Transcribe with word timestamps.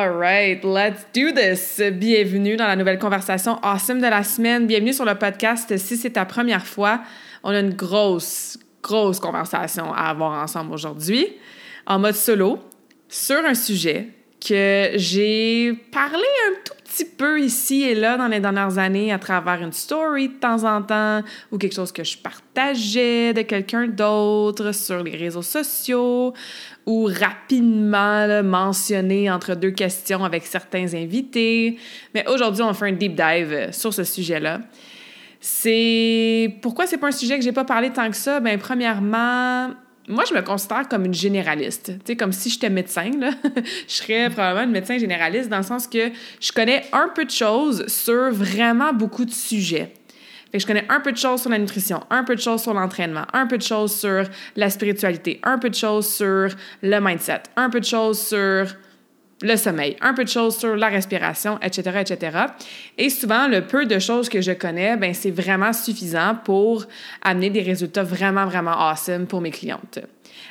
All 0.00 0.16
right, 0.16 0.64
let's 0.64 1.04
do 1.12 1.30
this. 1.30 1.78
Bienvenue 1.92 2.56
dans 2.56 2.66
la 2.66 2.74
nouvelle 2.74 2.98
conversation 2.98 3.58
awesome 3.62 4.00
de 4.00 4.06
la 4.06 4.24
semaine. 4.24 4.66
Bienvenue 4.66 4.94
sur 4.94 5.04
le 5.04 5.14
podcast. 5.14 5.76
Si 5.76 5.98
c'est 5.98 6.12
ta 6.12 6.24
première 6.24 6.64
fois, 6.64 7.02
on 7.44 7.50
a 7.50 7.60
une 7.60 7.74
grosse, 7.74 8.58
grosse 8.82 9.20
conversation 9.20 9.92
à 9.92 10.08
avoir 10.08 10.42
ensemble 10.42 10.72
aujourd'hui 10.72 11.26
en 11.86 11.98
mode 11.98 12.14
solo 12.14 12.60
sur 13.10 13.44
un 13.44 13.52
sujet 13.52 14.08
que 14.40 14.92
j'ai 14.94 15.74
parlé 15.92 16.24
un 16.48 16.54
tout 16.64 16.72
petit 16.82 17.04
peu 17.04 17.38
ici 17.38 17.82
et 17.82 17.94
là 17.94 18.16
dans 18.16 18.28
les 18.28 18.40
dernières 18.40 18.78
années 18.78 19.12
à 19.12 19.18
travers 19.18 19.62
une 19.62 19.72
story 19.72 20.28
de 20.28 20.34
temps 20.34 20.64
en 20.64 20.80
temps 20.80 21.20
ou 21.52 21.58
quelque 21.58 21.74
chose 21.74 21.92
que 21.92 22.04
je 22.04 22.16
partageais 22.16 23.34
de 23.34 23.42
quelqu'un 23.42 23.86
d'autre 23.86 24.72
sur 24.72 25.02
les 25.02 25.16
réseaux 25.16 25.42
sociaux 25.42 26.32
ou 26.86 27.04
rapidement 27.06 28.26
là, 28.26 28.42
mentionné 28.42 29.30
entre 29.30 29.54
deux 29.54 29.70
questions 29.70 30.24
avec 30.24 30.44
certains 30.44 30.94
invités. 30.94 31.78
Mais 32.14 32.26
aujourd'hui, 32.28 32.62
on 32.62 32.72
fait 32.74 32.88
un 32.88 32.92
deep 32.92 33.14
dive 33.14 33.68
sur 33.72 33.92
ce 33.92 34.04
sujet-là. 34.04 34.60
C'est 35.40 36.54
pourquoi 36.60 36.86
c'est 36.86 36.98
pas 36.98 37.08
un 37.08 37.12
sujet 37.12 37.38
que 37.38 37.44
j'ai 37.44 37.52
pas 37.52 37.64
parlé 37.64 37.90
tant 37.90 38.10
que 38.10 38.16
ça? 38.16 38.40
Ben 38.40 38.58
premièrement, 38.58 39.70
moi, 40.10 40.24
je 40.28 40.34
me 40.34 40.42
considère 40.42 40.88
comme 40.88 41.04
une 41.04 41.14
généraliste. 41.14 41.92
Tu 42.00 42.00
sais, 42.04 42.16
comme 42.16 42.32
si 42.32 42.50
j'étais 42.50 42.68
médecin, 42.68 43.10
je 43.88 43.94
serais 43.94 44.28
probablement 44.28 44.64
une 44.64 44.72
médecin 44.72 44.98
généraliste 44.98 45.48
dans 45.48 45.58
le 45.58 45.62
sens 45.62 45.86
que 45.86 46.10
je 46.40 46.52
connais 46.52 46.84
un 46.92 47.08
peu 47.14 47.24
de 47.24 47.30
choses 47.30 47.86
sur 47.86 48.32
vraiment 48.32 48.92
beaucoup 48.92 49.24
de 49.24 49.30
sujets. 49.30 49.94
Fait 50.50 50.58
que 50.58 50.62
je 50.62 50.66
connais 50.66 50.86
un 50.88 51.00
peu 51.00 51.12
de 51.12 51.16
choses 51.16 51.42
sur 51.42 51.50
la 51.50 51.58
nutrition, 51.58 52.02
un 52.10 52.24
peu 52.24 52.34
de 52.34 52.40
choses 52.40 52.62
sur 52.62 52.74
l'entraînement, 52.74 53.24
un 53.32 53.46
peu 53.46 53.56
de 53.56 53.62
choses 53.62 53.94
sur 53.94 54.24
la 54.56 54.70
spiritualité, 54.70 55.40
un 55.44 55.58
peu 55.58 55.70
de 55.70 55.74
choses 55.74 56.12
sur 56.12 56.48
le 56.82 57.00
mindset, 57.00 57.42
un 57.56 57.70
peu 57.70 57.78
de 57.78 57.84
choses 57.84 58.20
sur 58.20 58.66
le 59.42 59.56
sommeil, 59.56 59.96
un 60.00 60.12
peu 60.12 60.24
de 60.24 60.28
choses 60.28 60.58
sur 60.58 60.76
la 60.76 60.88
respiration, 60.88 61.58
etc., 61.62 62.00
etc. 62.00 62.38
Et 62.98 63.08
souvent, 63.08 63.48
le 63.48 63.66
peu 63.66 63.86
de 63.86 63.98
choses 63.98 64.28
que 64.28 64.40
je 64.40 64.52
connais, 64.52 64.96
ben 64.96 65.14
c'est 65.14 65.30
vraiment 65.30 65.72
suffisant 65.72 66.36
pour 66.44 66.86
amener 67.22 67.50
des 67.50 67.62
résultats 67.62 68.02
vraiment, 68.02 68.44
vraiment 68.44 68.90
awesome 68.90 69.26
pour 69.26 69.40
mes 69.40 69.50
clientes. 69.50 70.00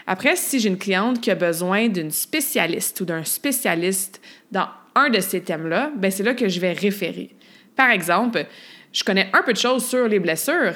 Après, 0.08 0.36
si 0.36 0.60
j'ai 0.60 0.70
une 0.70 0.78
cliente 0.78 1.22
qui 1.22 1.30
a 1.30 1.36
besoin 1.36 1.88
d'une 1.88 2.12
spécialiste 2.12 3.00
ou 3.02 3.06
d'un 3.06 3.24
spécialiste 3.24 4.22
dans 4.52 4.68
un 4.96 5.10
de 5.10 5.20
ces 5.20 5.42
thèmes-là, 5.42 5.92
ben 5.96 6.10
c'est 6.10 6.24
là 6.24 6.34
que 6.34 6.50
je 6.50 6.60
vais 6.60 6.74
référer. 6.74 7.30
Par 7.76 7.92
exemple, 7.92 8.46
je 8.92 9.04
connais 9.04 9.30
un 9.34 9.42
peu 9.44 9.54
de 9.54 9.58
choses 9.58 9.86
sur 9.86 10.08
les 10.08 10.20
blessures, 10.20 10.74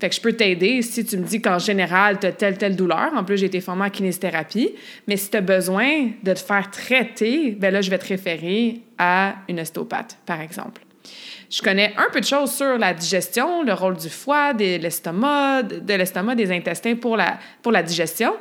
fait 0.00 0.08
que 0.08 0.14
je 0.14 0.20
peux 0.20 0.32
t'aider 0.32 0.80
si 0.80 1.04
tu 1.04 1.18
me 1.18 1.24
dis 1.24 1.42
qu'en 1.42 1.58
général, 1.58 2.18
tu 2.18 2.26
as 2.26 2.32
telle, 2.32 2.56
telle 2.56 2.74
douleur. 2.74 3.12
En 3.14 3.22
plus, 3.22 3.36
j'ai 3.36 3.46
été 3.46 3.60
formée 3.60 3.84
en 3.84 3.90
kinésithérapie. 3.90 4.74
Mais 5.06 5.18
si 5.18 5.30
tu 5.30 5.36
as 5.36 5.42
besoin 5.42 6.08
de 6.22 6.32
te 6.32 6.38
faire 6.38 6.70
traiter, 6.70 7.50
ben 7.50 7.70
là, 7.70 7.82
je 7.82 7.90
vais 7.90 7.98
te 7.98 8.06
référer 8.06 8.80
à 8.96 9.34
une 9.46 9.60
ostéopathe, 9.60 10.16
par 10.24 10.40
exemple. 10.40 10.80
Je 11.50 11.60
connais 11.60 11.92
un 11.98 12.10
peu 12.10 12.20
de 12.20 12.24
choses 12.24 12.52
sur 12.52 12.78
la 12.78 12.94
digestion, 12.94 13.62
le 13.62 13.74
rôle 13.74 13.96
du 13.96 14.08
foie, 14.08 14.54
de 14.54 14.78
l'estomac, 14.78 15.64
de 15.64 15.94
l'estomac, 15.94 16.34
des 16.34 16.50
intestins 16.50 16.94
pour 16.94 17.16
la, 17.16 17.38
pour 17.60 17.72
la 17.72 17.82
digestion. 17.82 18.32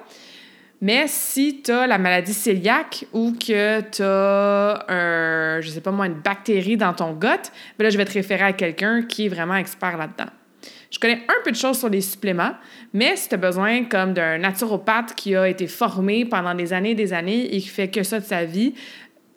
Mais 0.81 1.05
si 1.07 1.61
tu 1.61 1.71
as 1.71 1.87
la 1.87 1.97
maladie 1.97 2.33
cœliaque 2.33 3.05
ou 3.11 3.33
que 3.33 3.81
tu 3.81 4.01
as, 4.01 4.85
un, 4.87 5.61
je 5.61 5.69
sais 5.69 5.81
pas 5.81 5.91
moi, 5.91 6.07
une 6.07 6.21
bactérie 6.21 6.77
dans 6.77 6.93
ton 6.93 7.13
gut, 7.13 7.27
ben 7.77 7.83
là, 7.83 7.89
je 7.89 7.97
vais 7.97 8.05
te 8.05 8.13
référer 8.13 8.43
à 8.43 8.53
quelqu'un 8.53 9.03
qui 9.03 9.25
est 9.25 9.29
vraiment 9.29 9.55
expert 9.55 9.97
là-dedans. 9.97 10.31
Je 10.91 10.97
connais 10.97 11.21
un 11.27 11.43
peu 11.43 11.51
de 11.51 11.55
choses 11.55 11.77
sur 11.77 11.89
les 11.89 12.01
suppléments, 12.01 12.53
mais 12.93 13.15
si 13.15 13.29
tu 13.29 13.35
as 13.35 13.37
besoin 13.37 13.83
comme 13.83 14.13
d'un 14.13 14.39
naturopathe 14.39 15.13
qui 15.15 15.35
a 15.35 15.47
été 15.47 15.67
formé 15.67 16.25
pendant 16.25 16.55
des 16.55 16.73
années 16.73 16.91
et 16.91 16.95
des 16.95 17.13
années 17.13 17.55
et 17.55 17.59
qui 17.59 17.67
fait 17.67 17.89
que 17.89 18.01
ça 18.01 18.19
de 18.19 18.25
sa 18.25 18.45
vie, 18.45 18.73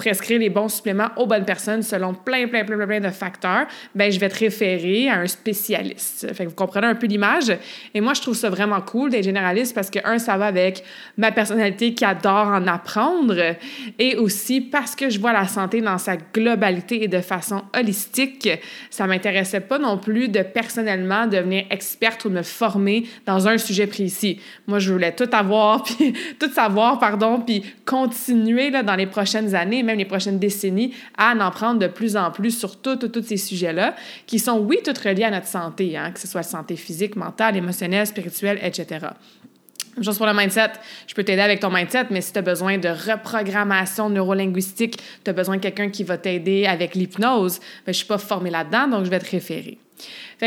prescrire 0.03 0.41
les 0.41 0.51
bons 0.51 0.69
suppléments 0.69 1.11
aux 1.17 1.27
bonnes 1.27 1.45
personnes 1.45 1.83
selon 1.83 2.13
plein, 2.13 2.49
plein, 2.49 2.65
plein, 2.65 2.87
plein 2.87 2.99
de 2.99 3.11
facteurs, 3.11 3.67
ben 3.95 4.11
je 4.11 4.19
vais 4.19 4.29
te 4.29 4.39
référer 4.41 5.09
à 5.09 5.21
un 5.21 5.27
spécialiste. 5.29 6.35
Fait 6.35 6.45
que 6.45 6.49
vous 6.49 6.57
comprenez 6.57 6.89
un 6.89 6.97
peu 6.97 7.07
l'image. 7.07 7.57
Et 7.95 8.01
moi, 8.01 8.13
je 8.15 8.21
trouve 8.21 8.35
ça 8.35 8.51
vraiment 8.51 8.81
cool 8.81 9.11
d'être 9.11 9.23
généraliste 9.23 9.77
parce 9.77 9.91
que, 9.91 10.01
un, 10.05 10.19
ça 10.19 10.37
va 10.37 10.47
avec 10.47 10.83
ma 11.17 11.31
personnalité 11.31 11.95
qui 11.95 12.05
adore 12.05 12.49
en 12.49 12.67
apprendre 12.67 13.37
et 13.97 14.17
aussi 14.17 14.61
parce 14.61 14.97
que 14.97 15.09
je 15.09 15.21
vois 15.21 15.33
la 15.33 15.47
santé 15.47 15.81
dans 15.81 15.99
sa 15.99 16.17
globalité 16.17 17.05
et 17.05 17.09
de 17.09 17.21
façon 17.21 17.63
holistique. 17.73 18.49
Ça 18.91 19.07
m'intéressait 19.07 19.61
pas 19.61 19.79
non 19.79 19.99
plus 19.99 20.29
de 20.29 20.43
personnellement 20.43 21.29
devenir 21.29 21.65
experte 21.71 22.25
ou 22.25 22.29
de 22.29 22.35
me 22.35 22.43
former 22.43 23.05
dans 23.25 23.47
un 23.47 23.57
sujet 23.57 23.87
précis. 23.87 24.41
Moi, 24.67 24.81
je 24.81 24.93
voulais 24.93 25.13
tout 25.13 25.31
avoir, 25.31 25.83
puis 25.85 26.13
tout 26.41 26.51
savoir, 26.51 26.99
pardon, 26.99 27.41
puis 27.41 27.63
continuer 27.87 28.71
là, 28.71 28.83
dans 28.83 28.97
les 28.97 29.07
prochaines 29.07 29.55
années, 29.55 29.85
les 29.99 30.05
prochaines 30.05 30.39
décennies, 30.39 30.95
à 31.17 31.35
en 31.35 31.51
prendre 31.51 31.79
de 31.79 31.87
plus 31.87 32.17
en 32.17 32.31
plus 32.31 32.57
sur 32.57 32.81
tous 32.81 32.99
ces 33.23 33.37
sujets-là, 33.37 33.95
qui 34.27 34.39
sont, 34.39 34.59
oui, 34.59 34.79
toutes 34.85 34.99
reliés 34.99 35.25
à 35.25 35.31
notre 35.31 35.47
santé, 35.47 35.97
hein, 35.97 36.11
que 36.13 36.21
ce 36.21 36.29
soit 36.29 36.43
santé 36.43 36.77
physique, 36.77 37.17
mentale, 37.17 37.57
émotionnelle, 37.57 38.07
spirituelle, 38.07 38.59
etc. 38.63 39.07
Chose 40.01 40.17
pour 40.17 40.27
le 40.27 40.33
mindset, 40.33 40.73
je 41.07 41.15
peux 41.15 41.23
t'aider 41.23 41.43
avec 41.43 41.61
ton 41.61 41.71
mindset, 41.71 42.07
mais 42.11 42.23
si 42.23 42.33
tu 42.33 42.39
as 42.39 42.43
besoin 42.43 42.79
de 42.79 42.89
reprogrammation 42.89 44.09
neurolinguistique, 44.09 44.97
tu 45.23 45.31
as 45.31 45.35
besoin 45.35 45.57
de 45.57 45.61
quelqu'un 45.61 45.91
qui 45.91 46.03
va 46.03 46.17
t'aider 46.17 46.65
avec 46.65 46.95
l'hypnose, 46.95 47.59
ben, 47.59 47.67
je 47.87 47.91
ne 47.91 47.95
suis 47.95 48.07
pas 48.07 48.17
formée 48.17 48.51
là-dedans, 48.51 48.89
donc 48.89 49.05
je 49.05 49.11
vais 49.11 49.19
te 49.19 49.31
référer. 49.31 49.79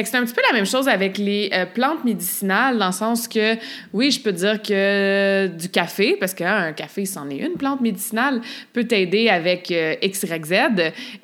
C'est 0.04 0.16
un 0.16 0.26
petit 0.26 0.34
peu 0.34 0.42
la 0.50 0.54
même 0.54 0.66
chose 0.66 0.90
avec 0.90 1.18
les 1.18 1.50
euh, 1.54 1.66
plantes 1.66 2.04
médicinales, 2.04 2.78
dans 2.78 2.88
le 2.88 2.92
sens 2.92 3.30
que, 3.30 3.56
oui, 3.94 4.12
je 4.12 4.20
peux 4.20 4.34
dire 4.34 4.62
que 4.62 5.48
du 5.48 5.70
café, 5.70 6.18
parce 6.20 6.34
qu'un 6.34 6.74
café, 6.74 7.06
c'en 7.06 7.30
est 7.30 7.38
une 7.38 7.54
plante 7.54 7.80
médicinale, 7.80 8.42
peut 8.74 8.84
t'aider 8.84 9.30
avec 9.30 9.72
euh, 9.72 9.96
X, 10.02 10.24
Y, 10.24 10.46
Z, 10.46 10.54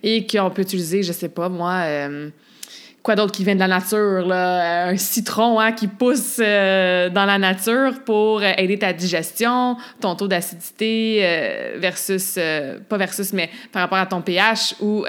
et 0.04 0.26
qu'on 0.26 0.50
peut 0.52 0.62
utiliser, 0.62 1.04
je 1.04 1.12
sais 1.12 1.30
pas, 1.30 1.50
moi... 1.50 1.82
Euh, 1.86 2.30
quoi 3.04 3.16
d'autre 3.16 3.32
qui 3.32 3.44
vient 3.44 3.56
de 3.56 3.60
la 3.60 3.68
nature, 3.68 4.28
là? 4.28 4.86
un 4.86 4.96
citron 4.96 5.60
hein, 5.60 5.72
qui 5.72 5.88
pousse 5.88 6.38
dans 6.38 7.26
la 7.26 7.40
nature 7.40 8.04
pour 8.06 8.44
aider 8.44 8.78
ta 8.78 8.94
digestion, 8.94 9.76
ton 10.00 10.16
taux 10.16 10.28
d'acidité 10.28 11.74
versus, 11.78 12.38
pas 12.88 12.98
versus, 12.98 13.34
mais 13.34 13.50
par 13.72 13.82
rapport 13.82 13.98
à 13.98 14.06
ton 14.06 14.22
pH 14.22 14.76
ou 14.82 15.04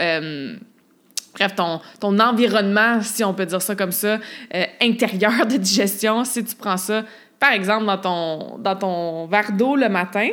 bref, 1.34 1.54
ton, 1.54 1.80
ton 2.00 2.18
environnement, 2.18 3.00
si 3.02 3.24
on 3.24 3.34
peut 3.34 3.46
dire 3.46 3.62
ça 3.62 3.74
comme 3.74 3.92
ça, 3.92 4.18
euh, 4.54 4.64
intérieur 4.80 5.46
de 5.46 5.56
digestion, 5.56 6.24
si 6.24 6.44
tu 6.44 6.54
prends 6.54 6.76
ça, 6.76 7.04
par 7.42 7.54
exemple, 7.54 7.86
dans 7.86 7.98
ton, 7.98 8.58
dans 8.58 8.76
ton 8.76 9.26
verre 9.26 9.50
d'eau 9.50 9.74
le 9.74 9.88
matin, 9.88 10.28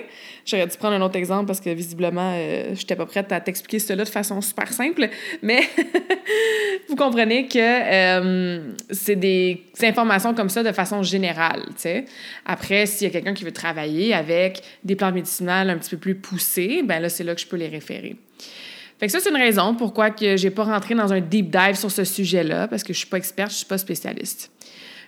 j'aurais 0.45 0.67
dû 0.67 0.77
prendre 0.77 0.93
un 0.93 1.01
autre 1.01 1.15
exemple 1.15 1.47
parce 1.47 1.59
que 1.59 1.71
visiblement, 1.71 2.33
euh, 2.35 2.65
je 2.75 2.81
n'étais 2.81 2.95
pas 2.95 3.07
prête 3.07 3.31
à 3.31 3.41
t'expliquer 3.41 3.79
cela 3.79 4.03
de 4.03 4.09
façon 4.09 4.39
super 4.41 4.71
simple, 4.71 5.09
mais 5.41 5.61
vous 6.87 6.95
comprenez 6.95 7.47
que 7.47 7.57
euh, 7.57 8.73
c'est 8.91 9.15
des 9.15 9.63
informations 9.81 10.35
comme 10.35 10.49
ça 10.49 10.61
de 10.61 10.71
façon 10.71 11.01
générale. 11.01 11.65
sais. 11.77 12.05
Après, 12.45 12.85
s'il 12.85 13.07
y 13.07 13.09
a 13.09 13.11
quelqu'un 13.13 13.33
qui 13.33 13.43
veut 13.43 13.53
travailler 13.53 14.13
avec 14.13 14.61
des 14.83 14.95
plantes 14.95 15.15
médicinales 15.15 15.71
un 15.71 15.79
petit 15.79 15.89
peu 15.89 15.97
plus 15.97 16.15
poussées, 16.15 16.83
ben 16.83 16.99
là, 16.99 17.09
c'est 17.09 17.23
là 17.23 17.33
que 17.33 17.41
je 17.41 17.47
peux 17.47 17.57
les 17.57 17.69
référer. 17.69 18.17
Fait 18.99 19.05
que 19.05 19.11
ça, 19.11 19.19
c'est 19.19 19.29
une 19.29 19.37
raison 19.37 19.75
pourquoi 19.75 20.09
que 20.09 20.35
j'ai 20.35 20.49
pas 20.49 20.65
rentré 20.65 20.93
dans 20.93 21.13
un 21.13 21.21
deep 21.21 21.49
dive 21.49 21.75
sur 21.75 21.89
ce 21.89 22.03
sujet-là, 22.03 22.67
parce 22.67 22.83
que 22.83 22.91
je 22.91 22.99
suis 22.99 23.07
pas 23.07 23.17
experte, 23.17 23.51
je 23.51 23.57
suis 23.57 23.65
pas 23.65 23.77
spécialiste. 23.77 24.51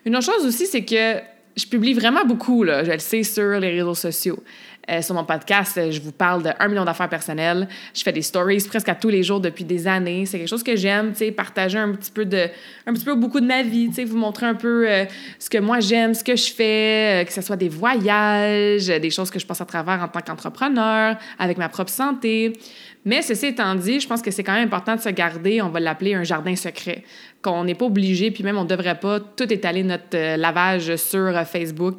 Une 0.05 0.15
autre 0.15 0.25
chose 0.25 0.45
aussi, 0.45 0.65
c'est 0.65 0.85
que 0.85 1.19
je 1.57 1.65
publie 1.65 1.93
vraiment 1.93 2.23
beaucoup, 2.25 2.63
là, 2.63 2.85
je 2.85 2.91
le 2.91 2.99
sais, 2.99 3.23
sur 3.23 3.59
les 3.59 3.71
réseaux 3.71 3.95
sociaux. 3.95 4.41
Euh, 4.89 5.01
sur 5.03 5.13
mon 5.13 5.23
podcast, 5.23 5.77
euh, 5.77 5.91
je 5.91 6.01
vous 6.01 6.11
parle 6.11 6.41
de 6.41 6.49
1 6.59 6.67
million 6.67 6.83
d'affaires 6.83 7.07
personnelles. 7.07 7.67
Je 7.93 8.01
fais 8.01 8.11
des 8.11 8.23
stories 8.23 8.65
presque 8.67 8.89
à 8.89 8.95
tous 8.95 9.09
les 9.09 9.21
jours 9.21 9.39
depuis 9.39 9.63
des 9.63 9.87
années. 9.87 10.25
C'est 10.25 10.39
quelque 10.39 10.49
chose 10.49 10.63
que 10.63 10.75
j'aime, 10.75 11.11
tu 11.11 11.19
sais, 11.19 11.31
partager 11.31 11.77
un 11.77 11.91
petit 11.91 12.09
peu 12.09 12.25
de, 12.25 12.47
un 12.87 12.93
petit 12.93 13.05
peu 13.05 13.13
beaucoup 13.13 13.39
de 13.39 13.45
ma 13.45 13.61
vie, 13.61 13.89
tu 13.89 13.95
sais, 13.95 14.03
vous 14.05 14.17
montrer 14.17 14.47
un 14.47 14.55
peu 14.55 14.89
euh, 14.89 15.05
ce 15.37 15.51
que 15.51 15.59
moi 15.59 15.81
j'aime, 15.81 16.15
ce 16.15 16.23
que 16.23 16.35
je 16.35 16.51
fais, 16.51 17.23
que 17.27 17.31
ce 17.31 17.41
soit 17.41 17.57
des 17.57 17.69
voyages, 17.69 18.87
des 18.87 19.09
choses 19.11 19.29
que 19.29 19.37
je 19.37 19.45
passe 19.45 19.61
à 19.61 19.65
travers 19.65 20.01
en 20.01 20.07
tant 20.07 20.21
qu'entrepreneur, 20.21 21.15
avec 21.37 21.59
ma 21.59 21.69
propre 21.69 21.91
santé. 21.91 22.53
Mais 23.03 23.23
ceci 23.23 23.47
étant 23.47 23.73
dit, 23.73 23.99
je 23.99 24.07
pense 24.07 24.21
que 24.21 24.29
c'est 24.29 24.43
quand 24.43 24.53
même 24.53 24.65
important 24.65 24.95
de 24.95 25.01
se 25.01 25.09
garder, 25.09 25.61
on 25.61 25.69
va 25.69 25.79
l'appeler 25.79 26.13
un 26.13 26.23
jardin 26.23 26.55
secret, 26.55 27.03
qu'on 27.41 27.63
n'est 27.63 27.73
pas 27.73 27.85
obligé, 27.85 28.29
puis 28.29 28.43
même 28.43 28.57
on 28.57 28.63
ne 28.63 28.69
devrait 28.69 28.99
pas 28.99 29.19
tout 29.19 29.51
étaler 29.51 29.81
notre 29.81 30.15
euh, 30.15 30.37
lavage 30.37 30.95
sur 30.97 31.19
euh, 31.19 31.43
Facebook, 31.43 31.95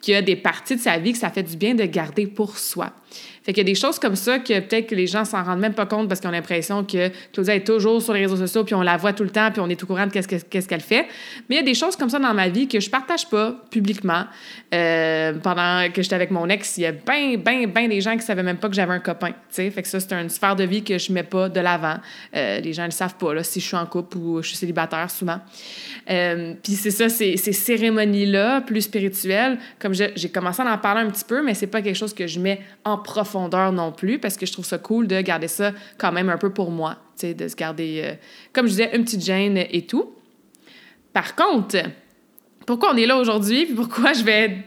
qu'il 0.00 0.14
y 0.14 0.16
a 0.16 0.22
des 0.22 0.34
parties 0.34 0.74
de 0.74 0.80
sa 0.80 0.98
vie 0.98 1.12
que 1.12 1.18
ça 1.18 1.30
fait 1.30 1.44
du 1.44 1.56
bien 1.56 1.74
de 1.74 1.84
garder 1.84 2.26
pour 2.26 2.58
soi. 2.58 2.92
Fait 3.42 3.54
qu'il 3.54 3.66
y 3.66 3.70
a 3.70 3.72
des 3.72 3.74
choses 3.74 3.98
comme 3.98 4.16
ça 4.16 4.38
que 4.38 4.60
peut-être 4.60 4.86
que 4.86 4.94
les 4.94 5.06
gens 5.06 5.24
s'en 5.24 5.42
rendent 5.42 5.60
même 5.60 5.72
pas 5.72 5.86
compte 5.86 6.08
parce 6.08 6.20
qu'ils 6.20 6.28
ont 6.28 6.32
l'impression 6.32 6.84
que 6.84 7.10
Claudia 7.32 7.54
est 7.54 7.66
toujours 7.66 8.02
sur 8.02 8.12
les 8.12 8.20
réseaux 8.20 8.36
sociaux, 8.36 8.64
puis 8.64 8.74
on 8.74 8.82
la 8.82 8.98
voit 8.98 9.14
tout 9.14 9.24
le 9.24 9.30
temps, 9.30 9.50
puis 9.50 9.60
on 9.60 9.68
est 9.68 9.82
au 9.82 9.86
courant 9.86 10.06
de 10.06 10.12
qu'est-ce 10.12 10.68
qu'elle 10.68 10.80
fait. 10.82 11.06
Mais 11.48 11.56
il 11.56 11.58
y 11.58 11.60
a 11.60 11.64
des 11.64 11.74
choses 11.74 11.96
comme 11.96 12.10
ça 12.10 12.18
dans 12.18 12.34
ma 12.34 12.48
vie 12.48 12.68
que 12.68 12.80
je 12.80 12.90
partage 12.90 13.28
pas 13.30 13.54
publiquement. 13.70 14.24
Euh, 14.74 15.32
pendant 15.42 15.90
que 15.90 16.02
j'étais 16.02 16.14
avec 16.14 16.30
mon 16.30 16.48
ex, 16.50 16.76
il 16.76 16.82
y 16.82 16.86
a 16.86 16.92
bien, 16.92 17.36
bien, 17.38 17.66
bien 17.66 17.88
des 17.88 18.02
gens 18.02 18.14
qui 18.16 18.22
savaient 18.22 18.42
même 18.42 18.58
pas 18.58 18.68
que 18.68 18.74
j'avais 18.74 18.92
un 18.92 19.00
copain. 19.00 19.32
Fait 19.50 19.70
que 19.70 19.88
ça, 19.88 20.00
c'est 20.00 20.12
une 20.12 20.28
sphère 20.28 20.54
de 20.54 20.64
vie 20.64 20.84
que 20.84 20.98
je 20.98 21.10
mets 21.10 21.22
pas 21.22 21.48
de 21.48 21.60
l'avant. 21.60 21.96
Euh, 22.36 22.60
les 22.60 22.74
gens 22.74 22.84
ne 22.84 22.90
savent 22.90 23.16
pas, 23.16 23.32
là, 23.32 23.42
si 23.42 23.60
je 23.60 23.66
suis 23.66 23.76
en 23.76 23.86
couple 23.86 24.18
ou 24.18 24.42
je 24.42 24.48
suis 24.48 24.56
célibataire 24.58 25.10
souvent. 25.10 25.38
Euh, 26.10 26.52
puis 26.62 26.74
c'est 26.74 26.90
ça, 26.90 27.08
ces, 27.08 27.38
ces 27.38 27.52
cérémonies-là, 27.52 28.60
plus 28.60 28.82
spirituelles, 28.82 29.58
comme 29.78 29.94
j'ai 29.94 30.28
commencé 30.28 30.60
à 30.60 30.70
en 30.70 30.78
parler 30.78 31.00
un 31.00 31.10
petit 31.10 31.24
peu, 31.24 31.42
mais 31.42 31.54
c'est 31.54 31.66
pas 31.66 31.80
quelque 31.80 31.96
chose 31.96 32.12
que 32.12 32.26
je 32.26 32.38
mets 32.38 32.60
en 32.84 32.98
profondeur 32.98 33.29
non 33.34 33.92
plus 33.92 34.18
parce 34.18 34.36
que 34.36 34.46
je 34.46 34.52
trouve 34.52 34.64
ça 34.64 34.78
cool 34.78 35.06
de 35.06 35.20
garder 35.20 35.48
ça 35.48 35.72
quand 35.98 36.12
même 36.12 36.28
un 36.28 36.38
peu 36.38 36.50
pour 36.50 36.70
moi, 36.70 36.96
de 37.22 37.48
se 37.48 37.56
garder, 37.56 38.02
euh, 38.04 38.14
comme 38.52 38.66
je 38.66 38.70
disais, 38.70 38.96
une 38.96 39.04
petite 39.04 39.24
gêne 39.24 39.56
et 39.56 39.86
tout. 39.86 40.14
Par 41.12 41.34
contre, 41.34 41.76
pourquoi 42.66 42.92
on 42.92 42.96
est 42.96 43.06
là 43.06 43.16
aujourd'hui 43.16 43.66
puis 43.66 43.74
pourquoi 43.74 44.12
je 44.12 44.22
vais 44.22 44.58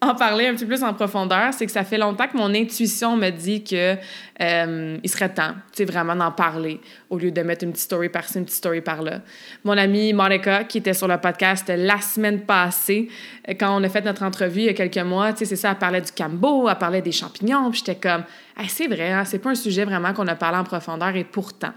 en 0.00 0.14
parler 0.14 0.46
un 0.46 0.54
petit 0.54 0.64
peu 0.64 0.74
plus 0.74 0.84
en 0.84 0.94
profondeur, 0.94 1.52
c'est 1.52 1.66
que 1.66 1.72
ça 1.72 1.82
fait 1.82 1.98
longtemps 1.98 2.28
que 2.28 2.36
mon 2.36 2.54
intuition 2.54 3.16
me 3.16 3.30
dit 3.30 3.64
que 3.64 3.96
euh, 4.40 4.98
il 5.02 5.10
serait 5.10 5.32
temps, 5.32 5.54
tu 5.72 5.78
sais, 5.78 5.84
vraiment 5.84 6.14
d'en 6.14 6.30
parler 6.30 6.80
au 7.10 7.18
lieu 7.18 7.32
de 7.32 7.42
mettre 7.42 7.64
une 7.64 7.72
petite 7.72 7.84
story 7.84 8.08
par-ci, 8.08 8.38
une 8.38 8.44
petite 8.44 8.58
story 8.58 8.80
par-là. 8.80 9.22
Mon 9.64 9.76
amie 9.76 10.12
Monica, 10.12 10.64
qui 10.64 10.78
était 10.78 10.94
sur 10.94 11.08
le 11.08 11.18
podcast 11.18 11.72
la 11.74 12.00
semaine 12.00 12.42
passée, 12.42 13.08
euh, 13.48 13.54
quand 13.58 13.76
on 13.76 13.82
a 13.82 13.88
fait 13.88 14.04
notre 14.04 14.22
entrevue 14.22 14.60
il 14.60 14.66
y 14.66 14.68
a 14.68 14.74
quelques 14.74 14.98
mois, 14.98 15.32
tu 15.32 15.40
sais, 15.40 15.44
c'est 15.46 15.56
ça, 15.56 15.70
elle 15.70 15.78
parlait 15.78 16.00
du 16.00 16.12
cambo, 16.12 16.68
elle 16.68 16.76
parlait 16.76 17.02
des 17.02 17.12
champignons, 17.12 17.70
puis 17.70 17.82
j'étais 17.84 17.98
comme, 17.98 18.22
c'est 18.68 18.86
vrai, 18.86 19.10
hein, 19.10 19.24
c'est 19.24 19.40
pas 19.40 19.50
un 19.50 19.56
sujet 19.56 19.84
vraiment 19.84 20.12
qu'on 20.12 20.28
a 20.28 20.36
parlé 20.36 20.58
en 20.58 20.64
profondeur, 20.64 21.16
et 21.16 21.24
pourtant. 21.24 21.72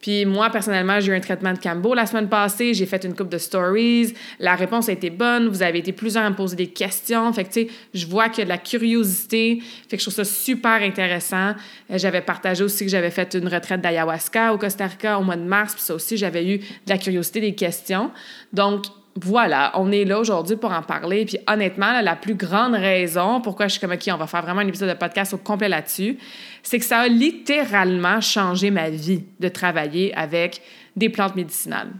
Puis 0.00 0.24
moi, 0.24 0.50
personnellement, 0.50 1.00
j'ai 1.00 1.12
eu 1.12 1.16
un 1.16 1.20
traitement 1.20 1.52
de 1.52 1.58
Cambo 1.58 1.94
la 1.94 2.06
semaine 2.06 2.28
passée. 2.28 2.72
J'ai 2.74 2.86
fait 2.86 3.04
une 3.04 3.14
coupe 3.14 3.28
de 3.28 3.38
stories. 3.38 4.14
La 4.38 4.54
réponse 4.54 4.88
a 4.88 4.92
été 4.92 5.10
bonne. 5.10 5.48
Vous 5.48 5.62
avez 5.62 5.80
été 5.80 5.92
plusieurs 5.92 6.24
à 6.24 6.30
me 6.30 6.36
poser 6.36 6.56
des 6.56 6.68
questions. 6.68 7.32
Fait 7.32 7.44
que, 7.44 7.52
tu 7.52 7.60
sais, 7.62 7.68
je 7.94 8.06
vois 8.06 8.28
qu'il 8.28 8.38
y 8.38 8.42
a 8.42 8.44
de 8.44 8.50
la 8.50 8.58
curiosité. 8.58 9.60
Fait 9.88 9.96
que 9.96 10.02
je 10.02 10.08
trouve 10.08 10.14
ça 10.14 10.24
super 10.24 10.82
intéressant. 10.82 11.54
Euh, 11.90 11.98
j'avais 11.98 12.20
partagé 12.20 12.62
aussi 12.62 12.84
que 12.84 12.90
j'avais 12.90 13.10
fait 13.10 13.34
une 13.34 13.48
retraite 13.48 13.80
d'ayahuasca 13.80 14.54
au 14.54 14.58
Costa 14.58 14.86
Rica 14.86 15.18
au 15.18 15.24
mois 15.24 15.36
de 15.36 15.42
mars. 15.42 15.74
Puis 15.74 15.82
ça 15.82 15.94
aussi, 15.94 16.16
j'avais 16.16 16.46
eu 16.46 16.58
de 16.58 16.64
la 16.86 16.98
curiosité, 16.98 17.40
des 17.40 17.54
questions. 17.54 18.10
Donc, 18.52 18.84
voilà, 19.24 19.72
on 19.74 19.90
est 19.90 20.04
là 20.04 20.18
aujourd'hui 20.18 20.56
pour 20.56 20.72
en 20.72 20.82
parler. 20.82 21.24
Puis 21.24 21.38
honnêtement, 21.46 22.00
la 22.00 22.16
plus 22.16 22.34
grande 22.34 22.74
raison 22.74 23.40
pourquoi 23.40 23.66
je 23.66 23.72
suis 23.72 23.80
comme, 23.80 23.92
OK, 23.92 24.08
on 24.12 24.16
va 24.16 24.26
faire 24.26 24.42
vraiment 24.42 24.60
un 24.60 24.66
épisode 24.66 24.88
de 24.88 24.94
podcast 24.94 25.34
au 25.34 25.38
complet 25.38 25.68
là-dessus, 25.68 26.18
c'est 26.62 26.78
que 26.78 26.84
ça 26.84 27.00
a 27.00 27.08
littéralement 27.08 28.20
changé 28.20 28.70
ma 28.70 28.90
vie 28.90 29.24
de 29.40 29.48
travailler 29.48 30.14
avec 30.14 30.62
des 30.96 31.08
plantes 31.08 31.36
médicinales. 31.36 31.90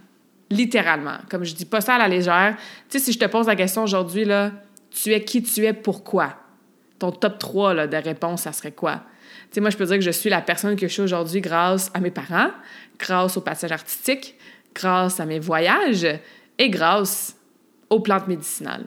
Littéralement. 0.50 1.19
Comme 1.31 1.44
je 1.44 1.55
dis 1.55 1.65
pas 1.65 1.81
ça 1.81 1.97
à 1.97 1.99
la 1.99 2.09
légère. 2.09 2.56
Tu 2.88 2.99
sais, 2.99 3.05
si 3.05 3.12
je 3.12 3.19
te 3.19 3.26
pose 3.26 3.47
la 3.47 3.56
question 3.56 3.82
aujourd'hui, 3.82 4.25
là, 4.25 4.53
tu 4.91 5.12
es 5.12 5.23
qui 5.23 5.43
tu 5.43 5.65
es, 5.65 5.73
pourquoi? 5.73 6.35
Ton 6.99 7.12
top 7.12 7.38
3 7.38 7.75
là, 7.75 7.87
de 7.87 7.97
réponses, 7.97 8.43
ça 8.43 8.53
serait 8.53 8.73
quoi? 8.73 9.03
Tu 9.50 9.55
sais, 9.55 9.61
moi, 9.61 9.70
je 9.70 9.76
peux 9.76 9.85
dire 9.85 9.97
que 9.97 10.05
je 10.05 10.11
suis 10.11 10.31
la 10.31 10.41
personne 10.41 10.76
que 10.76 10.87
je 10.88 10.93
suis 10.93 11.03
aujourd'hui 11.03 11.41
grâce 11.41 11.91
à 11.94 12.00
mes 12.00 12.11
parents, 12.11 12.50
grâce 12.99 13.37
au 13.37 13.41
passage 13.41 13.73
artistique, 13.73 14.37
grâce 14.75 15.20
à 15.20 15.26
mes 15.26 15.38
voyages, 15.38 16.06
et 16.58 16.70
grâce 16.70 17.37
aux 17.90 18.00
plantes 18.00 18.28
médicinales. 18.28 18.87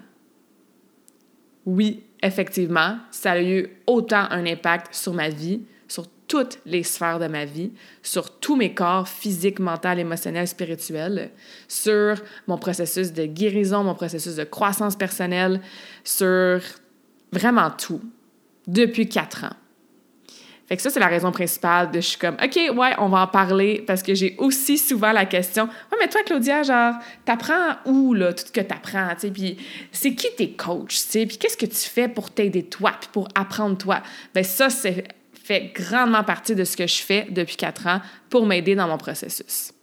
Oui, 1.65 2.03
effectivement, 2.21 2.97
ça 3.11 3.31
a 3.31 3.41
eu 3.41 3.67
autant 3.87 4.27
un 4.29 4.45
impact 4.45 4.93
sur 4.93 5.13
ma 5.13 5.29
vie, 5.29 5.61
sur 5.87 6.07
toutes 6.27 6.59
les 6.65 6.83
sphères 6.83 7.19
de 7.19 7.27
ma 7.27 7.45
vie, 7.45 7.71
sur 8.01 8.39
tous 8.39 8.55
mes 8.55 8.73
corps 8.73 9.07
physique, 9.07 9.59
mental, 9.59 9.99
émotionnel, 9.99 10.47
spirituel, 10.47 11.31
sur 11.67 12.15
mon 12.47 12.57
processus 12.57 13.11
de 13.11 13.25
guérison, 13.25 13.83
mon 13.83 13.95
processus 13.95 14.35
de 14.35 14.43
croissance 14.43 14.95
personnelle, 14.95 15.61
sur 16.03 16.61
vraiment 17.31 17.69
tout, 17.69 18.01
depuis 18.67 19.09
quatre 19.09 19.43
ans. 19.43 19.55
Fait 20.71 20.77
que 20.77 20.83
ça, 20.83 20.89
c'est 20.89 21.01
la 21.01 21.07
raison 21.07 21.33
principale 21.33 21.91
de 21.91 21.99
je 21.99 22.07
suis 22.07 22.17
comme, 22.17 22.37
OK, 22.41 22.55
ouais, 22.55 22.91
on 22.97 23.09
va 23.09 23.23
en 23.23 23.27
parler 23.27 23.83
parce 23.85 24.01
que 24.01 24.15
j'ai 24.15 24.37
aussi 24.37 24.77
souvent 24.77 25.11
la 25.11 25.25
question, 25.25 25.65
ouais, 25.65 25.97
mais 25.99 26.07
toi, 26.07 26.21
Claudia, 26.25 26.63
genre, 26.63 26.93
t'apprends 27.25 27.75
où, 27.83 28.13
là, 28.13 28.31
tout 28.31 28.45
ce 28.47 28.53
que 28.53 28.61
t'apprends, 28.61 29.09
tu 29.15 29.19
sais, 29.19 29.31
puis 29.31 29.57
c'est 29.91 30.15
qui 30.15 30.33
tes 30.37 30.51
coachs, 30.51 30.87
tu 30.87 30.95
sais, 30.95 31.25
puis 31.25 31.37
qu'est-ce 31.37 31.57
que 31.57 31.65
tu 31.65 31.75
fais 31.75 32.07
pour 32.07 32.31
t'aider 32.31 32.63
toi, 32.63 32.93
puis 32.97 33.09
pour 33.11 33.27
apprendre 33.35 33.77
toi? 33.77 34.01
Bien, 34.33 34.43
ça, 34.43 34.69
c'est 34.69 35.03
fait 35.43 35.73
grandement 35.75 36.23
partie 36.23 36.55
de 36.55 36.63
ce 36.63 36.77
que 36.77 36.87
je 36.87 37.01
fais 37.01 37.27
depuis 37.29 37.57
quatre 37.57 37.87
ans 37.87 37.99
pour 38.29 38.45
m'aider 38.45 38.73
dans 38.73 38.87
mon 38.87 38.97
processus. 38.97 39.73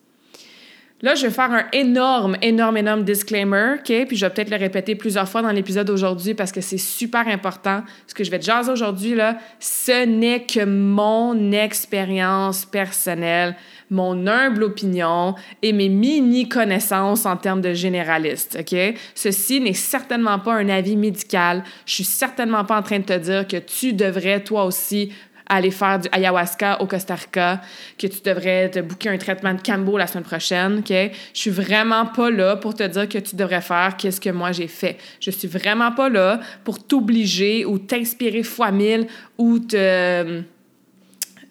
Là, 1.01 1.15
je 1.15 1.27
vais 1.27 1.33
faire 1.33 1.53
un 1.53 1.65
énorme, 1.73 2.37
énorme, 2.43 2.77
énorme 2.77 3.05
disclaimer, 3.05 3.77
OK? 3.79 4.07
Puis 4.09 4.17
je 4.17 4.27
vais 4.27 4.31
peut-être 4.31 4.51
le 4.51 4.57
répéter 4.57 4.97
plusieurs 4.97 5.29
fois 5.29 5.43
dans 5.43 5.53
l'épisode 5.53 5.87
d'aujourd'hui 5.87 6.35
parce 6.35 6.51
que 6.51 6.61
c'est 6.61 6.77
super 6.77 7.29
important. 7.29 7.85
Ce 8.09 8.15
que 8.15 8.25
je 8.25 8.31
vais 8.33 8.41
te 8.41 8.45
jaser 8.45 8.73
aujourd'hui, 8.73 9.15
là, 9.15 9.39
ce 9.61 10.07
n'est 10.07 10.43
que 10.45 10.65
mon 10.65 11.53
expérience 11.53 12.65
personnelle, 12.65 13.55
mon 13.91 14.27
humble 14.27 14.65
opinion 14.65 15.37
et 15.63 15.73
mes 15.73 15.89
mini-connaissances 15.89 17.27
en 17.27 17.37
termes 17.37 17.61
de 17.61 17.75
généraliste, 17.75 18.59
OK? 18.61 18.77
Ceci 19.15 19.61
n'est 19.61 19.75
certainement 19.75 20.41
pas 20.41 20.55
un 20.55 20.69
avis 20.69 20.97
médical. 20.97 21.63
Je 21.87 21.95
suis 21.95 22.05
certainement 22.05 22.65
pas 22.65 22.77
en 22.77 22.83
train 22.83 22.99
de 22.99 23.05
te 23.05 23.17
dire 23.17 23.47
que 23.47 23.59
tu 23.59 23.93
devrais, 23.93 24.43
toi 24.43 24.65
aussi, 24.65 25.13
aller 25.49 25.71
faire 25.71 25.99
du 25.99 26.09
ayahuasca 26.13 26.81
au 26.81 26.87
Costa 26.87 27.15
Rica, 27.15 27.61
que 27.99 28.07
tu 28.07 28.21
devrais 28.25 28.71
te 28.71 28.81
booker 28.81 29.09
un 29.09 29.19
traitement 29.19 29.55
de 29.55 29.63
cambo 29.63 29.97
la 29.97 30.07
semaine 30.07 30.25
prochaine, 30.25 30.79
OK? 30.79 30.91
Je 30.91 31.11
suis 31.39 31.51
vraiment 31.51 32.07
pas 32.07 32.31
là 32.31 32.57
pour 32.57 32.75
te 32.75 32.83
dire 32.83 33.09
que 33.09 33.19
tu 33.19 33.37
devrais 33.37 33.61
faire 33.61 33.97
qu'est-ce 33.97 34.21
que 34.21 34.31
moi 34.31 34.53
j'ai 34.53 34.69
fait. 34.69 34.97
Je 35.21 35.31
suis 35.31 35.49
vraiment 35.49 35.93
pas 35.93 36.09
là 36.09 36.41
pour 36.65 36.85
t'obliger 36.85 37.65
ou 37.65 37.79
t'inspirer 37.79 38.43
fois 38.43 38.71
mille 38.71 39.07
ou 39.37 39.59
te... 39.59 40.43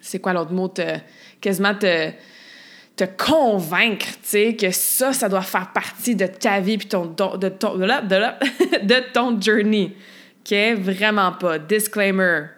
C'est 0.02 0.20
quoi 0.20 0.34
l'autre 0.34 0.54
mot? 0.54 0.68
Te, 0.68 1.00
quasiment 1.42 1.74
te 1.76 2.12
convaincre, 3.18 4.06
tu 4.06 4.18
sais, 4.24 4.56
que 4.56 4.72
ça, 4.72 5.14
ça 5.14 5.30
doit 5.30 5.42
faire 5.42 5.72
partie 5.72 6.16
de 6.16 6.26
ta 6.26 6.60
vie 6.60 6.78
puis 6.78 6.88
ton, 6.88 7.06
de, 7.06 7.50
ton, 7.50 7.78
de, 7.78 9.42
journey. 9.42 9.94
Vraiment 10.80 11.34
pas. 11.34 11.60
Disclaimer. 11.60 12.57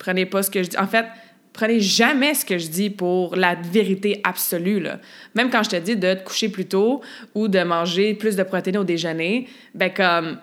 Prenez 0.00 0.24
pas 0.24 0.42
ce 0.42 0.50
que 0.50 0.62
je 0.62 0.70
dis. 0.70 0.78
En 0.78 0.86
fait, 0.86 1.04
prenez 1.52 1.78
jamais 1.78 2.32
ce 2.32 2.44
que 2.44 2.56
je 2.56 2.68
dis 2.68 2.88
pour 2.88 3.36
la 3.36 3.54
vérité 3.54 4.20
absolue. 4.24 4.86
Même 5.34 5.50
quand 5.50 5.62
je 5.62 5.70
te 5.70 5.76
dis 5.76 5.94
de 5.94 6.14
te 6.14 6.24
coucher 6.24 6.48
plus 6.48 6.64
tôt 6.64 7.02
ou 7.34 7.48
de 7.48 7.60
manger 7.60 8.14
plus 8.14 8.34
de 8.34 8.42
protéines 8.42 8.78
au 8.78 8.84
déjeuner, 8.84 9.46
ben 9.74 9.92
comme 9.92 10.38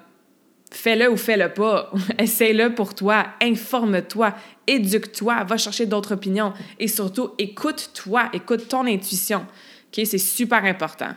fais-le 0.72 1.12
ou 1.12 1.18
fais-le 1.18 1.50
pas. 1.50 1.92
Essaye-le 2.20 2.76
pour 2.76 2.94
toi, 2.94 3.26
informe-toi, 3.42 4.36
éduque-toi, 4.68 5.44
va 5.44 5.58
chercher 5.58 5.88
d'autres 5.88 6.14
opinions 6.14 6.54
et 6.80 6.88
surtout 6.88 7.32
écoute-toi, 7.40 8.30
écoute 8.34 8.68
ton 8.68 8.86
intuition. 8.86 9.40
OK, 9.88 10.06
c'est 10.06 10.20
super 10.20 10.64
important. 10.66 11.16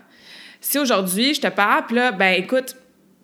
Si 0.63 0.79
aujourd'hui 0.79 1.35
je 1.35 1.43
te 1.43 1.49
parle, 1.49 1.95
là, 1.95 2.13
ben 2.13 2.43
écoute, 2.43 2.75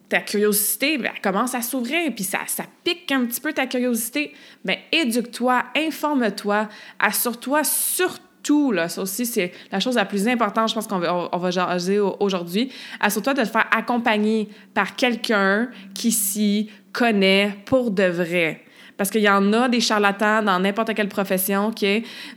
ta 0.09 0.21
curiosité 0.21 0.99
ben, 0.99 1.11
elle 1.15 1.21
commence 1.21 1.55
à 1.55 1.63
s'ouvrir, 1.63 2.13
puis 2.15 2.25
ça, 2.25 2.41
ça 2.47 2.65
pique 2.85 3.11
un 3.13 3.25
petit 3.27 3.41
peu 3.41 3.53
ta 3.53 3.67
curiosité. 3.67 4.33
Bien, 4.65 4.77
éduque-toi, 4.93 5.65
informe-toi, 5.77 6.69
assure-toi 6.99 7.65
surtout, 7.65 8.73
là, 8.73 8.89
ça 8.89 9.03
aussi, 9.03 9.27
c'est 9.27 9.53
la 9.73 9.81
chose 9.81 9.97
la 9.97 10.05
plus 10.05 10.29
importante, 10.29 10.69
je 10.69 10.75
pense 10.75 10.87
qu'on 10.87 10.99
va, 10.99 11.29
on 11.33 11.39
va 11.39 11.51
jaser 11.51 11.99
aujourd'hui. 11.99 12.71
Assure-toi 13.01 13.35
de 13.35 13.43
te 13.43 13.49
faire 13.49 13.67
accompagner 13.71 14.49
par 14.75 14.95
quelqu'un 14.95 15.69
qui 15.95 16.13
s'y 16.13 16.71
connaît 16.93 17.57
pour 17.65 17.91
de 17.91 18.05
vrai. 18.05 18.63
Parce 18.97 19.11
qu'il 19.11 19.21
y 19.21 19.29
en 19.29 19.53
a 19.53 19.69
des 19.69 19.81
charlatans 19.81 20.43
dans 20.43 20.59
n'importe 20.59 20.95
quelle 20.95 21.09
profession, 21.09 21.67
OK? 21.67 21.85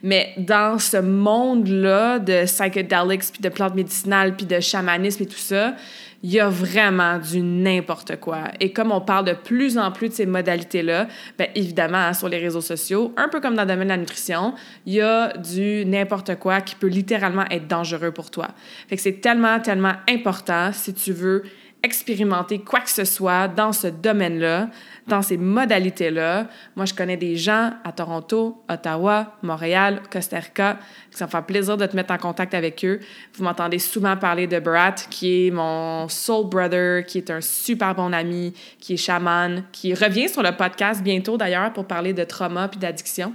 Mais 0.04 0.34
dans 0.38 0.78
ce 0.78 0.98
monde-là 0.98 2.20
de 2.20 2.44
psychedelics, 2.46 3.32
puis 3.32 3.42
de 3.42 3.50
plantes 3.50 3.76
médicinales, 3.76 4.36
puis 4.36 4.46
de 4.46 4.60
chamanisme 4.60 5.24
et 5.24 5.26
tout 5.26 5.38
ça, 5.38 5.76
il 6.22 6.32
y 6.32 6.40
a 6.40 6.50
vraiment 6.50 7.18
du 7.18 7.42
n'importe 7.42 8.18
quoi. 8.20 8.46
Et 8.60 8.74
comme 8.74 8.92
on 8.92 9.02
parle 9.02 9.26
de 9.26 9.34
plus 9.34 9.78
en 9.78 9.92
plus 9.92 10.10
de 10.10 10.14
ces 10.14 10.26
modalités-là, 10.26 11.08
bien 11.38 11.48
évidemment, 11.56 11.98
hein, 11.98 12.14
sur 12.14 12.28
les 12.28 12.40
réseaux 12.40 12.62
sociaux, 12.62 13.14
un 13.16 13.30
peu 13.30 13.40
comme 13.40 13.56
dans 13.56 13.64
le 13.64 13.70
domaine 13.70 13.88
de 13.88 13.94
la 13.94 13.98
nutrition, 13.98 14.54
il 14.86 14.94
y 14.96 15.02
a 15.02 15.34
du 15.38 15.86
n'importe 15.86 16.36
quoi 16.36 16.62
qui 16.62 16.76
peut 16.76 16.88
littéralement 16.88 17.46
être 17.50 17.68
dangereux 17.68 18.12
pour 18.12 18.32
toi. 18.32 18.50
Fait 18.88 18.96
que 18.98 19.02
c'est 19.02 19.22
tellement, 19.22 19.60
tellement 19.60 19.94
important 20.10 20.72
si 20.74 20.94
tu 20.94 21.14
veux 21.14 21.44
expérimenter 21.82 22.60
quoi 22.60 22.82
que 22.82 22.90
ce 22.90 23.06
soit 23.06 23.48
dans 23.48 23.72
ce 23.72 23.88
domaine-là, 23.88 24.70
dans 25.10 25.22
ces 25.22 25.38
modalités-là. 25.38 26.48
Moi, 26.76 26.86
je 26.86 26.94
connais 26.94 27.18
des 27.18 27.36
gens 27.36 27.72
à 27.84 27.92
Toronto, 27.92 28.64
Ottawa, 28.70 29.38
Montréal, 29.42 30.02
Costa 30.12 30.40
Rica. 30.40 30.80
Ça 31.12 31.26
me 31.26 31.30
fait 31.30 31.42
plaisir 31.42 31.76
de 31.76 31.86
te 31.86 31.96
mettre 31.96 32.14
en 32.14 32.18
contact 32.18 32.54
avec 32.54 32.86
eux. 32.86 33.00
Vous 33.34 33.44
m'entendez 33.44 33.80
souvent 33.80 34.16
parler 34.16 34.48
de 34.48 34.60
Brat, 34.60 34.96
qui 35.10 35.48
est 35.48 35.52
mon 35.52 36.08
soul 36.08 36.48
brother, 36.48 37.06
qui 37.06 37.18
est 37.18 37.30
un 37.30 37.42
super 37.42 37.94
bon 37.96 38.14
ami, 38.14 38.54
qui 38.80 38.94
est 38.94 38.98
chaman, 38.98 39.64
qui 39.72 39.94
revient 39.94 40.30
sur 40.30 40.44
le 40.44 40.56
podcast 40.56 41.04
bientôt 41.04 41.38
d'ailleurs 41.38 41.74
pour 41.74 41.86
parler 41.86 42.14
de 42.14 42.24
trauma 42.24 42.68
puis 42.68 42.80
d'addiction. 42.80 43.34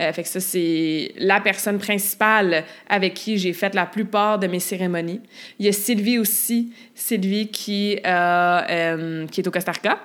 Euh, 0.00 0.12
fait 0.12 0.22
que 0.22 0.28
ça, 0.28 0.40
c'est 0.40 1.12
la 1.18 1.40
personne 1.40 1.78
principale 1.78 2.64
avec 2.88 3.14
qui 3.14 3.38
j'ai 3.38 3.52
fait 3.52 3.74
la 3.74 3.86
plupart 3.86 4.38
de 4.38 4.46
mes 4.46 4.60
cérémonies. 4.60 5.20
Il 5.58 5.66
y 5.66 5.68
a 5.68 5.72
Sylvie 5.72 6.18
aussi, 6.18 6.72
Sylvie 6.94 7.48
qui, 7.48 7.98
euh, 8.04 8.60
euh, 8.70 9.26
qui 9.26 9.40
est 9.40 9.46
au 9.46 9.50
Costa 9.50 9.72
Rica 9.72 9.98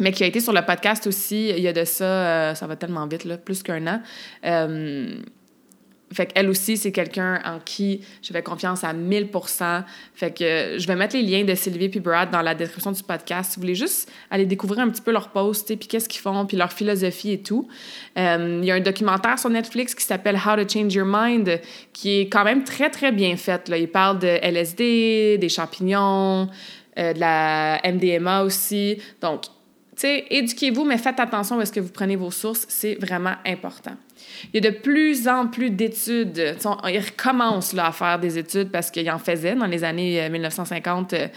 mais 0.00 0.12
qui 0.12 0.24
a 0.24 0.26
été 0.26 0.40
sur 0.40 0.52
le 0.52 0.62
podcast 0.62 1.06
aussi, 1.06 1.50
il 1.50 1.60
y 1.60 1.68
a 1.68 1.72
de 1.72 1.84
ça, 1.84 2.54
ça 2.54 2.66
va 2.66 2.76
tellement 2.76 3.06
vite, 3.06 3.24
là, 3.24 3.36
plus 3.36 3.62
qu'un 3.62 3.86
an. 3.86 4.00
Fait 6.12 6.26
qu'elle 6.26 6.48
aussi, 6.48 6.76
c'est 6.76 6.90
quelqu'un 6.90 7.40
en 7.44 7.60
qui 7.60 8.00
je 8.20 8.36
confiance 8.40 8.82
à 8.82 8.92
1000 8.92 9.28
Fait 10.14 10.36
que 10.36 10.76
je 10.76 10.86
vais 10.88 10.96
mettre 10.96 11.14
les 11.14 11.22
liens 11.22 11.44
de 11.44 11.54
Sylvie 11.54 11.84
et 11.84 12.00
Brad 12.00 12.32
dans 12.32 12.42
la 12.42 12.56
description 12.56 12.90
du 12.90 13.02
podcast. 13.04 13.52
Si 13.52 13.56
vous 13.56 13.62
voulez 13.62 13.76
juste 13.76 14.10
aller 14.28 14.44
découvrir 14.44 14.80
un 14.80 14.88
petit 14.88 15.02
peu 15.02 15.12
leur 15.12 15.28
post, 15.28 15.68
puis 15.76 15.86
qu'est-ce 15.86 16.08
qu'ils 16.08 16.20
font, 16.20 16.46
puis 16.46 16.56
leur 16.56 16.72
philosophie 16.72 17.32
et 17.32 17.42
tout. 17.42 17.68
Euh, 18.18 18.58
il 18.60 18.66
y 18.66 18.72
a 18.72 18.74
un 18.74 18.80
documentaire 18.80 19.38
sur 19.38 19.50
Netflix 19.50 19.94
qui 19.94 20.04
s'appelle 20.04 20.34
How 20.34 20.56
to 20.56 20.68
Change 20.68 20.92
Your 20.94 21.06
Mind, 21.08 21.60
qui 21.92 22.20
est 22.20 22.28
quand 22.28 22.44
même 22.44 22.64
très, 22.64 22.90
très 22.90 23.12
bien 23.12 23.36
fait. 23.36 23.68
Là. 23.68 23.78
Il 23.78 23.88
parle 23.88 24.18
de 24.18 24.26
LSD, 24.26 25.38
des 25.38 25.48
champignons, 25.48 26.48
euh, 26.98 27.12
de 27.12 27.20
la 27.20 27.80
MDMA 27.84 28.42
aussi. 28.42 28.98
Donc, 29.20 29.42
éduquez-vous, 30.04 30.84
mais 30.84 30.98
faites 30.98 31.20
attention 31.20 31.58
à 31.58 31.66
ce 31.66 31.72
que 31.72 31.80
vous 31.80 31.90
prenez 31.90 32.16
vos 32.16 32.30
sources. 32.30 32.66
C'est 32.68 32.94
vraiment 32.94 33.34
important. 33.46 33.96
Il 34.52 34.62
y 34.62 34.66
a 34.66 34.70
de 34.70 34.76
plus 34.76 35.28
en 35.28 35.46
plus 35.46 35.70
d'études. 35.70 36.56
Ils 36.88 36.98
recommencent 36.98 37.72
là, 37.72 37.86
à 37.86 37.92
faire 37.92 38.18
des 38.18 38.38
études 38.38 38.70
parce 38.70 38.90
qu'ils 38.90 39.10
en 39.10 39.18
faisaient 39.18 39.54
dans 39.54 39.66
les 39.66 39.84
années 39.84 40.28
1950 40.28 41.12
euh, 41.12 41.16
euh, 41.16 41.28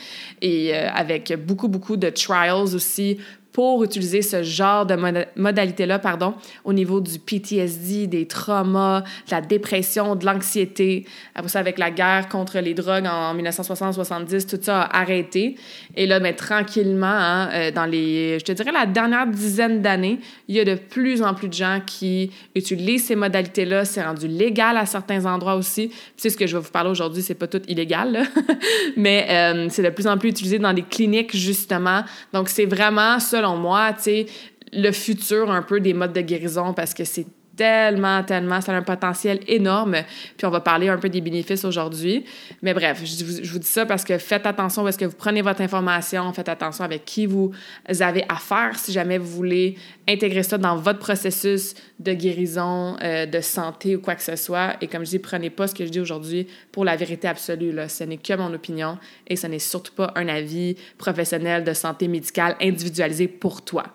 et 0.41 0.75
euh, 0.75 0.89
avec 0.93 1.34
beaucoup, 1.46 1.67
beaucoup 1.67 1.98
de 1.98 2.10
trials 2.10 2.75
aussi 2.75 3.17
pour 3.53 3.83
utiliser 3.83 4.24
ce 4.24 4.41
genre 4.41 4.88
de 4.88 4.98
modalité-là, 5.36 6.00
pardon, 6.00 6.33
au 6.65 6.74
niveau 6.74 7.00
du 7.00 7.19
PTSD, 7.19 8.07
des 8.07 8.27
traumas, 8.27 9.01
de 9.01 9.31
la 9.31 9.41
dépression, 9.41 10.15
de 10.15 10.25
l'anxiété. 10.25 11.05
Après 11.36 11.50
ça, 11.50 11.60
avec 11.60 11.77
la 11.77 11.91
guerre 11.91 12.27
contre 12.29 12.57
les 12.60 12.74
drogues 12.74 13.05
en 13.05 13.36
1960-70, 13.36 14.50
tout 14.50 14.60
ça 14.60 14.81
a 14.81 15.01
arrêté. 15.01 15.55
Et 15.95 16.07
là, 16.07 16.19
mais 16.19 16.33
tranquillement, 16.33 17.05
hein, 17.05 17.50
euh, 17.53 17.72
dans 17.72 17.86
les, 17.86 18.39
je 18.39 18.43
te 18.43 18.51
dirais, 18.51 18.72
la 18.72 18.88
dernière 18.88 19.27
dizaine 19.27 19.83
d'années, 19.83 20.19
il 20.48 20.55
y 20.55 20.60
a 20.60 20.65
de 20.65 20.74
plus 20.74 21.22
en 21.22 21.36
plus 21.36 21.48
de 21.48 21.53
gens 21.53 21.79
qui 21.86 22.31
utilisent 22.55 23.05
ces 23.05 23.15
modalités-là. 23.15 23.86
C'est 23.86 24.03
rendu 24.03 24.27
légal 24.27 24.77
à 24.77 24.88
certains 24.88 25.27
endroits 25.27 25.55
aussi. 25.55 25.91
C'est 26.17 26.31
ce 26.31 26.38
que 26.38 26.48
je 26.48 26.57
vais 26.57 26.63
vous 26.63 26.72
parler 26.72 26.89
aujourd'hui, 26.89 27.22
c'est 27.22 27.36
pas 27.36 27.48
tout 27.48 27.62
illégal, 27.67 28.24
mais 28.98 29.27
euh, 29.29 29.67
c'est 29.69 29.83
de 29.83 29.89
plus 29.91 30.07
en 30.07 30.17
plus 30.17 30.29
utilisé 30.29 30.57
dans 30.57 30.74
des 30.74 30.81
cliniques, 30.81 31.38
justement. 31.38 32.03
Donc, 32.33 32.50
c'est 32.50 32.65
vraiment 32.65 33.19
ça 33.19 33.42
selon 33.43 33.57
moi, 33.57 33.93
tu 33.93 34.25
le 34.71 34.91
futur 34.91 35.51
un 35.51 35.62
peu 35.62 35.79
des 35.79 35.93
modes 35.93 36.13
de 36.13 36.21
guérison 36.21 36.73
parce 36.73 36.93
que 36.93 37.03
c'est 37.03 37.27
tellement, 37.55 38.24
tellement, 38.24 38.62
ça 38.62 38.74
a 38.74 38.75
un 38.75 38.81
potentiel 38.81 39.39
énorme. 39.48 39.98
Puis 40.38 40.45
on 40.45 40.50
va 40.50 40.60
parler 40.60 40.89
un 40.89 40.98
peu 40.98 41.10
des 41.10 41.22
bénéfices 41.22 41.65
aujourd'hui. 41.65 42.25
Mais 42.62 42.74
bref, 42.74 43.01
je 43.03 43.51
vous, 43.51 43.60
dis 43.60 43.67
ça 43.67 43.86
parce 43.86 44.03
que 44.03 44.17
faites 44.17 44.45
attention 44.45 44.83
où 44.83 44.88
est-ce 44.88 44.98
que 44.98 45.05
vous 45.05 45.15
prenez 45.15 45.41
votre 45.41 45.62
information, 45.62 46.31
faites 46.33 46.50
attention 46.50 46.83
avec 46.83 47.05
qui 47.05 47.25
vous 47.25 47.51
avez 48.00 48.25
affaire 48.29 48.77
si 48.77 48.91
jamais 48.91 49.17
vous 49.17 49.29
voulez 49.29 49.75
intégrer 50.07 50.43
ça 50.43 50.57
dans 50.57 50.75
votre 50.75 51.00
processus 51.00 51.75
de 52.00 52.13
guérison, 52.13 52.98
euh, 53.03 53.25
de 53.25 53.39
santé 53.39 53.95
ou 53.95 54.01
quoi 54.01 54.15
que 54.15 54.24
ce 54.24 54.36
soit. 54.36 54.75
Et 54.81 54.88
comme 54.88 55.05
je 55.05 55.12
dis, 55.12 55.19
prenez 55.19 55.50
pas 55.50 55.67
ce 55.67 55.75
que 55.75 55.86
je 55.86 55.91
dis 55.91 56.00
aujourd'hui 56.00 56.48
pour 56.72 56.86
la 56.86 56.95
vérité 56.95 57.27
absolue. 57.27 57.72
Là. 57.72 57.88
Ce 57.88 58.03
n'est 58.03 58.17
que 58.17 58.33
mon 58.33 58.53
opinion 58.53 58.98
et 59.27 59.36
ce 59.36 59.48
n'est 59.48 59.60
surtout 59.60 59.93
pas 59.93 60.12
un 60.15 60.27
avis 60.27 60.75
professionnel 60.98 61.63
de 61.63 61.74
santé 61.74 62.07
médicale 62.07 62.55
individualisé 62.62 63.27
pour 63.27 63.63
toi. 63.63 63.86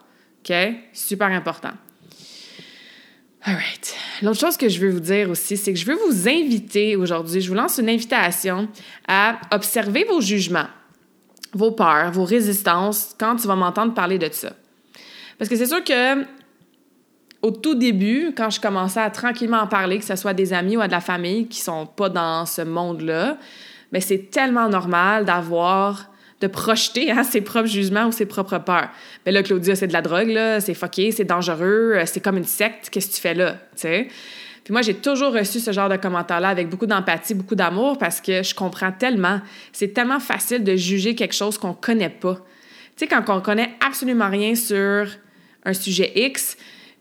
OK? 0.44 0.54
Super 0.92 1.28
important. 1.28 1.72
L'autre 4.22 4.40
chose 4.40 4.56
que 4.56 4.68
je 4.68 4.80
veux 4.80 4.90
vous 4.90 5.00
dire 5.00 5.30
aussi, 5.30 5.56
c'est 5.56 5.72
que 5.72 5.78
je 5.78 5.86
veux 5.86 5.96
vous 6.06 6.28
inviter 6.28 6.96
aujourd'hui, 6.96 7.40
je 7.40 7.48
vous 7.48 7.54
lance 7.54 7.78
une 7.78 7.88
invitation 7.88 8.68
à 9.06 9.38
observer 9.52 10.04
vos 10.04 10.20
jugements, 10.20 10.66
vos 11.52 11.70
peurs, 11.70 12.10
vos 12.12 12.24
résistances 12.24 13.14
quand 13.18 13.36
tu 13.36 13.46
vas 13.46 13.56
m'entendre 13.56 13.94
parler 13.94 14.18
de 14.18 14.28
ça. 14.32 14.52
Parce 15.38 15.48
que 15.48 15.56
c'est 15.56 15.66
sûr 15.66 15.84
que 15.84 16.24
au 17.40 17.52
tout 17.52 17.76
début, 17.76 18.32
quand 18.36 18.50
je 18.50 18.60
commençais 18.60 19.00
à 19.00 19.10
tranquillement 19.10 19.58
en 19.58 19.66
parler, 19.68 19.98
que 19.98 20.04
ce 20.04 20.16
soit 20.16 20.34
des 20.34 20.52
amis 20.52 20.76
ou 20.76 20.80
à 20.80 20.88
de 20.88 20.92
la 20.92 21.00
famille 21.00 21.46
qui 21.46 21.60
sont 21.60 21.86
pas 21.86 22.08
dans 22.08 22.44
ce 22.46 22.62
monde-là, 22.62 23.38
mais 23.92 24.00
c'est 24.00 24.30
tellement 24.30 24.68
normal 24.68 25.24
d'avoir 25.24 26.10
de 26.40 26.46
projeter 26.46 27.10
hein, 27.10 27.24
ses 27.24 27.40
propres 27.40 27.68
jugements 27.68 28.06
ou 28.06 28.12
ses 28.12 28.26
propres 28.26 28.58
peurs. 28.58 28.88
Mais 29.26 29.32
là, 29.32 29.42
Claudia, 29.42 29.74
c'est 29.74 29.88
de 29.88 29.92
la 29.92 30.02
drogue, 30.02 30.28
là, 30.28 30.60
c'est 30.60 30.74
fucké, 30.74 31.10
c'est 31.10 31.24
dangereux, 31.24 31.94
euh, 31.96 32.04
c'est 32.06 32.20
comme 32.20 32.36
une 32.36 32.44
secte, 32.44 32.90
qu'est-ce 32.90 33.08
que 33.08 33.14
tu 33.14 33.20
fais 33.20 33.34
là? 33.34 33.56
Puis 34.68 34.72
moi, 34.72 34.82
j'ai 34.82 34.94
toujours 34.94 35.32
reçu 35.32 35.60
ce 35.60 35.72
genre 35.72 35.88
de 35.88 35.96
commentaires-là 35.96 36.48
avec 36.48 36.68
beaucoup 36.68 36.86
d'empathie, 36.86 37.34
beaucoup 37.34 37.54
d'amour, 37.54 37.98
parce 37.98 38.20
que 38.20 38.42
je 38.42 38.54
comprends 38.54 38.92
tellement. 38.92 39.40
C'est 39.72 39.94
tellement 39.94 40.20
facile 40.20 40.62
de 40.62 40.76
juger 40.76 41.14
quelque 41.14 41.34
chose 41.34 41.58
qu'on 41.58 41.72
connaît 41.72 42.10
pas. 42.10 42.34
Tu 42.96 43.04
sais, 43.04 43.06
quand 43.06 43.24
on 43.28 43.40
connaît 43.40 43.70
absolument 43.84 44.28
rien 44.28 44.54
sur 44.54 45.08
un 45.64 45.72
sujet 45.72 46.12
X, 46.14 46.56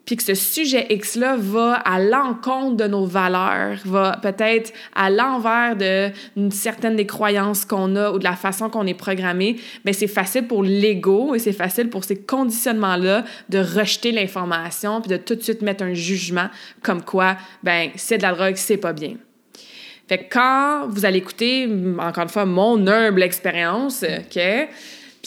puis 0.08 0.16
que 0.16 0.24
ce 0.24 0.36
sujet 0.36 0.88
X-là 0.90 1.36
va 1.38 1.74
à 1.74 2.00
l'encontre 2.00 2.78
de 2.78 2.88
nos 2.88 3.06
valeurs, 3.06 3.78
va 3.84 4.18
peut-être 4.22 4.72
à 4.96 5.10
l'envers 5.10 5.76
de 5.76 6.10
certaines 6.50 6.96
des 6.96 7.06
croyances 7.06 7.66
qu'on 7.66 7.94
a 7.98 8.12
ou 8.12 8.18
de 8.18 8.24
la 8.24 8.38
façon 8.38 8.70
qu'on 8.70 8.88
est 8.88 8.94
programmé, 8.94 9.58
bien, 9.84 9.94
c'est 9.94 10.08
facile 10.08 10.48
pour 10.48 10.64
l'ego 10.64 11.36
et 11.36 11.40
c'est 11.40 11.52
facile 11.52 11.90
pour 11.90 12.06
ces 12.06 12.16
conditionnements-là 12.16 13.26
de 13.50 13.60
rejeter 13.60 14.14
l'information 14.14 15.02
puis 15.02 15.10
de 15.12 15.18
tout 15.18 15.36
de 15.36 15.42
suite 15.42 15.62
mettre 15.62 15.84
un 15.84 15.94
jugement 15.94 16.48
comme 16.82 17.04
quoi, 17.04 17.36
ben 17.62 17.90
c'est 17.96 18.18
de 18.18 18.24
la 18.24 18.34
drogue, 18.34 18.56
c'est 18.56 18.78
pas 18.78 18.94
bien. 18.94 19.16
Fait 20.08 20.20
que 20.20 20.34
quand 20.34 20.88
vous 20.88 21.04
allez 21.06 21.18
écouter, 21.18 21.68
encore 22.00 22.24
une 22.24 22.30
fois, 22.30 22.46
mon 22.46 22.88
humble 22.88 23.24
expérience, 23.24 24.04
OK, 24.04 24.40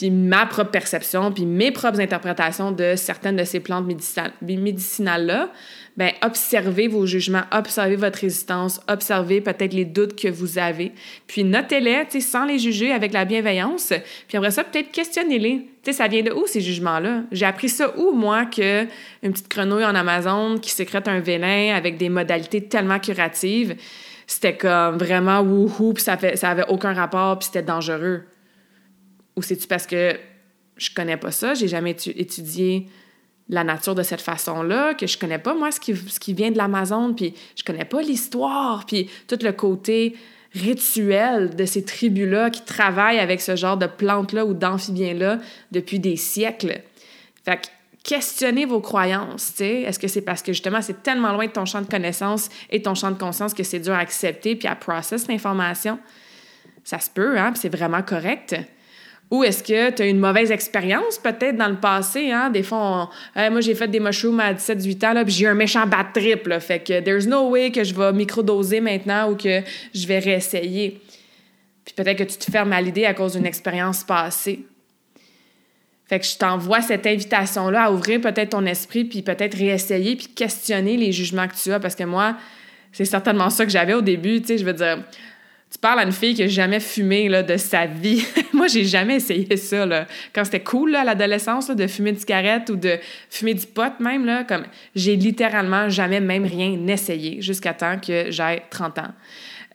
puis 0.00 0.11
ma 0.11 0.47
propre 0.47 0.71
perception, 0.71 1.30
puis 1.30 1.45
mes 1.45 1.73
propres 1.73 2.00
interprétations 2.00 2.73
de 2.73 2.95
certaines 2.97 3.37
de 3.37 3.45
ces 3.45 3.61
plantes 3.61 3.85
médicinales-là, 4.40 5.50
ben 5.99 6.12
observez 6.23 6.88
vos 6.88 7.04
jugements, 7.04 7.42
observez 7.52 7.97
votre 7.97 8.21
résistance, 8.21 8.80
observez 8.88 9.42
peut-être 9.42 9.75
les 9.75 9.85
doutes 9.85 10.19
que 10.19 10.28
vous 10.28 10.57
avez, 10.57 10.92
puis 11.26 11.45
notez-les, 11.45 12.19
sans 12.23 12.47
les 12.47 12.59
juger, 12.59 12.92
avec 12.92 13.12
la 13.12 13.26
bienveillance, 13.26 13.92
puis 14.26 14.38
après 14.38 14.52
ça, 14.52 14.64
peut-être 14.64 14.90
questionnez-les. 14.90 15.69
Tu 15.83 15.92
sais, 15.92 15.92
ça 15.92 16.09
vient 16.09 16.23
de 16.23 16.33
où, 16.33 16.47
ces 16.47 16.62
jugements-là? 16.62 17.25
J'ai 17.30 17.45
appris 17.45 17.69
ça 17.69 17.95
où, 17.99 18.12
moi, 18.12 18.47
que 18.47 18.85
une 19.23 19.33
petite 19.33 19.50
grenouille 19.50 19.85
en 19.85 19.95
Amazon 19.95 20.57
qui 20.57 20.71
sécrète 20.71 21.09
un 21.09 21.21
venin 21.21 21.76
avec 21.76 21.99
des 21.99 22.09
modalités 22.09 22.62
tellement 22.62 23.00
curatives, 23.00 23.76
c'était 24.26 24.57
comme 24.57 24.97
vraiment 24.97 25.40
wouhou, 25.40 25.92
puis 25.92 26.02
ça, 26.02 26.16
fait, 26.16 26.37
ça 26.37 26.49
avait 26.49 26.69
aucun 26.69 26.95
rapport, 26.95 27.38
puis 27.38 27.49
c'était 27.52 27.62
dangereux. 27.62 28.23
Ou 29.40 29.42
c'est-tu 29.42 29.66
parce 29.66 29.87
que 29.87 30.18
je 30.76 30.90
connais 30.94 31.16
pas 31.16 31.30
ça, 31.30 31.54
j'ai 31.54 31.66
jamais 31.66 31.92
étudié 31.92 32.88
la 33.49 33.64
nature 33.64 33.94
de 33.94 34.02
cette 34.02 34.20
façon-là, 34.20 34.92
que 34.92 35.06
je 35.06 35.16
connais 35.16 35.38
pas, 35.38 35.54
moi, 35.54 35.70
ce 35.70 35.80
qui, 35.80 36.35
vient 36.35 36.50
de 36.50 36.59
l'Amazon, 36.59 37.14
puis 37.14 37.32
je 37.56 37.64
connais 37.64 37.87
pas 37.87 38.02
l'histoire, 38.02 38.85
puis 38.85 39.09
tout 39.28 39.38
le 39.40 39.52
côté 39.52 40.14
rituel 40.52 41.56
de 41.56 41.64
ces 41.64 41.87
tribus-là 41.87 42.50
qui 42.50 42.62
travaillent 42.66 43.18
avec 43.18 43.40
ce 43.40 43.56
genre 43.56 43.78
de 43.78 43.87
plantes-là 43.87 44.44
ou 44.44 44.52
d'amphibiens-là 44.52 45.38
depuis 45.73 46.00
des 46.00 46.16
siècles. 46.16 46.82
Fait 47.42 47.56
que 47.56 47.68
questionnez 48.04 48.66
vos 48.66 48.80
croyances, 48.80 49.54
tu. 49.56 49.64
Est-ce 49.64 49.99
que 49.99 50.09
c'est 50.09 50.20
parce 50.20 50.42
que 50.42 50.52
justement 50.52 50.82
c'est 50.82 51.02
tellement 51.02 51.32
loin 51.32 51.47
de 51.47 51.52
ton 51.52 51.64
champ 51.64 51.80
de 51.80 51.88
connaissances 51.88 52.50
et 52.68 52.82
ton 52.82 52.94
champ 52.94 53.11
de 53.11 53.18
conscience 53.18 53.54
que 53.54 53.62
c'est 53.62 53.78
dur 53.78 53.94
à 53.94 54.00
accepter 54.00 54.54
puis 54.54 54.68
à 54.68 54.76
process 54.76 55.28
l'information? 55.28 55.99
Ça 56.85 56.99
se 56.99 57.09
peut, 57.09 57.38
hein, 57.38 57.52
puis 57.52 57.61
c'est 57.62 57.75
vraiment 57.75 58.02
correct. 58.02 58.54
Ou 59.30 59.44
est-ce 59.44 59.62
que 59.62 59.90
tu 59.90 60.02
as 60.02 60.06
une 60.06 60.18
mauvaise 60.18 60.50
expérience 60.50 61.18
peut-être 61.18 61.56
dans 61.56 61.68
le 61.68 61.76
passé? 61.76 62.32
Hein? 62.32 62.50
Des 62.50 62.64
fois, 62.64 63.10
moi 63.37 63.60
j'ai 63.60 63.76
fait 63.76 63.87
des 63.87 64.00
mushrooms 64.00 64.40
à 64.40 64.52
17-18 64.52 65.06
ans, 65.06 65.25
puis 65.25 65.32
j'ai 65.32 65.44
eu 65.44 65.49
un 65.49 65.54
méchant 65.54 65.87
bad 65.87 66.12
trip. 66.12 66.49
Là, 66.49 66.58
fait 66.58 66.80
que 66.80 67.00
there's 67.00 67.26
no 67.26 67.49
way 67.49 67.70
que 67.70 67.84
je 67.84 67.94
vais 67.94 68.12
microdoser 68.12 68.80
maintenant 68.80 69.30
ou 69.30 69.37
que 69.37 69.62
je 69.94 70.06
vais 70.06 70.18
réessayer. 70.18 71.00
Puis 71.84 71.94
peut-être 71.94 72.18
que 72.18 72.25
tu 72.25 72.38
te 72.38 72.50
fermes 72.50 72.72
à 72.72 72.80
l'idée 72.80 73.04
à 73.04 73.14
cause 73.14 73.34
d'une 73.34 73.46
expérience 73.46 74.02
passée. 74.02 74.66
Fait 76.06 76.18
que 76.18 76.26
je 76.26 76.37
t'envoie 76.37 76.82
cette 76.82 77.06
invitation-là 77.06 77.84
à 77.84 77.92
ouvrir 77.92 78.20
peut-être 78.20 78.50
ton 78.50 78.66
esprit, 78.66 79.04
puis 79.04 79.22
peut-être 79.22 79.56
réessayer, 79.56 80.16
puis 80.16 80.26
questionner 80.26 80.96
les 80.96 81.12
jugements 81.12 81.46
que 81.46 81.54
tu 81.54 81.72
as. 81.72 81.78
Parce 81.78 81.94
que 81.94 82.02
moi, 82.02 82.37
c'est 82.90 83.04
certainement 83.04 83.49
ça 83.49 83.64
que 83.64 83.70
j'avais 83.70 83.94
au 83.94 84.00
début. 84.00 84.40
Tu 84.40 84.49
sais, 84.49 84.58
je 84.58 84.64
veux 84.64 84.72
dire, 84.72 85.04
tu 85.70 85.78
parles 85.78 86.00
à 86.00 86.02
une 86.02 86.12
fille 86.12 86.34
qui 86.34 86.42
n'a 86.42 86.48
jamais 86.48 86.80
fumé 86.80 87.28
là, 87.28 87.44
de 87.44 87.56
sa 87.56 87.86
vie. 87.86 88.24
moi, 88.52 88.66
j'ai 88.66 88.84
jamais 88.84 89.16
essayé 89.16 89.56
ça. 89.56 89.86
Là. 89.86 90.06
Quand 90.34 90.44
c'était 90.44 90.60
cool 90.60 90.90
là, 90.90 91.02
à 91.02 91.04
l'adolescence 91.04 91.70
de 91.70 91.86
fumer 91.86 92.10
une 92.10 92.18
cigarette 92.18 92.70
ou 92.70 92.76
de 92.76 92.98
fumer 93.30 93.54
du 93.54 93.66
pot 93.66 93.92
même, 94.00 94.26
là, 94.26 94.42
comme 94.42 94.64
j'ai 94.96 95.14
littéralement 95.14 95.88
jamais 95.88 96.20
même 96.20 96.44
rien 96.44 96.86
essayé 96.88 97.40
jusqu'à 97.40 97.72
temps 97.72 97.98
que 97.98 98.30
j'ai 98.30 98.62
30 98.70 98.98
ans. 98.98 99.12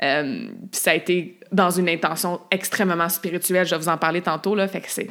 Euh, 0.03 0.49
ça 0.73 0.91
a 0.91 0.95
été 0.95 1.39
dans 1.53 1.69
une 1.69 1.87
intention 1.87 2.41
extrêmement 2.51 3.07
spirituelle. 3.07 3.65
Je 3.65 3.71
vais 3.71 3.81
vous 3.81 3.87
en 3.87 3.97
parler 3.97 4.21
tantôt. 4.21 4.53
Là, 4.53 4.67
fait 4.67 4.81
que 4.81 4.89
c'est 4.89 5.07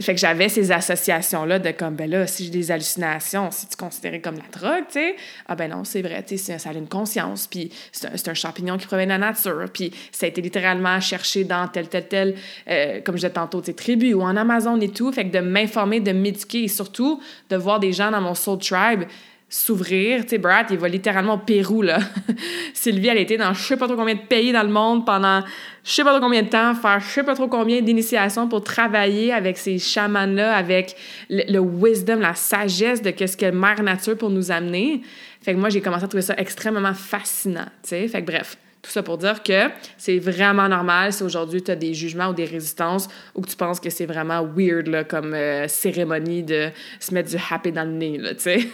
fait 0.00 0.14
que 0.14 0.20
j'avais 0.20 0.48
ces 0.48 0.70
associations-là 0.70 1.58
de 1.58 1.72
comme, 1.72 1.96
ben 1.96 2.08
là, 2.08 2.26
si 2.28 2.44
j'ai 2.44 2.50
des 2.50 2.70
hallucinations, 2.70 3.50
si 3.50 3.66
tu 3.66 3.76
considérais 3.76 4.20
comme 4.20 4.36
la 4.36 4.48
drogue, 4.52 4.84
tu 4.86 5.00
sais, 5.00 5.16
ah 5.48 5.56
ben 5.56 5.68
non, 5.70 5.82
c'est 5.82 6.02
vrai, 6.02 6.22
tu 6.22 6.38
sais, 6.38 6.56
ça 6.56 6.70
a 6.70 6.72
une 6.72 6.88
conscience, 6.88 7.48
puis 7.48 7.72
c'est 7.90 8.28
un, 8.28 8.34
champignon 8.34 8.78
qui 8.78 8.86
provient 8.86 9.06
de 9.06 9.10
la 9.10 9.18
nature, 9.18 9.64
puis 9.72 9.92
ça 10.12 10.26
a 10.26 10.28
été 10.28 10.40
littéralement 10.40 11.00
cherché 11.00 11.42
dans 11.42 11.66
tel, 11.66 11.88
tel, 11.88 12.06
tel, 12.06 12.34
euh, 12.68 13.00
comme 13.00 13.16
je 13.16 13.22
disais 13.22 13.32
tantôt, 13.32 13.60
tu 13.60 13.66
sais, 13.66 13.74
tribu 13.74 14.14
ou 14.14 14.22
en 14.22 14.36
Amazon 14.36 14.80
et 14.80 14.90
tout, 14.90 15.10
fait 15.10 15.28
que 15.28 15.36
de 15.36 15.40
m'informer, 15.40 15.98
de 15.98 16.12
m'éduquer 16.12 16.64
et 16.64 16.68
surtout 16.68 17.20
de 17.50 17.56
voir 17.56 17.80
des 17.80 17.92
gens 17.92 18.12
dans 18.12 18.20
mon 18.20 18.36
soul 18.36 18.58
tribe 18.58 19.04
s'ouvrir. 19.48 20.22
Tu 20.22 20.30
sais, 20.30 20.38
Brad, 20.38 20.66
il 20.70 20.78
va 20.78 20.88
littéralement 20.88 21.34
au 21.34 21.38
Pérou, 21.38 21.82
là. 21.82 21.98
Sylvie, 22.74 23.08
elle 23.08 23.18
était 23.18 23.36
dans 23.36 23.54
je 23.54 23.62
sais 23.62 23.76
pas 23.76 23.86
trop 23.86 23.96
combien 23.96 24.14
de 24.14 24.20
pays 24.20 24.52
dans 24.52 24.62
le 24.62 24.68
monde 24.68 25.06
pendant 25.06 25.42
je 25.84 25.90
sais 25.90 26.04
pas 26.04 26.10
trop 26.10 26.20
combien 26.20 26.42
de 26.42 26.48
temps, 26.48 26.74
faire 26.74 27.00
je 27.00 27.06
sais 27.06 27.22
pas 27.22 27.34
trop 27.34 27.48
combien 27.48 27.80
d'initiations 27.80 28.48
pour 28.48 28.62
travailler 28.62 29.32
avec 29.32 29.56
ces 29.56 29.78
chamans-là, 29.78 30.54
avec 30.54 30.94
le, 31.30 31.58
wisdom, 31.58 32.20
la 32.20 32.34
sagesse 32.34 33.00
de 33.00 33.10
qu'est-ce 33.10 33.36
que 33.36 33.50
Mère 33.50 33.82
Nature 33.82 34.18
pour 34.18 34.30
nous 34.30 34.50
amener. 34.50 35.02
Fait 35.40 35.54
que 35.54 35.58
moi, 35.58 35.70
j'ai 35.70 35.80
commencé 35.80 36.04
à 36.04 36.08
trouver 36.08 36.22
ça 36.22 36.34
extrêmement 36.36 36.94
fascinant, 36.94 37.66
tu 37.82 37.90
sais. 37.90 38.08
Fait 38.08 38.20
que 38.20 38.26
bref, 38.26 38.58
tout 38.82 38.90
ça 38.90 39.02
pour 39.02 39.18
dire 39.18 39.42
que 39.42 39.68
c'est 39.96 40.18
vraiment 40.18 40.68
normal 40.68 41.12
si 41.12 41.22
aujourd'hui 41.22 41.62
tu 41.62 41.70
as 41.70 41.76
des 41.76 41.94
jugements 41.94 42.28
ou 42.28 42.34
des 42.34 42.44
résistances 42.44 43.08
ou 43.34 43.42
que 43.42 43.48
tu 43.48 43.56
penses 43.56 43.80
que 43.80 43.90
c'est 43.90 44.06
vraiment 44.06 44.44
weird 44.44 44.86
là, 44.86 45.04
comme 45.04 45.34
euh, 45.34 45.66
cérémonie 45.68 46.42
de 46.42 46.70
se 47.00 47.12
mettre 47.12 47.30
du 47.30 47.36
happy 47.50 47.72
dans 47.72 47.84
le 47.84 47.90
nez, 47.90 48.20
tu 48.30 48.34
sais. 48.38 48.68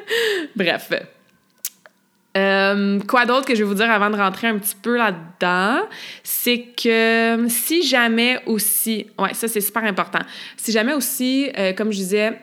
Bref. 0.56 0.90
Euh, 2.36 3.00
quoi 3.08 3.26
d'autre 3.26 3.46
que 3.46 3.54
je 3.54 3.60
vais 3.60 3.68
vous 3.68 3.74
dire 3.74 3.90
avant 3.90 4.10
de 4.10 4.16
rentrer 4.16 4.46
un 4.46 4.58
petit 4.58 4.76
peu 4.80 4.96
là-dedans, 4.96 5.80
c'est 6.22 6.66
que 6.80 7.46
si 7.48 7.82
jamais 7.82 8.40
aussi, 8.46 9.06
ouais, 9.18 9.34
ça 9.34 9.48
c'est 9.48 9.60
super 9.60 9.82
important, 9.84 10.20
si 10.56 10.70
jamais 10.70 10.92
aussi, 10.92 11.50
euh, 11.58 11.72
comme 11.72 11.90
je 11.90 11.96
disais, 11.96 12.38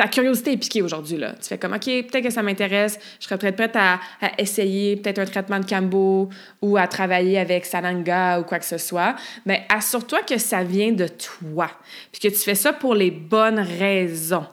ta 0.00 0.08
curiosité 0.08 0.52
est 0.52 0.56
piquée 0.56 0.80
aujourd'hui. 0.80 1.18
Là. 1.18 1.34
Tu 1.38 1.46
fais 1.46 1.58
comme, 1.58 1.74
OK, 1.74 1.84
peut-être 1.84 2.22
que 2.22 2.30
ça 2.30 2.42
m'intéresse, 2.42 2.98
je 3.20 3.26
serais 3.26 3.36
peut-être 3.36 3.56
prête 3.56 3.76
à, 3.76 4.00
essayer 4.38 4.96
peut-être 4.96 5.18
un 5.18 5.26
traitement 5.26 5.60
de 5.60 5.66
Cambo 5.66 6.30
ou 6.62 6.78
à 6.78 6.88
travailler 6.88 7.38
avec 7.38 7.66
Sananga 7.66 8.40
ou 8.40 8.44
quoi 8.44 8.58
que 8.58 8.64
ce 8.64 8.78
soit. 8.78 9.14
Mais 9.44 9.66
assure-toi 9.68 10.22
que 10.22 10.38
ça 10.38 10.64
vient 10.64 10.92
de 10.92 11.06
toi, 11.06 11.70
puis 12.12 12.18
que 12.18 12.28
tu 12.28 12.40
fais 12.40 12.54
ça 12.54 12.72
pour 12.72 12.94
les 12.94 13.10
bonnes 13.10 13.58
raisons 13.58 14.46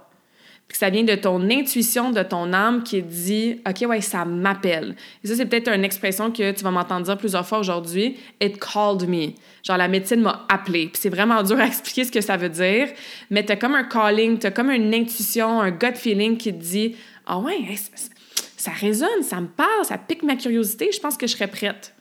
que 0.68 0.78
ça 0.78 0.90
vient 0.90 1.04
de 1.04 1.16
ton 1.16 1.50
intuition, 1.50 2.12
de 2.12 2.24
ton 2.24 2.52
âme 2.52 2.84
qui 2.84 3.02
dit 3.02 3.62
OK, 3.68 3.88
ouais, 3.88 4.02
ça 4.02 4.26
m'appelle. 4.26 4.96
Et 5.24 5.28
ça, 5.28 5.36
c'est 5.36 5.46
peut-être 5.46 5.70
une 5.70 5.86
expression 5.86 6.32
que 6.32 6.52
tu 6.52 6.64
vas 6.64 6.72
m'entendre 6.72 7.06
dire 7.06 7.18
plusieurs 7.18 7.48
fois 7.48 7.60
aujourd'hui. 7.60 8.18
It 8.42 8.60
called 8.60 9.08
me. 9.08 9.34
Genre, 9.64 9.78
la 9.78 9.88
médecine 9.88 10.22
m'a 10.22 10.46
appelé. 10.50 10.88
Puis 10.88 11.02
c'est 11.02 11.10
vraiment 11.10 11.42
dur 11.44 11.60
à 11.60 11.66
expliquer 11.68 12.04
ce 12.04 12.12
que 12.12 12.22
ça 12.22 12.36
veut 12.36 12.50
dire, 12.50 12.90
mais 13.30 13.46
tu 13.46 13.52
as 13.54 13.56
comme 13.56 13.76
un 13.76 13.86
calling, 13.86 14.38
tu 14.38 14.48
as 14.48 14.52
comme 14.52 14.72
une 14.72 14.94
intuition, 14.94 15.62
un 15.62 15.72
gut 15.72 15.96
feeling 15.96 16.38
qui 16.38 16.54
te 16.54 16.62
dit 16.62 16.96
Ah 17.26 17.40
ouais, 17.40 17.76
ça, 17.76 18.10
ça 18.58 18.72
résonne, 18.72 19.24
ça 19.24 19.40
me 19.40 19.48
parle, 19.48 19.86
ça 19.86 19.98
pique 19.98 20.24
ma 20.24 20.36
curiosité, 20.36 20.90
je 20.92 21.00
pense 21.00 21.16
que 21.16 21.28
je 21.28 21.34
serais 21.34 21.48
prête. 21.48 21.94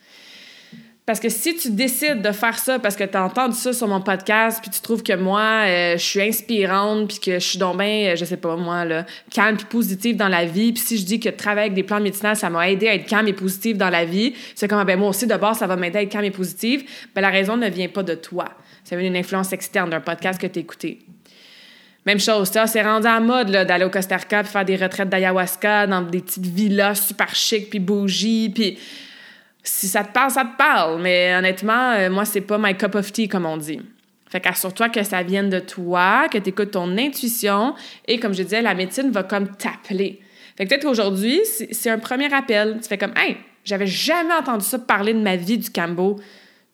Parce 1.06 1.20
que 1.20 1.28
si 1.28 1.56
tu 1.56 1.70
décides 1.70 2.20
de 2.20 2.32
faire 2.32 2.58
ça 2.58 2.80
parce 2.80 2.96
que 2.96 3.04
tu 3.04 3.16
as 3.16 3.24
entendu 3.24 3.54
ça 3.54 3.72
sur 3.72 3.86
mon 3.86 4.00
podcast, 4.00 4.58
puis 4.60 4.72
tu 4.72 4.80
trouves 4.80 5.04
que 5.04 5.12
moi, 5.12 5.62
euh, 5.64 5.92
je 5.96 6.02
suis 6.02 6.20
inspirante, 6.20 7.06
puis 7.06 7.20
que 7.20 7.34
je 7.34 7.46
suis 7.46 7.58
donc 7.60 7.78
bien, 7.78 8.08
euh, 8.08 8.16
je 8.16 8.24
sais 8.24 8.36
pas, 8.36 8.56
moi, 8.56 8.84
là, 8.84 9.06
calme 9.30 9.56
puis 9.56 9.66
positive 9.66 10.16
dans 10.16 10.26
la 10.26 10.44
vie, 10.46 10.72
puis 10.72 10.82
si 10.82 10.98
je 10.98 11.04
dis 11.04 11.20
que 11.20 11.28
travailler 11.28 11.66
avec 11.66 11.74
des 11.74 11.84
plantes 11.84 12.02
médicinales, 12.02 12.34
ça 12.34 12.50
m'a 12.50 12.68
aidé 12.68 12.88
à 12.88 12.94
être 12.94 13.06
calme 13.06 13.28
et 13.28 13.32
positive 13.32 13.76
dans 13.76 13.88
la 13.88 14.04
vie, 14.04 14.34
c'est 14.56 14.66
comme, 14.66 14.82
ben 14.82 14.98
moi 14.98 15.10
aussi, 15.10 15.28
de 15.28 15.36
base, 15.36 15.58
ça 15.58 15.68
va 15.68 15.76
m'aider 15.76 15.98
à 15.98 16.02
être 16.02 16.10
calme 16.10 16.24
et 16.24 16.32
positive, 16.32 16.82
ben 17.14 17.20
la 17.20 17.30
raison 17.30 17.56
ne 17.56 17.70
vient 17.70 17.88
pas 17.88 18.02
de 18.02 18.16
toi. 18.16 18.46
Ça 18.82 18.96
vient 18.96 19.06
d'une 19.06 19.16
influence 19.16 19.52
externe 19.52 19.90
d'un 19.90 20.00
podcast 20.00 20.40
que 20.40 20.48
tu 20.48 20.58
écouté. 20.58 20.98
Même 22.04 22.18
chose, 22.18 22.50
ça, 22.50 22.66
c'est 22.66 22.82
rendu 22.82 23.06
en 23.06 23.20
mode 23.20 23.50
d'aller 23.50 23.84
au 23.84 23.90
Costa 23.90 24.16
Rica 24.16 24.42
puis 24.42 24.50
faire 24.50 24.64
des 24.64 24.76
retraites 24.76 25.08
d'ayahuasca 25.08 25.86
dans 25.86 26.02
des 26.02 26.20
petites 26.20 26.46
villas 26.46 26.96
super 27.06 27.32
chic 27.32 27.70
puis 27.70 27.78
bougies, 27.78 28.50
puis 28.52 28.76
si 29.66 29.88
ça 29.88 30.04
te 30.04 30.12
parle, 30.12 30.30
ça 30.30 30.44
te 30.44 30.56
parle. 30.56 31.00
Mais 31.02 31.34
honnêtement, 31.36 31.92
euh, 31.92 32.10
moi, 32.10 32.24
c'est 32.24 32.40
pas 32.40 32.58
my 32.58 32.76
cup 32.76 32.94
of 32.94 33.12
tea, 33.12 33.28
comme 33.28 33.46
on 33.46 33.56
dit. 33.56 33.80
Fait 34.28 34.40
qu'assure-toi 34.40 34.88
que 34.88 35.02
ça 35.02 35.22
vienne 35.22 35.50
de 35.50 35.60
toi, 35.60 36.28
que 36.30 36.38
tu 36.38 36.50
écoutes 36.50 36.72
ton 36.72 36.96
intuition. 36.96 37.74
Et 38.06 38.18
comme 38.18 38.32
je 38.32 38.42
disais, 38.42 38.62
la 38.62 38.74
médecine 38.74 39.10
va 39.10 39.22
comme 39.22 39.48
t'appeler. 39.56 40.20
Fait 40.56 40.64
que 40.64 40.70
peut-être 40.70 40.82
qu'aujourd'hui, 40.82 41.40
c'est 41.44 41.90
un 41.90 41.98
premier 41.98 42.32
appel. 42.32 42.78
Tu 42.80 42.88
fais 42.88 42.98
comme, 42.98 43.14
hey, 43.16 43.36
j'avais 43.64 43.86
jamais 43.86 44.34
entendu 44.34 44.64
ça 44.64 44.78
parler 44.78 45.12
de 45.12 45.20
ma 45.20 45.36
vie 45.36 45.58
du 45.58 45.70
Cambo. 45.70 46.18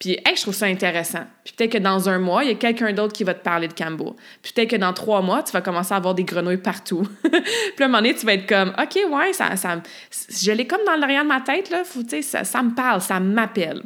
Puis, 0.02 0.18
hey, 0.26 0.34
je 0.34 0.42
trouve 0.42 0.54
ça 0.54 0.66
intéressant. 0.66 1.22
Puis 1.44 1.54
peut-être 1.56 1.74
que 1.74 1.78
dans 1.78 2.08
un 2.08 2.18
mois, 2.18 2.42
il 2.42 2.48
y 2.48 2.50
a 2.50 2.56
quelqu'un 2.56 2.92
d'autre 2.92 3.12
qui 3.12 3.22
va 3.22 3.34
te 3.34 3.44
parler 3.44 3.68
de 3.68 3.72
Cambo. 3.72 4.16
Puis 4.42 4.52
peut-être 4.52 4.70
que 4.70 4.76
dans 4.76 4.92
trois 4.92 5.22
mois, 5.22 5.44
tu 5.44 5.52
vas 5.52 5.60
commencer 5.60 5.94
à 5.94 5.98
avoir 5.98 6.16
des 6.16 6.24
grenouilles 6.24 6.56
partout. 6.56 7.06
puis 7.22 7.30
à 7.78 7.84
un 7.84 7.86
moment 7.86 7.98
donné, 7.98 8.12
tu 8.16 8.26
vas 8.26 8.34
être 8.34 8.48
comme, 8.48 8.70
OK, 8.70 8.98
ouais, 9.08 9.32
ça, 9.32 9.54
ça, 9.54 9.80
je 10.28 10.50
l'ai 10.50 10.66
comme 10.66 10.80
dans 10.84 10.96
l'arrière 10.96 11.22
de 11.22 11.28
ma 11.28 11.40
tête, 11.40 11.70
là, 11.70 11.84
faut, 11.84 12.00
ça, 12.20 12.42
ça 12.42 12.62
me 12.64 12.74
parle, 12.74 13.00
ça 13.00 13.20
m'appelle. 13.20 13.80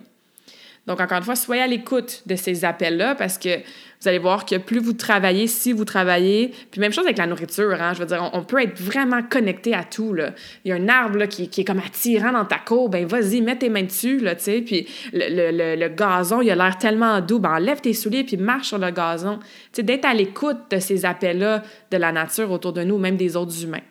Donc, 0.86 1.02
encore 1.02 1.18
une 1.18 1.24
fois, 1.24 1.36
soyez 1.36 1.60
à 1.60 1.66
l'écoute 1.66 2.22
de 2.24 2.34
ces 2.34 2.64
appels-là 2.64 3.14
parce 3.14 3.36
que 3.36 3.58
vous 4.00 4.08
allez 4.08 4.18
voir 4.18 4.44
que 4.44 4.56
plus 4.56 4.78
vous 4.78 4.92
travaillez, 4.92 5.46
si 5.46 5.72
vous 5.72 5.84
travaillez, 5.84 6.52
puis 6.70 6.80
même 6.80 6.92
chose 6.92 7.04
avec 7.04 7.18
la 7.18 7.26
nourriture, 7.26 7.80
hein, 7.80 7.92
je 7.94 8.00
veux 8.00 8.06
dire, 8.06 8.30
on, 8.32 8.42
peut 8.44 8.62
être 8.62 8.80
vraiment 8.80 9.22
connecté 9.22 9.74
à 9.74 9.84
tout. 9.84 10.12
Là. 10.12 10.32
Il 10.64 10.68
y 10.68 10.72
a 10.72 10.76
un 10.76 10.88
arbre 10.88 11.18
là, 11.18 11.26
qui, 11.26 11.48
qui, 11.48 11.62
est 11.62 11.64
comme 11.64 11.80
attirant 11.84 12.32
dans 12.32 12.44
ta 12.44 12.58
cour, 12.58 12.88
ben 12.88 13.06
vas-y, 13.06 13.40
mets 13.40 13.56
tes 13.56 13.68
mains 13.68 13.82
dessus, 13.82 14.18
là, 14.18 14.34
tu 14.34 14.44
sais, 14.44 14.60
puis 14.60 14.86
le, 15.12 15.50
le, 15.50 15.76
le, 15.76 15.88
gazon, 15.88 16.42
il 16.42 16.50
a 16.50 16.54
l'air 16.54 16.78
tellement 16.78 17.20
doux, 17.20 17.38
ben 17.38 17.54
enlève 17.54 17.80
tes 17.80 17.92
souliers 17.92 18.24
puis 18.24 18.36
marche 18.36 18.68
sur 18.68 18.78
le 18.78 18.90
gazon. 18.90 19.38
Tu 19.38 19.46
sais, 19.72 19.82
d'être 19.82 20.04
à 20.04 20.14
l'écoute 20.14 20.58
de 20.70 20.78
ces 20.78 21.04
appels-là 21.04 21.62
de 21.90 21.96
la 21.96 22.12
nature 22.12 22.50
autour 22.50 22.72
de 22.72 22.82
nous, 22.82 22.98
même 22.98 23.16
des 23.16 23.36
autres 23.36 23.62
humains. 23.64 23.82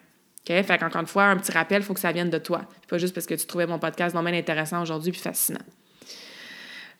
OK? 0.48 0.64
Fait 0.64 0.78
qu'encore 0.78 1.02
une 1.02 1.08
fois, 1.08 1.26
un 1.26 1.38
petit 1.38 1.52
rappel, 1.52 1.82
il 1.82 1.86
faut 1.86 1.94
que 1.94 2.00
ça 2.00 2.12
vienne 2.12 2.30
de 2.30 2.38
toi. 2.38 2.62
Pas 2.88 2.98
juste 2.98 3.14
parce 3.14 3.26
que 3.26 3.34
tu 3.34 3.46
trouvais 3.46 3.66
mon 3.66 3.80
podcast 3.80 4.16
vraiment 4.16 4.36
intéressant 4.36 4.82
aujourd'hui 4.82 5.12
puis 5.12 5.22
fascinant. 5.22 5.60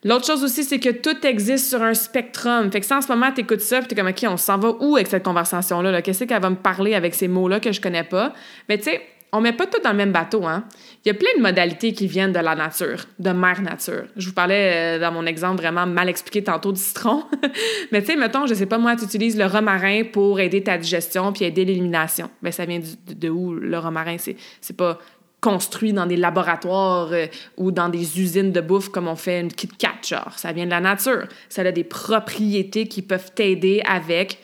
L'autre 0.06 0.24
chose 0.24 0.44
aussi, 0.44 0.62
c'est 0.62 0.78
que 0.78 0.90
tout 0.90 1.26
existe 1.26 1.68
sur 1.68 1.82
un 1.82 1.92
spectrum. 1.92 2.70
Fait 2.70 2.78
que 2.78 2.86
si 2.86 2.94
en 2.94 3.00
ce 3.00 3.08
moment, 3.08 3.32
tu 3.32 3.40
écoutes 3.40 3.60
ça, 3.60 3.80
puis 3.80 3.88
tu 3.88 3.94
es 3.94 3.96
comme, 3.96 4.06
OK, 4.06 4.24
on 4.28 4.36
s'en 4.36 4.56
va 4.56 4.70
où 4.78 4.94
avec 4.94 5.08
cette 5.08 5.24
conversation-là? 5.24 6.00
Qu'est-ce 6.00 6.22
qu'elle 6.22 6.40
va 6.40 6.50
me 6.50 6.54
parler 6.54 6.94
avec 6.94 7.12
ces 7.12 7.26
mots-là 7.26 7.58
que 7.58 7.72
je 7.72 7.80
connais 7.80 8.04
pas? 8.04 8.32
Mais 8.68 8.78
tu 8.78 8.84
sais, 8.84 9.02
on 9.32 9.40
met 9.40 9.52
pas 9.52 9.66
tout 9.66 9.80
dans 9.82 9.90
le 9.90 9.96
même 9.96 10.12
bateau, 10.12 10.46
hein? 10.46 10.62
Il 11.04 11.08
y 11.08 11.10
a 11.10 11.14
plein 11.14 11.30
de 11.36 11.42
modalités 11.42 11.92
qui 11.92 12.06
viennent 12.06 12.32
de 12.32 12.38
la 12.38 12.54
nature, 12.54 13.06
de 13.18 13.30
mère 13.30 13.60
nature. 13.62 14.04
Je 14.16 14.28
vous 14.28 14.32
parlais 14.32 14.96
euh, 14.96 15.00
dans 15.00 15.10
mon 15.10 15.26
exemple 15.26 15.60
vraiment 15.60 15.86
mal 15.86 16.08
expliqué 16.08 16.44
tantôt 16.44 16.70
du 16.70 16.80
citron. 16.80 17.24
Mais 17.90 18.00
tu 18.00 18.12
sais, 18.12 18.16
mettons, 18.16 18.46
je 18.46 18.54
sais 18.54 18.66
pas 18.66 18.78
moi, 18.78 18.94
tu 18.94 19.04
utilises 19.06 19.36
le 19.36 19.46
romarin 19.46 20.04
pour 20.04 20.38
aider 20.38 20.62
ta 20.62 20.78
digestion 20.78 21.32
puis 21.32 21.44
aider 21.44 21.64
l'élimination. 21.64 22.30
Ben 22.42 22.52
ça 22.52 22.64
vient 22.64 22.78
de, 22.78 23.12
de 23.12 23.28
où 23.28 23.54
le 23.54 23.78
romarin? 23.78 24.16
C'est 24.18 24.76
pas 24.76 24.98
construit 25.40 25.92
dans 25.92 26.06
des 26.06 26.16
laboratoires 26.16 27.12
euh, 27.12 27.26
ou 27.56 27.70
dans 27.70 27.88
des 27.88 28.20
usines 28.20 28.52
de 28.52 28.60
bouffe 28.60 28.88
comme 28.88 29.08
on 29.08 29.16
fait 29.16 29.40
une 29.40 29.52
Kit 29.52 29.68
Kat, 29.68 29.96
genre. 30.06 30.32
Ça 30.36 30.52
vient 30.52 30.64
de 30.64 30.70
la 30.70 30.80
nature. 30.80 31.26
Ça 31.48 31.62
a 31.62 31.72
des 31.72 31.84
propriétés 31.84 32.88
qui 32.88 33.02
peuvent 33.02 33.32
t'aider 33.32 33.82
avec 33.86 34.38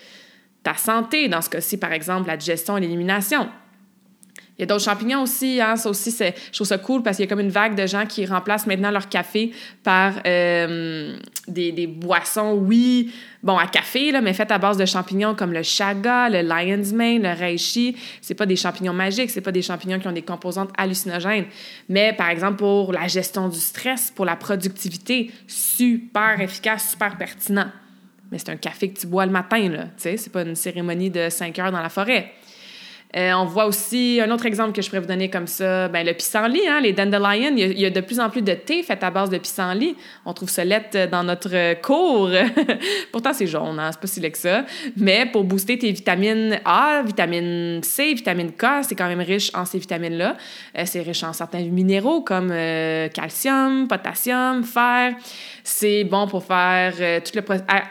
ta 0.62 0.74
santé, 0.74 1.28
dans 1.28 1.42
ce 1.42 1.50
cas-ci, 1.50 1.76
par 1.76 1.92
exemple, 1.92 2.28
la 2.28 2.36
digestion 2.36 2.76
et 2.76 2.80
l'élimination. 2.80 3.48
Il 4.58 4.62
y 4.62 4.64
a 4.64 4.66
d'autres 4.66 4.84
champignons 4.84 5.22
aussi. 5.22 5.60
Hein? 5.60 5.76
Ça 5.76 5.88
aussi, 5.88 6.10
je 6.10 6.52
trouve 6.52 6.66
ça 6.66 6.78
cool 6.78 7.02
parce 7.02 7.16
qu'il 7.16 7.24
y 7.24 7.28
a 7.28 7.30
comme 7.30 7.40
une 7.40 7.50
vague 7.50 7.74
de 7.74 7.86
gens 7.86 8.04
qui 8.06 8.26
remplacent 8.26 8.66
maintenant 8.66 8.90
leur 8.90 9.08
café 9.08 9.52
par 9.82 10.14
euh, 10.26 11.16
des, 11.48 11.72
des, 11.72 11.86
boissons, 11.86 12.52
oui, 12.52 13.12
bon, 13.42 13.56
à 13.56 13.66
café, 13.66 14.12
là, 14.12 14.20
mais 14.20 14.34
faites 14.34 14.52
à 14.52 14.58
base 14.58 14.76
de 14.76 14.84
champignons 14.84 15.34
comme 15.34 15.52
le 15.52 15.62
chaga, 15.62 16.28
le 16.28 16.42
lion's 16.42 16.92
mane, 16.92 17.22
le 17.22 17.32
reishi. 17.32 17.96
C'est 18.20 18.34
pas 18.34 18.46
des 18.46 18.56
champignons 18.56 18.92
magiques, 18.92 19.30
c'est 19.30 19.40
pas 19.40 19.52
des 19.52 19.62
champignons 19.62 19.98
qui 19.98 20.06
ont 20.06 20.12
des 20.12 20.22
composantes 20.22 20.70
hallucinogènes. 20.76 21.46
Mais 21.88 22.12
par 22.12 22.28
exemple, 22.28 22.56
pour 22.56 22.92
la 22.92 23.08
gestion 23.08 23.48
du 23.48 23.58
stress, 23.58 24.12
pour 24.14 24.26
la 24.26 24.36
productivité, 24.36 25.30
super 25.46 26.40
efficace, 26.40 26.90
super 26.90 27.16
pertinent. 27.16 27.70
Mais 28.30 28.38
c'est 28.38 28.50
un 28.50 28.56
café 28.56 28.90
que 28.90 29.00
tu 29.00 29.06
bois 29.06 29.26
le 29.26 29.32
matin, 29.32 29.68
là. 29.68 29.84
Tu 29.84 30.02
sais, 30.02 30.16
c'est 30.16 30.30
pas 30.30 30.42
une 30.42 30.56
cérémonie 30.56 31.10
de 31.10 31.28
5 31.28 31.58
heures 31.58 31.72
dans 31.72 31.82
la 31.82 31.90
forêt. 31.90 32.32
Euh, 33.14 33.32
on 33.34 33.44
voit 33.44 33.66
aussi 33.66 34.20
un 34.24 34.30
autre 34.30 34.46
exemple 34.46 34.72
que 34.72 34.80
je 34.80 34.88
pourrais 34.88 35.00
vous 35.00 35.06
donner 35.06 35.28
comme 35.28 35.46
ça, 35.46 35.88
ben, 35.88 36.06
le 36.06 36.14
pissenlit, 36.14 36.66
hein, 36.66 36.80
les 36.80 36.94
dandelions. 36.94 37.54
Il 37.56 37.78
y, 37.78 37.84
a, 37.84 37.90
de 37.90 38.00
plus 38.00 38.18
en 38.18 38.30
plus 38.30 38.40
de 38.40 38.54
thé 38.54 38.82
fait 38.82 39.02
à 39.04 39.10
base 39.10 39.28
de 39.28 39.36
pissenlit. 39.36 39.96
On 40.24 40.32
trouve 40.32 40.48
ça 40.48 40.64
lettre 40.64 41.10
dans 41.10 41.22
notre 41.22 41.80
cours. 41.82 42.30
Pourtant, 43.12 43.34
c'est 43.34 43.46
jaune, 43.46 43.78
hein, 43.78 43.90
c'est 43.92 44.00
pas 44.00 44.06
si 44.06 44.20
laid 44.20 44.30
que 44.30 44.38
ça. 44.38 44.64
Mais 44.96 45.26
pour 45.26 45.44
booster 45.44 45.78
tes 45.78 45.92
vitamines 45.92 46.58
A, 46.64 47.02
vitamine 47.04 47.82
C, 47.82 48.14
vitamine 48.14 48.52
K, 48.52 48.82
c'est 48.82 48.94
quand 48.94 49.08
même 49.08 49.20
riche 49.20 49.50
en 49.54 49.66
ces 49.66 49.78
vitamines-là. 49.78 50.36
Euh, 50.78 50.82
c'est 50.86 51.02
riche 51.02 51.22
en 51.22 51.34
certains 51.34 51.60
minéraux 51.60 52.22
comme 52.22 52.50
euh, 52.50 53.08
calcium, 53.08 53.88
potassium, 53.88 54.64
fer. 54.64 55.14
C'est 55.62 56.04
bon 56.04 56.26
pour 56.26 56.44
faire 56.44 56.94
tout 57.22 57.32
le 57.34 57.42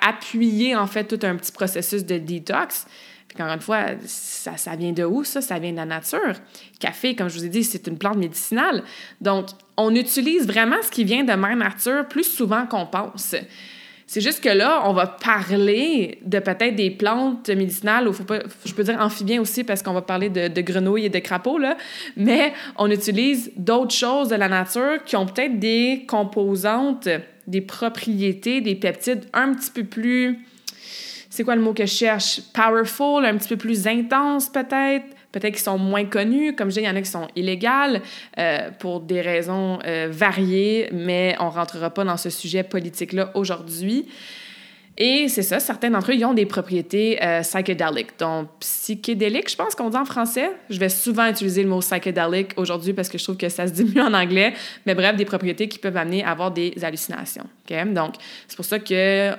appuyer 0.02 0.76
en 0.76 0.88
fait 0.88 1.04
tout 1.06 1.20
un 1.26 1.36
petit 1.36 1.52
processus 1.52 2.06
de 2.06 2.18
détox. 2.18 2.88
Encore 3.34 3.54
une 3.54 3.62
fois, 3.62 3.86
ça, 4.06 4.58
ça 4.58 4.76
vient 4.76 4.92
de 4.92 5.04
où, 5.04 5.24
ça? 5.24 5.42
Ça 5.42 5.60
vient 5.60 5.72
de 5.72 5.78
la 5.78 5.86
nature. 5.86 6.34
Café, 6.80 7.16
comme 7.16 7.30
je 7.30 7.38
vous 7.38 7.46
ai 7.46 7.50
dit, 7.50 7.64
c'est 7.64 7.88
une 7.88 7.98
plante 7.98 8.18
médicinale. 8.18 8.84
Donc, 9.20 9.48
on 9.78 9.96
utilise 9.96 10.46
vraiment 10.46 10.82
ce 10.82 10.92
qui 10.92 11.04
vient 11.04 11.24
de 11.24 11.34
mère 11.34 11.56
nature 11.56 12.08
plus 12.08 12.24
souvent 12.24 12.66
qu'on 12.66 12.86
pense. 12.86 13.36
C'est 14.06 14.20
juste 14.20 14.44
que 14.44 14.50
là, 14.50 14.84
on 14.88 14.92
va 14.92 15.08
parler 15.08 16.20
de 16.26 16.40
peut-être 16.40 16.76
des 16.76 16.92
plantes 16.92 17.50
médicinales, 17.50 18.10
ou 18.10 18.14
je 18.14 18.74
peux 18.74 18.84
dire 18.84 19.00
amphibiens 19.00 19.40
aussi 19.40 19.64
parce 19.64 19.82
qu'on 19.82 19.94
va 19.94 20.02
parler 20.02 20.28
de, 20.28 20.50
de, 20.50 20.62
grenouilles 20.62 21.06
et 21.06 21.10
de 21.10 21.20
crapauds, 21.20 21.58
là, 21.58 21.78
mais 22.18 22.52
on 22.76 22.92
utilise 22.92 23.54
d'autres 23.56 23.94
choses 23.94 24.28
de 24.28 24.36
la 24.36 24.50
nature 24.50 25.02
qui 25.06 25.16
ont 25.16 25.26
peut-être 25.26 25.60
des 25.60 26.04
composantes, 26.10 27.08
des 27.48 27.62
propriétés, 27.62 28.60
des 28.60 28.76
peptides 28.76 29.28
un 29.32 29.54
petit 29.54 29.72
peu 29.72 29.86
plus 29.86 30.40
c'est 31.32 31.46
quoi 31.46 31.56
le 31.56 31.62
mot 31.62 31.74
que 31.74 31.86
je 31.86 31.92
cherche? 31.92 32.42
Powerful, 32.54 33.26
un 33.26 33.38
petit 33.38 33.48
peu 33.48 33.58
plus 33.58 33.88
intense 33.88 34.50
peut-être? 34.50 35.06
Peut-être 35.32 35.54
qu'ils 35.54 35.64
sont 35.64 35.78
moins 35.78 36.04
connus. 36.04 36.54
Comme 36.56 36.70
je 36.70 36.76
dis, 36.76 36.82
il 36.82 36.86
y 36.86 36.90
en 36.90 36.96
a 36.96 37.02
qui 37.02 37.10
sont 37.10 37.30
illégales 37.38 38.02
euh, 38.38 38.70
pour 38.80 39.00
des 39.00 39.22
raisons 39.22 39.80
euh, 39.86 40.10
variées, 40.12 40.90
mais 40.92 41.38
on 41.40 41.46
ne 41.46 41.52
rentrera 41.52 41.90
pas 41.90 42.04
dans 42.04 42.18
ce 42.18 42.30
sujet 42.30 42.64
politique-là 42.64 43.32
aujourd'hui. 43.34 44.08
Et 44.98 45.30
c'est 45.30 45.42
ça, 45.42 45.62
certains 45.62 45.90
d'entre 45.90 46.12
eux, 46.12 46.16
ils 46.16 46.26
ont 46.26 46.34
des 46.34 46.46
propriétés 46.46 47.18
euh, 47.24 47.42
psychédéliques, 47.44 48.20
donc 48.20 48.50
psychédéliques, 48.60 49.50
je 49.50 49.56
pense 49.56 49.74
qu'on 49.74 49.90
dit 49.90 49.96
en 49.96 50.04
français. 50.04 50.52
Je 50.70 50.78
vais 50.78 50.90
souvent 50.90 51.28
utiliser 51.28 51.64
le 51.64 51.70
mot 51.70 51.80
psychédélique 51.80 52.52
aujourd'hui 52.58 52.92
parce 52.92 53.08
que 53.08 53.18
je 53.18 53.24
trouve 53.24 53.38
que 53.38 53.48
ça 53.48 53.68
se 53.68 53.72
dit 53.72 53.86
mieux 53.86 54.04
en 54.04 54.14
anglais. 54.14 54.54
Mais 54.86 54.94
bref, 54.94 55.16
des 55.16 55.24
propriétés 55.24 55.70
qui 55.70 55.80
peuvent 55.80 55.96
amener 55.96 56.26
à 56.26 56.32
avoir 56.32 56.52
des 56.52 56.74
hallucinations. 56.84 57.46
Donc, 57.94 58.16
c'est 58.50 58.58
pour 58.58 58.66
ça 58.66 58.80
que 58.80 59.32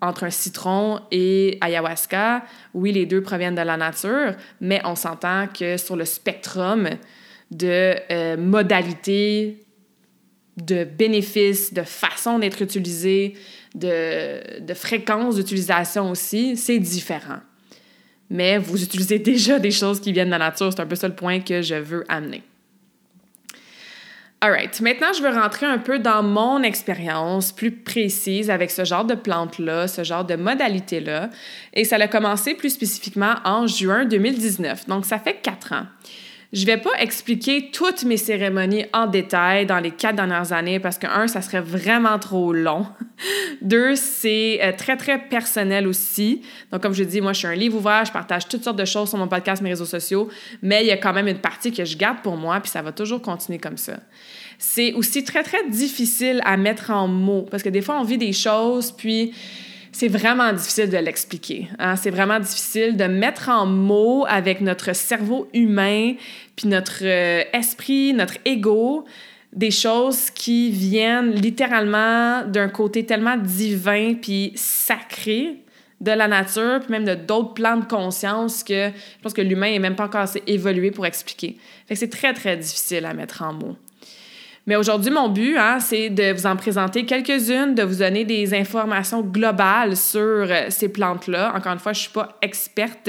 entre 0.00 0.24
un 0.24 0.30
citron 0.30 1.00
et 1.10 1.58
ayahuasca, 1.60 2.44
oui, 2.74 2.92
les 2.92 3.06
deux 3.06 3.22
proviennent 3.22 3.54
de 3.54 3.62
la 3.62 3.76
nature, 3.76 4.34
mais 4.60 4.80
on 4.84 4.94
s'entend 4.94 5.46
que 5.48 5.76
sur 5.76 5.96
le 5.96 6.04
spectrum 6.04 6.88
de 7.50 7.94
euh, 8.10 8.36
modalités, 8.36 9.60
de 10.56 10.84
bénéfices, 10.84 11.72
de 11.72 11.82
façon 11.82 12.38
d'être 12.38 12.62
utilisé, 12.62 13.34
de, 13.74 14.60
de 14.60 14.74
fréquence 14.74 15.36
d'utilisation 15.36 16.10
aussi, 16.10 16.56
c'est 16.56 16.78
différent. 16.78 17.40
Mais 18.30 18.58
vous 18.58 18.82
utilisez 18.82 19.18
déjà 19.18 19.58
des 19.58 19.70
choses 19.70 20.00
qui 20.00 20.12
viennent 20.12 20.28
de 20.28 20.32
la 20.32 20.38
nature, 20.38 20.72
c'est 20.72 20.80
un 20.80 20.86
peu 20.86 20.96
ça 20.96 21.08
le 21.08 21.14
point 21.14 21.40
que 21.40 21.62
je 21.62 21.74
veux 21.74 22.04
amener. 22.08 22.42
Alright, 24.40 24.80
maintenant 24.80 25.12
je 25.12 25.20
veux 25.20 25.30
rentrer 25.34 25.66
un 25.66 25.78
peu 25.78 25.98
dans 25.98 26.22
mon 26.22 26.62
expérience 26.62 27.50
plus 27.50 27.72
précise 27.72 28.50
avec 28.50 28.70
ce 28.70 28.84
genre 28.84 29.04
de 29.04 29.16
plante-là, 29.16 29.88
ce 29.88 30.04
genre 30.04 30.24
de 30.24 30.36
modalité-là. 30.36 31.30
Et 31.74 31.82
ça 31.82 31.96
a 31.96 32.06
commencé 32.06 32.54
plus 32.54 32.70
spécifiquement 32.70 33.34
en 33.44 33.66
juin 33.66 34.04
2019, 34.04 34.86
donc 34.86 35.06
ça 35.06 35.18
fait 35.18 35.40
quatre 35.42 35.72
ans. 35.72 35.86
Je 36.50 36.64
vais 36.64 36.78
pas 36.78 36.92
expliquer 36.98 37.70
toutes 37.70 38.04
mes 38.04 38.16
cérémonies 38.16 38.86
en 38.94 39.06
détail 39.06 39.66
dans 39.66 39.80
les 39.80 39.90
quatre 39.90 40.16
dernières 40.16 40.52
années 40.54 40.80
parce 40.80 40.96
que, 40.96 41.06
un, 41.06 41.28
ça 41.28 41.42
serait 41.42 41.60
vraiment 41.60 42.18
trop 42.18 42.54
long. 42.54 42.86
Deux, 43.60 43.96
c'est 43.96 44.58
euh, 44.62 44.72
très, 44.72 44.96
très 44.96 45.18
personnel 45.18 45.86
aussi. 45.86 46.40
Donc, 46.72 46.80
comme 46.80 46.94
je 46.94 47.04
dis, 47.04 47.20
moi, 47.20 47.34
je 47.34 47.40
suis 47.40 47.48
un 47.48 47.54
livre 47.54 47.76
ouvert, 47.76 48.06
je 48.06 48.12
partage 48.12 48.48
toutes 48.48 48.64
sortes 48.64 48.78
de 48.78 48.86
choses 48.86 49.10
sur 49.10 49.18
mon 49.18 49.28
podcast, 49.28 49.60
mes 49.60 49.68
réseaux 49.68 49.84
sociaux, 49.84 50.30
mais 50.62 50.82
il 50.82 50.86
y 50.86 50.90
a 50.90 50.96
quand 50.96 51.12
même 51.12 51.28
une 51.28 51.38
partie 51.38 51.70
que 51.70 51.84
je 51.84 51.98
garde 51.98 52.22
pour 52.22 52.38
moi, 52.38 52.60
puis 52.60 52.70
ça 52.70 52.80
va 52.80 52.92
toujours 52.92 53.20
continuer 53.20 53.58
comme 53.58 53.76
ça. 53.76 53.98
C'est 54.56 54.94
aussi 54.94 55.24
très, 55.24 55.42
très 55.42 55.68
difficile 55.68 56.40
à 56.46 56.56
mettre 56.56 56.90
en 56.90 57.08
mots 57.08 57.46
parce 57.50 57.62
que 57.62 57.68
des 57.68 57.82
fois, 57.82 58.00
on 58.00 58.04
vit 58.04 58.18
des 58.18 58.32
choses, 58.32 58.90
puis 58.90 59.34
c'est 59.98 60.06
vraiment 60.06 60.52
difficile 60.52 60.90
de 60.90 60.96
l'expliquer. 60.96 61.66
Hein? 61.80 61.96
C'est 61.96 62.10
vraiment 62.10 62.38
difficile 62.38 62.96
de 62.96 63.06
mettre 63.06 63.48
en 63.48 63.66
mots 63.66 64.24
avec 64.28 64.60
notre 64.60 64.94
cerveau 64.94 65.48
humain, 65.52 66.14
puis 66.54 66.68
notre 66.68 67.00
euh, 67.02 67.42
esprit, 67.52 68.14
notre 68.14 68.34
ego, 68.44 69.04
des 69.52 69.72
choses 69.72 70.30
qui 70.30 70.70
viennent 70.70 71.32
littéralement 71.32 72.44
d'un 72.46 72.68
côté 72.68 73.06
tellement 73.06 73.36
divin 73.36 74.14
puis 74.14 74.52
sacré 74.54 75.64
de 76.00 76.12
la 76.12 76.28
nature, 76.28 76.78
puis 76.78 76.92
même 76.92 77.04
de 77.04 77.16
d'autres 77.16 77.54
plans 77.54 77.78
de 77.78 77.84
conscience 77.84 78.62
que 78.62 78.90
je 78.90 79.20
pense 79.20 79.34
que 79.34 79.42
l'humain 79.42 79.66
est 79.66 79.80
même 79.80 79.96
pas 79.96 80.04
encore 80.04 80.20
assez 80.20 80.44
évolué 80.46 80.92
pour 80.92 81.06
expliquer. 81.06 81.56
C'est 81.92 82.10
très, 82.10 82.34
très 82.34 82.56
difficile 82.56 83.04
à 83.04 83.14
mettre 83.14 83.42
en 83.42 83.52
mots. 83.52 83.76
Mais 84.68 84.76
aujourd'hui, 84.76 85.10
mon 85.10 85.30
but, 85.30 85.56
hein, 85.56 85.80
c'est 85.80 86.10
de 86.10 86.30
vous 86.30 86.44
en 86.44 86.54
présenter 86.54 87.06
quelques-unes, 87.06 87.74
de 87.74 87.82
vous 87.82 88.00
donner 88.00 88.26
des 88.26 88.52
informations 88.52 89.22
globales 89.22 89.96
sur 89.96 90.20
euh, 90.20 90.66
ces 90.68 90.90
plantes-là. 90.90 91.54
Encore 91.56 91.72
une 91.72 91.78
fois, 91.78 91.94
je 91.94 92.00
ne 92.00 92.02
suis 92.02 92.12
pas 92.12 92.36
experte 92.42 93.08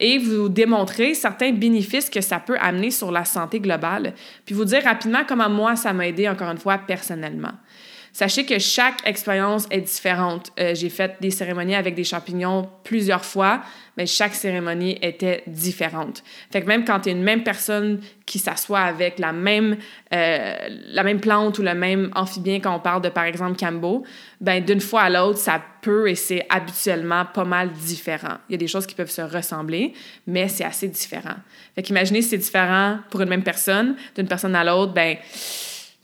et 0.00 0.16
vous 0.16 0.48
démontrer 0.48 1.12
certains 1.12 1.52
bénéfices 1.52 2.08
que 2.08 2.22
ça 2.22 2.38
peut 2.38 2.56
amener 2.58 2.90
sur 2.90 3.12
la 3.12 3.26
santé 3.26 3.60
globale. 3.60 4.14
Puis 4.46 4.54
vous 4.54 4.64
dire 4.64 4.84
rapidement 4.84 5.20
comment 5.28 5.50
moi, 5.50 5.76
ça 5.76 5.92
m'a 5.92 6.08
aidé, 6.08 6.30
encore 6.30 6.48
une 6.48 6.56
fois, 6.56 6.78
personnellement. 6.78 7.52
Sachez 8.14 8.46
que 8.46 8.58
chaque 8.58 9.06
expérience 9.06 9.66
est 9.70 9.82
différente. 9.82 10.50
Euh, 10.58 10.74
j'ai 10.74 10.88
fait 10.88 11.16
des 11.20 11.30
cérémonies 11.30 11.74
avec 11.74 11.94
des 11.94 12.04
champignons 12.04 12.70
plusieurs 12.84 13.26
fois, 13.26 13.60
mais 13.96 14.06
chaque 14.06 14.34
cérémonie 14.34 14.98
était 15.02 15.42
différente. 15.46 16.22
Fait 16.50 16.62
que 16.62 16.66
même 16.66 16.84
quand 16.84 17.00
tu 17.00 17.08
es 17.08 17.12
une 17.12 17.22
même 17.22 17.42
personne 17.42 18.00
qui 18.26 18.38
s'assoit 18.38 18.80
avec 18.80 19.18
la 19.18 19.32
même, 19.32 19.76
euh, 20.12 20.54
la 20.88 21.02
même 21.02 21.20
plante 21.20 21.58
ou 21.58 21.62
le 21.62 21.74
même 21.74 22.10
amphibien, 22.14 22.60
quand 22.60 22.74
on 22.74 22.80
parle 22.80 23.02
de, 23.02 23.08
par 23.08 23.24
exemple, 23.24 23.56
Cambo, 23.58 24.04
ben 24.40 24.62
d'une 24.64 24.80
fois 24.80 25.02
à 25.02 25.10
l'autre, 25.10 25.38
ça 25.38 25.62
peut 25.80 26.08
et 26.08 26.14
c'est 26.14 26.44
habituellement 26.50 27.24
pas 27.24 27.44
mal 27.44 27.70
différent. 27.70 28.38
Il 28.48 28.52
y 28.52 28.54
a 28.56 28.58
des 28.58 28.68
choses 28.68 28.86
qui 28.86 28.94
peuvent 28.94 29.10
se 29.10 29.22
ressembler, 29.22 29.94
mais 30.26 30.48
c'est 30.48 30.64
assez 30.64 30.88
différent. 30.88 31.36
Fait 31.74 31.82
qu'imaginez 31.82 32.22
si 32.22 32.30
c'est 32.30 32.38
différent 32.38 32.98
pour 33.10 33.20
une 33.20 33.28
même 33.28 33.44
personne, 33.44 33.96
d'une 34.14 34.28
personne 34.28 34.54
à 34.54 34.64
l'autre, 34.64 34.92
ben 34.92 35.16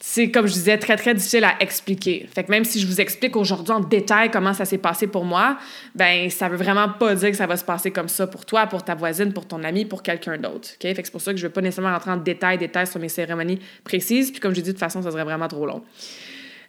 c'est, 0.04 0.32
comme 0.32 0.48
je 0.48 0.52
disais, 0.54 0.78
très, 0.78 0.96
très 0.96 1.14
difficile 1.14 1.44
à 1.44 1.54
expliquer. 1.60 2.28
Fait 2.34 2.42
que 2.42 2.50
même 2.50 2.64
si 2.64 2.80
je 2.80 2.88
vous 2.88 3.00
explique 3.00 3.36
aujourd'hui 3.36 3.72
en 3.72 3.78
détail 3.78 4.32
comment 4.32 4.52
ça 4.52 4.64
s'est 4.64 4.78
passé 4.78 5.06
pour 5.06 5.24
moi, 5.24 5.56
ben 5.94 6.28
ça 6.28 6.48
veut 6.48 6.56
vraiment 6.56 6.88
pas 6.88 7.14
dire 7.14 7.30
que 7.30 7.36
ça 7.36 7.46
va 7.46 7.56
se 7.56 7.64
passer 7.64 7.92
comme 7.92 8.08
ça 8.08 8.26
pour 8.26 8.44
toi, 8.44 8.66
pour 8.66 8.82
ta 8.82 8.96
voisine, 8.96 9.32
pour 9.32 9.46
ton 9.46 9.62
ami, 9.62 9.84
pour 9.84 10.02
quelqu'un 10.02 10.38
d'autre. 10.38 10.70
OK? 10.74 10.80
Fait 10.80 10.94
que 10.94 11.02
c'est 11.04 11.12
pour 11.12 11.20
ça 11.20 11.30
que 11.30 11.38
je 11.38 11.46
veux 11.46 11.52
pas 11.52 11.60
nécessairement 11.60 11.92
rentrer 11.92 12.10
en 12.10 12.16
détail, 12.16 12.58
détail 12.58 12.88
sur 12.88 12.98
mes 12.98 13.08
cérémonies 13.08 13.60
précises. 13.84 14.32
Puis 14.32 14.40
comme 14.40 14.52
je 14.52 14.60
dis, 14.60 14.70
de 14.70 14.72
toute 14.72 14.80
façon, 14.80 15.02
ça 15.02 15.12
serait 15.12 15.22
vraiment 15.22 15.46
trop 15.46 15.66
long. 15.66 15.84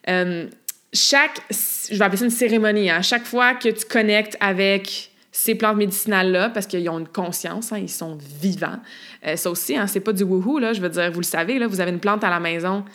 Euh, 0.09 0.45
chaque, 0.93 1.41
je 1.49 1.97
vais 1.97 2.05
appeler 2.05 2.19
ça 2.19 2.25
une 2.25 2.29
cérémonie, 2.29 2.91
hein, 2.91 3.01
chaque 3.01 3.25
fois 3.25 3.55
que 3.55 3.69
tu 3.69 3.85
connectes 3.85 4.37
avec 4.41 5.09
ces 5.31 5.55
plantes 5.55 5.77
médicinales-là, 5.77 6.49
parce 6.49 6.67
qu'ils 6.67 6.87
ont 6.87 6.99
une 6.99 7.07
conscience, 7.07 7.73
hein, 7.73 7.79
ils 7.79 7.89
sont 7.89 8.15
vivants. 8.39 8.77
Euh, 9.25 9.35
ça 9.37 9.49
aussi, 9.49 9.75
hein, 9.75 9.87
c'est 9.87 10.01
pas 10.01 10.13
du 10.13 10.21
wouhou, 10.21 10.59
là, 10.59 10.73
je 10.73 10.81
veux 10.81 10.89
dire, 10.89 11.11
vous 11.11 11.21
le 11.21 11.25
savez, 11.25 11.57
là, 11.57 11.65
vous 11.65 11.81
avez 11.81 11.89
une 11.89 11.99
plante 11.99 12.23
à 12.23 12.29
la 12.29 12.39
maison, 12.39 12.85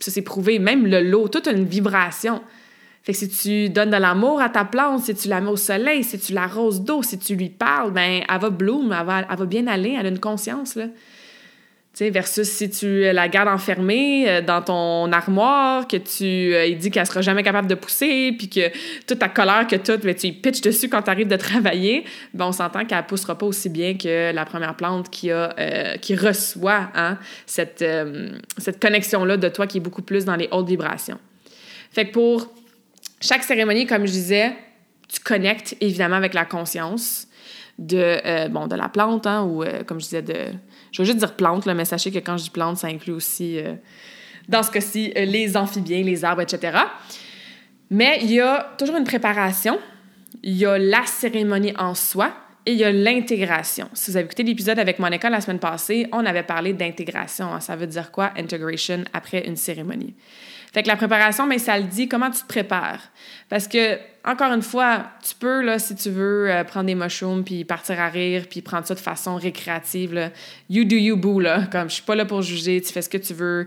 ça, 0.00 0.10
c'est 0.10 0.22
prouvé. 0.22 0.58
Même 0.58 0.86
le 0.86 1.02
lot, 1.02 1.28
toute 1.28 1.46
une 1.46 1.64
vibration. 1.64 2.42
Fait 3.02 3.12
que 3.12 3.18
si 3.18 3.28
tu 3.28 3.70
donnes 3.70 3.90
de 3.90 3.96
l'amour 3.96 4.40
à 4.40 4.48
ta 4.48 4.64
plante, 4.64 5.02
si 5.02 5.14
tu 5.14 5.28
la 5.28 5.40
mets 5.40 5.50
au 5.50 5.56
soleil, 5.56 6.04
si 6.04 6.18
tu 6.18 6.32
l'arroses 6.32 6.82
d'eau, 6.82 7.02
si 7.02 7.18
tu 7.18 7.36
lui 7.36 7.48
parles, 7.48 7.92
ben 7.92 8.22
elle 8.28 8.40
va 8.40 8.50
bloom, 8.50 8.92
elle 8.92 9.06
va, 9.06 9.20
elle 9.30 9.36
va 9.36 9.46
bien 9.46 9.66
aller, 9.66 9.96
elle 9.98 10.06
a 10.06 10.08
une 10.10 10.20
conscience, 10.20 10.74
là 10.74 10.86
versus 12.00 12.48
si 12.48 12.70
tu 12.70 13.02
la 13.12 13.28
gardes 13.28 13.48
enfermée 13.48 14.28
euh, 14.28 14.40
dans 14.40 14.62
ton 14.62 15.10
armoire, 15.12 15.86
que 15.88 15.96
tu 15.96 16.54
euh, 16.54 16.72
dit 16.74 16.90
qu'elle 16.90 17.06
sera 17.06 17.20
jamais 17.20 17.42
capable 17.42 17.68
de 17.68 17.74
pousser, 17.74 18.32
puis 18.38 18.48
que 18.48 18.70
toute 19.06 19.18
ta 19.18 19.28
colère 19.28 19.66
que 19.66 19.76
tu 19.76 19.96
ben, 19.98 20.14
tu 20.14 20.32
pitches 20.32 20.60
dessus 20.60 20.88
quand 20.88 21.02
tu 21.02 21.10
arrives 21.10 21.28
de 21.28 21.36
travailler, 21.36 22.04
ben, 22.34 22.46
on 22.46 22.52
s'entend 22.52 22.84
qu'elle 22.84 23.04
poussera 23.06 23.36
pas 23.36 23.46
aussi 23.46 23.68
bien 23.68 23.96
que 23.96 24.32
la 24.32 24.44
première 24.44 24.76
plante 24.76 25.10
qui, 25.10 25.30
euh, 25.30 25.48
reçoit 26.10 26.90
hein, 26.94 27.18
cette, 27.46 27.84
cette 28.56 28.80
connexion-là 28.80 29.36
de 29.36 29.48
toi 29.48 29.66
qui 29.66 29.78
est 29.78 29.80
beaucoup 29.80 30.02
plus 30.02 30.24
dans 30.24 30.36
les 30.36 30.48
hautes 30.50 30.68
vibrations. 30.68 31.18
Fait 31.92 32.06
que 32.06 32.12
pour 32.12 32.52
chaque 33.20 33.42
cérémonie, 33.42 33.86
comme 33.86 34.06
je 34.06 34.12
disais, 34.12 34.52
tu 35.08 35.20
connectes 35.20 35.76
évidemment 35.80 36.16
avec 36.16 36.34
la 36.34 36.44
conscience 36.44 37.28
de, 37.78 38.48
bon, 38.48 38.66
de 38.66 38.74
la 38.74 38.88
plante, 38.88 39.26
hein, 39.26 39.44
ou 39.44 39.64
comme 39.86 40.00
je 40.00 40.04
disais, 40.04 40.22
de 40.22 40.46
je 40.92 41.02
veux 41.02 41.06
juste 41.06 41.18
dire 41.18 41.34
plante, 41.34 41.66
mais 41.66 41.84
sachez 41.84 42.10
que 42.10 42.18
quand 42.18 42.36
je 42.36 42.44
dis 42.44 42.50
plante, 42.50 42.78
ça 42.78 42.86
inclut 42.88 43.12
aussi, 43.12 43.58
euh, 43.58 43.74
dans 44.48 44.62
ce 44.62 44.70
cas-ci, 44.70 45.12
euh, 45.16 45.24
les 45.24 45.56
amphibiens, 45.56 46.02
les 46.02 46.24
arbres, 46.24 46.42
etc. 46.42 46.78
Mais 47.90 48.18
il 48.22 48.32
y 48.32 48.40
a 48.40 48.74
toujours 48.78 48.96
une 48.96 49.04
préparation, 49.04 49.78
il 50.42 50.56
y 50.56 50.66
a 50.66 50.78
la 50.78 51.04
cérémonie 51.06 51.74
en 51.78 51.94
soi, 51.94 52.32
Et 52.66 52.72
il 52.72 52.78
y 52.78 52.84
a 52.84 52.92
l'intégration. 52.92 53.88
Si 53.94 54.10
vous 54.10 54.18
avez 54.18 54.26
écouté 54.26 54.42
l'épisode 54.42 54.78
avec 54.78 54.98
Monica 54.98 55.30
la 55.30 55.40
semaine 55.40 55.58
passée, 55.58 56.06
on 56.12 56.26
avait 56.26 56.42
parlé 56.42 56.74
d'intégration. 56.74 57.58
Ça 57.60 57.76
veut 57.76 57.86
dire 57.86 58.10
quoi, 58.10 58.32
integration, 58.36 59.04
après 59.14 59.46
une 59.46 59.56
cérémonie? 59.56 60.14
Fait 60.78 60.86
la 60.86 60.94
préparation, 60.94 61.44
mais 61.44 61.58
ça 61.58 61.76
le 61.76 61.86
dit 61.86 62.06
comment 62.06 62.30
tu 62.30 62.40
te 62.42 62.46
prépares? 62.46 63.00
Parce 63.48 63.66
que, 63.66 63.98
encore 64.24 64.52
une 64.52 64.62
fois, 64.62 65.06
tu 65.28 65.34
peux, 65.34 65.60
là, 65.60 65.80
si 65.80 65.96
tu 65.96 66.08
veux, 66.08 66.48
euh, 66.48 66.62
prendre 66.62 66.86
des 66.86 66.94
mushrooms, 66.94 67.42
puis 67.42 67.64
partir 67.64 67.98
à 67.98 68.06
rire, 68.06 68.44
puis 68.48 68.62
prendre 68.62 68.86
ça 68.86 68.94
de 68.94 69.00
façon 69.00 69.34
récréative. 69.34 70.30
You 70.70 70.84
do 70.84 70.94
you 70.94 71.16
boo, 71.16 71.40
là. 71.40 71.62
Comme, 71.72 71.88
je 71.88 71.94
suis 71.94 72.04
pas 72.04 72.14
là 72.14 72.24
pour 72.24 72.42
juger, 72.42 72.80
tu 72.80 72.92
fais 72.92 73.02
ce 73.02 73.08
que 73.08 73.18
tu 73.18 73.34
veux. 73.34 73.66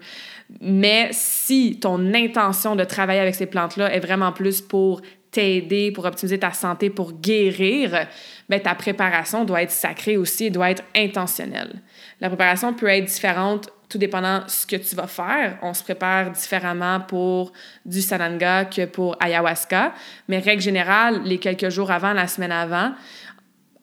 Mais 0.61 1.09
si 1.11 1.79
ton 1.81 2.13
intention 2.13 2.77
de 2.77 2.85
travailler 2.85 3.19
avec 3.19 3.35
ces 3.35 3.45
plantes-là 3.45 3.93
est 3.93 3.99
vraiment 3.99 4.31
plus 4.31 4.61
pour 4.61 5.01
t'aider, 5.31 5.91
pour 5.91 6.05
optimiser 6.05 6.39
ta 6.39 6.53
santé, 6.53 6.89
pour 6.89 7.11
guérir, 7.11 8.07
bien, 8.47 8.59
ta 8.59 8.73
préparation 8.73 9.43
doit 9.43 9.63
être 9.63 9.71
sacrée 9.71 10.15
aussi, 10.15 10.49
doit 10.49 10.71
être 10.71 10.83
intentionnelle. 10.95 11.81
La 12.21 12.29
préparation 12.29 12.73
peut 12.73 12.87
être 12.87 13.03
différente 13.03 13.69
tout 13.91 13.97
dépendant 13.97 14.43
ce 14.47 14.65
que 14.65 14.77
tu 14.77 14.95
vas 14.95 15.07
faire. 15.07 15.57
On 15.61 15.73
se 15.73 15.83
prépare 15.83 16.31
différemment 16.31 17.01
pour 17.01 17.51
du 17.85 18.01
sananga 18.01 18.63
que 18.65 18.85
pour 18.85 19.17
ayahuasca, 19.19 19.93
mais 20.29 20.39
règle 20.39 20.61
générale, 20.61 21.21
les 21.25 21.37
quelques 21.37 21.69
jours 21.69 21.91
avant, 21.91 22.13
la 22.13 22.27
semaine 22.27 22.53
avant, 22.53 22.93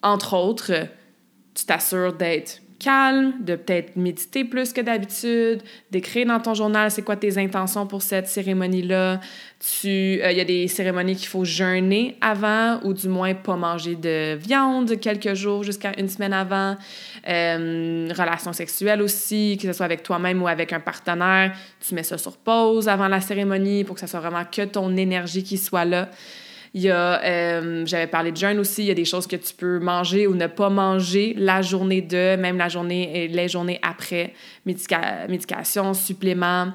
entre 0.02 0.34
autres, 0.34 0.72
tu 1.54 1.66
t'assures 1.66 2.14
d'être 2.14 2.62
calme, 2.78 3.34
de 3.40 3.56
peut-être 3.56 3.96
méditer 3.96 4.44
plus 4.44 4.72
que 4.72 4.80
d'habitude, 4.80 5.62
d'écrire 5.90 6.26
dans 6.26 6.40
ton 6.40 6.54
journal 6.54 6.90
c'est 6.90 7.02
quoi 7.02 7.16
tes 7.16 7.38
intentions 7.38 7.86
pour 7.86 8.02
cette 8.02 8.28
cérémonie-là? 8.28 9.20
Tu, 9.80 10.20
euh, 10.22 10.30
il 10.30 10.38
y 10.38 10.40
a 10.40 10.44
des 10.44 10.68
cérémonies 10.68 11.16
qu'il 11.16 11.26
faut 11.26 11.44
jeûner 11.44 12.16
avant 12.20 12.80
ou 12.84 12.94
du 12.94 13.08
moins 13.08 13.34
pas 13.34 13.56
manger 13.56 13.96
de 13.96 14.36
viande 14.36 15.00
quelques 15.00 15.34
jours 15.34 15.64
jusqu'à 15.64 15.98
une 15.98 16.08
semaine 16.08 16.32
avant. 16.32 16.76
Euh, 17.28 18.08
relations 18.16 18.52
sexuelles 18.52 19.02
aussi, 19.02 19.58
que 19.60 19.66
ce 19.66 19.72
soit 19.72 19.86
avec 19.86 20.02
toi-même 20.02 20.40
ou 20.42 20.48
avec 20.48 20.72
un 20.72 20.80
partenaire, 20.80 21.56
tu 21.80 21.94
mets 21.94 22.04
ça 22.04 22.18
sur 22.18 22.36
pause 22.36 22.88
avant 22.88 23.08
la 23.08 23.20
cérémonie 23.20 23.84
pour 23.84 23.94
que 23.94 24.00
ce 24.00 24.06
soit 24.06 24.20
vraiment 24.20 24.44
que 24.44 24.64
ton 24.64 24.96
énergie 24.96 25.42
qui 25.42 25.58
soit 25.58 25.84
là. 25.84 26.08
Il 26.74 26.82
y 26.82 26.90
a, 26.90 27.22
euh, 27.24 27.84
j'avais 27.86 28.06
parlé 28.06 28.32
de 28.32 28.36
jeûne 28.36 28.58
aussi, 28.58 28.82
il 28.82 28.88
y 28.88 28.90
a 28.90 28.94
des 28.94 29.04
choses 29.04 29.26
que 29.26 29.36
tu 29.36 29.54
peux 29.54 29.78
manger 29.78 30.26
ou 30.26 30.34
ne 30.34 30.46
pas 30.46 30.68
manger 30.68 31.34
la 31.36 31.62
journée 31.62 32.02
de, 32.02 32.36
même 32.36 32.58
la 32.58 32.68
journée 32.68 33.24
et 33.24 33.28
les 33.28 33.48
journées 33.48 33.80
après, 33.82 34.34
médication, 34.66 35.94
suppléments. 35.94 36.72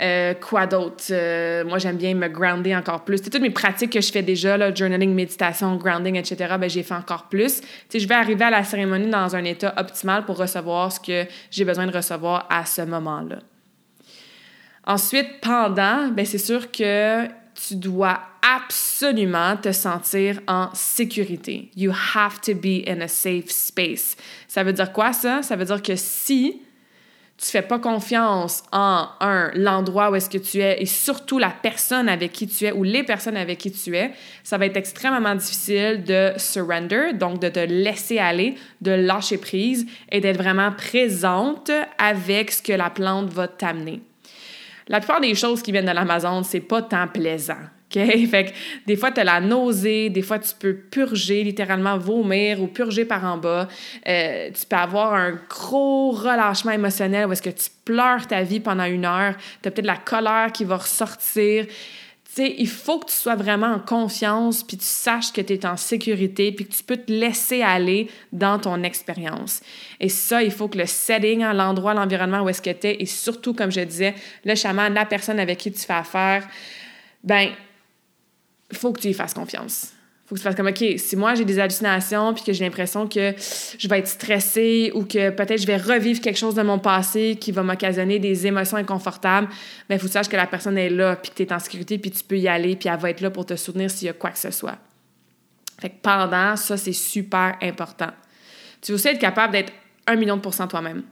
Euh, 0.00 0.34
quoi 0.34 0.66
d'autre? 0.66 1.04
Euh, 1.10 1.64
moi, 1.64 1.78
j'aime 1.78 1.96
bien 1.96 2.14
me 2.14 2.28
grounder 2.28 2.74
encore 2.76 3.04
plus. 3.04 3.20
Toutes 3.20 3.40
mes 3.40 3.50
pratiques 3.50 3.92
que 3.92 4.00
je 4.00 4.12
fais 4.12 4.22
déjà, 4.22 4.56
là, 4.56 4.72
journaling, 4.72 5.12
méditation, 5.12 5.74
grounding, 5.74 6.16
etc., 6.16 6.54
ben, 6.58 6.70
j'ai 6.70 6.84
fait 6.84 6.94
encore 6.94 7.24
plus. 7.24 7.60
sais, 7.88 7.98
je 7.98 8.06
vais 8.06 8.14
arriver 8.14 8.44
à 8.44 8.50
la 8.50 8.62
cérémonie 8.62 9.10
dans 9.10 9.34
un 9.34 9.42
état 9.42 9.74
optimal 9.76 10.24
pour 10.24 10.36
recevoir 10.36 10.92
ce 10.92 11.00
que 11.00 11.26
j'ai 11.50 11.64
besoin 11.64 11.86
de 11.86 11.96
recevoir 11.96 12.46
à 12.48 12.64
ce 12.64 12.82
moment-là. 12.82 13.38
Ensuite, 14.86 15.40
pendant, 15.42 16.08
ben, 16.08 16.24
c'est 16.24 16.38
sûr 16.38 16.70
que 16.70 17.26
tu 17.66 17.76
dois 17.76 18.20
absolument 18.42 19.56
te 19.56 19.72
sentir 19.72 20.40
en 20.46 20.68
sécurité. 20.74 21.70
You 21.76 21.92
have 22.14 22.40
to 22.42 22.54
be 22.54 22.88
in 22.88 23.00
a 23.00 23.08
safe 23.08 23.50
space. 23.50 24.16
Ça 24.46 24.62
veut 24.62 24.72
dire 24.72 24.92
quoi 24.92 25.12
ça? 25.12 25.42
Ça 25.42 25.56
veut 25.56 25.64
dire 25.64 25.82
que 25.82 25.96
si 25.96 26.62
tu 27.36 27.46
fais 27.46 27.62
pas 27.62 27.78
confiance 27.78 28.64
en 28.72 29.06
un 29.20 29.50
l'endroit 29.54 30.10
où 30.10 30.16
est-ce 30.16 30.28
que 30.28 30.38
tu 30.38 30.58
es 30.58 30.82
et 30.82 30.86
surtout 30.86 31.38
la 31.38 31.50
personne 31.50 32.08
avec 32.08 32.32
qui 32.32 32.48
tu 32.48 32.64
es 32.64 32.72
ou 32.72 32.82
les 32.82 33.04
personnes 33.04 33.36
avec 33.36 33.58
qui 33.58 33.70
tu 33.70 33.96
es, 33.96 34.12
ça 34.42 34.58
va 34.58 34.66
être 34.66 34.76
extrêmement 34.76 35.36
difficile 35.36 36.02
de 36.04 36.32
surrender, 36.36 37.12
donc 37.14 37.40
de 37.40 37.48
te 37.48 37.60
laisser 37.60 38.18
aller, 38.18 38.56
de 38.80 38.90
lâcher 38.90 39.38
prise 39.38 39.86
et 40.10 40.20
d'être 40.20 40.38
vraiment 40.38 40.72
présente 40.72 41.70
avec 41.98 42.50
ce 42.50 42.62
que 42.62 42.72
la 42.72 42.90
plante 42.90 43.32
va 43.32 43.46
t'amener. 43.46 44.02
La 44.88 45.00
plupart 45.00 45.20
des 45.20 45.34
choses 45.34 45.62
qui 45.62 45.72
viennent 45.72 45.86
de 45.86 45.92
l'Amazon, 45.92 46.42
c'est 46.42 46.60
pas 46.60 46.82
tant 46.82 47.06
plaisant. 47.08 47.54
OK? 47.94 48.00
Fait 48.30 48.44
que 48.46 48.50
des 48.86 48.96
fois, 48.96 49.10
tu 49.10 49.20
as 49.20 49.24
la 49.24 49.40
nausée, 49.40 50.10
des 50.10 50.22
fois, 50.22 50.38
tu 50.38 50.50
peux 50.58 50.74
purger, 50.74 51.42
littéralement 51.44 51.98
vomir 51.98 52.62
ou 52.62 52.66
purger 52.66 53.04
par 53.04 53.24
en 53.24 53.38
bas. 53.38 53.68
Euh, 54.06 54.50
tu 54.50 54.66
peux 54.66 54.76
avoir 54.76 55.14
un 55.14 55.38
gros 55.48 56.10
relâchement 56.10 56.72
émotionnel 56.72 57.26
où 57.26 57.32
est-ce 57.32 57.42
que 57.42 57.50
tu 57.50 57.70
pleures 57.84 58.26
ta 58.26 58.42
vie 58.42 58.60
pendant 58.60 58.84
une 58.84 59.04
heure. 59.04 59.34
Tu 59.62 59.68
as 59.68 59.70
peut-être 59.70 59.86
la 59.86 59.96
colère 59.96 60.52
qui 60.52 60.64
va 60.64 60.76
ressortir. 60.76 61.66
Il 62.38 62.68
faut 62.68 62.98
que 62.98 63.06
tu 63.06 63.16
sois 63.16 63.34
vraiment 63.34 63.66
en 63.66 63.78
confiance, 63.78 64.62
puis 64.62 64.76
tu 64.76 64.84
saches 64.84 65.32
que 65.32 65.40
tu 65.40 65.54
es 65.54 65.66
en 65.66 65.76
sécurité, 65.76 66.52
puis 66.52 66.66
que 66.66 66.74
tu 66.74 66.82
peux 66.82 66.96
te 66.96 67.10
laisser 67.10 67.62
aller 67.62 68.08
dans 68.32 68.58
ton 68.58 68.82
expérience. 68.82 69.60
Et 70.00 70.08
ça, 70.08 70.42
il 70.42 70.50
faut 70.50 70.68
que 70.68 70.78
le 70.78 70.86
setting, 70.86 71.42
l'endroit, 71.42 71.94
l'environnement 71.94 72.42
où 72.42 72.48
est-ce 72.48 72.62
que 72.62 72.70
tu 72.70 72.86
es, 72.86 72.96
et 73.00 73.06
surtout, 73.06 73.54
comme 73.54 73.70
je 73.70 73.80
disais, 73.80 74.14
le 74.44 74.54
chaman, 74.54 74.92
la 74.92 75.06
personne 75.06 75.40
avec 75.40 75.58
qui 75.58 75.72
tu 75.72 75.80
fais 75.80 75.92
affaire, 75.92 76.46
ben 77.24 77.50
il 78.70 78.76
faut 78.76 78.92
que 78.92 79.00
tu 79.00 79.08
y 79.08 79.14
fasses 79.14 79.34
confiance. 79.34 79.92
Faut 80.28 80.34
que 80.34 80.40
tu 80.40 80.44
fasses 80.44 80.56
comme, 80.56 80.66
OK, 80.66 80.84
si 80.98 81.16
moi 81.16 81.34
j'ai 81.34 81.46
des 81.46 81.58
hallucinations 81.58 82.34
puis 82.34 82.44
que 82.44 82.52
j'ai 82.52 82.62
l'impression 82.62 83.08
que 83.08 83.32
je 83.78 83.88
vais 83.88 84.00
être 84.00 84.08
stressée 84.08 84.92
ou 84.94 85.04
que 85.04 85.30
peut-être 85.30 85.58
je 85.58 85.66
vais 85.66 85.78
revivre 85.78 86.20
quelque 86.20 86.36
chose 86.36 86.54
de 86.54 86.60
mon 86.60 86.78
passé 86.78 87.38
qui 87.40 87.50
va 87.50 87.62
m'occasionner 87.62 88.18
des 88.18 88.46
émotions 88.46 88.76
inconfortables, 88.76 89.48
mais 89.88 89.96
il 89.96 89.98
faut 89.98 90.06
que 90.06 90.12
tu 90.12 90.18
saches 90.18 90.28
que 90.28 90.36
la 90.36 90.46
personne 90.46 90.76
est 90.76 90.90
là 90.90 91.16
puis 91.16 91.30
que 91.30 91.36
tu 91.36 91.42
es 91.44 91.52
en 91.52 91.58
sécurité 91.58 91.96
puis 91.96 92.10
tu 92.10 92.22
peux 92.22 92.36
y 92.36 92.46
aller 92.46 92.76
puis 92.76 92.90
elle 92.90 92.98
va 92.98 93.08
être 93.08 93.22
là 93.22 93.30
pour 93.30 93.46
te 93.46 93.56
soutenir 93.56 93.90
s'il 93.90 94.04
y 94.04 94.10
a 94.10 94.12
quoi 94.12 94.30
que 94.30 94.38
ce 94.38 94.50
soit. 94.50 94.76
Fait 95.80 95.88
que 95.88 95.96
pendant, 96.02 96.56
ça, 96.56 96.76
c'est 96.76 96.92
super 96.92 97.56
important. 97.62 98.10
Tu 98.82 98.92
veux 98.92 98.96
aussi 98.96 99.08
être 99.08 99.18
capable 99.18 99.54
d'être 99.54 99.72
un 100.06 100.16
million 100.16 100.36
de 100.36 100.42
pourcents 100.42 100.68
toi-même. 100.68 101.04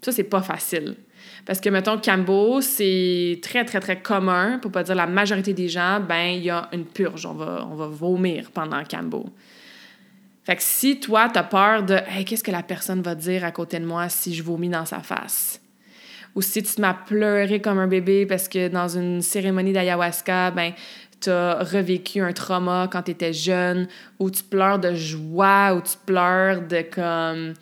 Ça, 0.00 0.12
c'est 0.12 0.22
pas 0.22 0.42
facile. 0.42 0.94
Parce 1.46 1.60
que, 1.60 1.68
mettons, 1.68 1.98
Cambo, 1.98 2.60
c'est 2.62 3.38
très, 3.42 3.64
très, 3.64 3.80
très 3.80 4.00
commun, 4.00 4.58
pour 4.60 4.72
pas 4.72 4.82
dire 4.82 4.94
la 4.94 5.06
majorité 5.06 5.52
des 5.52 5.68
gens, 5.68 6.00
ben 6.00 6.28
il 6.28 6.44
y 6.44 6.50
a 6.50 6.68
une 6.72 6.86
purge. 6.86 7.26
On 7.26 7.34
va, 7.34 7.66
on 7.70 7.74
va 7.74 7.86
vomir 7.86 8.50
pendant 8.50 8.82
Cambo. 8.84 9.26
Fait 10.44 10.56
que 10.56 10.62
si 10.62 11.00
toi, 11.00 11.28
tu 11.30 11.38
as 11.38 11.42
peur 11.42 11.82
de 11.82 11.94
hey, 11.94 12.24
qu'est-ce 12.24 12.44
que 12.44 12.50
la 12.50 12.62
personne 12.62 13.02
va 13.02 13.14
dire 13.14 13.44
à 13.44 13.50
côté 13.50 13.78
de 13.78 13.86
moi 13.86 14.08
si 14.08 14.34
je 14.34 14.42
vomis 14.42 14.68
dans 14.68 14.84
sa 14.84 15.00
face? 15.00 15.60
Ou 16.34 16.42
si 16.42 16.62
tu 16.62 16.80
m'as 16.80 16.94
pleuré 16.94 17.60
comme 17.60 17.78
un 17.78 17.86
bébé 17.86 18.26
parce 18.26 18.48
que 18.48 18.68
dans 18.68 18.88
une 18.88 19.22
cérémonie 19.22 19.72
d'ayahuasca, 19.72 20.50
ben 20.50 20.72
tu 21.20 21.30
as 21.30 21.62
revécu 21.62 22.20
un 22.20 22.32
trauma 22.32 22.88
quand 22.90 23.02
tu 23.02 23.12
étais 23.12 23.32
jeune, 23.32 23.88
ou 24.18 24.30
tu 24.30 24.42
pleures 24.42 24.78
de 24.78 24.94
joie, 24.94 25.74
ou 25.74 25.80
tu 25.80 25.96
pleures 26.04 26.60
de 26.62 26.82
comme 26.82 27.54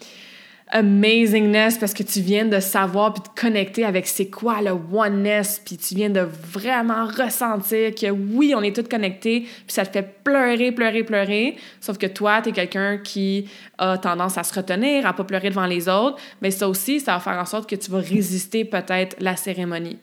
amazingness 0.72 1.76
parce 1.76 1.92
que 1.92 2.02
tu 2.02 2.20
viens 2.20 2.46
de 2.46 2.58
savoir 2.58 3.12
puis 3.12 3.22
de 3.22 3.40
connecter 3.40 3.84
avec 3.84 4.06
c'est 4.06 4.30
quoi 4.30 4.62
le 4.62 4.72
oneness 4.92 5.60
puis 5.64 5.76
tu 5.76 5.94
viens 5.94 6.08
de 6.08 6.20
vraiment 6.20 7.06
ressentir 7.06 7.94
que 7.94 8.10
oui, 8.10 8.54
on 8.56 8.62
est 8.62 8.74
tous 8.74 8.88
connectés 8.88 9.40
puis 9.40 9.64
ça 9.68 9.84
te 9.84 9.92
fait 9.92 10.22
pleurer, 10.24 10.72
pleurer, 10.72 11.04
pleurer. 11.04 11.56
Sauf 11.80 11.98
que 11.98 12.06
toi, 12.06 12.40
tu 12.40 12.48
es 12.48 12.52
quelqu'un 12.52 12.98
qui 12.98 13.48
a 13.76 13.98
tendance 13.98 14.38
à 14.38 14.44
se 14.44 14.54
retenir, 14.54 15.06
à 15.06 15.12
pas 15.12 15.24
pleurer 15.24 15.50
devant 15.50 15.66
les 15.66 15.88
autres, 15.88 16.16
mais 16.40 16.50
ça 16.50 16.68
aussi, 16.68 17.00
ça 17.00 17.14
va 17.14 17.20
faire 17.20 17.38
en 17.38 17.46
sorte 17.46 17.68
que 17.68 17.76
tu 17.76 17.90
vas 17.90 18.00
résister 18.00 18.64
peut-être 18.64 19.16
la 19.20 19.36
cérémonie. 19.36 19.98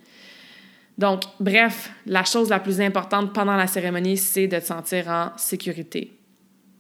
Donc, 1.00 1.24
bref, 1.40 1.92
la 2.06 2.26
chose 2.26 2.50
la 2.50 2.60
plus 2.60 2.80
importante 2.82 3.34
pendant 3.34 3.56
la 3.56 3.68
cérémonie, 3.68 4.18
c'est 4.18 4.48
de 4.48 4.60
te 4.60 4.66
sentir 4.66 5.08
en 5.08 5.32
sécurité 5.38 6.19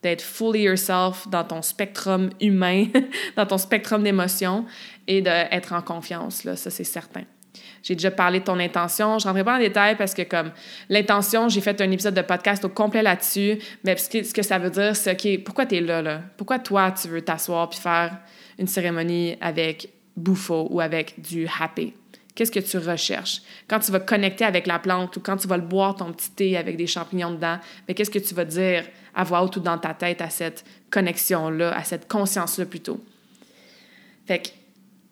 d'être 0.02 0.22
fully 0.22 0.64
yourself 0.64 1.28
dans 1.28 1.44
ton 1.44 1.62
spectrum 1.62 2.30
humain, 2.40 2.86
dans 3.36 3.46
ton 3.46 3.58
spectrum 3.58 4.04
d'émotions 4.04 4.66
et 5.08 5.22
d'être 5.22 5.74
en 5.74 5.82
confiance, 5.82 6.44
là, 6.44 6.56
ça 6.56 6.70
c'est 6.70 6.84
certain. 6.84 7.24
J'ai 7.84 7.96
déjà 7.96 8.12
parlé 8.12 8.40
de 8.40 8.46
ton 8.46 8.60
intention. 8.60 9.20
Je 9.20 9.26
ne 9.26 9.30
rentrerai 9.30 9.44
pas 9.44 9.56
en 9.56 9.60
détail 9.60 9.96
parce 9.96 10.14
que, 10.14 10.22
comme 10.24 10.52
l'intention, 10.90 11.50
j'ai 11.50 11.62
fait 11.62 11.80
un 11.82 11.90
épisode 11.92 12.14
de 12.14 12.22
podcast 12.22 12.66
au 12.66 12.70
complet 12.70 13.02
là-dessus. 13.02 13.60
Mais 13.84 13.96
ce 13.98 14.10
que, 14.10 14.24
ce 14.24 14.34
que 14.34 14.42
ça 14.42 14.60
veut 14.60 14.70
dire, 14.70 14.96
c'est 14.96 15.14
OK, 15.14 15.44
pourquoi 15.44 15.66
tu 15.66 15.78
es 15.78 15.82
là, 15.82 16.02
là? 16.02 16.22
Pourquoi 16.38 16.60
toi, 16.60 16.92
tu 16.92 17.08
veux 17.08 17.22
t'asseoir 17.22 17.70
puis 17.70 17.80
faire 17.80 18.18
une 18.58 18.68
cérémonie 18.68 19.38
avec 19.40 19.90
Bouffo 20.16 20.68
ou 20.70 20.82
avec 20.82 21.22
du 21.22 21.48
happy? 21.60 21.94
Qu'est-ce 22.36 22.52
que 22.52 22.60
tu 22.60 22.78
recherches? 22.78 23.42
Quand 23.68 23.80
tu 23.80 23.92
vas 23.92 24.00
connecter 24.00 24.46
avec 24.46 24.68
la 24.68 24.80
plante 24.80 25.18
ou 25.18 25.20
quand 25.20 25.38
tu 25.38 25.48
vas 25.48 25.58
le 25.58 25.64
boire 25.64 25.96
ton 25.96 26.14
petit 26.14 26.32
thé 26.32 26.58
avec 26.58 26.78
des 26.78 26.88
champignons 26.88 27.32
dedans, 27.32 27.58
mais 27.88 27.94
qu'est-ce 27.94 28.12
que 28.12 28.20
tu 28.20 28.34
vas 28.34 28.46
dire? 28.46 28.84
À 29.16 29.24
voix 29.24 29.44
haute 29.44 29.60
dans 29.60 29.78
ta 29.78 29.94
tête 29.94 30.22
à 30.22 30.30
cette 30.30 30.64
connexion-là, 30.90 31.76
à 31.76 31.84
cette 31.84 32.08
conscience-là 32.08 32.66
plutôt? 32.66 33.04
Fait 34.26 34.40
que, 34.40 34.50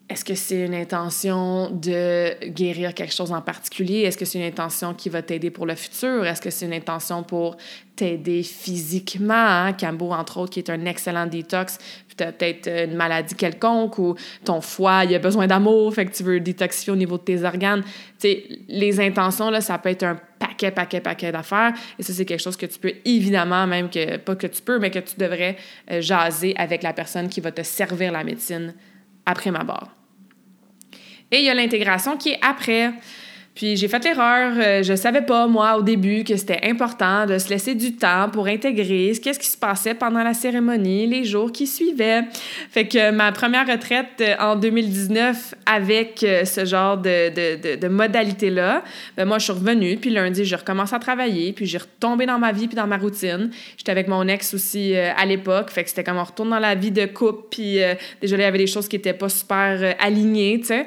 est-ce 0.10 0.24
que 0.24 0.36
c'est 0.36 0.66
une 0.66 0.74
intention 0.74 1.70
de 1.70 2.48
guérir 2.48 2.94
quelque 2.94 3.14
chose 3.14 3.34
en 3.34 3.42
particulier? 3.42 4.04
Est-ce 4.04 4.18
que 4.18 4.24
c'est 4.24 4.40
une 4.40 4.46
intention 4.46 4.94
qui 4.94 5.10
va 5.10 5.22
t'aider 5.22 5.50
pour 5.50 5.66
le 5.66 5.76
futur? 5.76 6.26
Est-ce 6.26 6.40
que 6.40 6.50
c'est 6.50 6.66
une 6.66 6.74
intention 6.74 7.24
pour 7.24 7.58
t'aider 7.96 8.42
physiquement? 8.42 9.34
Hein? 9.34 9.74
Cambo, 9.74 10.14
entre 10.14 10.38
autres, 10.38 10.54
qui 10.54 10.60
est 10.60 10.70
un 10.70 10.86
excellent 10.86 11.26
détox, 11.26 11.78
tu 12.18 12.24
as 12.24 12.32
peut-être 12.32 12.68
une 12.68 12.96
maladie 12.96 13.36
quelconque 13.36 14.00
ou 14.00 14.16
ton 14.46 14.62
foie, 14.62 15.04
il 15.04 15.14
a 15.14 15.20
besoin 15.20 15.46
d'amour, 15.46 15.94
fait 15.94 16.06
que 16.06 16.16
tu 16.16 16.24
veux 16.24 16.40
détoxifier 16.40 16.94
au 16.94 16.96
niveau 16.96 17.18
de 17.18 17.24
tes 17.24 17.44
organes. 17.44 17.84
Tu 17.84 18.30
sais, 18.30 18.44
les 18.70 19.00
intentions, 19.00 19.50
là, 19.50 19.62
ça 19.62 19.78
peut 19.78 19.90
être 19.90 20.04
un 20.04 20.20
paquet 20.58 20.72
paquet, 20.72 21.02
paquet, 21.02 21.32
d'affaires. 21.32 21.74
Et 21.98 22.04
ça, 22.04 22.14
c'est 22.14 22.26
quelque 22.26 22.42
chose 22.42 22.58
que 22.58 22.66
tu 22.66 22.80
peux 22.80 22.94
évidemment, 23.06 23.68
même 23.68 23.90
que, 23.90 24.18
pas 24.18 24.36
que 24.36 24.48
tu 24.48 24.62
peux, 24.62 24.80
mais 24.80 24.92
que 24.92 25.00
tu 25.00 25.16
devrais 25.18 25.58
euh, 25.92 26.02
jaser 26.02 26.56
avec 26.58 26.84
la 26.84 26.94
personne 26.94 27.30
qui 27.30 27.42
va 27.42 27.52
te 27.52 27.64
servir 27.64 28.12
la 28.12 28.24
médecine 28.24 28.74
après 29.26 29.52
ma 29.52 29.64
barre. 29.64 29.96
Et 31.32 31.40
il 31.40 31.46
y 31.46 31.50
a 31.50 31.54
l'intégration 31.54 32.18
qui 32.18 32.30
est 32.30 32.40
après. 32.42 32.94
Puis 33.58 33.76
j'ai 33.76 33.88
fait 33.88 34.04
l'erreur, 34.04 34.54
euh, 34.56 34.84
je 34.84 34.94
savais 34.94 35.24
pas 35.24 35.48
moi 35.48 35.78
au 35.78 35.82
début 35.82 36.24
que 36.24 36.38
c'était 36.38 36.60
important 36.62 37.26
de 37.26 37.40
se 37.40 37.50
laisser 37.50 37.74
du 37.74 37.96
temps 37.96 38.30
pour 38.30 38.46
intégrer 38.46 39.14
qu'est-ce 39.20 39.40
qui 39.40 39.48
se 39.48 39.58
passait 39.58 39.96
pendant 39.96 40.22
la 40.22 40.36
cérémonie, 40.36 41.08
les 41.08 41.24
jours 41.26 41.52
qui 41.52 41.66
suivaient. 41.66 42.22
Fait 42.70 42.88
que 42.88 43.10
ma 43.10 43.32
première 43.32 43.66
retraite 43.68 44.22
euh, 44.22 44.36
en 44.40 44.58
2019 44.58 45.56
avec 45.66 46.22
euh, 46.22 46.46
ce 46.46 46.66
genre 46.66 46.98
de, 47.00 47.30
de, 47.30 47.74
de, 47.74 47.80
de 47.82 47.88
modalité-là, 47.88 48.84
ben 49.18 49.26
moi 49.26 49.40
je 49.40 49.46
suis 49.46 49.54
revenue, 49.54 49.98
puis 49.98 50.12
lundi 50.12 50.46
je 50.46 50.56
recommence 50.56 50.94
à 50.94 51.00
travailler, 51.00 51.52
puis 51.52 51.66
j'ai 51.66 51.80
retombé 51.80 52.28
dans 52.28 52.38
ma 52.38 52.52
vie 52.52 52.68
puis 52.68 52.76
dans 52.76 52.86
ma 52.86 52.98
routine. 52.98 53.50
J'étais 53.76 53.92
avec 53.92 54.08
mon 54.08 54.28
ex 54.28 54.54
aussi 54.54 54.96
à 54.96 55.26
l'époque, 55.26 55.72
fait 55.72 55.84
que 55.84 55.90
c'était 55.90 56.04
comme 56.04 56.18
on 56.18 56.24
retourne 56.24 56.52
dans 56.52 56.60
la 56.60 56.76
vie 56.76 56.92
de 56.92 57.08
couple, 57.08 57.48
puis 57.50 57.80
déjà 58.22 58.36
il 58.36 58.42
y 58.42 58.44
avait 58.44 58.60
des 58.60 58.68
choses 58.68 58.88
qui 58.88 58.98
étaient 58.98 59.14
pas 59.14 59.30
super 59.30 59.96
alignées, 60.00 60.60
tu 60.60 60.68
sais. 60.68 60.86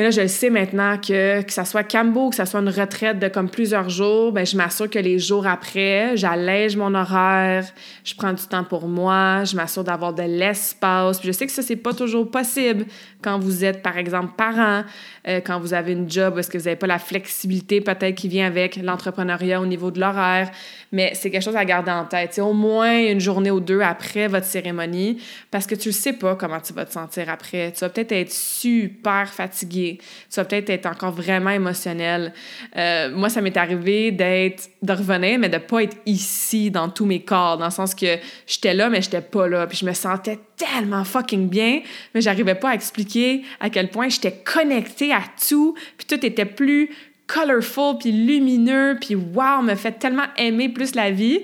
Mais 0.00 0.04
là, 0.04 0.10
je 0.12 0.22
le 0.22 0.28
sais 0.28 0.48
maintenant 0.48 0.96
que 0.96 1.42
que 1.42 1.52
ça 1.52 1.66
soit 1.66 1.82
Cambo, 1.84 2.30
que 2.30 2.36
ça 2.36 2.46
soit 2.46 2.60
une 2.60 2.70
retraite 2.70 3.18
de 3.18 3.28
comme 3.28 3.50
plusieurs 3.50 3.90
jours, 3.90 4.32
ben 4.32 4.46
je 4.46 4.56
m'assure 4.56 4.88
que 4.88 4.98
les 4.98 5.18
jours 5.18 5.46
après, 5.46 6.16
j'allège 6.16 6.74
mon 6.74 6.94
horaire, 6.94 7.66
je 8.02 8.14
prends 8.14 8.32
du 8.32 8.42
temps 8.44 8.64
pour 8.64 8.88
moi, 8.88 9.44
je 9.44 9.54
m'assure 9.54 9.84
d'avoir 9.84 10.14
de 10.14 10.22
l'espace. 10.22 11.18
Puis 11.18 11.26
je 11.26 11.32
sais 11.32 11.44
que 11.44 11.52
ça 11.52 11.60
c'est 11.60 11.76
pas 11.76 11.92
toujours 11.92 12.30
possible 12.30 12.86
quand 13.20 13.38
vous 13.38 13.62
êtes 13.62 13.82
par 13.82 13.98
exemple 13.98 14.32
parent, 14.38 14.84
euh, 15.28 15.42
quand 15.44 15.60
vous 15.60 15.74
avez 15.74 15.92
une 15.92 16.10
job, 16.10 16.38
est-ce 16.38 16.48
que 16.48 16.56
vous 16.56 16.64
n'avez 16.64 16.76
pas 16.76 16.86
la 16.86 16.98
flexibilité 16.98 17.82
peut-être 17.82 18.14
qui 18.14 18.28
vient 18.28 18.46
avec 18.46 18.76
l'entrepreneuriat 18.76 19.60
au 19.60 19.66
niveau 19.66 19.90
de 19.90 20.00
l'horaire, 20.00 20.50
mais 20.92 21.12
c'est 21.14 21.30
quelque 21.30 21.42
chose 21.42 21.56
à 21.56 21.64
garder 21.64 21.90
en 21.90 22.04
tête. 22.04 22.30
C'est 22.34 22.40
au 22.40 22.52
moins 22.52 22.98
une 22.98 23.20
journée 23.20 23.50
ou 23.50 23.60
deux 23.60 23.80
après 23.80 24.26
votre 24.28 24.46
cérémonie 24.46 25.22
parce 25.50 25.66
que 25.66 25.74
tu 25.74 25.88
ne 25.88 25.92
sais 25.92 26.12
pas 26.12 26.34
comment 26.34 26.60
tu 26.60 26.72
vas 26.72 26.84
te 26.84 26.92
sentir 26.92 27.28
après. 27.28 27.72
Tu 27.72 27.80
vas 27.80 27.88
peut-être 27.88 28.12
être 28.12 28.32
super 28.32 29.32
fatigué, 29.32 29.98
tu 30.30 30.36
vas 30.36 30.44
peut-être 30.44 30.70
être 30.70 30.86
encore 30.86 31.12
vraiment 31.12 31.50
émotionnel. 31.50 32.32
Euh, 32.76 33.10
moi, 33.14 33.28
ça 33.28 33.40
m'est 33.40 33.56
arrivé 33.56 34.10
d'être, 34.10 34.68
de 34.82 34.92
revenir, 34.92 35.38
mais 35.38 35.48
de 35.48 35.58
pas 35.58 35.84
être 35.84 35.96
ici 36.06 36.70
dans 36.70 36.88
tous 36.88 37.06
mes 37.06 37.20
corps, 37.20 37.58
dans 37.58 37.66
le 37.66 37.70
sens 37.70 37.94
que 37.94 38.18
j'étais 38.46 38.74
là, 38.74 38.88
mais 38.88 39.02
j'étais 39.02 39.20
pas 39.20 39.48
là, 39.48 39.66
puis 39.66 39.78
je 39.78 39.86
me 39.86 39.92
sentais 39.92 40.38
tellement 40.56 41.04
fucking 41.04 41.48
bien, 41.48 41.80
mais 42.14 42.20
j'arrivais 42.20 42.54
pas 42.54 42.70
à 42.70 42.74
expliquer 42.74 43.42
à 43.60 43.70
quel 43.70 43.88
point 43.90 44.08
j'étais 44.08 44.32
connectée 44.32 45.12
à 45.12 45.22
tout, 45.48 45.74
puis 45.96 46.06
tout 46.06 46.24
était 46.24 46.44
plus 46.44 46.90
colorful, 47.32 47.98
puis 47.98 48.12
lumineux, 48.12 48.96
puis 49.00 49.14
wow, 49.14 49.62
me 49.62 49.74
fait 49.74 49.92
tellement 49.92 50.26
aimer 50.36 50.68
plus 50.68 50.94
la 50.94 51.10
vie. 51.10 51.40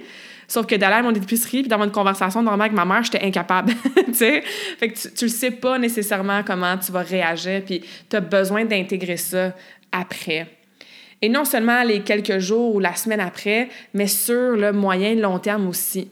Sauf 0.48 0.66
que 0.66 0.76
d'aller 0.76 0.96
à 0.96 1.02
mon 1.02 1.12
épicerie 1.12 1.62
puis 1.62 1.68
d'avoir 1.68 1.86
une 1.86 1.92
conversation 1.92 2.40
normale 2.40 2.66
avec 2.66 2.76
ma 2.76 2.84
mère, 2.84 3.02
j'étais 3.02 3.24
incapable. 3.24 3.72
Fait 4.12 4.42
que 4.80 4.98
tu, 4.98 5.12
tu 5.12 5.24
le 5.24 5.30
sais 5.30 5.50
pas 5.50 5.76
nécessairement 5.78 6.42
comment 6.44 6.76
tu 6.78 6.92
vas 6.92 7.02
réagir, 7.02 7.62
puis 7.64 7.82
tu 8.08 8.16
as 8.16 8.20
besoin 8.20 8.64
d'intégrer 8.64 9.16
ça 9.16 9.52
après. 9.90 10.46
Et 11.22 11.28
non 11.28 11.44
seulement 11.44 11.82
les 11.82 12.00
quelques 12.00 12.38
jours 12.38 12.74
ou 12.74 12.80
la 12.80 12.94
semaine 12.94 13.20
après, 13.20 13.68
mais 13.94 14.06
sur 14.06 14.52
le 14.52 14.72
moyen 14.72 15.10
et 15.10 15.16
long 15.16 15.38
terme 15.38 15.68
aussi. 15.68 16.08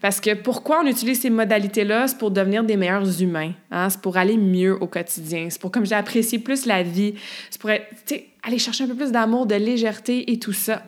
Parce 0.00 0.20
que 0.20 0.34
pourquoi 0.34 0.80
on 0.82 0.86
utilise 0.86 1.20
ces 1.20 1.30
modalités-là? 1.30 2.08
C'est 2.08 2.18
pour 2.18 2.30
devenir 2.30 2.62
des 2.62 2.76
meilleurs 2.76 3.20
humains. 3.20 3.52
Hein? 3.70 3.90
C'est 3.90 4.00
pour 4.00 4.16
aller 4.16 4.36
mieux 4.36 4.80
au 4.80 4.86
quotidien. 4.86 5.48
C'est 5.50 5.60
pour, 5.60 5.72
comme 5.72 5.84
j'ai 5.84 5.96
apprécié 5.96 6.38
plus 6.38 6.66
la 6.66 6.82
vie. 6.82 7.14
C'est 7.50 7.60
pour 7.60 7.70
aller 7.70 8.58
chercher 8.58 8.84
un 8.84 8.88
peu 8.88 8.94
plus 8.94 9.10
d'amour, 9.10 9.46
de 9.46 9.56
légèreté 9.56 10.30
et 10.30 10.38
tout 10.38 10.52
ça. 10.52 10.82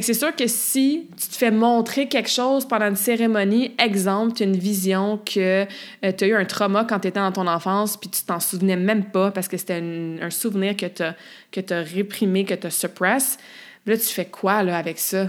C'est 0.00 0.14
sûr 0.14 0.34
que 0.34 0.46
si 0.46 1.06
tu 1.20 1.28
te 1.28 1.36
fais 1.36 1.50
montrer 1.50 2.08
quelque 2.08 2.30
chose 2.30 2.66
pendant 2.66 2.86
une 2.88 2.96
cérémonie, 2.96 3.74
exemple, 3.78 4.32
tu 4.32 4.44
une 4.44 4.56
vision 4.56 5.18
que 5.18 5.66
euh, 5.66 6.12
tu 6.16 6.24
as 6.24 6.26
eu 6.28 6.34
un 6.34 6.46
trauma 6.46 6.86
quand 6.88 7.00
tu 7.00 7.08
étais 7.08 7.20
dans 7.20 7.30
ton 7.30 7.46
enfance, 7.46 7.98
puis 7.98 8.08
tu 8.08 8.22
t'en 8.22 8.40
souvenais 8.40 8.76
même 8.76 9.04
pas 9.04 9.30
parce 9.30 9.48
que 9.48 9.58
c'était 9.58 9.82
un, 10.22 10.30
souvenir 10.30 10.78
que 10.78 10.86
tu 10.86 11.02
as, 11.02 11.14
que 11.50 11.60
as 11.74 11.82
réprimé, 11.82 12.46
que 12.46 12.54
tu 12.54 12.66
as 12.66 12.70
suppressé, 12.70 13.36
là, 13.84 13.98
tu 13.98 14.06
fais 14.06 14.24
quoi 14.24 14.62
là, 14.62 14.78
avec 14.78 14.98
ça? 14.98 15.28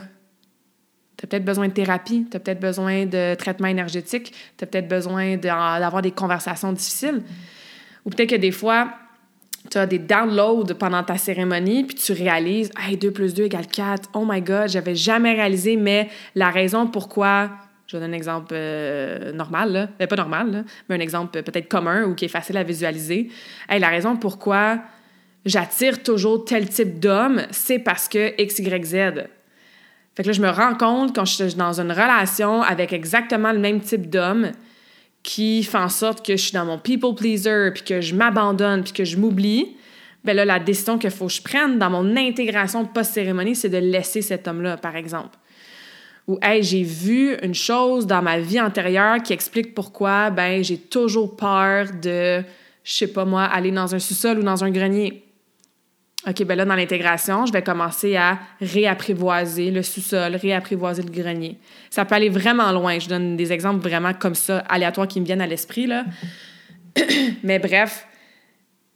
Tu 1.24 1.26
as 1.26 1.30
peut-être 1.30 1.46
besoin 1.46 1.70
de 1.70 1.74
thérapie, 1.74 2.28
tu 2.30 2.36
as 2.36 2.40
peut-être 2.42 2.60
besoin 2.60 3.06
de 3.06 3.34
traitement 3.36 3.70
énergétique, 3.70 4.34
tu 4.58 4.64
as 4.66 4.68
peut-être 4.68 4.90
besoin 4.90 5.38
d'avoir 5.38 6.02
des 6.02 6.12
conversations 6.12 6.74
difficiles. 6.74 7.22
Ou 8.04 8.10
peut-être 8.10 8.32
que 8.32 8.36
des 8.36 8.52
fois, 8.52 8.90
tu 9.72 9.78
as 9.78 9.86
des 9.86 10.00
downloads 10.00 10.76
pendant 10.78 11.02
ta 11.02 11.18
cérémonie, 11.18 11.86
puis 11.86 11.96
tu 11.96 12.12
réalises, 12.12 12.72
hey, 12.78 12.98
2 12.98 13.12
plus 13.12 13.34
2 13.34 13.44
égale 13.44 13.68
4. 13.68 14.10
Oh 14.16 14.26
my 14.30 14.42
God, 14.42 14.68
j'avais 14.68 14.96
jamais 14.96 15.32
réalisé, 15.32 15.78
mais 15.78 16.10
la 16.36 16.50
raison 16.50 16.88
pourquoi. 16.88 17.52
Je 17.88 17.96
donne 17.96 18.12
un 18.12 18.14
exemple 18.14 18.52
euh, 18.52 19.32
normal, 19.32 19.72
là. 19.72 19.88
Euh, 20.02 20.08
pas 20.08 20.18
normal, 20.18 20.66
mais 20.90 20.96
un 20.96 21.00
exemple 21.00 21.42
peut-être 21.42 21.70
commun 21.70 22.04
ou 22.04 22.16
qui 22.16 22.26
est 22.26 22.30
facile 22.30 22.58
à 22.58 22.64
visualiser. 22.64 23.30
Hey, 23.70 23.80
la 23.80 23.88
raison 23.88 24.18
pourquoi 24.18 24.82
j'attire 25.46 26.04
toujours 26.04 26.44
tel 26.44 26.68
type 26.68 27.00
d'homme, 27.00 27.44
c'est 27.52 27.80
parce 27.80 28.10
que 28.10 28.34
X, 28.42 28.60
Y, 28.60 28.86
Z. 28.86 28.98
Fait 30.16 30.24
que 30.24 30.28
là, 30.28 30.34
je 30.34 30.42
me 30.42 30.50
rends 30.50 30.76
compte 30.76 31.16
quand 31.16 31.26
je 31.26 31.34
suis 31.34 31.56
dans 31.56 31.80
une 31.80 31.92
relation 31.92 32.62
avec 32.62 32.94
exactement 32.94 33.52
le 33.52 33.60
même 33.60 33.82
type 33.82 34.10
d'homme 34.10 34.52
qui 35.24 35.64
fait 35.64 35.78
en 35.78 35.90
sorte 35.90 36.26
que 36.26 36.36
je 36.36 36.44
suis 36.44 36.52
dans 36.52 36.66
mon 36.66 36.78
people 36.78 37.16
pleaser, 37.16 37.72
puis 37.74 37.84
que 37.84 38.02
je 38.02 38.14
m'abandonne, 38.14 38.84
puis 38.84 38.94
que 38.94 39.06
je 39.06 39.18
m'oublie, 39.18 39.78
ben 40.24 40.36
là, 40.36 40.46
la 40.46 40.60
décision 40.60 40.98
qu'il 40.98 41.12
faut 41.12 41.28
que 41.28 41.34
je 41.34 41.42
prenne 41.42 41.80
dans 41.80 41.90
mon 41.90 42.16
intégration 42.16 42.86
post-cérémonie, 42.86 43.56
c'est 43.56 43.70
de 43.70 43.78
laisser 43.78 44.22
cet 44.22 44.48
homme-là, 44.48 44.78
par 44.78 44.96
exemple. 44.96 45.38
Ou, 46.28 46.38
hey, 46.42 46.64
j'ai 46.64 46.84
vu 46.84 47.36
une 47.42 47.54
chose 47.54 48.08
dans 48.08 48.22
ma 48.22 48.40
vie 48.40 48.60
antérieure 48.62 49.22
qui 49.22 49.34
explique 49.34 49.74
pourquoi, 49.74 50.30
ben, 50.30 50.64
j'ai 50.64 50.78
toujours 50.78 51.36
peur 51.36 51.88
de, 52.02 52.44
je 52.84 52.94
sais 52.94 53.08
pas 53.08 53.26
moi, 53.26 53.44
aller 53.44 53.72
dans 53.72 53.94
un 53.96 54.00
sous-sol 54.00 54.40
ou 54.40 54.44
dans 54.44 54.64
un 54.64 54.72
grenier. 54.72 55.26
OK, 56.26 56.44
ben 56.46 56.56
là, 56.56 56.64
dans 56.64 56.76
l'intégration, 56.76 57.46
je 57.46 57.52
vais 57.52 57.62
commencer 57.62 58.16
à 58.16 58.40
réapprivoiser 58.62 59.72
le 59.72 59.84
sous-sol, 59.84 60.36
réapprivoiser 60.38 61.04
le 61.04 61.10
grenier. 61.10 61.58
Ça 61.90 62.06
peut 62.06 62.16
aller 62.16 62.30
vraiment 62.30 62.72
loin. 62.72 62.98
Je 62.98 63.10
donne 63.10 63.36
des 63.36 63.52
exemples 63.52 63.86
vraiment 63.86 64.14
comme 64.14 64.36
ça, 64.36 64.60
aléatoires 64.70 65.08
qui 65.08 65.20
me 65.20 65.26
viennent 65.26 65.42
à 65.42 65.48
l'esprit, 65.48 65.86
là. 65.86 66.06
Mais 67.44 67.60
bref, 67.60 68.08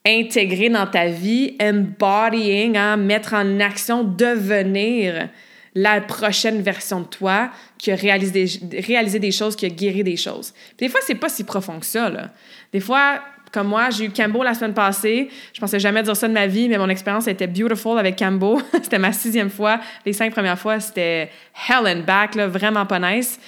intégrer 0.06 0.70
dans 0.70 0.88
ta 0.88 1.08
vie, 1.08 1.58
embodying, 1.62 2.78
hein, 2.78 2.96
mettre 2.96 3.34
en 3.34 3.60
action, 3.60 4.04
devenir 4.06 5.28
la 5.76 6.00
prochaine 6.00 6.62
version 6.62 7.02
de 7.02 7.08
toi 7.08 7.52
qui 7.78 7.92
a 7.92 7.96
réalisé 7.96 8.60
des, 8.62 8.80
réalisé 8.80 9.20
des 9.20 9.32
choses, 9.32 9.56
qui 9.56 9.66
a 9.66 9.70
guéri 9.70 10.04
des 10.04 10.16
choses. 10.16 10.54
Des 10.78 10.88
fois, 10.88 11.02
c'est 11.06 11.16
pas 11.16 11.30
si 11.30 11.44
profond 11.44 11.80
que 11.80 11.86
ça, 11.86 12.10
là. 12.10 12.32
Des 12.72 12.80
fois, 12.80 13.22
comme 13.58 13.70
moi, 13.70 13.90
j'ai 13.90 14.06
eu 14.06 14.10
Cambo 14.12 14.44
la 14.44 14.54
semaine 14.54 14.76
passée. 14.76 15.30
Je 15.52 15.60
pensais 15.60 15.80
jamais 15.80 16.04
dire 16.04 16.16
ça 16.16 16.28
de 16.28 16.34
ma 16.34 16.46
vie, 16.46 16.70
mais 16.70 16.78
mon 16.78 16.90
expérience 16.90 17.28
été 17.28 17.48
beautiful 17.48 17.98
avec 17.98 18.16
Cambo. 18.16 18.62
c'était 18.84 19.00
ma 19.00 19.12
sixième 19.12 19.50
fois. 19.50 19.80
Les 20.06 20.14
cinq 20.14 20.32
premières 20.32 20.60
fois, 20.60 20.80
c'était 20.80 21.32
hell 21.68 21.88
and 21.88 22.04
back, 22.06 22.36
là, 22.36 22.48
vraiment 22.48 22.86
pas 22.86 23.00
nice. 23.00 23.40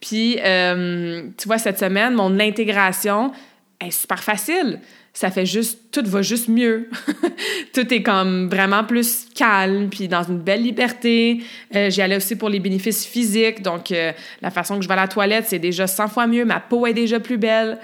Puis, 0.00 0.38
euh, 0.42 1.24
tu 1.36 1.48
vois, 1.48 1.58
cette 1.58 1.78
semaine, 1.78 2.14
mon 2.14 2.40
intégration 2.40 3.30
est 3.78 3.90
super 3.90 4.22
facile. 4.22 4.80
Ça 5.12 5.30
fait 5.30 5.44
juste, 5.44 5.92
tout 5.92 6.04
va 6.06 6.22
juste 6.22 6.48
mieux. 6.48 6.88
tout 7.74 7.92
est 7.92 8.02
comme 8.02 8.48
vraiment 8.48 8.84
plus 8.84 9.26
calme, 9.34 9.90
puis 9.90 10.08
dans 10.08 10.22
une 10.22 10.38
belle 10.38 10.62
liberté. 10.62 11.42
Euh, 11.76 11.90
J'y 11.90 12.00
allais 12.00 12.16
aussi 12.16 12.36
pour 12.36 12.48
les 12.48 12.60
bénéfices 12.60 13.04
physiques. 13.04 13.60
Donc, 13.60 13.92
euh, 13.92 14.12
la 14.40 14.50
façon 14.50 14.76
que 14.76 14.82
je 14.82 14.88
vais 14.88 14.94
à 14.94 15.02
la 15.02 15.08
toilette, 15.08 15.44
c'est 15.46 15.58
déjà 15.58 15.86
100 15.86 16.08
fois 16.08 16.26
mieux. 16.26 16.46
Ma 16.46 16.58
peau 16.58 16.86
est 16.86 16.94
déjà 16.94 17.20
plus 17.20 17.36
belle. 17.36 17.78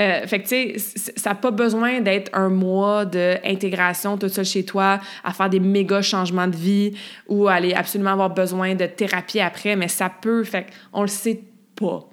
Euh, 0.00 0.26
fait 0.26 0.40
que, 0.40 0.48
tu 0.48 0.78
sais, 0.78 1.12
ça 1.16 1.30
n'a 1.30 1.36
pas 1.36 1.50
besoin 1.50 2.00
d'être 2.00 2.30
un 2.34 2.48
mois 2.48 3.04
d'intégration 3.04 4.16
tout 4.16 4.28
seul 4.28 4.44
chez 4.44 4.64
toi, 4.64 5.00
à 5.22 5.32
faire 5.32 5.50
des 5.50 5.60
méga 5.60 6.00
changements 6.00 6.48
de 6.48 6.56
vie 6.56 6.96
ou 7.28 7.48
aller 7.48 7.74
absolument 7.74 8.12
avoir 8.12 8.30
besoin 8.30 8.74
de 8.74 8.86
thérapie 8.86 9.40
après, 9.40 9.76
mais 9.76 9.88
ça 9.88 10.08
peut, 10.10 10.44
fait 10.44 10.66
on 10.92 11.02
le 11.02 11.08
sait 11.08 11.42
pas 11.76 12.08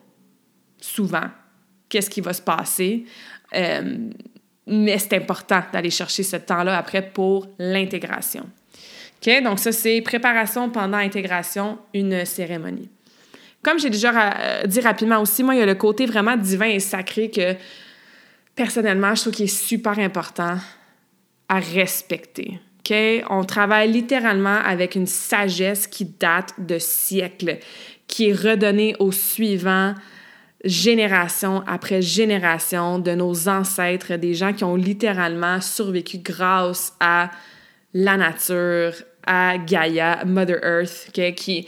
souvent 0.82 1.30
qu'est-ce 1.88 2.10
qui 2.10 2.22
va 2.22 2.34
se 2.34 2.42
passer. 2.42 3.06
Euh, 3.56 4.10
mais 4.68 4.98
c'est 5.00 5.14
important 5.14 5.64
d'aller 5.74 5.90
chercher 5.90 6.24
ce 6.24 6.36
temps-là 6.36 6.78
après 6.78 7.02
pour 7.02 7.48
l'intégration. 7.58 8.46
OK? 9.22 9.44
Donc, 9.44 9.60
ça, 9.60 9.72
c'est 9.72 10.02
préparation 10.02 10.70
pendant 10.70 10.98
intégration, 10.98 11.80
une 11.94 12.24
cérémonie. 12.26 12.90
Comme 13.64 13.80
j'ai 13.80 13.90
déjà 13.90 14.34
euh, 14.34 14.64
dit 14.66 14.80
rapidement 14.80 15.22
aussi, 15.22 15.44
moi, 15.44 15.56
il 15.56 15.60
y 15.60 15.62
a 15.62 15.66
le 15.66 15.76
côté 15.76 16.06
vraiment 16.06 16.38
divin 16.38 16.68
et 16.68 16.80
sacré 16.80 17.30
que, 17.30 17.56
personnellement, 18.56 19.16
je 19.16 19.22
trouve 19.22 19.34
qu'il 19.34 19.46
est 19.46 19.48
super 19.48 20.00
important 20.00 20.58
à 21.50 21.60
respecter. 21.60 22.60
OK? 22.80 22.96
On 23.30 23.44
travaille 23.44 23.92
littéralement 23.92 24.58
avec 24.64 24.96
une 24.96 25.08
sagesse 25.08 25.88
qui 25.88 26.06
date 26.06 26.54
de 26.58 26.80
siècles, 26.80 27.58
qui 28.08 28.30
est 28.30 28.34
redonnée 28.34 28.96
aux 29.00 29.12
suivants 29.12 29.94
génération 30.64 31.64
après 31.68 32.02
génération 32.02 33.00
de 33.00 33.12
nos 33.12 33.48
ancêtres, 33.48 34.16
des 34.16 34.34
gens 34.34 34.54
qui 34.54 34.64
ont 34.64 34.76
littéralement 34.76 35.62
survécu 35.62 36.18
grâce 36.18 36.94
à 37.00 37.32
la 37.94 38.18
nature, 38.18 38.94
à 39.26 39.58
Gaia, 39.58 40.24
Mother 40.26 40.60
Earth, 40.64 41.12
qui, 41.36 41.68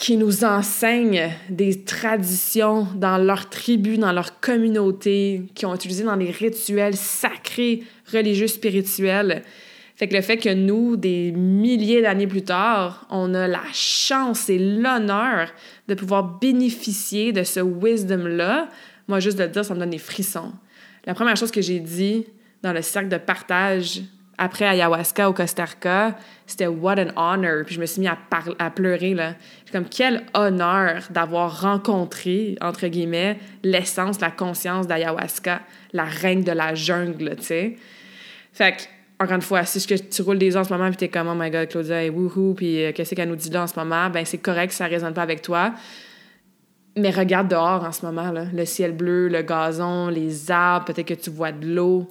qui 0.00 0.16
nous 0.16 0.44
enseigne 0.44 1.30
des 1.50 1.84
traditions 1.84 2.88
dans 2.94 3.18
leur 3.18 3.50
tribu, 3.50 3.98
dans 3.98 4.12
leur 4.12 4.40
communauté, 4.40 5.42
qui 5.54 5.66
ont 5.66 5.74
utilisé 5.74 6.04
dans 6.04 6.16
les 6.16 6.30
rituels 6.30 6.96
sacrés, 6.96 7.82
religieux, 8.10 8.46
spirituels. 8.46 9.42
Fait 9.96 10.08
que 10.08 10.16
le 10.16 10.22
fait 10.22 10.38
que 10.38 10.54
nous, 10.54 10.96
des 10.96 11.32
milliers 11.32 12.00
d'années 12.00 12.26
plus 12.26 12.40
tard, 12.40 13.06
on 13.10 13.34
a 13.34 13.46
la 13.46 13.60
chance 13.74 14.48
et 14.48 14.58
l'honneur 14.58 15.52
de 15.86 15.94
pouvoir 15.94 16.38
bénéficier 16.38 17.34
de 17.34 17.42
ce 17.42 17.60
wisdom-là, 17.60 18.70
moi, 19.06 19.20
juste 19.20 19.36
de 19.36 19.44
le 19.44 19.50
dire, 19.50 19.66
ça 19.66 19.74
me 19.74 19.80
donne 19.80 19.90
des 19.90 19.98
frissons. 19.98 20.52
La 21.04 21.12
première 21.12 21.36
chose 21.36 21.50
que 21.50 21.60
j'ai 21.60 21.78
dit 21.78 22.24
dans 22.62 22.72
le 22.72 22.80
cercle 22.80 23.10
de 23.10 23.18
partage 23.18 24.00
après 24.40 24.64
ayahuasca 24.64 25.28
au 25.28 25.34
Costa 25.34 25.66
Rica, 25.66 26.16
c'était 26.46 26.66
what 26.66 26.94
an 26.98 27.10
honor. 27.14 27.62
Puis 27.66 27.74
je 27.74 27.80
me 27.80 27.84
suis 27.84 28.00
mis 28.00 28.08
à, 28.08 28.70
pleurer, 28.70 29.12
là. 29.12 29.34
comme, 29.70 29.84
quel 29.84 30.24
honneur 30.32 31.02
d'avoir 31.10 31.60
rencontré, 31.60 32.56
entre 32.62 32.86
guillemets, 32.86 33.38
l'essence, 33.62 34.18
la 34.18 34.30
conscience 34.30 34.86
d'ayahuasca, 34.86 35.60
la 35.92 36.04
reine 36.04 36.42
de 36.42 36.52
la 36.52 36.74
jungle, 36.74 37.36
tu 37.36 37.44
sais. 37.44 37.76
Fait 38.54 38.72
que, 38.72 38.82
encore 39.22 39.36
une 39.36 39.42
fois, 39.42 39.64
si 39.66 39.86
tu 39.86 40.22
roules 40.22 40.38
des 40.38 40.56
ans 40.56 40.60
en 40.60 40.64
ce 40.64 40.72
moment 40.72 40.88
puis 40.88 40.96
t'es 40.96 41.08
comme, 41.08 41.28
oh 41.28 41.34
my 41.36 41.50
god, 41.50 41.68
Claudia, 41.68 42.02
et 42.02 42.08
wouhou, 42.08 42.54
puis 42.54 42.82
euh, 42.82 42.92
qu'est-ce 42.92 43.14
qu'elle 43.14 43.28
nous 43.28 43.36
dit 43.36 43.50
là 43.50 43.64
en 43.64 43.66
ce 43.66 43.78
moment, 43.78 44.08
ben 44.08 44.24
c'est 44.24 44.38
correct, 44.38 44.72
ça 44.72 44.86
résonne 44.86 45.12
pas 45.12 45.22
avec 45.22 45.42
toi. 45.42 45.74
Mais 46.96 47.10
regarde 47.10 47.48
dehors 47.48 47.84
en 47.84 47.92
ce 47.92 48.06
moment, 48.06 48.32
là. 48.32 48.46
le 48.50 48.64
ciel 48.64 48.92
bleu, 48.92 49.28
le 49.28 49.42
gazon, 49.42 50.08
les 50.08 50.50
arbres, 50.50 50.86
peut-être 50.86 51.08
que 51.08 51.14
tu 51.14 51.28
vois 51.28 51.52
de 51.52 51.66
l'eau 51.66 52.08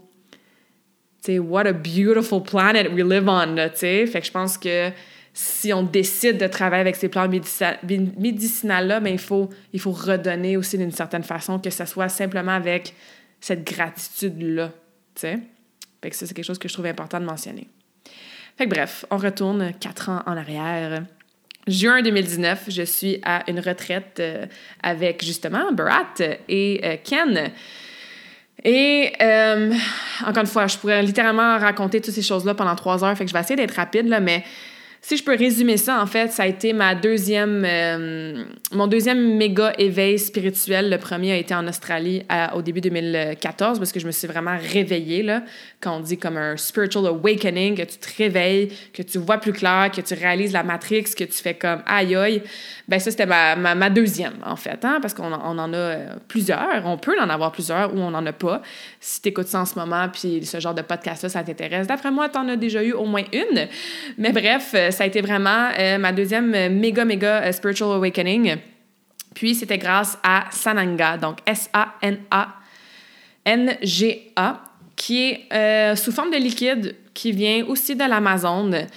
sais, 1.21 1.39
what 1.39 1.67
a 1.67 1.73
beautiful 1.73 2.41
planet 2.41 2.91
we 2.91 3.03
live 3.03 3.27
on. 3.27 3.55
Fait 3.75 4.07
que 4.07 4.25
je 4.25 4.31
pense 4.31 4.57
que 4.57 4.91
si 5.33 5.71
on 5.71 5.83
décide 5.83 6.37
de 6.37 6.47
travailler 6.47 6.81
avec 6.81 6.95
ces 6.95 7.07
plantes 7.07 7.31
médicinales-là, 7.31 8.99
ben, 8.99 9.13
il, 9.13 9.19
faut, 9.19 9.49
il 9.73 9.79
faut 9.79 9.91
redonner 9.91 10.57
aussi 10.57 10.77
d'une 10.77 10.91
certaine 10.91 11.23
façon, 11.23 11.59
que 11.59 11.69
ce 11.69 11.85
soit 11.85 12.09
simplement 12.09 12.51
avec 12.51 12.93
cette 13.39 13.65
gratitude-là. 13.65 14.71
Fait 15.15 15.39
que 16.09 16.15
ça, 16.15 16.25
c'est 16.25 16.33
quelque 16.33 16.45
chose 16.45 16.59
que 16.59 16.67
je 16.67 16.73
trouve 16.73 16.87
important 16.87 17.19
de 17.19 17.25
mentionner. 17.25 17.67
Fait 18.57 18.65
que 18.65 18.69
bref, 18.69 19.05
on 19.11 19.17
retourne 19.17 19.73
quatre 19.79 20.09
ans 20.09 20.23
en 20.25 20.35
arrière. 20.35 21.03
Juin 21.67 22.01
2019, 22.01 22.65
je 22.69 22.81
suis 22.81 23.19
à 23.23 23.49
une 23.49 23.59
retraite 23.59 24.17
euh, 24.19 24.45
avec 24.81 25.23
justement 25.23 25.71
Barat 25.71 26.15
et 26.47 26.81
euh, 26.83 26.97
Ken. 27.03 27.51
Et 28.63 29.13
euh, 29.21 29.73
encore 30.25 30.41
une 30.41 30.47
fois, 30.47 30.67
je 30.67 30.77
pourrais 30.77 31.01
littéralement 31.01 31.57
raconter 31.57 32.01
toutes 32.01 32.13
ces 32.13 32.21
choses-là 32.21 32.53
pendant 32.53 32.75
trois 32.75 33.03
heures, 33.03 33.17
fait 33.17 33.23
que 33.23 33.29
je 33.29 33.33
vais 33.33 33.39
essayer 33.39 33.55
d'être 33.55 33.75
rapide, 33.75 34.07
là, 34.07 34.19
mais 34.19 34.43
si 35.01 35.15
je 35.15 35.23
peux 35.23 35.35
résumer 35.35 35.77
ça, 35.77 36.01
en 36.01 36.05
fait, 36.05 36.29
ça 36.31 36.43
a 36.43 36.45
été 36.45 36.73
ma 36.73 36.93
deuxième, 36.93 37.63
euh, 37.65 38.43
mon 38.73 38.85
deuxième 38.85 39.37
méga 39.37 39.73
éveil 39.77 40.19
spirituel. 40.19 40.89
Le 40.89 40.97
premier 40.97 41.31
a 41.31 41.37
été 41.37 41.55
en 41.55 41.65
Australie 41.69 42.23
au 42.53 42.61
début 42.61 42.81
2014 42.81 43.79
parce 43.79 43.93
que 43.93 43.99
je 44.01 44.05
me 44.05 44.11
suis 44.11 44.27
vraiment 44.27 44.57
réveillée, 44.61 45.23
là, 45.23 45.43
quand 45.79 45.95
on 45.95 45.99
dit 46.01 46.17
comme 46.17 46.35
un 46.35 46.57
spiritual 46.57 47.05
awakening, 47.07 47.77
que 47.77 47.83
tu 47.83 47.97
te 47.97 48.17
réveilles, 48.17 48.73
que 48.93 49.01
tu 49.01 49.19
vois 49.19 49.37
plus 49.37 49.53
clair, 49.53 49.89
que 49.89 50.01
tu 50.01 50.13
réalises 50.15 50.51
la 50.51 50.63
matrix, 50.63 51.05
que 51.05 51.23
tu 51.23 51.41
fais 51.41 51.53
comme 51.53 51.81
aïe 51.85 52.15
aïe. 52.15 52.41
Ben 52.89 52.99
ça, 52.99 53.11
c'était 53.11 53.27
ma, 53.27 53.55
ma, 53.55 53.89
deuxième, 53.91 54.37
en 54.43 54.55
fait, 54.55 54.83
hein, 54.83 54.97
parce 54.99 55.13
qu'on 55.13 55.31
on 55.31 55.59
en 55.59 55.73
a 55.73 55.77
euh, 55.77 56.15
plusieurs. 56.27 56.81
On 56.85 56.97
peut 56.97 57.15
en 57.21 57.29
avoir 57.29 57.51
plusieurs 57.51 57.93
ou 57.93 57.99
on 57.99 58.09
n'en 58.09 58.25
a 58.25 58.33
pas. 58.33 58.63
Si 58.99 59.21
tu 59.21 59.29
écoutes 59.29 59.45
ça 59.45 59.61
en 59.61 59.65
ce 59.65 59.77
moment, 59.77 60.09
puis 60.09 60.43
ce 60.43 60.59
genre 60.59 60.73
de 60.73 60.81
podcast-là, 60.81 61.29
ça 61.29 61.43
t'intéresse, 61.43 61.85
d'après 61.85 62.09
moi, 62.09 62.29
tu 62.29 62.39
en 62.39 62.49
as 62.49 62.55
déjà 62.55 62.83
eu 62.83 62.93
au 62.93 63.05
moins 63.05 63.21
une. 63.31 63.67
Mais 64.17 64.31
bref, 64.31 64.71
euh, 64.73 64.89
ça 64.89 65.03
a 65.03 65.07
été 65.07 65.21
vraiment 65.21 65.69
euh, 65.77 65.99
ma 65.99 66.11
deuxième 66.11 66.49
méga, 66.79 67.05
méga 67.05 67.51
spiritual 67.51 67.91
awakening. 67.91 68.55
Puis 69.35 69.53
c'était 69.53 69.77
grâce 69.77 70.17
à 70.23 70.45
Sananga, 70.49 71.17
donc 71.17 71.37
S-A-N-A-N-G-A, 71.45 72.23
qui 74.95 75.37
est 75.51 75.95
sous 75.95 76.11
forme 76.11 76.31
de 76.31 76.37
liquide 76.37 76.95
qui 77.13 77.31
vient 77.33 77.63
aussi 77.67 77.95
de 77.95 78.03
l'Amazone 78.03 78.87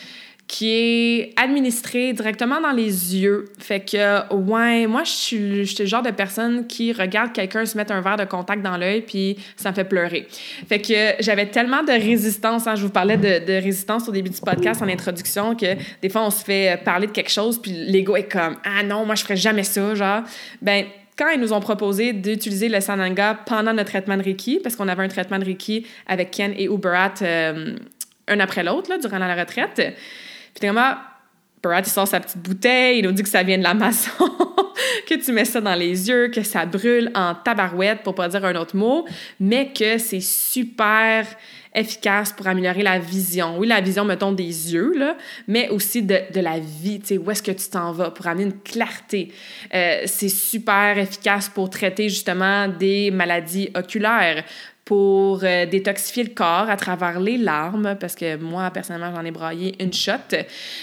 qui 0.52 0.68
est 0.70 1.32
administré 1.40 2.12
directement 2.12 2.60
dans 2.60 2.72
les 2.72 3.16
yeux. 3.16 3.46
Fait 3.58 3.80
que, 3.80 4.30
ouais, 4.34 4.86
moi, 4.86 5.02
je 5.02 5.10
suis, 5.10 5.64
je 5.64 5.74
suis 5.74 5.84
le 5.84 5.88
genre 5.88 6.02
de 6.02 6.10
personne 6.10 6.66
qui 6.66 6.92
regarde 6.92 7.32
quelqu'un 7.32 7.64
se 7.64 7.74
mettre 7.74 7.90
un 7.90 8.02
verre 8.02 8.18
de 8.18 8.26
contact 8.26 8.60
dans 8.60 8.76
l'œil, 8.76 9.00
puis 9.00 9.38
ça 9.56 9.70
me 9.70 9.74
fait 9.74 9.86
pleurer. 9.86 10.28
Fait 10.68 10.78
que 10.78 11.22
j'avais 11.22 11.46
tellement 11.46 11.82
de 11.82 11.92
résistance, 11.92 12.66
hein, 12.66 12.74
je 12.74 12.82
vous 12.82 12.90
parlais 12.90 13.16
de, 13.16 13.62
résistance 13.62 14.06
au 14.10 14.12
début 14.12 14.28
du 14.28 14.42
podcast 14.42 14.82
en 14.82 14.88
introduction, 14.88 15.56
que 15.56 15.74
des 16.02 16.10
fois, 16.10 16.26
on 16.26 16.30
se 16.30 16.44
fait 16.44 16.78
parler 16.84 17.06
de 17.06 17.12
quelque 17.12 17.30
chose, 17.30 17.58
puis 17.58 17.72
l'ego 17.72 18.14
est 18.16 18.30
comme 18.30 18.56
«Ah 18.64 18.82
non, 18.82 19.06
moi, 19.06 19.14
je 19.14 19.22
ferais 19.22 19.36
jamais 19.36 19.64
ça», 19.64 19.94
genre. 19.96 20.20
Ben, 20.60 20.84
quand 21.16 21.30
ils 21.30 21.40
nous 21.40 21.54
ont 21.54 21.60
proposé 21.60 22.12
d'utiliser 22.12 22.68
le 22.68 22.82
Sananga 22.82 23.38
pendant 23.46 23.72
notre 23.72 23.88
traitement 23.88 24.18
de 24.18 24.22
Reiki, 24.22 24.60
parce 24.62 24.76
qu'on 24.76 24.88
avait 24.88 25.02
un 25.02 25.08
traitement 25.08 25.38
de 25.38 25.46
Reiki 25.46 25.86
avec 26.06 26.30
Ken 26.30 26.52
et 26.58 26.66
Uberat 26.66 27.14
euh, 27.22 27.74
un 28.28 28.40
après 28.40 28.62
l'autre, 28.62 28.90
durant 29.00 29.18
la 29.18 29.34
retraite, 29.34 29.94
finalement, 30.54 30.94
Barat, 31.62 31.80
il 31.80 31.86
sort 31.86 32.08
sa 32.08 32.18
petite 32.18 32.38
bouteille, 32.38 32.98
il 32.98 33.04
nous 33.04 33.12
dit 33.12 33.22
que 33.22 33.28
ça 33.28 33.44
vient 33.44 33.56
de 33.56 33.62
la 33.62 33.74
maçon, 33.74 34.10
que 35.08 35.14
tu 35.14 35.32
mets 35.32 35.44
ça 35.44 35.60
dans 35.60 35.76
les 35.76 36.08
yeux, 36.08 36.28
que 36.28 36.42
ça 36.42 36.66
brûle 36.66 37.10
en 37.14 37.36
tabarouette, 37.36 38.02
pour 38.02 38.16
pas 38.16 38.28
dire 38.28 38.44
un 38.44 38.56
autre 38.56 38.76
mot, 38.76 39.06
mais 39.38 39.72
que 39.72 39.98
c'est 39.98 40.20
super 40.20 41.24
efficace 41.74 42.32
pour 42.32 42.46
améliorer 42.48 42.82
la 42.82 42.98
vision. 42.98 43.58
Oui, 43.58 43.66
la 43.66 43.80
vision, 43.80 44.04
mettons, 44.04 44.32
des 44.32 44.74
yeux, 44.74 44.92
là, 44.96 45.16
mais 45.46 45.68
aussi 45.68 46.02
de, 46.02 46.18
de 46.32 46.40
la 46.40 46.58
vie, 46.58 47.00
tu 47.00 47.06
sais, 47.06 47.18
où 47.18 47.30
est-ce 47.30 47.42
que 47.42 47.52
tu 47.52 47.68
t'en 47.70 47.92
vas, 47.92 48.10
pour 48.10 48.26
amener 48.26 48.44
une 48.44 48.60
clarté. 48.60 49.32
Euh, 49.72 50.02
c'est 50.06 50.28
super 50.28 50.98
efficace 50.98 51.48
pour 51.48 51.70
traiter 51.70 52.08
justement 52.08 52.68
des 52.68 53.10
maladies 53.10 53.70
oculaires, 53.74 54.44
pour 54.84 55.44
euh, 55.44 55.64
détoxifier 55.66 56.24
le 56.24 56.30
corps 56.30 56.68
à 56.68 56.76
travers 56.76 57.20
les 57.20 57.38
larmes, 57.38 57.96
parce 58.00 58.16
que 58.16 58.36
moi, 58.36 58.70
personnellement, 58.70 59.14
j'en 59.14 59.24
ai 59.24 59.30
braillé 59.30 59.80
une 59.80 59.92
shot, 59.92 60.12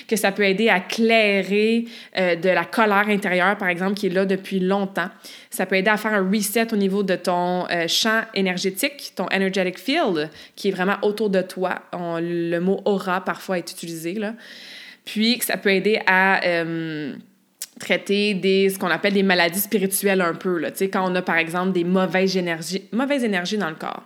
que 0.07 0.15
ça 0.15 0.31
peut 0.31 0.43
aider 0.43 0.69
à 0.69 0.79
clairer 0.79 1.85
euh, 2.17 2.35
de 2.35 2.49
la 2.49 2.63
colère 2.63 3.09
intérieure, 3.09 3.57
par 3.57 3.67
exemple, 3.67 3.95
qui 3.95 4.07
est 4.07 4.11
là 4.11 4.25
depuis 4.25 4.61
longtemps. 4.61 5.09
Ça 5.49 5.65
peut 5.65 5.75
aider 5.75 5.89
à 5.89 5.97
faire 5.97 6.13
un 6.13 6.29
reset 6.29 6.73
au 6.73 6.77
niveau 6.77 7.03
de 7.03 7.15
ton 7.15 7.67
euh, 7.69 7.87
champ 7.87 8.21
énergétique, 8.33 9.11
ton 9.15 9.27
energetic 9.33 9.77
field, 9.77 10.29
qui 10.55 10.69
est 10.69 10.71
vraiment 10.71 10.97
autour 11.01 11.29
de 11.29 11.41
toi. 11.41 11.81
le 11.93 12.59
mot 12.59 12.81
aura 12.85 13.23
parfois 13.23 13.57
est 13.57 13.69
utilisé, 13.71 14.13
là. 14.13 14.33
Puis, 15.03 15.39
ça 15.41 15.57
peut 15.57 15.71
aider 15.71 15.99
à 16.05 16.39
traiter 17.79 18.33
des, 18.33 18.69
ce 18.69 18.77
qu'on 18.77 18.89
appelle 18.89 19.13
des 19.13 19.23
maladies 19.23 19.59
spirituelles 19.59 20.21
un 20.21 20.35
peu, 20.35 20.59
là, 20.59 20.69
quand 20.81 21.09
on 21.09 21.15
a 21.15 21.21
par 21.21 21.37
exemple 21.37 21.71
des 21.71 21.83
mauvaises 21.83 22.37
énergies, 22.37 22.83
mauvaises 22.91 23.23
énergies 23.23 23.57
dans 23.57 23.69
le 23.69 23.75
corps. 23.75 24.03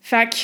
Fait 0.00 0.30
que 0.30 0.36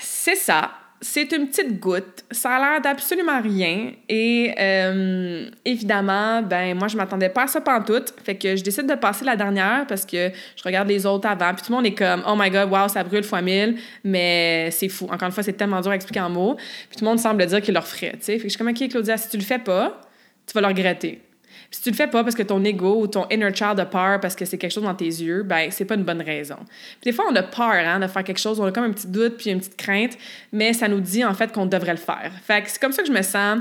c'est 0.00 0.36
ça. 0.36 0.70
C'est 1.02 1.32
une 1.32 1.48
petite 1.48 1.80
goutte. 1.80 2.24
Ça 2.30 2.50
a 2.50 2.58
l'air 2.58 2.80
d'absolument 2.82 3.40
rien. 3.40 3.92
Et 4.06 4.54
euh, 4.60 5.48
évidemment, 5.64 6.42
ben 6.42 6.76
moi, 6.78 6.88
je 6.88 6.96
m'attendais 6.98 7.30
pas 7.30 7.44
à 7.44 7.46
ça 7.46 7.62
pantoute. 7.62 8.12
Fait 8.22 8.34
que 8.34 8.54
je 8.54 8.62
décide 8.62 8.86
de 8.86 8.94
passer 8.94 9.24
la 9.24 9.34
dernière 9.34 9.86
parce 9.88 10.04
que 10.04 10.30
je 10.54 10.62
regarde 10.62 10.88
les 10.88 11.06
autres 11.06 11.26
avant. 11.26 11.54
Puis 11.54 11.62
tout 11.64 11.72
le 11.72 11.76
monde 11.76 11.86
est 11.86 11.94
comme, 11.94 12.22
oh 12.28 12.34
my 12.38 12.50
god, 12.50 12.70
wow, 12.70 12.86
ça 12.86 13.02
brûle 13.02 13.24
fois 13.24 13.40
mille. 13.40 13.78
Mais 14.04 14.70
c'est 14.72 14.90
fou. 14.90 15.06
Encore 15.06 15.26
une 15.26 15.32
fois, 15.32 15.42
c'est 15.42 15.54
tellement 15.54 15.80
dur 15.80 15.90
à 15.90 15.94
expliquer 15.94 16.20
en 16.20 16.28
mots. 16.28 16.56
Puis 16.56 16.98
tout 16.98 17.04
le 17.04 17.10
monde 17.10 17.18
semble 17.18 17.46
dire 17.46 17.62
qu'il 17.62 17.72
le 17.72 17.80
referait. 17.80 18.18
Fait 18.20 18.36
que 18.36 18.42
je 18.42 18.48
suis 18.48 18.58
comme, 18.58 18.68
OK, 18.68 18.88
Claudia, 18.90 19.16
si 19.16 19.30
tu 19.30 19.38
le 19.38 19.42
fais 19.42 19.58
pas, 19.58 20.02
tu 20.46 20.52
vas 20.52 20.60
le 20.60 20.66
regretter 20.66 21.22
si 21.70 21.82
tu 21.82 21.90
le 21.90 21.96
fais 21.96 22.08
pas 22.08 22.24
parce 22.24 22.34
que 22.34 22.42
ton 22.42 22.62
ego 22.64 23.00
ou 23.00 23.06
ton 23.06 23.26
inner 23.30 23.54
child 23.54 23.78
a 23.78 23.86
peur 23.86 24.18
parce 24.20 24.34
que 24.34 24.44
c'est 24.44 24.58
quelque 24.58 24.72
chose 24.72 24.82
dans 24.82 24.94
tes 24.94 25.04
yeux, 25.04 25.44
ben 25.44 25.70
c'est 25.70 25.84
pas 25.84 25.94
une 25.94 26.02
bonne 26.02 26.22
raison. 26.22 26.56
Des 27.02 27.12
fois, 27.12 27.26
on 27.30 27.36
a 27.36 27.44
peur 27.44 27.72
hein, 27.72 28.00
de 28.00 28.08
faire 28.08 28.24
quelque 28.24 28.40
chose, 28.40 28.58
on 28.58 28.64
a 28.64 28.72
comme 28.72 28.84
un 28.84 28.92
petit 28.92 29.06
doute 29.06 29.36
puis 29.36 29.50
une 29.50 29.58
petite 29.58 29.76
crainte, 29.76 30.18
mais 30.52 30.72
ça 30.72 30.88
nous 30.88 31.00
dit 31.00 31.24
en 31.24 31.32
fait 31.32 31.52
qu'on 31.52 31.66
devrait 31.66 31.92
le 31.92 31.98
faire. 31.98 32.32
Fait 32.44 32.62
que 32.62 32.70
c'est 32.70 32.80
comme 32.80 32.92
ça 32.92 33.02
que 33.02 33.08
je 33.08 33.12
me 33.12 33.22
sens. 33.22 33.60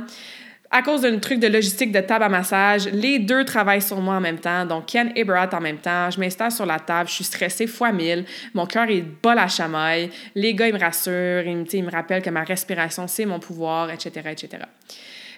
À 0.72 0.84
cause 0.84 1.02
d'un 1.02 1.18
truc 1.18 1.40
de 1.40 1.48
logistique 1.48 1.92
de 1.92 2.00
table 2.00 2.24
à 2.24 2.30
massage, 2.30 2.88
les 2.90 3.18
deux 3.18 3.44
travaillent 3.44 3.82
sur 3.82 4.00
moi 4.02 4.16
en 4.16 4.22
même 4.22 4.38
temps. 4.38 4.68
Donc, 4.68 4.86
Ken 4.86 5.12
et 5.16 5.24
Barat 5.24 5.50
en 5.52 5.60
même 5.60 5.80
temps. 5.80 6.12
Je 6.12 6.20
m'installe 6.20 6.52
sur 6.52 6.68
la 6.68 6.78
table, 6.78 7.10
je 7.10 7.16
suis 7.16 7.24
stressée 7.24 7.66
fois 7.66 7.92
mille. 7.92 8.24
Mon 8.54 8.68
cœur 8.68 8.88
est 8.88 9.04
bas 9.24 9.34
la 9.34 9.48
chamaille. 9.48 10.12
Les 10.36 10.54
gars, 10.54 10.68
ils 10.68 10.74
me 10.76 10.80
rassurent, 10.80 11.42
ils 11.48 11.58
me, 11.58 11.66
ils 11.74 11.84
me 11.84 11.90
rappellent 11.90 12.22
que 12.22 12.30
ma 12.30 12.44
respiration, 12.44 13.08
c'est 13.08 13.26
mon 13.26 13.40
pouvoir, 13.40 13.90
etc., 13.90 14.22
etc. 14.30 14.60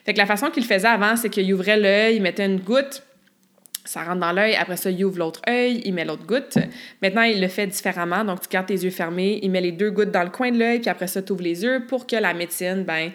Fait 0.05 0.13
que 0.13 0.17
la 0.17 0.25
façon 0.25 0.49
qu'il 0.49 0.65
faisait 0.65 0.87
avant, 0.87 1.15
c'est 1.15 1.29
qu'il 1.29 1.53
ouvrait 1.53 1.77
l'œil, 1.77 2.15
il 2.15 2.21
mettait 2.21 2.45
une 2.45 2.59
goutte, 2.59 3.03
ça 3.85 4.03
rentre 4.03 4.19
dans 4.19 4.31
l'œil, 4.31 4.55
après 4.55 4.77
ça, 4.77 4.89
il 4.91 5.03
ouvre 5.03 5.19
l'autre 5.19 5.41
œil, 5.49 5.81
il 5.85 5.93
met 5.93 6.05
l'autre 6.05 6.25
goutte. 6.25 6.57
Maintenant, 7.01 7.23
il 7.23 7.41
le 7.41 7.47
fait 7.47 7.67
différemment, 7.67 8.23
donc 8.23 8.41
tu 8.41 8.47
gardes 8.49 8.67
tes 8.67 8.75
yeux 8.75 8.91
fermés, 8.91 9.39
il 9.41 9.51
met 9.51 9.61
les 9.61 9.71
deux 9.71 9.91
gouttes 9.91 10.11
dans 10.11 10.23
le 10.23 10.29
coin 10.29 10.51
de 10.51 10.57
l'œil, 10.57 10.79
puis 10.79 10.89
après 10.89 11.07
ça, 11.07 11.21
tu 11.21 11.31
ouvres 11.31 11.43
les 11.43 11.63
yeux 11.63 11.85
pour 11.87 12.05
que 12.05 12.15
la 12.15 12.33
médecine, 12.33 12.83
ben, 12.83 13.11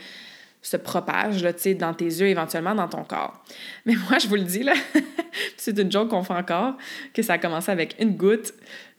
se 0.67 0.77
propage 0.77 1.45
là, 1.45 1.53
dans 1.79 1.95
tes 1.95 2.05
yeux, 2.05 2.27
éventuellement 2.27 2.75
dans 2.75 2.89
ton 2.89 3.05
corps. 3.05 3.41
Mais 3.85 3.95
moi, 4.09 4.19
je 4.19 4.27
vous 4.27 4.35
le 4.35 4.43
dis, 4.43 4.65
là, 4.65 4.75
c'est 5.57 5.79
une 5.79 5.91
joke 5.91 6.09
qu'on 6.09 6.25
fait 6.25 6.35
encore, 6.35 6.77
que 7.15 7.23
ça 7.23 7.35
a 7.35 7.39
commencé 7.39 7.71
avec 7.71 7.95
une 8.01 8.17
goutte, 8.17 8.53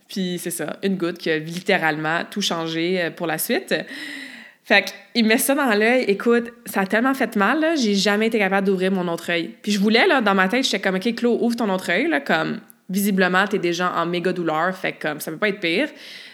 puis 0.08 0.40
c'est 0.40 0.52
ça, 0.52 0.78
une 0.84 0.96
goutte 0.96 1.18
qui 1.18 1.30
a 1.30 1.38
littéralement 1.38 2.24
tout 2.30 2.42
changé 2.42 3.02
euh, 3.02 3.12
pour 3.12 3.28
la 3.28 3.38
suite. 3.38 3.76
Fait 4.68 4.94
qu'il 5.14 5.26
met 5.26 5.38
ça 5.38 5.56
dans 5.56 5.74
l'œil. 5.74 6.04
Écoute, 6.10 6.52
ça 6.66 6.82
a 6.82 6.86
tellement 6.86 7.14
fait 7.14 7.38
mal, 7.38 7.62
là, 7.62 7.76
j'ai 7.78 7.96
jamais 7.96 8.28
été 8.28 8.38
capable 8.38 8.68
d'ouvrir 8.68 8.92
mon 8.92 9.08
autre 9.08 9.32
œil. 9.32 9.56
Puis 9.62 9.72
je 9.72 9.80
voulais, 9.80 10.06
là, 10.08 10.20
dans 10.20 10.36
ma 10.36 10.50
tête, 10.50 10.66
j'étais 10.66 10.82
comme, 10.82 10.96
OK, 10.96 11.16
Claude, 11.16 11.40
ouvre 11.42 11.56
ton 11.56 11.70
autre 11.70 11.90
œil, 11.90 12.10
là, 12.10 12.20
comme, 12.20 12.60
visiblement, 12.90 13.48
t'es 13.48 13.60
déjà 13.60 13.94
en 13.96 14.06
méga 14.06 14.34
douleur, 14.34 14.76
fait 14.76 14.92
comme, 14.92 15.22
ça 15.22 15.32
peut 15.32 15.38
pas 15.38 15.48
être 15.48 15.62
pire. 15.62 15.88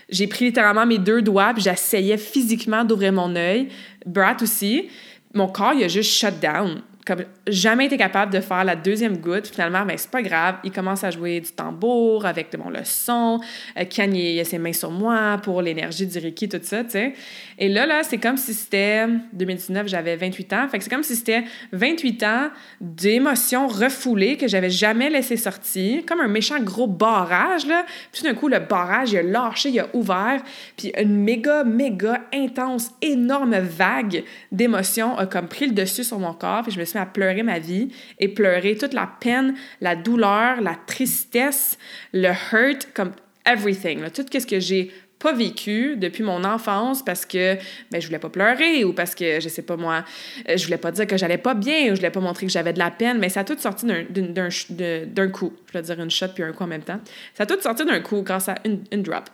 J'ai 0.09 0.25
pris 0.25 0.45
littéralement 0.45 0.88
mes 0.88 0.97
deux 0.97 1.21
doigts, 1.21 1.53
puis 1.53 1.61
j'essayais 1.61 2.17
physiquement 2.17 2.84
d'ouvrir 2.84 3.13
mon 3.13 3.36
œil. 3.36 3.67
Brat 4.03 4.38
aussi. 4.41 4.89
Mon 5.36 5.47
corps, 5.47 5.73
il 5.73 5.84
a 5.84 5.88
juste 5.88 6.11
shut 6.11 6.39
down 6.39 6.81
comme 7.06 7.24
jamais 7.47 7.88
été 7.88 7.97
capable 7.97 8.32
de 8.32 8.39
faire 8.39 8.64
la 8.64 8.76
deuxième 8.76 9.18
goutte. 9.18 9.47
Finalement, 9.47 9.86
ben, 9.86 9.97
c'est 9.97 10.10
pas 10.10 10.22
grave. 10.22 10.56
Il 10.64 10.72
commence 10.72 11.04
à 11.04 11.12
jouer 11.12 11.41
du 11.41 11.51
tambour 11.51 12.26
avec 12.26 12.56
bon, 12.58 12.70
le 12.70 12.84
son. 12.84 13.41
Euh, 13.78 13.84
il, 14.14 14.39
a 14.39 14.45
ses 14.45 14.58
mains 14.58 14.74
sur 14.74 14.91
moi 14.91 15.39
pour 15.43 15.62
l'énergie 15.62 16.08
du 16.08 16.18
Reiki, 16.18 16.47
tout 16.47 16.60
ça, 16.62 16.84
tu 16.84 16.91
sais. 16.91 17.14
Et 17.60 17.68
là, 17.68 17.86
là, 17.86 18.04
c'est 18.04 18.18
comme 18.18 18.38
si 18.38 18.54
c'était 18.54 19.08
2019, 19.34 19.88
j'avais 19.88 20.16
28 20.16 20.54
ans. 20.54 20.68
Fait 20.70 20.80
c'est 20.80 20.89
comme 20.89 21.04
si 21.04 21.16
c'était 21.16 21.43
28 21.74 22.24
ans 22.24 22.49
d'émotions 22.80 23.68
refoulées 23.68 24.38
que 24.38 24.47
j'avais 24.47 24.70
jamais 24.70 25.10
laissé 25.10 25.36
sortir, 25.38 26.04
comme 26.06 26.22
un 26.22 26.28
méchant 26.28 26.60
gros 26.60 26.88
barrage, 26.88 27.66
là. 27.68 27.86
Puis 28.12 28.22
tout 28.22 28.28
d'un 28.28 28.34
coup, 28.34 28.47
le 28.47 28.60
barrage, 28.60 29.12
il 29.12 29.18
a 29.18 29.24
lâché, 29.24 29.70
il 29.70 29.80
a 29.80 29.88
ouvert. 29.93 30.41
Puis 30.78 30.93
une 30.97 31.24
méga, 31.24 31.64
méga 31.64 32.22
intense, 32.34 32.91
énorme 33.01 33.58
vague 33.58 34.24
d'émotions 34.51 35.18
a 35.18 35.26
comme 35.26 35.47
pris 35.47 35.68
le 35.68 35.74
dessus 35.74 36.04
sur 36.04 36.20
mon 36.20 36.34
corps. 36.34 36.64
Puis 36.64 36.72
je 36.72 36.80
me 36.80 36.86
suis 36.86 36.92
à 36.99 37.05
pleurer 37.05 37.43
ma 37.43 37.59
vie 37.59 37.89
et 38.19 38.27
pleurer 38.27 38.77
toute 38.77 38.93
la 38.93 39.09
peine, 39.19 39.55
la 39.81 39.95
douleur, 39.95 40.61
la 40.61 40.75
tristesse, 40.87 41.77
le 42.13 42.31
hurt, 42.51 42.87
comme 42.93 43.11
everything, 43.45 44.01
tout 44.11 44.25
ce 44.31 44.45
que 44.45 44.59
j'ai 44.59 44.91
pas 45.19 45.31
vécu 45.31 45.95
depuis 45.95 46.21
mon 46.21 46.43
enfance 46.43 47.03
parce 47.03 47.25
que 47.25 47.55
ben, 47.89 48.01
je 48.01 48.07
voulais 48.07 48.19
pas 48.19 48.29
pleurer 48.29 48.83
ou 48.83 48.91
parce 48.91 49.15
que, 49.15 49.39
je 49.39 49.47
sais 49.47 49.61
pas 49.61 49.77
moi, 49.77 50.03
euh, 50.49 50.57
je 50.57 50.65
voulais 50.65 50.77
pas 50.77 50.91
dire 50.91 51.07
que 51.07 51.15
j'allais 51.15 51.37
pas 51.37 51.53
bien 51.53 51.85
ou 51.85 51.89
je 51.91 51.95
voulais 51.95 52.11
pas 52.11 52.19
montrer 52.19 52.45
que 52.45 52.51
j'avais 52.51 52.73
de 52.73 52.79
la 52.79 52.91
peine, 52.91 53.19
mais 53.19 53.29
ça 53.29 53.39
a 53.39 53.43
tout 53.45 53.57
sorti 53.57 53.85
d'un 53.85 55.29
coup. 55.29 55.53
Je 55.67 55.77
vais 55.77 55.81
dire 55.81 55.99
une 56.01 56.11
shot 56.11 56.27
puis 56.35 56.43
un 56.43 56.51
coup 56.51 56.63
en 56.63 56.67
même 56.67 56.83
temps. 56.83 56.99
Ça 57.33 57.43
a 57.43 57.45
tout 57.45 57.59
sorti 57.61 57.85
d'un 57.85 58.01
coup 58.01 58.21
grâce 58.21 58.49
à 58.49 58.55
une 58.65 59.01
drop. 59.01 59.29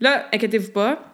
Là, 0.00 0.28
inquiétez-vous 0.32 0.72
pas, 0.72 1.11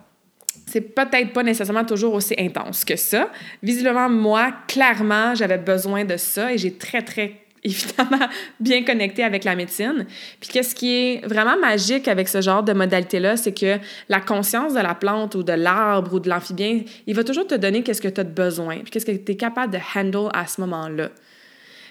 c'est 0.66 0.80
peut-être 0.80 1.32
pas 1.32 1.42
nécessairement 1.42 1.84
toujours 1.84 2.14
aussi 2.14 2.34
intense 2.38 2.84
que 2.84 2.96
ça. 2.96 3.30
Visiblement, 3.62 4.08
moi, 4.08 4.52
clairement, 4.66 5.34
j'avais 5.34 5.58
besoin 5.58 6.04
de 6.04 6.16
ça 6.16 6.52
et 6.52 6.58
j'ai 6.58 6.74
très, 6.74 7.02
très 7.02 7.32
évidemment 7.64 8.28
bien 8.60 8.84
connecté 8.84 9.24
avec 9.24 9.44
la 9.44 9.56
médecine. 9.56 10.06
Puis 10.40 10.50
qu'est-ce 10.50 10.74
qui 10.74 10.90
est 10.94 11.26
vraiment 11.26 11.58
magique 11.58 12.06
avec 12.06 12.28
ce 12.28 12.40
genre 12.40 12.62
de 12.62 12.72
modalité-là, 12.72 13.36
c'est 13.36 13.52
que 13.52 13.78
la 14.08 14.20
conscience 14.20 14.74
de 14.74 14.80
la 14.80 14.94
plante 14.94 15.34
ou 15.34 15.42
de 15.42 15.52
l'arbre 15.52 16.14
ou 16.14 16.20
de 16.20 16.28
l'amphibien, 16.28 16.82
il 17.06 17.14
va 17.14 17.24
toujours 17.24 17.46
te 17.46 17.54
donner 17.54 17.82
qu'est-ce 17.82 18.02
que 18.02 18.08
tu 18.08 18.20
as 18.20 18.24
besoin, 18.24 18.78
puis 18.78 18.90
qu'est-ce 18.90 19.06
que 19.06 19.12
tu 19.12 19.32
es 19.32 19.36
capable 19.36 19.72
de 19.72 19.78
handle 19.94 20.30
à 20.34 20.46
ce 20.46 20.60
moment-là. 20.60 21.10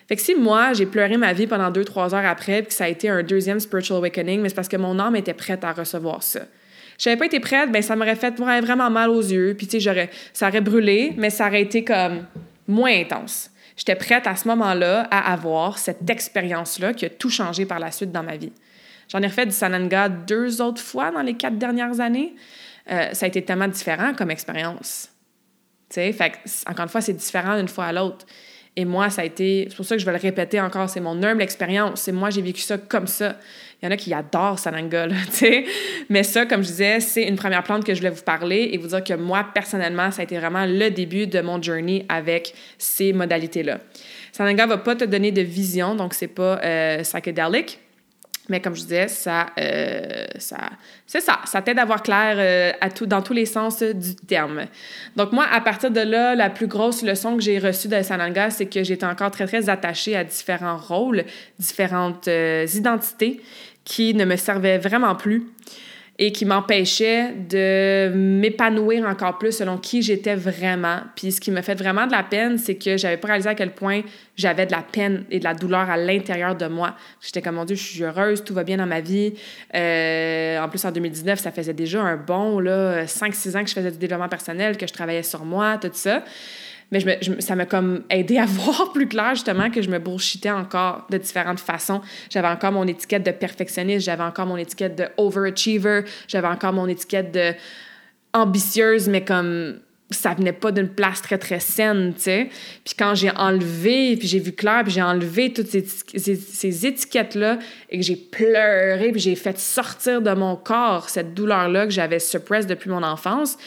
Fait 0.07 0.15
que 0.15 0.21
si 0.21 0.35
moi, 0.35 0.71
j'ai 0.71 0.85
pleuré 0.85 1.17
ma 1.17 1.33
vie 1.33 1.47
pendant 1.47 1.69
deux, 1.69 1.83
trois 1.83 2.15
heures 2.15 2.25
après, 2.25 2.61
puis 2.61 2.69
que 2.69 2.73
ça 2.73 2.85
a 2.85 2.87
été 2.87 3.09
un 3.09 3.23
deuxième 3.23 3.59
spiritual 3.59 3.97
awakening, 3.97 4.39
mais 4.39 4.47
c'est 4.47 4.55
parce 4.55 4.69
que 4.69 4.77
mon 4.77 4.99
âme 4.99 5.17
était 5.17 5.33
prête 5.33 5.65
à 5.65 5.73
recevoir 5.73 6.23
ça 6.23 6.41
j'avais 6.97 7.17
pas 7.17 7.25
été 7.25 7.39
prête, 7.39 7.71
ben 7.71 7.81
ça 7.81 7.95
m'aurait 7.95 8.15
fait 8.15 8.35
vraiment 8.37 8.89
mal 8.89 9.09
aux 9.09 9.21
yeux. 9.21 9.55
Puis, 9.57 9.67
tu 9.67 9.73
sais, 9.73 9.79
j'aurais, 9.79 10.09
ça 10.33 10.47
aurait 10.47 10.61
brûlé, 10.61 11.13
mais 11.17 11.29
ça 11.29 11.47
aurait 11.47 11.61
été 11.61 11.83
comme 11.83 12.25
moins 12.67 12.91
intense. 12.91 13.51
J'étais 13.75 13.95
prête 13.95 14.25
à 14.25 14.35
ce 14.35 14.47
moment-là 14.47 15.07
à 15.11 15.31
avoir 15.31 15.77
cette 15.77 16.09
expérience-là 16.09 16.93
qui 16.93 17.05
a 17.05 17.09
tout 17.09 17.29
changé 17.29 17.65
par 17.65 17.79
la 17.79 17.91
suite 17.91 18.11
dans 18.11 18.23
ma 18.23 18.35
vie. 18.35 18.51
J'en 19.09 19.21
ai 19.21 19.27
refait 19.27 19.45
du 19.45 19.51
Sananga 19.51 20.09
deux 20.09 20.61
autres 20.61 20.81
fois 20.81 21.11
dans 21.11 21.21
les 21.21 21.35
quatre 21.35 21.57
dernières 21.57 21.99
années. 21.99 22.35
Euh, 22.91 23.13
ça 23.13 23.25
a 23.25 23.29
été 23.29 23.43
tellement 23.43 23.67
différent 23.67 24.13
comme 24.13 24.31
expérience. 24.31 25.09
Tu 25.89 26.01
sais, 26.11 26.15
encore 26.67 26.83
une 26.83 26.89
fois, 26.89 27.01
c'est 27.01 27.13
différent 27.13 27.55
d'une 27.57 27.67
fois 27.67 27.85
à 27.85 27.93
l'autre. 27.93 28.25
Et 28.79 28.85
moi, 28.85 29.09
ça 29.09 29.23
a 29.23 29.25
été, 29.25 29.65
c'est 29.69 29.75
pour 29.75 29.85
ça 29.85 29.95
que 29.95 30.01
je 30.01 30.05
vais 30.05 30.11
le 30.11 30.19
répéter 30.19 30.61
encore, 30.61 30.87
c'est 30.87 30.99
mon 30.99 31.23
humble 31.23 31.41
expérience. 31.41 32.01
C'est 32.01 32.11
moi, 32.11 32.29
j'ai 32.29 32.43
vécu 32.43 32.61
ça 32.61 32.77
comme 32.77 33.07
ça. 33.07 33.35
Il 33.81 33.85
y 33.85 33.87
en 33.87 33.91
a 33.91 33.97
qui 33.97 34.13
adorent 34.13 34.59
Sananga, 34.59 35.07
tu 35.09 35.15
sais. 35.31 35.65
Mais 36.09 36.21
ça, 36.21 36.45
comme 36.45 36.61
je 36.61 36.67
disais, 36.67 36.99
c'est 36.99 37.23
une 37.23 37.37
première 37.37 37.63
plante 37.63 37.83
que 37.83 37.95
je 37.95 37.99
voulais 37.99 38.11
vous 38.11 38.21
parler 38.21 38.69
et 38.71 38.77
vous 38.77 38.89
dire 38.89 39.03
que 39.03 39.15
moi, 39.15 39.47
personnellement, 39.51 40.11
ça 40.11 40.21
a 40.21 40.25
été 40.25 40.37
vraiment 40.37 40.67
le 40.67 40.91
début 40.91 41.25
de 41.25 41.41
mon 41.41 41.59
journey 41.59 42.05
avec 42.07 42.53
ces 42.77 43.13
modalités-là. 43.13 43.79
Sananga 44.31 44.67
va 44.67 44.77
pas 44.77 44.95
te 44.95 45.05
donner 45.05 45.31
de 45.31 45.41
vision, 45.41 45.95
donc 45.95 46.13
c'est 46.13 46.27
pas 46.27 46.59
euh, 46.63 47.01
psychédélique. 47.01 47.79
Mais 48.49 48.61
comme 48.61 48.75
je 48.75 48.81
disais, 48.81 49.07
ça, 49.07 49.47
euh, 49.59 50.25
ça 50.37 50.57
c'est 51.05 51.21
ça, 51.21 51.39
ça 51.45 51.61
t'aide 51.61 51.79
à 51.79 51.85
voir 51.85 52.03
clair 52.03 52.35
euh, 52.37 52.71
à 52.81 52.89
tout, 52.89 53.05
dans 53.05 53.21
tous 53.21 53.33
les 53.33 53.45
sens 53.45 53.81
du 53.81 54.15
terme. 54.15 54.65
Donc 55.15 55.31
moi, 55.31 55.45
à 55.51 55.61
partir 55.61 55.91
de 55.91 56.01
là, 56.01 56.35
la 56.35 56.49
plus 56.49 56.67
grosse 56.67 57.01
leçon 57.03 57.35
que 57.35 57.41
j'ai 57.41 57.59
reçue 57.59 57.87
de 57.87 58.01
Sananga, 58.01 58.49
c'est 58.49 58.65
que 58.65 58.83
j'étais 58.83 59.05
encore 59.05 59.31
très, 59.31 59.47
très 59.47 59.69
attachée 59.69 60.15
à 60.15 60.23
différents 60.23 60.77
rôles, 60.77 61.23
différentes 61.59 62.27
euh, 62.27 62.65
identités 62.73 63.41
qui 63.83 64.13
ne 64.13 64.25
me 64.25 64.35
servaient 64.35 64.77
vraiment 64.77 65.15
plus 65.15 65.47
et 66.19 66.31
qui 66.31 66.45
m'empêchait 66.45 67.33
de 67.33 68.11
m'épanouir 68.15 69.07
encore 69.07 69.37
plus 69.37 69.51
selon 69.51 69.77
qui 69.77 70.01
j'étais 70.01 70.35
vraiment. 70.35 71.01
Puis 71.15 71.31
ce 71.31 71.39
qui 71.39 71.51
me 71.51 71.61
fait 71.61 71.75
vraiment 71.75 72.07
de 72.07 72.11
la 72.11 72.23
peine, 72.23 72.57
c'est 72.57 72.75
que 72.75 72.97
j'avais 72.97 73.17
pas 73.17 73.27
réalisé 73.27 73.49
à 73.49 73.55
quel 73.55 73.71
point 73.71 74.01
j'avais 74.35 74.65
de 74.65 74.71
la 74.71 74.81
peine 74.81 75.25
et 75.29 75.37
de 75.37 75.43
la 75.43 75.53
douleur 75.53 75.89
à 75.89 75.95
l'intérieur 75.95 76.55
de 76.55 76.65
moi. 76.65 76.95
J'étais 77.21 77.41
comme, 77.41 77.55
mon 77.55 77.65
Dieu, 77.65 77.75
je 77.75 77.83
suis 77.83 78.03
heureuse, 78.03 78.43
tout 78.43 78.55
va 78.55 78.63
bien 78.63 78.77
dans 78.77 78.87
ma 78.87 79.01
vie. 79.01 79.35
Euh, 79.75 80.59
en 80.59 80.69
plus, 80.69 80.83
en 80.85 80.91
2019, 80.91 81.39
ça 81.39 81.51
faisait 81.51 81.73
déjà 81.73 82.01
un 82.01 82.17
bon, 82.17 82.59
là, 82.59 83.05
5-6 83.05 83.57
ans 83.57 83.63
que 83.63 83.69
je 83.69 83.75
faisais 83.75 83.91
du 83.91 83.97
développement 83.97 84.29
personnel, 84.29 84.75
que 84.75 84.87
je 84.87 84.93
travaillais 84.93 85.23
sur 85.23 85.45
moi, 85.45 85.77
tout 85.77 85.89
ça 85.93 86.23
mais 86.91 87.19
ça 87.39 87.55
m'a 87.55 87.65
comme 87.65 88.03
aidé 88.09 88.37
à 88.37 88.45
voir 88.47 88.91
plus 88.93 89.07
clair 89.07 89.35
justement 89.35 89.69
que 89.69 89.81
je 89.81 89.89
me 89.89 89.99
bullshitais 89.99 90.51
encore 90.51 91.05
de 91.09 91.17
différentes 91.17 91.59
façons. 91.59 92.01
J'avais 92.29 92.47
encore 92.47 92.71
mon 92.71 92.87
étiquette 92.87 93.23
de 93.23 93.31
perfectionniste, 93.31 94.05
j'avais 94.05 94.23
encore 94.23 94.45
mon 94.45 94.57
étiquette 94.57 94.97
de 94.97 95.05
overachiever, 95.17 96.03
j'avais 96.27 96.47
encore 96.47 96.73
mon 96.73 96.87
étiquette 96.87 97.31
de 97.31 97.53
ambitieuse, 98.33 99.09
mais 99.09 99.23
comme 99.23 99.79
ça 100.09 100.33
venait 100.33 100.53
pas 100.53 100.71
d'une 100.71 100.87
place 100.87 101.21
très 101.21 101.37
très 101.37 101.59
saine, 101.59 102.13
tu 102.15 102.21
sais. 102.21 102.49
Puis 102.85 102.93
quand 102.97 103.13
j'ai 103.13 103.31
enlevé, 103.31 104.15
puis 104.15 104.27
j'ai 104.27 104.39
vu 104.39 104.53
clair, 104.53 104.83
puis 104.83 104.93
j'ai 104.93 105.01
enlevé 105.01 105.51
toutes 105.51 105.67
ces, 105.67 105.83
ces, 105.83 106.85
étiquettes-là 106.85 107.59
et 107.89 107.99
que 107.99 108.05
j'ai 108.05 108.15
pleuré, 108.15 109.11
puis 109.11 109.19
j'ai 109.19 109.35
fait 109.35 109.57
sortir 109.59 110.21
de 110.21 110.31
mon 110.31 110.55
corps 110.55 111.09
cette 111.09 111.33
douleur-là 111.33 111.85
que 111.85 111.91
j'avais 111.91 112.19
suppressed 112.19 112.69
depuis 112.69 112.89
mon 112.89 113.03
enfance, 113.03 113.57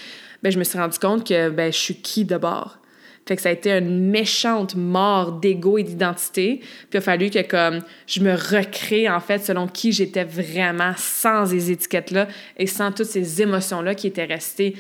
ben 0.42 0.50
je 0.50 0.58
me 0.58 0.64
suis 0.64 0.78
rendu 0.78 0.98
compte 0.98 1.28
que 1.28 1.50
ben 1.50 1.70
je 1.70 1.78
suis 1.78 1.96
qui 1.96 2.24
d'abord 2.24 2.79
fait 3.30 3.36
que 3.36 3.42
ça 3.42 3.50
a 3.50 3.52
été 3.52 3.70
une 3.70 4.10
méchante 4.10 4.74
mort 4.74 5.30
d'ego 5.30 5.78
et 5.78 5.84
d'identité. 5.84 6.56
Puis 6.58 6.88
il 6.94 6.96
a 6.96 7.00
fallu 7.00 7.30
que 7.30 7.42
comme 7.42 7.78
je 8.08 8.18
me 8.22 8.32
recrée 8.32 9.08
en 9.08 9.20
fait 9.20 9.38
selon 9.38 9.68
qui 9.68 9.92
j'étais 9.92 10.24
vraiment 10.24 10.94
sans 10.96 11.46
ces 11.46 11.70
étiquettes-là 11.70 12.26
et 12.58 12.66
sans 12.66 12.90
toutes 12.90 13.06
ces 13.06 13.40
émotions-là 13.40 13.94
qui 13.94 14.08
étaient 14.08 14.24
restées 14.24 14.74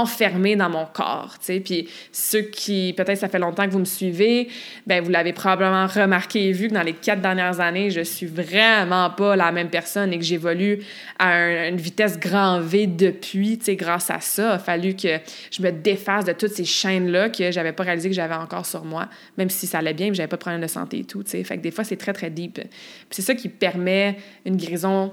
enfermé 0.00 0.56
dans 0.56 0.70
mon 0.70 0.86
corps, 0.86 1.36
tu 1.38 1.46
sais. 1.46 1.60
Puis 1.60 1.88
ceux 2.12 2.42
qui, 2.42 2.94
peut-être 2.96 3.18
ça 3.18 3.28
fait 3.28 3.38
longtemps 3.38 3.66
que 3.66 3.70
vous 3.70 3.78
me 3.78 3.84
suivez, 3.84 4.48
ben 4.86 5.02
vous 5.02 5.10
l'avez 5.10 5.32
probablement 5.32 5.86
remarqué 5.86 6.48
et 6.48 6.52
vu 6.52 6.68
que 6.68 6.74
dans 6.74 6.82
les 6.82 6.92
quatre 6.92 7.20
dernières 7.20 7.60
années, 7.60 7.90
je 7.90 8.00
suis 8.00 8.26
vraiment 8.26 9.10
pas 9.10 9.36
la 9.36 9.52
même 9.52 9.70
personne 9.70 10.12
et 10.12 10.18
que 10.18 10.24
j'évolue 10.24 10.80
à 11.18 11.68
une 11.68 11.76
vitesse 11.76 12.18
grand 12.18 12.60
V 12.60 12.86
depuis, 12.86 13.58
grâce 13.68 14.10
à 14.10 14.20
ça. 14.20 14.42
Il 14.42 14.54
a 14.54 14.58
fallu 14.58 14.94
que 14.94 15.18
je 15.50 15.62
me 15.62 15.70
défasse 15.70 16.24
de 16.24 16.32
toutes 16.32 16.52
ces 16.52 16.64
chaînes-là 16.64 17.30
que 17.30 17.50
j'avais 17.50 17.72
pas 17.72 17.84
réalisé 17.84 18.08
que 18.08 18.14
j'avais 18.14 18.34
encore 18.34 18.66
sur 18.66 18.84
moi, 18.84 19.08
même 19.36 19.50
si 19.50 19.66
ça 19.66 19.78
allait 19.78 19.94
bien, 19.94 20.12
j'avais 20.12 20.28
pas 20.28 20.36
de 20.36 20.40
problème 20.40 20.62
de 20.62 20.66
santé 20.66 21.00
et 21.00 21.04
tout, 21.04 21.22
tu 21.22 21.30
sais. 21.30 21.44
Fait 21.44 21.56
que 21.56 21.62
des 21.62 21.70
fois, 21.70 21.84
c'est 21.84 21.96
très, 21.96 22.12
très 22.12 22.30
deep. 22.30 22.60
C'est 23.10 23.22
ça 23.22 23.34
qui 23.34 23.48
permet 23.48 24.16
une 24.44 24.56
guérison... 24.56 25.12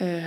Euh, 0.00 0.20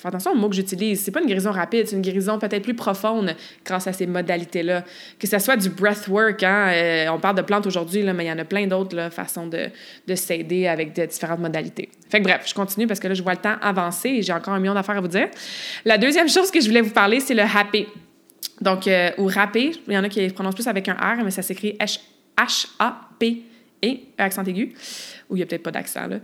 je 0.00 0.02
fais 0.02 0.08
attention 0.08 0.30
aux 0.30 0.36
mots 0.36 0.48
que 0.48 0.54
j'utilise. 0.54 1.02
C'est 1.02 1.10
pas 1.10 1.20
une 1.20 1.26
guérison 1.26 1.52
rapide, 1.52 1.86
c'est 1.86 1.94
une 1.94 2.00
guérison 2.00 2.38
peut-être 2.38 2.62
plus 2.62 2.72
profonde 2.72 3.36
grâce 3.66 3.86
à 3.86 3.92
ces 3.92 4.06
modalités-là. 4.06 4.82
Que 5.18 5.26
ce 5.26 5.38
soit 5.38 5.58
du 5.58 5.68
breathwork, 5.68 6.42
hein, 6.42 6.70
euh, 6.72 7.08
on 7.10 7.18
parle 7.18 7.36
de 7.36 7.42
plantes 7.42 7.66
aujourd'hui, 7.66 8.02
mais 8.02 8.24
il 8.24 8.28
y 8.28 8.32
en 8.32 8.38
a 8.38 8.46
plein 8.46 8.66
d'autres 8.66 9.10
façons 9.12 9.46
de, 9.46 9.66
de 10.06 10.14
s'aider 10.14 10.66
avec 10.66 10.98
différentes 10.98 11.40
modalités. 11.40 11.90
Fait 12.08 12.18
bref, 12.20 12.44
je 12.46 12.54
continue 12.54 12.86
parce 12.86 12.98
que 12.98 13.08
là, 13.08 13.14
je 13.14 13.22
vois 13.22 13.34
le 13.34 13.40
temps 13.40 13.56
avancer 13.60 14.08
et 14.08 14.22
j'ai 14.22 14.32
encore 14.32 14.54
un 14.54 14.58
million 14.58 14.72
d'affaires 14.72 14.96
à 14.96 15.02
vous 15.02 15.08
dire. 15.08 15.28
La 15.84 15.98
deuxième 15.98 16.30
chose 16.30 16.50
que 16.50 16.62
je 16.62 16.66
voulais 16.66 16.80
vous 16.80 16.94
parler, 16.94 17.20
c'est 17.20 17.34
le 17.34 17.42
happy. 17.42 17.84
Donc, 18.62 18.86
euh, 18.86 19.10
ou 19.18 19.26
râpé, 19.26 19.72
il 19.86 19.92
y 19.92 19.98
en 19.98 20.04
a 20.04 20.08
qui 20.08 20.26
prononcent 20.30 20.54
plus 20.54 20.66
avec 20.66 20.88
un 20.88 20.94
R, 20.94 21.22
mais 21.22 21.30
ça 21.30 21.42
s'écrit 21.42 21.76
H-A-P 21.78 23.42
et 23.82 24.00
accent 24.16 24.44
aigu 24.44 24.72
Ou 25.30 25.36
il 25.36 25.38
n'y 25.38 25.42
a 25.42 25.46
peut-être 25.46 25.62
pas 25.62 25.70
d'accent, 25.70 26.06
là. 26.06 26.16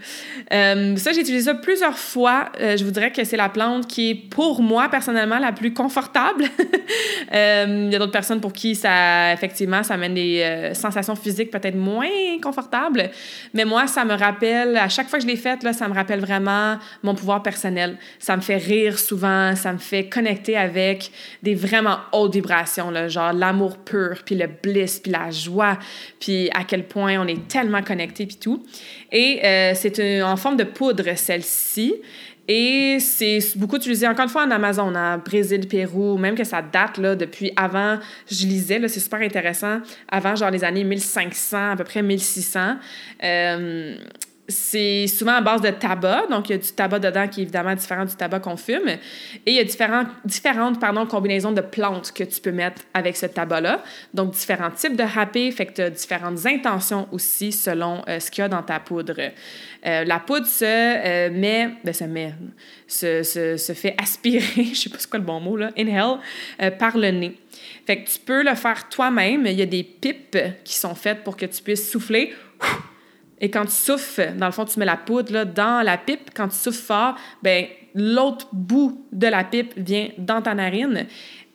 Euh, 0.52 0.96
ça, 0.96 1.12
j'ai 1.12 1.20
utilisé 1.20 1.44
ça 1.44 1.54
plusieurs 1.54 1.96
fois. 1.96 2.50
Euh, 2.60 2.76
je 2.76 2.84
vous 2.84 2.90
dirais 2.90 3.12
que 3.12 3.24
c'est 3.24 3.36
la 3.36 3.48
plante 3.48 3.86
qui 3.86 4.10
est, 4.10 4.14
pour 4.14 4.62
moi, 4.62 4.88
personnellement, 4.88 5.38
la 5.38 5.52
plus 5.52 5.72
confortable. 5.72 6.44
Il 7.32 7.92
y 7.92 7.96
a 7.96 7.98
d'autres 7.98 8.12
personnes 8.12 8.40
pour 8.40 8.52
qui, 8.52 8.74
ça, 8.74 9.32
effectivement, 9.32 9.82
ça 9.82 9.94
amène 9.94 10.14
des 10.14 10.70
sensations 10.74 11.16
physiques 11.16 11.50
peut-être 11.50 11.76
moins 11.76 12.08
confortables. 12.42 13.10
Mais 13.54 13.64
moi, 13.64 13.86
ça 13.86 14.04
me 14.04 14.14
rappelle, 14.14 14.76
à 14.76 14.88
chaque 14.88 15.08
fois 15.08 15.18
que 15.18 15.24
je 15.24 15.28
l'ai 15.28 15.36
faite, 15.36 15.62
là, 15.62 15.72
ça 15.72 15.88
me 15.88 15.94
rappelle 15.94 16.20
vraiment 16.20 16.78
mon 17.02 17.14
pouvoir 17.14 17.42
personnel. 17.42 17.96
Ça 18.18 18.36
me 18.36 18.42
fait 18.42 18.56
rire 18.56 18.98
souvent, 18.98 19.54
ça 19.56 19.72
me 19.72 19.78
fait 19.78 20.08
connecter 20.08 20.56
avec 20.56 21.10
des 21.42 21.54
vraiment 21.54 21.98
hautes 22.12 22.34
vibrations, 22.34 22.90
là, 22.90 23.08
genre 23.08 23.32
l'amour 23.32 23.78
pur, 23.78 24.22
puis 24.24 24.34
le 24.34 24.46
bliss, 24.46 25.00
puis 25.00 25.12
la 25.12 25.30
joie, 25.30 25.78
puis 26.20 26.50
à 26.54 26.64
quel 26.64 26.84
point 26.84 27.18
on 27.18 27.26
est 27.26 27.48
tellement 27.48 27.82
connecté, 27.82 28.26
puis 28.26 28.36
tout. 28.36 28.64
Et 29.12 29.40
euh, 29.44 29.72
c'est 29.74 30.22
en 30.22 30.36
forme 30.36 30.56
de 30.56 30.64
poudre, 30.64 31.16
celle-ci. 31.16 31.94
Et 32.48 32.98
c'est 33.00 33.40
beaucoup 33.56 33.76
utilisé, 33.76 34.06
encore 34.06 34.24
une 34.24 34.30
fois, 34.30 34.44
en 34.44 34.50
Amazon, 34.50 34.94
en 34.94 35.18
Brésil, 35.18 35.66
Pérou, 35.66 36.16
même 36.16 36.36
que 36.36 36.44
ça 36.44 36.62
date 36.62 36.98
là, 36.98 37.16
depuis 37.16 37.52
avant, 37.56 37.98
je 38.30 38.46
lisais, 38.46 38.80
c'est 38.86 39.00
super 39.00 39.20
intéressant, 39.20 39.80
avant 40.08 40.36
genre 40.36 40.50
les 40.50 40.62
années 40.62 40.84
1500, 40.84 41.72
à 41.72 41.76
peu 41.76 41.82
près 41.82 42.02
1600. 42.02 42.76
Euh, 43.24 43.96
c'est 44.48 45.06
souvent 45.08 45.34
à 45.34 45.40
base 45.40 45.60
de 45.60 45.70
tabac, 45.70 46.26
donc 46.30 46.48
il 46.48 46.52
y 46.52 46.54
a 46.54 46.58
du 46.58 46.70
tabac 46.70 47.00
dedans 47.00 47.26
qui 47.26 47.40
est 47.40 47.42
évidemment 47.44 47.74
différent 47.74 48.04
du 48.04 48.14
tabac 48.14 48.40
qu'on 48.40 48.56
fume. 48.56 48.88
Et 48.88 48.98
il 49.46 49.54
y 49.54 49.58
a 49.58 49.64
différentes, 49.64 50.08
différentes 50.24 50.80
pardon, 50.80 51.06
combinaisons 51.06 51.52
de 51.52 51.60
plantes 51.60 52.12
que 52.12 52.22
tu 52.22 52.40
peux 52.40 52.52
mettre 52.52 52.82
avec 52.94 53.16
ce 53.16 53.26
tabac-là. 53.26 53.82
Donc 54.14 54.32
différents 54.32 54.70
types 54.70 54.96
de 54.96 55.02
râpé, 55.02 55.50
fait 55.50 55.66
que 55.66 55.72
tu 55.72 55.82
as 55.82 55.90
différentes 55.90 56.46
intentions 56.46 57.08
aussi 57.10 57.50
selon 57.50 58.02
euh, 58.08 58.20
ce 58.20 58.30
qu'il 58.30 58.42
y 58.42 58.44
a 58.44 58.48
dans 58.48 58.62
ta 58.62 58.78
poudre. 58.78 59.16
Euh, 59.18 60.04
la 60.04 60.20
poudre 60.20 60.46
se 60.46 60.64
euh, 60.64 61.30
met, 61.30 61.70
ben, 61.84 61.92
se, 61.92 62.04
met 62.04 62.34
se, 62.86 63.22
se, 63.22 63.56
se, 63.56 63.72
fait 63.72 63.96
aspirer, 64.02 64.64
je 64.64 64.74
sais 64.74 64.90
pas 64.90 64.96
c'est 64.98 65.10
quoi 65.10 65.18
le 65.18 65.24
bon 65.24 65.40
mot, 65.40 65.56
là, 65.56 65.70
inhale, 65.76 66.18
par 66.78 66.96
le 66.96 67.10
nez. 67.10 67.36
Fait 67.84 68.02
que 68.02 68.08
tu 68.08 68.18
peux 68.18 68.42
le 68.42 68.54
faire 68.54 68.88
toi-même. 68.88 69.46
Il 69.46 69.54
y 69.54 69.62
a 69.62 69.66
des 69.66 69.82
pipes 69.82 70.38
qui 70.64 70.74
sont 70.74 70.94
faites 70.94 71.24
pour 71.24 71.36
que 71.36 71.46
tu 71.46 71.62
puisses 71.62 71.90
souffler 71.90 72.32
et 73.38 73.50
quand 73.50 73.66
tu 73.66 73.72
souffles, 73.72 74.34
dans 74.36 74.46
le 74.46 74.52
fond, 74.52 74.64
tu 74.64 74.78
mets 74.78 74.86
la 74.86 74.96
poudre 74.96 75.44
dans 75.44 75.84
la 75.84 75.98
pipe. 75.98 76.30
Quand 76.34 76.48
tu 76.48 76.56
souffles 76.56 76.82
fort, 76.82 77.16
ben 77.42 77.66
l'autre 77.94 78.48
bout 78.52 79.06
de 79.12 79.26
la 79.26 79.44
pipe 79.44 79.72
vient 79.76 80.08
dans 80.18 80.42
ta 80.42 80.54
narine 80.54 81.06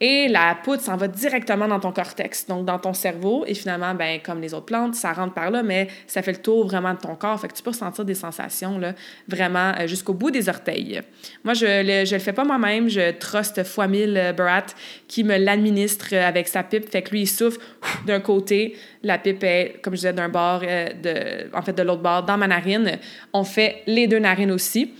et 0.03 0.27
la 0.27 0.55
poudre 0.55 0.81
s'en 0.81 0.97
va 0.97 1.07
directement 1.07 1.67
dans 1.67 1.79
ton 1.79 1.91
cortex, 1.91 2.47
donc 2.47 2.65
dans 2.65 2.79
ton 2.79 2.91
cerveau. 2.91 3.45
Et 3.45 3.53
finalement, 3.53 3.93
ben, 3.93 4.19
comme 4.19 4.41
les 4.41 4.51
autres 4.55 4.65
plantes, 4.65 4.95
ça 4.95 5.13
rentre 5.13 5.35
par 5.35 5.51
là, 5.51 5.61
mais 5.61 5.89
ça 6.07 6.23
fait 6.23 6.31
le 6.31 6.41
tour 6.41 6.65
vraiment 6.65 6.95
de 6.95 6.97
ton 6.97 7.15
corps. 7.15 7.39
Fait 7.39 7.47
que 7.47 7.53
tu 7.53 7.61
peux 7.61 7.69
ressentir 7.69 8.03
des 8.03 8.15
sensations 8.15 8.79
là, 8.79 8.95
vraiment 9.27 9.73
euh, 9.79 9.85
jusqu'au 9.85 10.15
bout 10.15 10.31
des 10.31 10.49
orteils. 10.49 10.99
Moi, 11.43 11.53
je 11.53 11.65
le, 11.67 12.11
le 12.11 12.19
fais 12.19 12.33
pas 12.33 12.43
moi-même. 12.43 12.89
Je 12.89 13.11
truste 13.11 13.61
mille 13.87 14.17
euh, 14.17 14.33
Barat 14.33 14.65
qui 15.07 15.23
me 15.23 15.37
l'administre 15.37 16.15
avec 16.15 16.47
sa 16.47 16.63
pipe. 16.63 16.89
Fait 16.89 17.03
que 17.03 17.11
lui, 17.11 17.21
il 17.21 17.27
souffle 17.27 17.59
d'un 18.07 18.21
côté. 18.21 18.75
La 19.03 19.19
pipe 19.19 19.43
est, 19.43 19.81
comme 19.83 19.93
je 19.93 19.99
disais, 19.99 20.13
d'un 20.13 20.29
bord, 20.29 20.61
euh, 20.63 20.89
de, 20.93 21.55
en 21.55 21.61
fait, 21.61 21.73
de 21.73 21.83
l'autre 21.83 22.01
bord, 22.01 22.23
dans 22.23 22.39
ma 22.39 22.47
narine. 22.47 22.97
On 23.33 23.43
fait 23.43 23.83
les 23.85 24.07
deux 24.07 24.19
narines 24.19 24.51
aussi. 24.51 24.95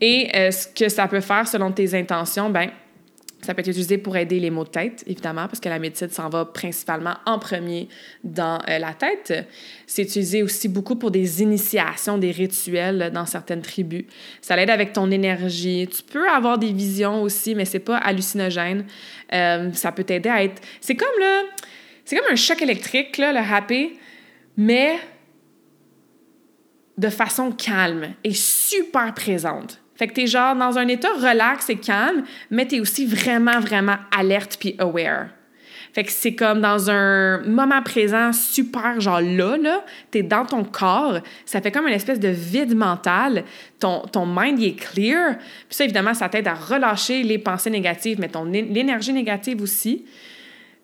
Et 0.00 0.30
ce 0.50 0.66
que 0.68 0.90
ça 0.90 1.08
peut 1.08 1.22
faire 1.22 1.48
selon 1.48 1.72
tes 1.72 1.98
intentions, 1.98 2.50
ben 2.50 2.68
ça 3.46 3.54
peut 3.54 3.60
être 3.60 3.68
utilisé 3.68 3.96
pour 3.96 4.16
aider 4.16 4.40
les 4.40 4.50
maux 4.50 4.64
de 4.64 4.70
tête, 4.70 5.04
évidemment, 5.06 5.46
parce 5.46 5.60
que 5.60 5.68
la 5.68 5.78
médecine 5.78 6.10
s'en 6.10 6.28
va 6.28 6.44
principalement 6.46 7.14
en 7.26 7.38
premier 7.38 7.88
dans 8.24 8.58
euh, 8.68 8.78
la 8.80 8.92
tête. 8.92 9.46
C'est 9.86 10.02
utilisé 10.02 10.42
aussi 10.42 10.66
beaucoup 10.66 10.96
pour 10.96 11.12
des 11.12 11.42
initiations, 11.42 12.18
des 12.18 12.32
rituels 12.32 13.12
dans 13.14 13.24
certaines 13.24 13.62
tribus. 13.62 14.04
Ça 14.40 14.56
l'aide 14.56 14.70
avec 14.70 14.92
ton 14.92 15.12
énergie. 15.12 15.86
Tu 15.86 16.02
peux 16.02 16.28
avoir 16.28 16.58
des 16.58 16.72
visions 16.72 17.22
aussi, 17.22 17.54
mais 17.54 17.64
c'est 17.64 17.78
pas 17.78 17.98
hallucinogène. 17.98 18.84
Euh, 19.32 19.72
ça 19.74 19.92
peut 19.92 20.02
t'aider 20.02 20.28
à 20.28 20.42
être... 20.42 20.60
C'est 20.80 20.96
comme, 20.96 21.20
là... 21.20 21.42
C'est 22.04 22.16
comme 22.16 22.32
un 22.32 22.36
choc 22.36 22.60
électrique, 22.62 23.16
là, 23.16 23.32
le 23.32 23.38
happy, 23.38 23.92
mais 24.56 24.98
de 26.98 27.08
façon 27.10 27.52
calme 27.52 28.14
et 28.24 28.34
super 28.34 29.14
présente. 29.14 29.80
Fait 29.96 30.08
que 30.08 30.12
t'es 30.12 30.26
genre 30.26 30.54
dans 30.54 30.78
un 30.78 30.88
état 30.88 31.08
relax 31.14 31.70
et 31.70 31.76
calme, 31.76 32.24
mais 32.50 32.66
t'es 32.66 32.80
aussi 32.80 33.06
vraiment, 33.06 33.60
vraiment 33.60 33.96
alerte 34.16 34.58
puis 34.60 34.74
aware. 34.78 35.28
Fait 35.96 36.04
que 36.04 36.12
c'est 36.12 36.34
comme 36.34 36.60
dans 36.60 36.90
un 36.90 37.40
moment 37.44 37.80
présent 37.80 38.30
super, 38.34 39.00
genre 39.00 39.22
là, 39.22 39.56
là, 39.56 39.82
t'es 40.10 40.22
dans 40.22 40.44
ton 40.44 40.62
corps, 40.62 41.20
ça 41.46 41.62
fait 41.62 41.70
comme 41.70 41.86
une 41.86 41.94
espèce 41.94 42.20
de 42.20 42.28
vide 42.28 42.76
mental, 42.76 43.44
ton, 43.80 44.00
ton 44.00 44.26
mind 44.26 44.58
il 44.58 44.66
est 44.66 44.74
clear, 44.74 45.38
puis 45.38 45.70
ça, 45.70 45.84
évidemment, 45.84 46.12
ça 46.12 46.28
t'aide 46.28 46.48
à 46.48 46.52
relâcher 46.52 47.22
les 47.22 47.38
pensées 47.38 47.70
négatives, 47.70 48.20
mais 48.20 48.28
ton 48.28 48.44
l'énergie 48.44 49.14
négative 49.14 49.62
aussi. 49.62 50.04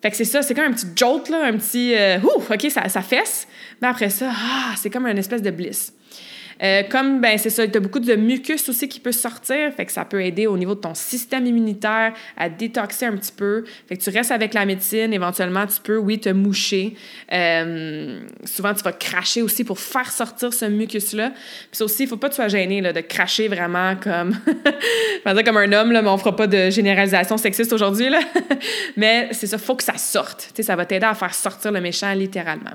Fait 0.01 0.09
que 0.09 0.17
c'est 0.17 0.25
ça, 0.25 0.41
c'est 0.41 0.55
comme 0.55 0.65
un 0.65 0.73
petit 0.73 0.87
jolt, 0.95 1.29
là, 1.29 1.45
un 1.45 1.57
petit 1.57 1.93
euh, 1.95 2.17
OK, 2.23 2.65
ça, 2.71 2.89
ça 2.89 3.03
fesse, 3.03 3.47
mais 3.83 3.89
après 3.89 4.09
ça, 4.09 4.31
ah, 4.33 4.73
c'est 4.77 4.89
comme 4.89 5.05
une 5.05 5.19
espèce 5.19 5.43
de 5.43 5.51
bliss. 5.51 5.93
Euh, 6.63 6.83
comme, 6.83 7.19
ben 7.19 7.37
c'est 7.37 7.49
ça, 7.49 7.67
tu 7.67 7.77
as 7.77 7.81
beaucoup 7.81 7.99
de 7.99 8.15
mucus 8.15 8.69
aussi 8.69 8.87
qui 8.87 9.01
peut 9.01 9.11
sortir, 9.11 9.73
fait 9.73 9.85
que 9.85 9.91
ça 9.91 10.05
peut 10.05 10.23
aider 10.23 10.47
au 10.47 10.57
niveau 10.57 10.75
de 10.75 10.79
ton 10.79 10.93
système 10.93 11.45
immunitaire 11.45 12.13
à 12.37 12.49
détoxer 12.49 13.05
un 13.05 13.17
petit 13.17 13.33
peu. 13.33 13.65
Fait 13.87 13.97
que 13.97 14.03
tu 14.03 14.09
restes 14.09 14.31
avec 14.31 14.53
la 14.53 14.65
médecine, 14.65 15.13
éventuellement, 15.13 15.67
tu 15.67 15.81
peux, 15.81 15.97
oui, 15.97 16.19
te 16.19 16.29
moucher. 16.29 16.95
Euh, 17.33 18.21
souvent, 18.45 18.73
tu 18.73 18.83
vas 18.83 18.93
cracher 18.93 19.41
aussi 19.41 19.65
pour 19.65 19.77
faire 19.79 20.09
sortir 20.09 20.53
ce 20.53 20.65
mucus-là. 20.65 21.31
Puis 21.31 21.69
ça 21.73 21.85
aussi, 21.85 22.03
il 22.03 22.07
faut 22.07 22.17
pas 22.17 22.29
que 22.29 22.33
tu 22.33 22.37
sois 22.37 22.47
gêné 22.47 22.79
là, 22.79 22.93
de 22.93 23.01
cracher 23.01 23.49
vraiment 23.49 23.95
comme... 23.97 24.31
dire 25.25 25.43
comme 25.43 25.57
un 25.57 25.71
homme, 25.73 25.91
là, 25.91 26.01
mais 26.01 26.09
on 26.09 26.17
fera 26.17 26.35
pas 26.35 26.47
de 26.47 26.69
généralisation 26.69 27.37
sexiste 27.37 27.73
aujourd'hui, 27.73 28.09
là. 28.09 28.21
mais 28.95 29.27
c'est 29.31 29.47
ça, 29.47 29.57
faut 29.57 29.75
que 29.75 29.83
ça 29.83 29.97
sorte. 29.97 30.47
Tu 30.49 30.57
sais, 30.57 30.63
ça 30.63 30.77
va 30.77 30.85
t'aider 30.85 31.05
à 31.05 31.13
faire 31.13 31.33
sortir 31.33 31.73
le 31.73 31.81
méchant 31.81 32.13
littéralement. 32.13 32.71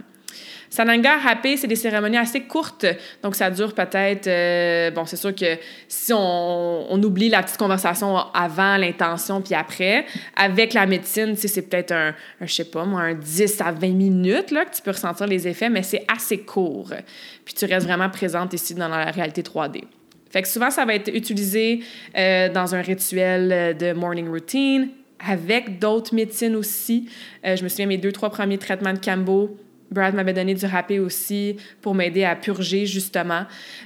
Sananga, 0.71 1.17
Happé, 1.27 1.57
c'est 1.57 1.67
des 1.67 1.77
cérémonies 1.77 2.19
assez 2.19 2.43
courtes. 2.43 2.87
Donc, 3.23 3.35
ça 3.35 3.51
dure 3.51 3.75
peut-être. 3.75 4.27
Euh, 4.27 4.91
bon, 4.91 5.07
c'est 5.07 5.17
sûr 5.17 5.35
que 5.35 5.57
si 5.89 6.13
on, 6.13 7.03
oublie 7.03 7.29
la 7.29 7.43
petite 7.43 7.57
conversation 7.57 8.17
avant, 8.35 8.77
l'intention, 8.77 9.41
puis 9.41 9.55
après, 9.55 10.05
avec 10.37 10.75
la 10.75 10.87
médecine, 10.87 11.37
c'est 11.37 11.63
peut-être 11.63 11.93
un, 11.93 12.15
un, 12.41 12.47
je 12.47 12.53
sais 12.53 12.65
pas 12.65 12.85
moi, 12.85 13.03
un 13.03 13.15
10 13.15 13.61
à 13.61 13.73
20 13.73 13.89
minutes 13.89 14.51
là, 14.51 14.65
que 14.65 14.75
tu 14.75 14.83
peux 14.83 14.91
ressentir 14.91 15.27
les 15.27 15.47
effets, 15.47 15.71
mais 15.71 15.83
c'est 15.83 16.05
assez 16.09 16.39
court. 16.39 16.93
Puis 17.45 17.55
tu 17.55 17.65
restes 17.65 17.87
vraiment 17.87 18.11
présente 18.11 18.53
ici 18.53 18.75
dans 18.75 18.89
la 18.89 19.11
réalité 19.11 19.43
3D. 19.43 19.85
Fait 20.31 20.43
que 20.43 20.49
souvent, 20.49 20.71
ça 20.71 20.85
va 20.85 20.95
être 20.95 21.09
utilisé 21.09 21.81
euh, 22.17 22.49
dans 22.51 22.75
un 22.75 22.83
rituel 22.83 23.77
de 23.79 23.93
morning 23.93 24.29
routine, 24.29 24.91
avec 25.19 25.79
d'autres 25.79 26.15
médecines 26.15 26.55
aussi. 26.55 27.09
Euh, 27.45 27.57
je 27.57 27.65
me 27.65 27.69
souviens, 27.69 27.87
mes 27.87 27.97
deux, 27.97 28.13
trois 28.13 28.31
premiers 28.31 28.59
traitements 28.59 28.93
de 28.93 28.99
Cambo, 28.99 29.57
Brad 29.91 30.15
m'avait 30.15 30.33
donné 30.33 30.55
du 30.55 30.67
râpé 30.67 30.99
aussi 30.99 31.57
pour 31.81 31.95
m'aider 31.95 32.25
à 32.25 32.37
purger, 32.37 32.87
justement. 32.87 33.45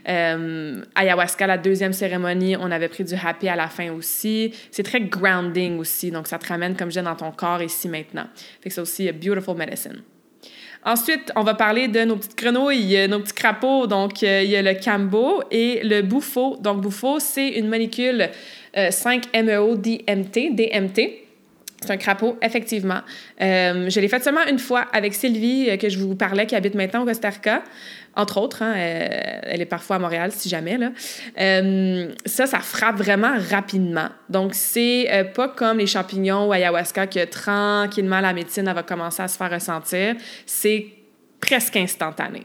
Euh, 0.08 0.82
ayahuasca, 0.94 1.46
la 1.46 1.58
deuxième 1.58 1.92
cérémonie, 1.92 2.56
on 2.56 2.70
avait 2.70 2.88
pris 2.88 3.04
du 3.04 3.14
râpé 3.14 3.48
à 3.48 3.56
la 3.56 3.68
fin 3.68 3.92
aussi. 3.92 4.52
C'est 4.70 4.82
très 4.82 5.00
grounding 5.00 5.78
aussi, 5.78 6.10
donc 6.10 6.26
ça 6.26 6.38
te 6.38 6.46
ramène, 6.46 6.76
comme 6.76 6.90
je 6.90 6.98
dis, 6.98 7.04
dans 7.04 7.14
ton 7.14 7.30
corps 7.30 7.62
ici 7.62 7.88
maintenant. 7.88 8.26
Fait 8.60 8.68
que 8.68 8.74
c'est 8.74 8.80
aussi 8.80 9.08
a 9.08 9.12
beautiful 9.12 9.56
medicine. 9.56 10.02
Ensuite, 10.84 11.30
on 11.36 11.44
va 11.44 11.54
parler 11.54 11.86
de 11.86 12.00
nos 12.00 12.16
petites 12.16 12.36
grenouilles, 12.36 13.06
nos 13.08 13.20
petits 13.20 13.34
crapauds. 13.34 13.86
Donc, 13.86 14.24
euh, 14.24 14.42
il 14.42 14.50
y 14.50 14.56
a 14.56 14.62
le 14.62 14.74
cambo 14.74 15.40
et 15.52 15.80
le 15.84 16.02
bouffo. 16.02 16.56
Donc, 16.56 16.80
bouffo, 16.80 17.20
c'est 17.20 17.50
une 17.50 17.68
molécule 17.68 18.28
5-MeO-DMT, 18.74 20.50
euh, 20.50 20.54
DMT. 20.54 21.21
C'est 21.82 21.92
un 21.92 21.96
crapaud, 21.96 22.38
effectivement. 22.42 23.00
Euh, 23.40 23.90
je 23.90 24.00
l'ai 24.00 24.08
fait 24.08 24.22
seulement 24.22 24.46
une 24.48 24.58
fois 24.58 24.86
avec 24.92 25.14
Sylvie, 25.14 25.68
euh, 25.68 25.76
que 25.76 25.88
je 25.88 25.98
vous 25.98 26.14
parlais, 26.14 26.46
qui 26.46 26.54
habite 26.54 26.74
maintenant 26.74 27.02
au 27.02 27.04
Costa 27.04 27.30
Rica, 27.30 27.62
entre 28.14 28.38
autres. 28.40 28.62
Hein, 28.62 28.74
euh, 28.76 29.40
elle 29.42 29.60
est 29.60 29.66
parfois 29.66 29.96
à 29.96 29.98
Montréal, 29.98 30.30
si 30.32 30.48
jamais. 30.48 30.78
Là. 30.78 30.92
ça, 32.24 32.46
ça 32.46 32.60
frappe 32.60 32.96
vraiment 32.96 33.34
rapidement. 33.50 34.08
Donc, 34.28 34.54
c'est 34.54 35.30
pas 35.34 35.48
comme 35.48 35.78
les 35.78 35.86
champignons 35.86 36.48
ou 36.48 36.52
ayahuasca 36.52 37.08
que 37.08 37.24
tranquillement 37.24 38.20
la 38.20 38.32
médecine 38.32 38.70
va 38.72 38.82
commencer 38.82 39.22
à 39.22 39.28
se 39.28 39.36
faire 39.36 39.50
ressentir. 39.50 40.14
C'est 40.46 40.86
presque 41.40 41.76
instantané 41.76 42.42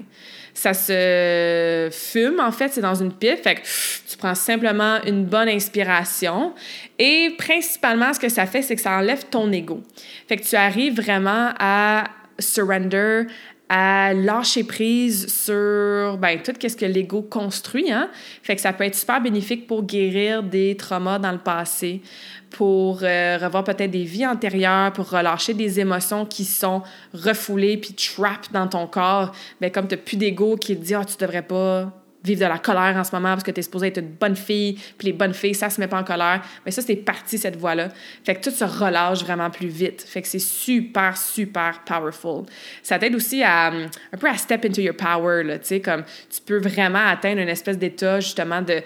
ça 0.58 0.74
se 0.74 1.90
fume, 1.92 2.40
en 2.40 2.52
fait, 2.52 2.70
c'est 2.70 2.82
dans 2.82 2.96
une 2.96 3.14
pipe. 3.14 3.44
Fait 3.44 3.56
que 3.56 3.62
tu 4.10 4.18
prends 4.18 4.34
simplement 4.34 4.98
une 5.06 5.24
bonne 5.24 5.50
inspiration. 5.50 6.54
Et 6.98 7.36
principalement, 7.38 8.12
ce 8.12 8.20
que 8.20 8.28
ça 8.28 8.48
fait, 8.48 8.64
c'est 8.64 8.76
que 8.76 8.82
ça 8.82 8.98
enlève 8.98 9.26
ton 9.26 9.52
ego. 9.52 9.84
Fait 10.28 10.36
que 10.36 10.44
tu 10.44 10.56
arrives 10.56 11.00
vraiment 11.00 11.52
à 11.60 12.06
surrender, 12.40 13.28
à 13.70 14.16
lâcher 14.16 14.64
prise 14.64 15.28
sur 15.28 16.18
ben, 16.18 16.40
tout 16.44 16.54
ce 16.60 16.76
que 16.76 16.86
l'ego 16.86 17.22
construit. 17.22 17.92
Hein? 17.92 18.10
Fait 18.42 18.56
que 18.56 18.62
ça 18.62 18.74
peut 18.74 18.86
être 18.86 18.96
super 18.96 19.22
bénéfique 19.22 19.68
pour 19.68 19.84
guérir 19.84 20.42
des 20.42 20.76
traumas 20.76 21.20
dans 21.20 21.34
le 21.34 21.38
passé, 21.38 22.02
pour 22.50 23.00
euh, 23.04 23.38
revoir 23.42 23.64
peut-être 23.64 23.92
des 23.92 24.04
vies 24.04 24.26
antérieures, 24.26 24.94
pour 24.94 25.10
relâcher 25.10 25.54
des 25.54 25.80
émotions 25.80 26.26
qui 26.26 26.46
sont 26.46 26.82
refoulées 27.14 27.78
puis 27.78 27.94
trapped 27.94 28.52
dans 28.52 28.68
ton 28.68 28.88
corps. 28.88 29.32
Ben, 29.62 29.72
comme 29.72 29.88
tu 29.88 29.96
n'as 29.96 30.02
plus 30.02 30.18
d'ego 30.18 30.56
qui 30.56 30.76
te 30.76 30.84
dit 30.84 30.94
«Ah, 30.96 31.06
tu 31.06 31.18
devrais 31.18 31.42
pas 31.42 31.92
vivre 32.28 32.42
de 32.42 32.46
la 32.46 32.58
colère 32.58 32.96
en 32.98 33.04
ce 33.04 33.16
moment 33.16 33.30
parce 33.30 33.44
que 33.44 33.52
tu 33.52 33.60
es 33.60 33.64
supposée 33.64 33.88
être 33.88 34.00
une 34.00 34.10
bonne 34.10 34.36
fille, 34.36 34.78
puis 34.98 35.08
les 35.08 35.14
bonnes 35.14 35.34
filles, 35.34 35.56
ça 35.56 35.70
se 35.70 35.80
met 35.80 35.88
pas 35.88 36.00
en 36.00 36.04
colère. 36.04 36.42
Mais 36.66 36.72
ça, 36.72 36.82
c'est 36.82 36.96
parti, 36.96 37.38
cette 37.38 37.58
voie-là. 37.58 37.90
Fait 38.24 38.36
que 38.36 38.44
tout 38.44 38.56
se 38.56 38.64
relâche 38.64 39.24
vraiment 39.24 39.50
plus 39.50 39.68
vite. 39.68 40.04
Fait 40.08 40.22
que 40.22 40.28
c'est 40.28 40.40
super, 40.40 41.18
super 41.18 41.82
powerful. 41.86 42.46
Ça 42.84 43.00
t'aide 43.00 43.16
aussi 43.16 43.44
à, 43.44 43.68
un 43.68 44.18
peu 44.20 44.28
à 44.28 44.38
step 44.38 44.66
into 44.66 44.82
your 44.82 44.96
power, 44.96 45.44
là, 45.44 45.60
tu 45.60 45.68
sais, 45.68 45.80
comme 45.80 46.04
tu 46.30 46.42
peux 46.46 46.60
vraiment 46.60 47.06
atteindre 47.08 47.42
une 47.42 47.50
espèce 47.50 47.78
d'état, 47.78 48.20
justement, 48.20 48.62
de 48.62 48.82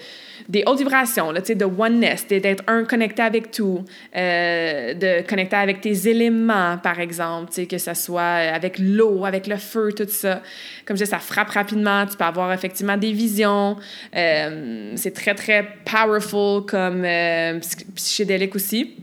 des 0.50 0.64
hautes 0.66 0.80
vibrations, 0.80 1.32
là, 1.32 1.42
de 1.42 1.66
oneness, 1.66 2.28
d'être 2.28 2.64
un 2.68 2.84
connecté 2.84 3.22
avec 3.22 3.52
tout, 3.52 3.84
euh, 4.16 4.94
de 4.94 5.28
connecter 5.28 5.56
avec 5.56 5.82
tes 5.82 6.10
éléments, 6.10 6.78
par 6.78 7.00
exemple, 7.00 7.52
que 7.66 7.78
ce 7.78 7.94
soit 7.94 8.22
avec 8.22 8.78
l'eau, 8.80 9.26
avec 9.26 9.48
le 9.48 9.58
feu, 9.58 9.92
tout 9.96 10.06
ça. 10.08 10.42
Comme 10.86 10.98
je 10.98 11.04
dis, 11.04 11.10
ça 11.10 11.20
frappe 11.20 11.50
rapidement, 11.50 12.06
tu 12.06 12.18
peux 12.18 12.24
avoir 12.24 12.52
effectivement 12.54 12.98
des 12.98 13.12
visions. 13.12 13.31
Euh, 13.40 14.94
c'est 14.96 15.14
très, 15.14 15.36
très 15.36 15.68
powerful 15.86 16.66
comme 16.66 17.04
euh, 17.06 17.60
psychédélique 17.96 18.56
aussi. 18.56 18.96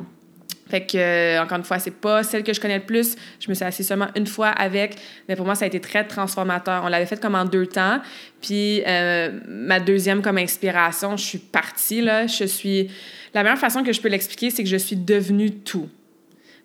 Fait 0.69 0.83
que, 0.83 0.99
euh, 0.99 1.43
encore 1.43 1.59
une 1.59 1.65
fois, 1.65 1.79
c'est 1.79 1.91
pas 1.99 2.23
celle 2.23 2.45
que 2.45 2.53
je 2.53 2.61
connais 2.61 2.77
le 2.77 2.85
plus. 2.85 3.17
Je 3.41 3.49
me 3.49 3.55
suis 3.55 3.65
assise 3.65 3.87
seulement 3.87 4.09
une 4.15 4.27
fois 4.27 4.49
avec, 4.49 4.97
mais 5.27 5.35
pour 5.35 5.47
moi, 5.47 5.55
ça 5.55 5.65
a 5.65 5.69
été 5.69 5.81
très 5.81 6.07
transformateur. 6.07 6.83
On 6.85 6.89
l'avait 6.89 7.07
fait 7.07 7.21
comme 7.21 7.35
en 7.35 7.47
deux 7.47 7.67
temps. 7.67 8.01
Puis, 8.43 8.83
euh, 8.87 9.41
ma 9.49 9.81
deuxième 9.81 10.21
comme 10.21 10.37
inspiration, 10.37 11.17
je 11.17 11.25
suis 11.25 11.39
partie, 11.39 12.03
là. 12.03 12.27
Je 12.27 12.45
suis... 12.45 12.91
La 13.33 13.43
meilleure 13.43 13.59
façon 13.59 13.83
que 13.83 13.93
je 13.93 14.01
peux 14.01 14.09
l'expliquer, 14.09 14.51
c'est 14.51 14.63
que 14.63 14.69
je 14.69 14.77
suis 14.77 14.97
devenue 14.97 15.51
tout. 15.51 15.89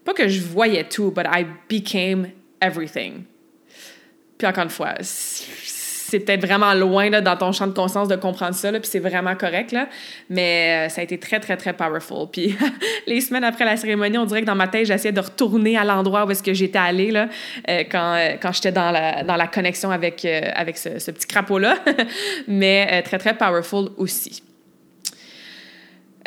Pas 0.03 0.13
que 0.13 0.27
je 0.27 0.41
voyais 0.41 0.83
tout, 0.83 1.11
but 1.11 1.25
I 1.25 1.45
became 1.69 2.27
everything. 2.61 3.23
Puis, 4.37 4.47
encore 4.47 4.65
une 4.65 4.69
fois, 4.69 4.95
c'est 6.13 6.19
peut-être 6.19 6.45
vraiment 6.45 6.75
loin 6.75 7.09
là, 7.09 7.21
dans 7.21 7.35
ton 7.35 7.51
champ 7.51 7.65
de 7.65 7.73
conscience 7.73 8.07
de 8.07 8.15
comprendre 8.15 8.53
ça, 8.53 8.71
puis 8.71 8.81
c'est 8.83 8.99
vraiment 8.99 9.35
correct, 9.35 9.71
là, 9.71 9.87
mais 10.29 10.85
euh, 10.85 10.89
ça 10.89 11.01
a 11.01 11.03
été 11.03 11.17
très, 11.17 11.39
très, 11.39 11.57
très 11.57 11.73
powerful. 11.73 12.27
Puis 12.31 12.55
les 13.07 13.19
semaines 13.19 13.43
après 13.43 13.65
la 13.65 13.77
cérémonie, 13.77 14.19
on 14.19 14.25
dirait 14.25 14.41
que 14.41 14.45
dans 14.45 14.53
ma 14.53 14.67
tête, 14.67 14.85
j'essayais 14.85 15.11
de 15.11 15.19
retourner 15.19 15.75
à 15.75 15.83
l'endroit 15.83 16.25
où 16.25 16.31
est-ce 16.31 16.43
que 16.43 16.53
j'étais 16.53 16.77
allée 16.77 17.09
là, 17.09 17.29
euh, 17.67 17.83
quand, 17.91 18.13
euh, 18.13 18.35
quand 18.39 18.51
j'étais 18.51 18.71
dans 18.71 18.91
la, 18.91 19.23
dans 19.23 19.35
la 19.35 19.47
connexion 19.47 19.89
avec, 19.89 20.23
avec 20.23 20.77
ce, 20.77 21.09
petit 21.09 21.25
crapaud-là, 21.25 21.77
mais 22.47 23.01
très, 23.01 23.17
très 23.17 23.35
powerful 23.35 23.89
aussi. 23.97 24.43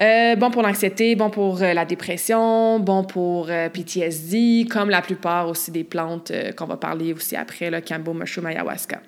bon 0.01 0.51
pour 0.51 0.63
l'anxiété, 0.63 1.15
bon 1.15 1.31
pour 1.31 1.59
la 1.59 1.85
dépression, 1.85 2.81
bon 2.81 3.05
pour 3.05 3.47
PTSD, 3.73 4.67
comme 4.69 4.91
la 4.91 5.01
plupart 5.01 5.49
aussi 5.49 5.71
des 5.71 5.85
plantes 5.85 6.33
qu'on 6.57 6.67
va 6.67 6.77
parler 6.77 7.13
aussi 7.13 7.37
après, 7.37 7.71
le 7.71 7.81
Cambo, 7.81 8.13
Mushroom, 8.13 8.47
Ayahuasca. 8.47 9.01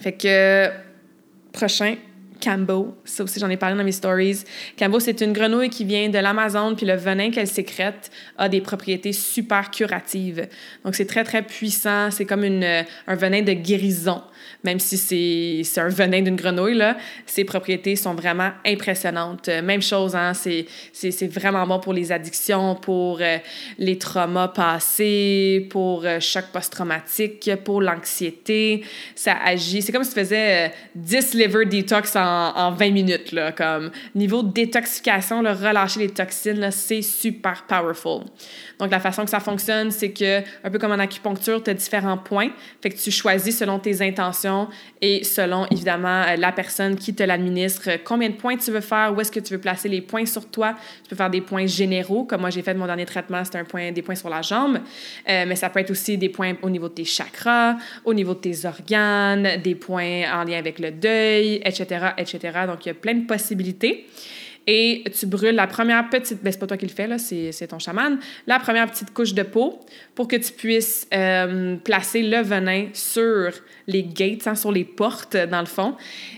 Fait 0.00 0.12
que, 0.12 0.68
prochain, 1.52 1.96
Cambo. 2.40 2.96
Ça 3.04 3.24
aussi, 3.24 3.40
j'en 3.40 3.50
ai 3.50 3.56
parlé 3.56 3.76
dans 3.76 3.84
mes 3.84 3.92
stories. 3.92 4.44
Cambo, 4.78 5.00
c'est 5.00 5.20
une 5.20 5.32
grenouille 5.32 5.70
qui 5.70 5.84
vient 5.84 6.08
de 6.08 6.18
l'Amazon, 6.18 6.74
puis 6.74 6.86
le 6.86 6.94
venin 6.94 7.30
qu'elle 7.30 7.48
sécrète 7.48 8.10
a 8.36 8.48
des 8.48 8.60
propriétés 8.60 9.12
super 9.12 9.70
curatives. 9.70 10.46
Donc, 10.84 10.94
c'est 10.94 11.06
très, 11.06 11.24
très 11.24 11.42
puissant. 11.42 12.10
C'est 12.10 12.26
comme 12.26 12.44
un 12.44 13.14
venin 13.14 13.42
de 13.42 13.52
guérison 13.52 14.22
même 14.64 14.80
si 14.80 15.64
c'est 15.64 15.80
un 15.80 15.88
venin 15.88 16.22
d'une 16.22 16.36
grenouille, 16.36 16.74
là, 16.74 16.96
ses 17.26 17.44
propriétés 17.44 17.94
sont 17.94 18.14
vraiment 18.14 18.50
impressionnantes. 18.66 19.48
Euh, 19.48 19.62
même 19.62 19.82
chose, 19.82 20.16
hein, 20.16 20.32
c'est 20.34 20.66
vraiment 21.28 21.66
bon 21.66 21.78
pour 21.78 21.92
les 21.92 22.10
addictions, 22.10 22.74
pour 22.74 23.18
euh, 23.20 23.38
les 23.78 23.98
traumas 23.98 24.48
passés, 24.48 25.66
pour 25.70 26.04
euh, 26.04 26.18
choc 26.18 26.46
post-traumatique, 26.52 27.50
pour 27.64 27.80
l'anxiété. 27.80 28.82
Ça 29.14 29.36
agit. 29.44 29.82
C'est 29.82 29.92
comme 29.92 30.02
si 30.02 30.12
tu 30.12 30.20
faisais 30.20 30.72
10 30.94 31.34
liver 31.34 31.66
detox 31.66 32.16
en, 32.16 32.56
en 32.56 32.72
20 32.72 32.90
minutes. 32.90 33.32
Là, 33.32 33.52
comme 33.52 33.90
niveau 34.14 34.42
de 34.42 34.52
détoxification, 34.52 35.40
là, 35.40 35.54
relâcher 35.54 36.00
les 36.00 36.10
toxines, 36.10 36.68
c'est 36.72 37.02
super 37.02 37.64
powerful. 37.68 38.24
Donc, 38.80 38.90
la 38.90 39.00
façon 39.00 39.24
que 39.24 39.30
ça 39.30 39.40
fonctionne, 39.40 39.90
c'est 39.90 40.10
que, 40.10 40.40
un 40.64 40.70
peu 40.70 40.78
comme 40.78 40.92
en 40.92 40.98
acupuncture, 40.98 41.62
tu 41.62 41.70
as 41.70 41.74
différents 41.74 42.18
points. 42.18 42.50
Fait 42.80 42.90
que 42.90 42.96
tu 42.96 43.10
choisis 43.10 43.58
selon 43.58 43.78
tes 43.78 44.02
intentions 44.02 44.47
et 45.00 45.24
selon, 45.24 45.66
évidemment, 45.70 46.22
euh, 46.22 46.36
la 46.36 46.52
personne 46.52 46.96
qui 46.96 47.14
te 47.14 47.22
l'administre, 47.22 47.90
combien 48.04 48.28
de 48.28 48.34
points 48.34 48.56
tu 48.56 48.70
veux 48.70 48.80
faire, 48.80 49.14
où 49.14 49.20
est-ce 49.20 49.30
que 49.30 49.40
tu 49.40 49.54
veux 49.54 49.60
placer 49.60 49.88
les 49.88 50.00
points 50.00 50.26
sur 50.26 50.48
toi. 50.48 50.74
Tu 51.02 51.10
peux 51.10 51.16
faire 51.16 51.30
des 51.30 51.40
points 51.40 51.66
généraux, 51.66 52.24
comme 52.24 52.40
moi, 52.40 52.50
j'ai 52.50 52.62
fait 52.62 52.74
de 52.74 52.78
mon 52.78 52.86
dernier 52.86 53.06
traitement, 53.06 53.44
c'était 53.44 53.58
un 53.58 53.64
point, 53.64 53.92
des 53.92 54.02
points 54.02 54.14
sur 54.14 54.28
la 54.28 54.42
jambe. 54.42 54.78
Euh, 55.28 55.44
mais 55.46 55.56
ça 55.56 55.70
peut 55.70 55.80
être 55.80 55.90
aussi 55.90 56.18
des 56.18 56.28
points 56.28 56.54
au 56.62 56.70
niveau 56.70 56.88
de 56.88 56.94
tes 56.94 57.04
chakras, 57.04 57.76
au 58.04 58.14
niveau 58.14 58.34
de 58.34 58.40
tes 58.40 58.66
organes, 58.66 59.60
des 59.62 59.74
points 59.74 60.22
en 60.32 60.44
lien 60.44 60.58
avec 60.58 60.78
le 60.78 60.90
deuil, 60.90 61.60
etc., 61.64 62.08
etc. 62.16 62.38
Donc, 62.66 62.84
il 62.84 62.88
y 62.88 62.92
a 62.92 62.94
plein 62.94 63.14
de 63.14 63.26
possibilités 63.26 64.06
et 64.70 65.02
tu 65.18 65.24
brûles 65.24 65.54
la 65.54 65.66
première 65.66 66.10
petite, 66.10 66.42
ben 66.42 66.52
c'est 66.52 66.58
pas 66.58 66.66
toi 66.66 66.76
qui 66.76 66.84
le 66.84 66.92
fais, 66.92 67.06
là, 67.06 67.16
c'est, 67.16 67.66
ton 67.68 67.78
chaman, 67.78 68.18
la 68.46 68.58
première 68.58 68.86
petite 68.90 69.14
couche 69.14 69.32
de 69.32 69.42
peau 69.42 69.80
pour 70.14 70.28
que 70.28 70.36
tu 70.36 70.52
puisses 70.52 71.08
euh, 71.14 71.76
placer 71.76 72.22
le 72.22 72.42
venin 72.42 72.88
sur 72.92 73.50
les 73.86 74.02
gates, 74.02 74.46
hein, 74.46 74.54
sur 74.54 74.70
les 74.70 74.84
portes, 74.84 75.38
dans 75.38 75.60
le 75.60 75.66
fond. 75.66 75.96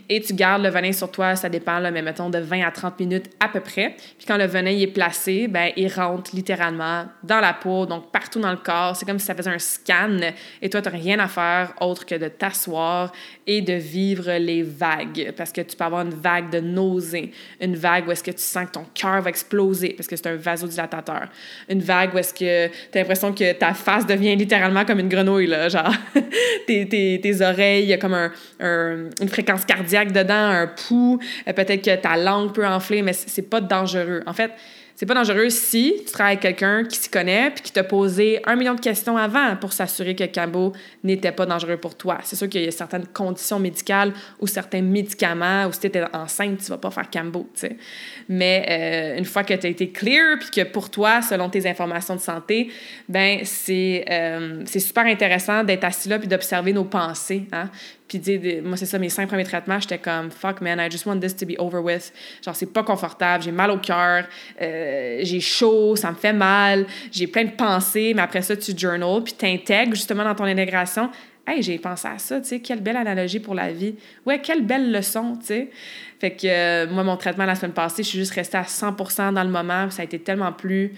Et 0.08 0.20
tu 0.20 0.34
gardes 0.34 0.62
le 0.62 0.68
venin 0.68 0.92
sur 0.92 1.10
toi, 1.10 1.34
ça 1.34 1.48
dépend, 1.48 1.80
là, 1.80 1.90
mais 1.90 2.02
mettons 2.02 2.30
de 2.30 2.38
20 2.38 2.62
à 2.62 2.70
30 2.70 3.00
minutes 3.00 3.30
à 3.40 3.48
peu 3.48 3.58
près. 3.58 3.96
Puis 4.16 4.26
quand 4.28 4.36
le 4.36 4.46
venin 4.46 4.70
est 4.70 4.86
placé, 4.86 5.48
ben, 5.48 5.72
il 5.76 5.92
rentre 5.92 6.30
littéralement 6.32 7.06
dans 7.24 7.40
la 7.40 7.52
peau, 7.52 7.84
donc 7.84 8.12
partout 8.12 8.38
dans 8.38 8.52
le 8.52 8.58
corps. 8.58 8.94
C'est 8.94 9.06
comme 9.06 9.18
si 9.18 9.26
ça 9.26 9.34
faisait 9.34 9.50
un 9.50 9.58
scan. 9.58 10.18
Et 10.62 10.70
toi, 10.70 10.80
tu 10.82 10.88
n'as 10.88 10.96
rien 10.96 11.18
à 11.18 11.26
faire 11.26 11.74
autre 11.80 12.06
que 12.06 12.14
de 12.14 12.28
t'asseoir 12.28 13.10
et 13.44 13.60
de 13.60 13.72
vivre 13.72 14.30
les 14.38 14.62
vagues. 14.62 15.32
Parce 15.36 15.50
que 15.50 15.62
tu 15.62 15.76
peux 15.76 15.84
avoir 15.84 16.02
une 16.02 16.14
vague 16.14 16.50
de 16.50 16.60
nausée, 16.60 17.32
une 17.60 17.74
vague 17.74 18.06
où 18.06 18.12
est-ce 18.20 18.30
que 18.30 18.36
tu 18.36 18.42
sens 18.42 18.66
que 18.66 18.72
ton 18.72 18.86
cœur 18.94 19.22
va 19.22 19.30
exploser 19.30 19.94
parce 19.96 20.06
que 20.06 20.16
c'est 20.16 20.26
un 20.26 20.36
vasodilatateur? 20.36 21.28
Une 21.68 21.80
vague 21.80 22.14
où 22.14 22.18
est-ce 22.18 22.34
que 22.34 22.68
tu 22.68 22.98
as 22.98 23.00
l'impression 23.00 23.32
que 23.32 23.52
ta 23.52 23.72
face 23.74 24.06
devient 24.06 24.36
littéralement 24.36 24.84
comme 24.84 25.00
une 25.00 25.08
grenouille, 25.08 25.46
là, 25.46 25.68
genre 25.68 25.92
tes, 26.66 26.88
tes, 26.88 27.20
tes 27.20 27.40
oreilles, 27.40 27.84
il 27.84 27.88
y 27.88 27.92
a 27.92 27.98
comme 27.98 28.14
un, 28.14 28.30
une 28.60 29.28
fréquence 29.28 29.64
cardiaque 29.64 30.12
dedans, 30.12 30.34
un 30.34 30.66
pouls, 30.66 31.18
euh, 31.48 31.52
peut-être 31.52 31.82
que 31.82 31.96
ta 31.96 32.16
langue 32.16 32.52
peut 32.52 32.66
enfler, 32.66 33.02
mais 33.02 33.12
c'est 33.12 33.48
pas 33.48 33.60
dangereux. 33.60 34.22
En 34.26 34.32
fait, 34.32 34.52
c'est 35.00 35.06
pas 35.06 35.14
dangereux 35.14 35.48
si 35.48 35.94
tu 36.04 36.12
travailles 36.12 36.36
avec 36.36 36.42
quelqu'un 36.42 36.84
qui 36.84 36.98
s'y 36.98 37.08
connaît 37.08 37.50
puis 37.52 37.62
qui 37.62 37.72
t'a 37.72 37.84
posé 37.84 38.38
un 38.44 38.54
million 38.54 38.74
de 38.74 38.82
questions 38.82 39.16
avant 39.16 39.56
pour 39.56 39.72
s'assurer 39.72 40.14
que 40.14 40.24
Cambo 40.24 40.74
n'était 41.02 41.32
pas 41.32 41.46
dangereux 41.46 41.78
pour 41.78 41.96
toi. 41.96 42.18
C'est 42.22 42.36
sûr 42.36 42.50
qu'il 42.50 42.62
y 42.62 42.68
a 42.68 42.70
certaines 42.70 43.06
conditions 43.06 43.58
médicales 43.58 44.12
ou 44.40 44.46
certains 44.46 44.82
médicaments 44.82 45.64
ou 45.64 45.72
si 45.72 45.80
tu 45.80 45.86
étais 45.86 46.04
enceinte, 46.12 46.58
tu 46.58 46.66
vas 46.66 46.76
pas 46.76 46.90
faire 46.90 47.08
Cambo, 47.08 47.48
tu 47.54 47.60
sais. 47.60 47.76
Mais 48.28 48.66
euh, 48.68 49.18
une 49.18 49.24
fois 49.24 49.42
que 49.42 49.54
tu 49.54 49.66
as 49.66 49.70
été 49.70 49.88
clear 49.88 50.38
puis 50.38 50.50
que 50.50 50.68
pour 50.68 50.90
toi, 50.90 51.22
selon 51.22 51.48
tes 51.48 51.66
informations 51.66 52.16
de 52.16 52.20
santé, 52.20 52.70
ben 53.08 53.40
c'est 53.44 54.04
euh, 54.10 54.66
super 54.66 55.06
intéressant 55.06 55.64
d'être 55.64 55.84
assis 55.84 56.10
là 56.10 56.18
puis 56.18 56.28
d'observer 56.28 56.74
nos 56.74 56.84
pensées, 56.84 57.44
hein. 57.52 57.70
Puis, 58.10 58.60
moi, 58.60 58.76
c'est 58.76 58.86
ça, 58.86 58.98
mes 58.98 59.08
cinq 59.08 59.28
premiers 59.28 59.44
traitements, 59.44 59.78
j'étais 59.78 59.98
comme, 59.98 60.32
fuck, 60.32 60.60
man, 60.60 60.80
I 60.80 60.90
just 60.90 61.06
want 61.06 61.20
this 61.20 61.36
to 61.36 61.46
be 61.46 61.54
over 61.58 61.78
with. 61.78 62.12
Genre, 62.44 62.56
c'est 62.56 62.72
pas 62.72 62.82
confortable, 62.82 63.44
j'ai 63.44 63.52
mal 63.52 63.70
au 63.70 63.78
cœur, 63.78 64.24
euh, 64.60 65.20
j'ai 65.22 65.38
chaud, 65.38 65.94
ça 65.94 66.10
me 66.10 66.16
fait 66.16 66.32
mal, 66.32 66.86
j'ai 67.12 67.28
plein 67.28 67.44
de 67.44 67.52
pensées, 67.52 68.12
mais 68.16 68.22
après 68.22 68.42
ça, 68.42 68.56
tu 68.56 68.76
journal, 68.76 69.22
puis 69.22 69.34
t'intègres 69.34 69.94
justement 69.94 70.24
dans 70.24 70.34
ton 70.34 70.44
intégration. 70.44 71.10
Hey, 71.46 71.62
j'ai 71.62 71.78
pensé 71.78 72.08
à 72.08 72.18
ça, 72.18 72.40
tu 72.40 72.48
sais, 72.48 72.60
quelle 72.60 72.80
belle 72.80 72.96
analogie 72.96 73.38
pour 73.38 73.54
la 73.54 73.70
vie. 73.70 73.94
Ouais, 74.26 74.40
quelle 74.40 74.66
belle 74.66 74.90
leçon, 74.90 75.36
tu 75.38 75.46
sais. 75.46 75.70
Fait 76.20 76.32
que 76.32 76.46
euh, 76.46 76.86
moi, 76.90 77.04
mon 77.04 77.16
traitement 77.16 77.44
la 77.44 77.54
semaine 77.54 77.72
passée, 77.72 78.02
je 78.02 78.08
suis 78.08 78.18
juste 78.18 78.34
restée 78.34 78.58
à 78.58 78.64
100 78.64 79.32
dans 79.32 79.44
le 79.44 79.50
moment, 79.50 79.88
ça 79.90 80.02
a 80.02 80.04
été 80.04 80.18
tellement 80.18 80.52
plus 80.52 80.92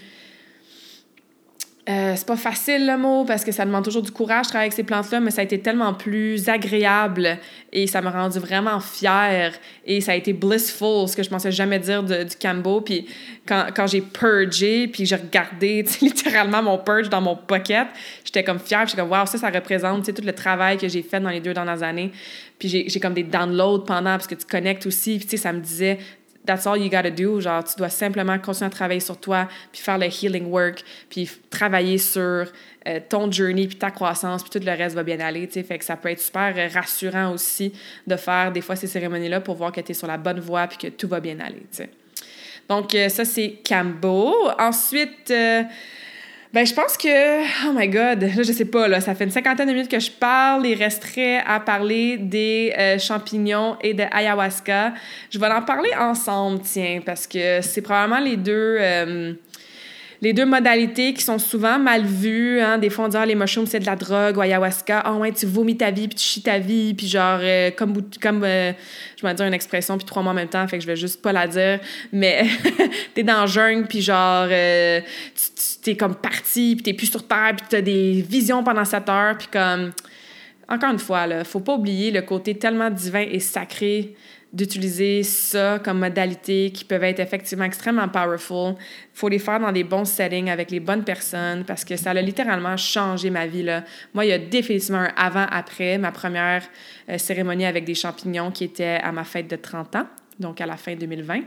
euh, 1.89 2.13
c'est 2.15 2.25
pas 2.25 2.37
facile 2.37 2.87
le 2.87 2.97
mot 2.97 3.25
parce 3.25 3.43
que 3.43 3.51
ça 3.51 3.65
demande 3.65 3.83
toujours 3.83 4.03
du 4.03 4.11
courage 4.11 4.45
de 4.45 4.49
travailler 4.51 4.67
avec 4.67 4.73
ces 4.73 4.83
plantes-là, 4.83 5.19
mais 5.19 5.31
ça 5.31 5.41
a 5.41 5.43
été 5.43 5.59
tellement 5.59 5.93
plus 5.93 6.47
agréable 6.47 7.37
et 7.73 7.87
ça 7.87 8.01
m'a 8.01 8.09
rendu 8.09 8.39
vraiment 8.39 8.79
fière 8.79 9.53
et 9.85 9.99
ça 9.99 10.13
a 10.13 10.15
été 10.15 10.31
blissful, 10.31 11.09
ce 11.09 11.17
que 11.17 11.23
je 11.23 11.29
pensais 11.29 11.51
jamais 11.51 11.79
dire 11.79 12.01
du 12.01 12.35
Cambo. 12.41 12.79
Puis 12.79 13.05
quand, 13.45 13.65
quand 13.75 13.85
j'ai 13.85 13.99
purgé, 13.99 14.87
puis 14.87 15.05
j'ai 15.05 15.17
regardé 15.17 15.83
littéralement 16.01 16.63
mon 16.63 16.77
purge 16.77 17.09
dans 17.09 17.19
mon 17.19 17.35
pocket, 17.35 17.87
j'étais 18.23 18.45
comme 18.45 18.59
fière, 18.59 18.87
j'étais 18.87 19.01
comme 19.01 19.11
wow, 19.11 19.25
ça, 19.25 19.37
ça 19.37 19.49
représente 19.49 20.05
tout 20.05 20.21
le 20.25 20.33
travail 20.33 20.77
que 20.77 20.87
j'ai 20.87 21.01
fait 21.01 21.19
dans 21.19 21.31
les 21.31 21.41
deux 21.41 21.53
dernières 21.53 21.83
années. 21.83 22.13
Puis 22.59 22.69
j'ai 22.87 22.99
comme 23.01 23.13
des 23.13 23.23
downloads 23.23 23.83
pendant 23.83 24.11
parce 24.11 24.27
que 24.27 24.35
tu 24.35 24.45
connectes 24.45 24.85
aussi, 24.85 25.19
puis 25.19 25.37
ça 25.37 25.51
me 25.51 25.59
disait 25.59 25.99
that's 26.45 26.65
all 26.67 26.77
you 26.77 26.89
gotta 26.89 27.11
do. 27.11 27.39
Genre, 27.39 27.63
tu 27.63 27.75
dois 27.75 27.89
simplement 27.89 28.37
continuer 28.39 28.67
à 28.67 28.69
travailler 28.69 28.99
sur 28.99 29.17
toi, 29.17 29.47
puis 29.71 29.81
faire 29.81 29.97
le 29.97 30.07
healing 30.07 30.45
work, 30.45 30.83
puis 31.09 31.29
travailler 31.49 31.97
sur 31.97 32.45
euh, 32.87 32.99
ton 33.07 33.31
journey, 33.31 33.67
puis 33.67 33.77
ta 33.77 33.91
croissance, 33.91 34.43
puis 34.43 34.59
tout 34.59 34.65
le 34.65 34.71
reste 34.71 34.95
va 34.95 35.03
bien 35.03 35.19
aller, 35.19 35.47
tu. 35.47 35.63
Fait 35.63 35.77
que 35.77 35.85
ça 35.85 35.95
peut 35.95 36.09
être 36.09 36.21
super 36.21 36.53
rassurant 36.73 37.31
aussi 37.31 37.73
de 38.05 38.15
faire 38.15 38.51
des 38.51 38.61
fois 38.61 38.75
ces 38.75 38.87
cérémonies-là 38.87 39.41
pour 39.41 39.55
voir 39.55 39.71
que 39.71 39.81
tu 39.81 39.91
es 39.91 39.95
sur 39.95 40.07
la 40.07 40.17
bonne 40.17 40.39
voie, 40.39 40.67
puis 40.67 40.77
que 40.77 40.87
tout 40.87 41.07
va 41.07 41.19
bien 41.19 41.39
aller, 41.39 41.65
tu. 41.75 41.83
Donc, 42.69 42.95
euh, 42.95 43.09
ça, 43.09 43.25
c'est 43.25 43.59
Cambo. 43.67 44.33
Ensuite, 44.57 45.29
euh, 45.31 45.63
Ben, 46.53 46.67
je 46.67 46.73
pense 46.75 46.97
que, 46.97 47.67
oh 47.67 47.73
my 47.73 47.87
God, 47.87 48.21
là, 48.21 48.43
je 48.43 48.51
sais 48.51 48.65
pas, 48.65 48.87
là, 48.87 49.01
ça 49.01 49.15
fait 49.15 49.23
une 49.23 49.31
cinquantaine 49.31 49.67
de 49.67 49.73
minutes 49.73 49.89
que 49.89 49.99
je 49.99 50.11
parle. 50.11 50.67
Il 50.67 50.75
resterait 50.75 51.39
à 51.39 51.59
parler 51.59 52.17
des 52.17 52.71
euh, 52.77 52.99
champignons 52.99 53.75
et 53.81 53.95
de 53.95 54.03
ayahuasca. 54.11 54.93
Je 55.31 55.39
vais 55.39 55.47
en 55.47 55.63
parler 55.63 55.89
ensemble, 55.97 56.61
tiens, 56.61 56.99
parce 57.03 57.25
que 57.25 57.61
c'est 57.61 57.81
probablement 57.81 58.19
les 58.19 58.37
deux. 58.37 58.77
Euh, 58.79 59.33
les 60.23 60.31
deux 60.31 60.45
modalités 60.45 61.13
qui 61.13 61.21
sont 61.21 61.37
souvent 61.37 61.77
mal 61.77 62.05
vues. 62.05 62.61
Hein. 62.61 62.77
Des 62.77 62.89
fois, 62.89 63.05
on 63.05 63.07
dit 63.09 63.17
ah, 63.17 63.25
les 63.25 63.35
mushrooms, 63.35 63.67
c'est 63.67 63.79
de 63.79 63.85
la 63.85 63.97
drogue 63.97 64.37
ou 64.37 64.41
ayahuasca. 64.41 65.01
Ah 65.03 65.13
ouais, 65.15 65.33
tu 65.33 65.45
vomis 65.45 65.75
ta 65.75 65.91
vie, 65.91 66.07
puis 66.07 66.15
tu 66.15 66.23
chies 66.23 66.41
ta 66.41 66.59
vie, 66.59 66.93
puis 66.93 67.07
genre, 67.07 67.39
euh, 67.41 67.71
comme, 67.71 67.93
comme 68.21 68.41
euh, 68.45 68.71
je 69.17 69.27
vais 69.27 69.33
dire 69.33 69.45
une 69.45 69.53
expression, 69.53 69.97
puis 69.97 70.05
trois 70.05 70.23
mois 70.23 70.31
en 70.31 70.35
même 70.35 70.47
temps, 70.47 70.65
fait 70.65 70.77
que 70.77 70.83
je 70.83 70.87
vais 70.87 70.95
juste 70.95 71.21
pas 71.21 71.33
la 71.33 71.45
dire. 71.45 71.81
Mais 72.13 72.45
t'es 73.13 73.23
dans 73.23 73.41
le 73.41 73.47
jungle, 73.47 73.85
puis 73.85 74.01
genre, 74.01 74.47
euh, 74.49 75.01
tu 75.35 75.81
t'es 75.81 75.97
comme 75.97 76.15
parti, 76.15 76.75
puis 76.75 76.83
t'es 76.83 76.93
plus 76.93 77.07
sur 77.07 77.27
Terre, 77.27 77.55
puis 77.57 77.65
t'as 77.67 77.81
des 77.81 78.25
visions 78.27 78.63
pendant 78.63 78.85
sept 78.85 79.09
heures, 79.09 79.37
puis 79.37 79.49
comme... 79.51 79.91
Encore 80.69 80.91
une 80.91 80.99
fois, 80.99 81.27
là, 81.27 81.43
faut 81.43 81.59
pas 81.59 81.73
oublier 81.73 82.09
le 82.09 82.21
côté 82.21 82.55
tellement 82.55 82.89
divin 82.89 83.25
et 83.29 83.41
sacré 83.41 84.15
d'utiliser 84.53 85.23
ça 85.23 85.79
comme 85.83 85.99
modalité 85.99 86.71
qui 86.71 86.85
peuvent 86.85 87.03
être 87.03 87.19
effectivement 87.19 87.65
extrêmement 87.65 88.07
powerful. 88.07 88.75
faut 89.13 89.27
les 89.27 89.39
faire 89.39 89.59
dans 89.59 89.71
des 89.71 89.83
bons 89.83 90.05
settings 90.05 90.49
avec 90.49 90.69
les 90.69 90.79
bonnes 90.79 91.03
personnes 91.03 91.63
parce 91.65 91.83
que 91.83 91.95
ça 91.95 92.11
a 92.11 92.21
littéralement 92.21 92.77
changé 92.77 93.31
ma 93.31 93.47
vie. 93.47 93.63
Là. 93.63 93.83
Moi, 94.13 94.25
il 94.25 94.29
y 94.29 94.33
a 94.33 94.37
définitivement 94.37 94.99
un 94.99 95.13
avant-après, 95.17 95.97
ma 95.97 96.11
première 96.11 96.63
euh, 97.09 97.17
cérémonie 97.17 97.65
avec 97.65 97.83
des 97.83 97.95
champignons 97.95 98.51
qui 98.51 98.65
était 98.65 98.99
à 99.01 99.11
ma 99.11 99.23
fête 99.23 99.49
de 99.49 99.55
30 99.55 99.95
ans, 99.95 100.07
donc 100.39 100.61
à 100.61 100.67
la 100.67 100.77
fin 100.77 100.95
2020, 100.95 101.41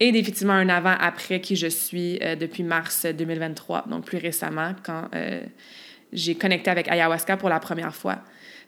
et 0.00 0.12
définitivement 0.12 0.52
un 0.52 0.68
avant-après 0.68 1.40
qui 1.40 1.56
je 1.56 1.68
suis 1.68 2.18
euh, 2.22 2.36
depuis 2.36 2.64
mars 2.64 3.06
2023, 3.06 3.86
donc 3.88 4.04
plus 4.04 4.18
récemment, 4.18 4.74
quand 4.84 5.08
euh, 5.14 5.40
j'ai 6.12 6.34
connecté 6.34 6.70
avec 6.70 6.88
ayahuasca 6.88 7.38
pour 7.38 7.48
la 7.48 7.60
première 7.60 7.94
fois. 7.94 8.18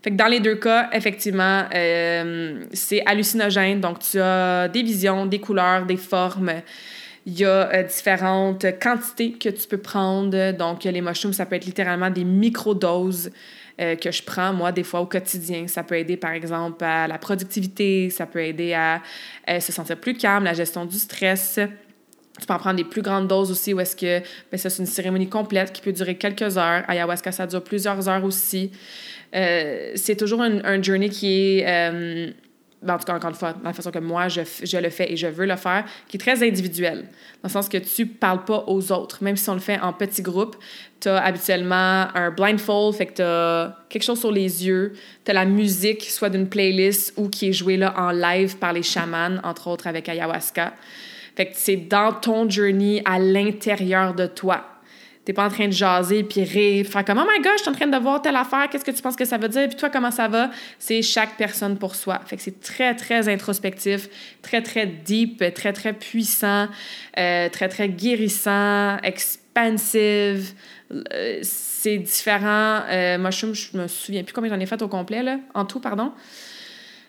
Fait 0.05 0.11
que 0.11 0.17
dans 0.17 0.27
les 0.27 0.41
deux 0.41 0.57
cas, 0.57 0.91
effectivement, 0.93 1.65
euh, 1.75 2.63
c'est 2.75 3.03
hallucinogène. 3.07 3.81
Donc, 3.81 4.01
tu 4.01 4.21
as 4.21 4.69
des 4.69 4.83
visions, 4.83 5.25
des 5.25 5.41
couleurs, 5.41 5.87
des 5.87 5.97
formes. 5.97 6.53
Il 7.25 7.39
y 7.39 7.47
a 7.47 7.73
euh, 7.73 7.83
différentes 7.85 8.67
quantités 8.83 9.33
que 9.33 9.49
tu 9.49 9.67
peux 9.67 9.79
prendre. 9.79 10.53
Donc, 10.53 10.85
les 10.85 11.01
mushrooms, 11.01 11.33
ça 11.33 11.47
peut 11.47 11.57
être 11.57 11.65
littéralement 11.65 12.11
des 12.11 12.25
micro-doses 12.25 13.31
euh, 13.81 13.97
que 13.97 14.11
je 14.11 14.23
prends, 14.23 14.53
moi, 14.53 14.73
des 14.73 14.83
fois 14.83 15.01
au 15.01 15.07
quotidien. 15.07 15.67
Ça 15.69 15.83
peut 15.83 15.97
aider, 15.97 16.19
par 16.19 16.33
exemple, 16.33 16.85
à 16.85 17.09
la 17.09 17.17
productivité, 17.17 18.11
ça 18.11 18.27
peut 18.27 18.43
aider 18.43 18.75
à 18.75 19.01
se 19.59 19.73
sentir 19.73 19.97
plus 19.97 20.19
calme, 20.19 20.45
la 20.45 20.53
gestion 20.53 20.85
du 20.85 20.99
stress. 20.99 21.59
Tu 22.39 22.47
peux 22.47 22.53
en 22.53 22.59
prendre 22.59 22.77
des 22.77 22.85
plus 22.85 23.01
grandes 23.01 23.29
doses 23.29 23.51
aussi, 23.51 23.73
où 23.73 23.81
est-ce 23.81 23.97
que 23.97 24.21
ben, 24.51 24.59
ça, 24.59 24.69
c'est 24.69 24.83
une 24.83 24.87
cérémonie 24.87 25.31
complète 25.31 25.73
qui 25.73 25.81
peut 25.81 25.93
durer 25.93 26.17
quelques 26.17 26.59
heures. 26.59 26.83
Ayahuasca, 26.89 27.33
ça 27.33 27.47
dure 27.47 27.65
plusieurs 27.65 28.07
heures 28.07 28.25
aussi. 28.25 28.73
Euh, 29.35 29.93
c'est 29.97 30.17
toujours 30.17 30.43
un, 30.43 30.83
journey 30.83 31.09
qui 31.09 31.59
est, 31.59 31.65
euh, 31.67 32.31
en 32.87 32.99
tout 32.99 33.05
cas, 33.05 33.15
encore 33.15 33.31
une 33.31 33.37
fois, 33.37 33.55
la 33.65 33.73
façon 33.73 33.91
que 33.91 33.99
moi, 33.99 34.29
je, 34.29 34.41
le 34.79 34.91
fais 34.91 35.13
et 35.13 35.17
je 35.17 35.27
veux 35.27 35.47
le 35.47 35.57
faire, 35.57 35.85
qui 36.09 36.17
est 36.17 36.21
très 36.21 36.47
individuel. 36.47 36.99
Dans 37.43 37.49
le 37.49 37.49
sens 37.49 37.69
que 37.69 37.79
tu 37.79 38.07
parles 38.07 38.45
pas 38.45 38.65
aux 38.67 38.93
autres. 38.93 39.25
Même 39.25 39.37
si 39.37 39.49
on 39.51 39.55
le 39.55 39.61
fait 39.61 39.81
en 39.81 39.93
petits 39.93 40.23
groupes, 40.23 40.57
tu 41.01 41.09
as 41.09 41.23
habituellement 41.23 42.07
un 42.15 42.31
blindfold, 42.31 42.95
fait 42.95 43.07
que 43.07 43.15
tu 43.15 43.23
as 43.23 43.77
quelque 43.89 44.05
chose 44.05 44.21
sur 44.21 44.31
les 44.31 44.67
yeux. 44.67 44.93
Tu 45.25 45.31
as 45.31 45.35
la 45.35 45.45
musique, 45.45 46.03
soit 46.05 46.31
d'une 46.31 46.49
playlist 46.49 47.15
ou 47.17 47.29
qui 47.29 47.49
est 47.49 47.53
jouée 47.53 47.77
là 47.77 47.95
en 47.97 48.11
live 48.11 48.57
par 48.59 48.73
les 48.73 48.83
chamans, 48.83 49.39
entre 49.43 49.69
autres 49.69 49.87
avec 49.87 50.09
ayahuasca. 50.09 50.75
Fait 51.37 51.47
que 51.47 51.53
c'est 51.55 51.77
dans 51.77 52.13
ton 52.13 52.49
journey 52.49 53.03
à 53.05 53.19
l'intérieur 53.19 54.15
de 54.15 54.27
toi. 54.27 54.74
T'es 55.25 55.33
pas 55.33 55.47
en 55.47 55.49
train 55.49 55.69
de 55.69 55.73
jaser 55.73 56.23
puis 56.23 56.45
rire, 56.45 56.87
faire 56.87 57.05
comme 57.05 57.19
Oh 57.19 57.27
my 57.29 57.43
god, 57.43 57.53
je 57.57 57.63
suis 57.63 57.71
en 57.71 57.75
train 57.75 57.87
de 57.87 57.97
voir 57.97 58.21
telle 58.21 58.37
affaire, 58.37 58.69
qu'est-ce 58.69 58.85
que 58.85 58.91
tu 58.91 59.01
penses 59.01 59.17
que 59.17 59.25
ça 59.25 59.39
veut 59.39 59.49
dire, 59.49 59.69
puis 59.69 59.77
toi, 59.77 59.89
comment 59.89 60.11
ça 60.11 60.29
va? 60.29 60.51
C'est 60.79 61.01
chaque 61.01 61.37
personne 61.39 61.79
pour 61.79 61.95
soi. 61.95 62.21
Fait 62.27 62.37
que 62.37 62.43
c'est 62.43 62.61
très, 62.61 62.95
très 62.95 63.29
introspectif, 63.29 64.09
très, 64.43 64.61
très 64.61 64.87
deep, 64.87 65.43
très, 65.55 65.73
très 65.73 65.95
puissant, 65.95 66.69
euh, 67.19 67.49
très, 67.49 67.69
très 67.69 67.89
guérissant, 67.89 68.99
expansive. 68.99 70.53
Euh, 70.93 71.39
c'est 71.43 71.99
différent. 71.99 72.83
Euh, 72.91 73.17
moi, 73.17 73.31
je, 73.31 73.47
me 73.77 73.89
souviens 73.89 74.25
plus 74.25 74.35
combien 74.35 74.51
j'en 74.51 74.61
ai 74.61 74.67
fait 74.67 74.83
au 74.83 74.89
complet, 74.89 75.23
là, 75.23 75.39
en 75.55 75.65
tout, 75.65 75.81
pardon. 75.81 76.13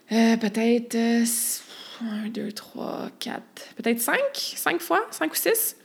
peut-être 0.09 0.95
1, 0.95 2.29
2, 2.29 2.51
3, 2.53 3.09
4, 3.19 3.41
peut-être 3.75 3.99
5, 3.99 4.17
5 4.33 4.81
fois, 4.81 5.05
5 5.11 5.31
ou 5.31 5.35
6. 5.35 5.75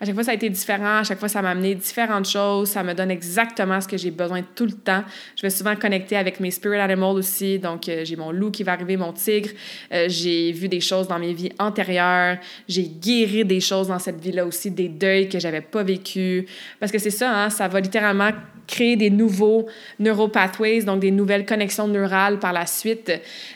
À 0.00 0.04
chaque 0.04 0.14
fois, 0.14 0.24
ça 0.24 0.32
a 0.32 0.34
été 0.34 0.48
différent. 0.50 0.98
À 0.98 1.04
chaque 1.04 1.18
fois, 1.18 1.28
ça 1.28 1.42
m'a 1.42 1.50
amené 1.50 1.74
différentes 1.74 2.28
choses. 2.28 2.70
Ça 2.70 2.82
me 2.82 2.94
donne 2.94 3.10
exactement 3.10 3.80
ce 3.80 3.88
que 3.88 3.96
j'ai 3.96 4.10
besoin 4.10 4.42
tout 4.54 4.66
le 4.66 4.72
temps. 4.72 5.04
Je 5.36 5.42
vais 5.42 5.50
souvent 5.50 5.74
connecter 5.76 6.16
avec 6.16 6.40
mes 6.40 6.50
spirit 6.50 6.78
animals 6.78 7.16
aussi. 7.16 7.58
Donc, 7.58 7.88
euh, 7.88 8.04
j'ai 8.04 8.16
mon 8.16 8.30
loup 8.30 8.50
qui 8.50 8.62
va 8.62 8.72
arriver, 8.72 8.96
mon 8.96 9.12
tigre. 9.12 9.50
Euh, 9.92 10.06
j'ai 10.08 10.52
vu 10.52 10.68
des 10.68 10.80
choses 10.80 11.08
dans 11.08 11.18
mes 11.18 11.32
vies 11.32 11.52
antérieures. 11.58 12.38
J'ai 12.68 12.84
guéri 12.84 13.44
des 13.44 13.60
choses 13.60 13.88
dans 13.88 13.98
cette 13.98 14.20
vie-là 14.20 14.44
aussi, 14.44 14.70
des 14.70 14.88
deuils 14.88 15.28
que 15.28 15.38
j'avais 15.38 15.62
pas 15.62 15.82
vécu. 15.82 16.46
Parce 16.78 16.92
que 16.92 16.98
c'est 16.98 17.10
ça, 17.10 17.44
hein, 17.44 17.50
ça 17.50 17.68
va 17.68 17.80
littéralement 17.80 18.30
créer 18.66 18.96
des 18.96 19.10
nouveaux 19.10 19.66
neuropathways, 19.98 20.82
donc 20.82 21.00
des 21.00 21.10
nouvelles 21.10 21.46
connexions 21.46 21.88
neurales 21.88 22.38
par 22.38 22.52
la 22.52 22.66
suite. 22.66 23.12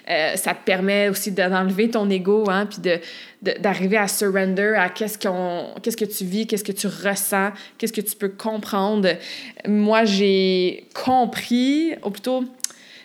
Euh, 0.08 0.36
ça 0.36 0.54
te 0.54 0.64
permet 0.64 1.08
aussi 1.08 1.32
d'enlever 1.32 1.90
ton 1.90 2.08
ego, 2.11 2.44
hein, 2.48 2.66
puis 2.66 2.80
de 2.80 2.98
d'arriver 3.42 3.96
à 3.96 4.06
surrender 4.06 4.74
à 4.76 4.90
qu'est-ce 4.90 5.18
qu'on 5.18 5.68
qu'est-ce 5.82 5.96
que 5.96 6.04
tu 6.04 6.24
vis, 6.24 6.46
qu'est-ce 6.46 6.64
que 6.64 6.72
tu 6.72 6.86
ressens, 6.86 7.52
qu'est-ce 7.78 7.92
que 7.92 8.02
tu 8.02 8.14
peux 8.14 8.28
comprendre. 8.28 9.08
Moi, 9.66 10.04
j'ai 10.04 10.84
compris, 10.92 11.94
ou 12.04 12.11
plutôt 12.11 12.44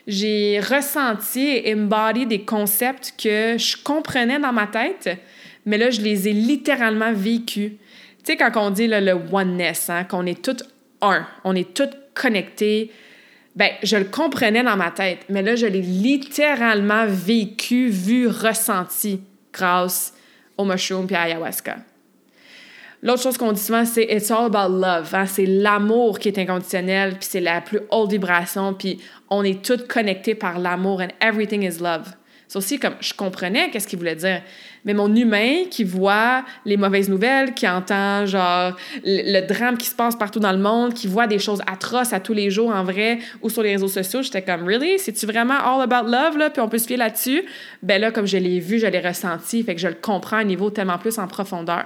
j'ai 0.07 0.59
ressenti 0.59 1.61
et 1.63 1.73
embody 1.73 2.25
des 2.25 2.41
concepts 2.41 3.13
que 3.17 3.57
je 3.57 3.81
comprenais 3.81 4.39
dans 4.39 4.53
ma 4.53 4.67
tête, 4.67 5.17
mais 5.65 5.77
là, 5.77 5.89
je 5.89 6.01
les 6.01 6.27
ai 6.27 6.33
littéralement 6.33 7.11
vécus. 7.11 7.71
Tu 8.23 8.33
sais, 8.33 8.37
quand 8.37 8.51
on 8.55 8.71
dit 8.71 8.87
le 8.87 9.17
oneness, 9.31 9.89
hein, 9.89 10.03
qu'on 10.03 10.25
est 10.25 10.41
tous 10.43 10.63
un, 11.01 11.27
on 11.43 11.55
est 11.55 11.73
tous 11.73 11.89
connectés, 12.13 12.91
ben, 13.55 13.69
je 13.83 13.95
le 13.95 14.05
comprenais 14.05 14.63
dans 14.63 14.75
ma 14.75 14.91
tête, 14.91 15.19
mais 15.29 15.41
là, 15.41 15.55
je 15.55 15.65
l'ai 15.65 15.81
littéralement 15.81 17.05
vécu, 17.07 17.89
vu, 17.89 18.27
ressenti 18.27 19.21
grâce 19.53 20.13
au 20.57 20.65
mushroom 20.65 21.07
puis 21.07 21.15
à 21.15 21.21
ayahuasca. 21.21 21.77
L'autre 23.01 23.21
chose 23.21 23.37
qu'on 23.37 23.51
dit 23.51 23.61
souvent, 23.61 23.85
c'est 23.85 24.03
It's 24.03 24.31
all 24.31 24.45
about 24.45 24.73
love. 24.73 25.13
Hein? 25.13 25.25
C'est 25.25 25.45
l'amour 25.45 26.17
qui 26.19 26.29
est 26.29 26.39
inconditionnel, 26.39 27.11
puis 27.19 27.27
c'est 27.29 27.39
la 27.39 27.61
plus 27.61 27.79
haute 27.91 28.11
vibration, 28.11 28.73
puis 28.73 28.99
on 29.29 29.43
est 29.43 29.63
tous 29.63 29.85
connectés 29.87 30.35
par 30.35 30.59
l'amour, 30.59 31.01
and 31.01 31.09
everything 31.21 31.61
is 31.61 31.79
love. 31.81 32.13
C'est 32.47 32.57
aussi 32.57 32.79
comme, 32.79 32.95
je 32.99 33.13
comprenais 33.13 33.69
qu'est-ce 33.69 33.87
qu'il 33.87 33.99
voulait 33.99 34.15
dire, 34.15 34.41
mais 34.85 34.93
mon 34.93 35.13
humain 35.13 35.65
qui 35.69 35.83
voit 35.83 36.45
les 36.63 36.77
mauvaises 36.77 37.09
nouvelles, 37.09 37.53
qui 37.53 37.67
entend 37.67 38.25
genre 38.25 38.77
le, 39.03 39.45
drame 39.45 39.77
qui 39.77 39.87
se 39.87 39.95
passe 39.95 40.15
partout 40.15 40.39
dans 40.39 40.51
le 40.51 40.59
monde, 40.59 40.93
qui 40.93 41.07
voit 41.07 41.27
des 41.27 41.39
choses 41.39 41.61
atroces 41.67 42.13
à 42.13 42.19
tous 42.19 42.33
les 42.33 42.49
jours 42.49 42.69
en 42.69 42.83
vrai 42.83 43.19
ou 43.41 43.49
sur 43.49 43.63
les 43.63 43.71
réseaux 43.73 43.87
sociaux, 43.87 44.21
j'étais 44.21 44.41
comme 44.41 44.63
really, 44.63 44.99
c'est-tu 44.99 45.25
vraiment 45.25 45.55
all 45.55 45.81
about 45.81 46.09
love 46.09 46.37
là, 46.37 46.49
puis 46.49 46.61
on 46.61 46.69
peut 46.69 46.77
se 46.77 46.87
fier 46.87 46.97
là-dessus? 46.97 47.43
Ben 47.81 47.99
là, 47.99 48.11
comme 48.11 48.27
je 48.27 48.37
l'ai 48.37 48.59
vu, 48.59 48.79
je 48.79 48.87
l'ai 48.87 48.99
ressenti, 48.99 49.63
fait 49.63 49.75
que 49.75 49.81
je 49.81 49.87
le 49.87 49.95
comprends 49.95 50.37
à 50.37 50.41
un 50.41 50.45
niveau 50.45 50.69
tellement 50.69 50.97
plus 50.97 51.17
en 51.17 51.27
profondeur 51.27 51.85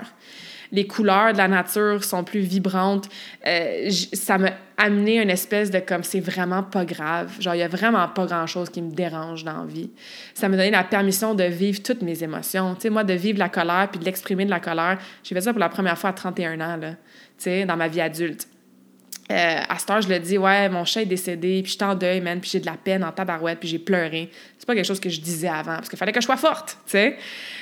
les 0.72 0.88
couleurs 0.88 1.34
de 1.34 1.38
la 1.38 1.48
nature 1.48 2.04
sont 2.04 2.24
plus 2.24 2.42
vibrantes. 2.42 3.10
Euh, 3.46 3.90
ça 4.14 4.38
m'a 4.38 4.52
amené 4.78 5.22
une 5.22 5.30
espèce 5.30 5.72
de 5.72 5.80
comme 5.80 6.04
c'est 6.04 6.20
vraiment 6.20 6.64
pas 6.64 6.86
grave. 6.86 7.36
Genre, 7.40 7.56
il 7.56 7.60
y 7.60 7.64
a 7.64 7.68
vraiment 7.68 8.08
pas 8.08 8.26
grand-chose 8.26 8.70
qui 8.70 8.82
me 8.82 8.92
dérange 8.92 9.44
dans 9.44 9.62
la 9.62 9.66
vie. 9.66 9.90
Ça 10.34 10.48
m'a 10.48 10.58
donné 10.58 10.72
la 10.72 10.84
permission 10.84 11.34
de 11.36 11.44
vivre 11.44 11.82
toutes 11.82 12.02
mes 12.02 12.24
émotions. 12.24 12.76
Tu 12.76 12.82
sais, 12.82 12.90
moi, 12.90 13.04
de 13.04 13.14
vivre 13.14 13.40
la 13.40 13.50
colère 13.50 13.90
puis 13.92 14.00
de 14.00 14.06
l'exprimer 14.06 14.46
de 14.46 14.50
la 14.50 14.60
colère. 14.60 15.00
J'ai 15.24 15.36
fait 15.36 15.42
ça 15.42 15.52
pour 15.52 15.60
la 15.60 15.70
première 15.70 15.98
fois 15.98 16.12
à 16.12 16.14
31 16.14 16.62
ans, 16.62 16.78
là, 16.78 16.92
tu 16.92 16.96
sais, 17.38 17.66
dans 17.66 17.78
ma 17.78 17.88
vie 17.88 18.02
adulte. 18.02 18.48
Euh, 19.32 19.62
à 19.70 19.78
cette 19.78 19.90
heure, 19.92 20.02
je 20.02 20.10
le 20.10 20.20
dis, 20.20 20.38
ouais, 20.40 20.70
mon 20.70 20.86
chat 20.86 21.04
est 21.04 21.06
décédé, 21.06 21.62
puis 21.62 21.72
je 21.72 21.78
suis 21.78 21.86
en 21.86 21.94
deuil, 21.94 22.20
man, 22.20 22.40
puis 22.40 22.50
j'ai 22.50 22.60
de 22.60 22.66
la 22.66 22.78
peine 22.78 23.04
en 23.04 23.12
tabarouette, 23.12 23.60
puis 23.60 23.70
j'ai 23.70 23.78
pleuré. 23.78 24.32
C'est 24.58 24.66
pas 24.66 24.74
quelque 24.74 24.88
chose 24.88 25.00
que 25.00 25.10
je 25.10 25.22
disais 25.22 25.48
avant, 25.48 25.76
parce 25.76 25.88
qu'il 25.88 26.00
fallait 26.00 26.12
que 26.12 26.20
je 26.20 26.26
sois 26.26 26.38
forte, 26.38 26.78
tu 26.86 26.92
sais. 26.94 27.18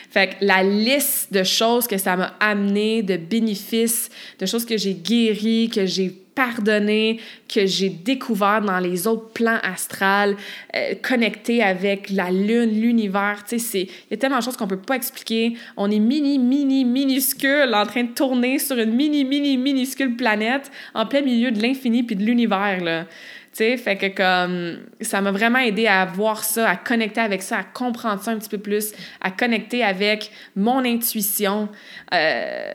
Fait 0.10 0.30
que 0.30 0.46
la 0.46 0.64
liste 0.64 1.34
de 1.34 1.44
choses 1.44 1.86
que 1.86 1.98
ça 1.98 2.16
m'a 2.16 2.34
amené, 2.40 3.04
de 3.04 3.18
bénéfices, 3.18 4.10
de 4.40 4.46
choses 4.46 4.66
que 4.66 4.78
j'ai 4.78 4.94
guéries, 4.94 5.70
que 5.70 5.86
j'ai 5.86 6.16
pardonné, 6.38 7.20
que 7.52 7.66
j'ai 7.66 7.90
découvert 7.90 8.62
dans 8.62 8.78
les 8.78 9.08
autres 9.08 9.30
plans 9.34 9.58
astrales, 9.64 10.36
euh, 10.76 10.94
connectés 11.02 11.64
avec 11.64 12.12
la 12.12 12.30
lune, 12.30 12.80
l'univers. 12.80 13.44
Tu 13.50 13.58
sais, 13.58 13.82
il 13.82 14.12
y 14.12 14.14
a 14.14 14.18
tellement 14.18 14.38
de 14.38 14.44
choses 14.44 14.56
qu'on 14.56 14.68
peut 14.68 14.78
pas 14.78 14.98
expliquer. 14.98 15.58
On 15.78 15.90
est 15.90 15.98
mini, 15.98 16.38
mini, 16.38 16.86
minuscule 16.86 17.74
en 17.74 17.88
train 17.88 18.04
de 18.04 18.12
tourner 18.12 18.60
sur 18.60 18.78
une 18.78 18.94
mini, 18.94 19.26
mini, 19.26 19.58
minuscule 19.58 20.16
planète 20.16 20.72
en 20.94 21.08
plein 21.08 21.22
milieu 21.22 21.50
de 21.50 21.60
l'infini 21.60 22.04
puis 22.04 22.16
de 22.16 22.24
l'univers, 22.24 22.84
là. 22.84 23.06
Tu 23.06 23.64
sais, 23.64 23.78
fait 23.78 23.96
que 23.96 24.08
comme 24.10 24.78
ça 25.02 25.20
m'a 25.22 25.32
vraiment 25.32 25.58
aidé 25.58 25.88
à 25.88 26.06
voir 26.06 26.44
ça, 26.44 26.70
à 26.70 26.76
connecter 26.76 27.22
avec 27.22 27.42
ça, 27.42 27.58
à 27.58 27.64
comprendre 27.64 28.22
ça 28.22 28.30
un 28.30 28.38
petit 28.38 28.50
peu 28.50 28.60
plus, 28.60 28.92
à 29.22 29.32
connecter 29.32 29.84
avec 29.84 30.30
mon 30.56 30.86
intuition. 30.86 31.68
Euh, 32.14 32.74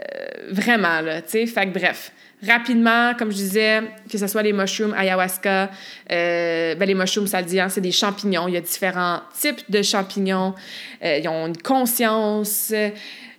vraiment, 0.50 1.00
là, 1.00 1.22
tu 1.22 1.30
sais. 1.30 1.46
Fait 1.46 1.66
que 1.66 1.78
bref, 1.78 2.10
rapidement, 2.47 3.14
comme 3.14 3.30
je 3.30 3.36
disais, 3.36 3.82
que 4.11 4.18
ce 4.18 4.26
soit 4.26 4.43
les 4.43 4.53
mushrooms, 4.53 4.95
ayahuasca, 4.95 5.70
euh, 6.11 6.74
ben 6.74 6.86
les 6.86 6.95
mushrooms, 6.95 7.26
ça 7.26 7.40
le 7.40 7.47
dit, 7.47 7.61
hein, 7.61 7.68
c'est 7.68 7.80
des 7.80 7.93
champignons. 7.93 8.49
Il 8.49 8.55
y 8.55 8.57
a 8.57 8.61
différents 8.61 9.20
types 9.38 9.70
de 9.70 9.82
champignons. 9.82 10.55
Euh, 11.05 11.18
ils 11.18 11.28
ont 11.28 11.47
une 11.47 11.57
conscience. 11.57 12.72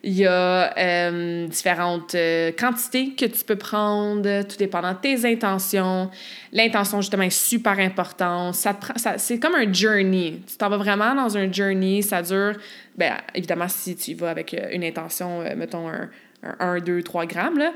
Il 0.05 0.13
y 0.13 0.25
a 0.25 0.77
euh, 0.77 1.47
différentes 1.47 2.15
quantités 2.57 3.13
que 3.13 3.25
tu 3.25 3.43
peux 3.45 3.55
prendre, 3.55 4.43
tout 4.43 4.57
dépendant 4.57 4.91
de 4.91 4.97
tes 4.97 5.25
intentions. 5.25 6.09
L'intention, 6.51 6.99
justement, 6.99 7.23
est 7.23 7.29
super 7.29 7.79
importante. 7.79 8.55
Ça, 8.55 8.77
c'est 9.17 9.39
comme 9.39 9.55
un 9.55 9.71
journey. 9.71 10.41
Tu 10.45 10.57
t'en 10.57 10.69
vas 10.69 10.77
vraiment 10.77 11.15
dans 11.15 11.37
un 11.37 11.51
journey. 11.51 12.01
Ça 12.01 12.21
dure, 12.21 12.53
bien, 12.97 13.17
évidemment, 13.33 13.69
si 13.69 13.95
tu 13.95 14.11
y 14.11 14.13
vas 14.13 14.29
avec 14.29 14.55
une 14.71 14.83
intention, 14.83 15.43
mettons, 15.55 15.87
un, 15.87 16.09
un 16.43 16.75
1, 16.75 16.79
2, 16.79 17.01
3 17.01 17.25
grammes, 17.25 17.57
là 17.57 17.71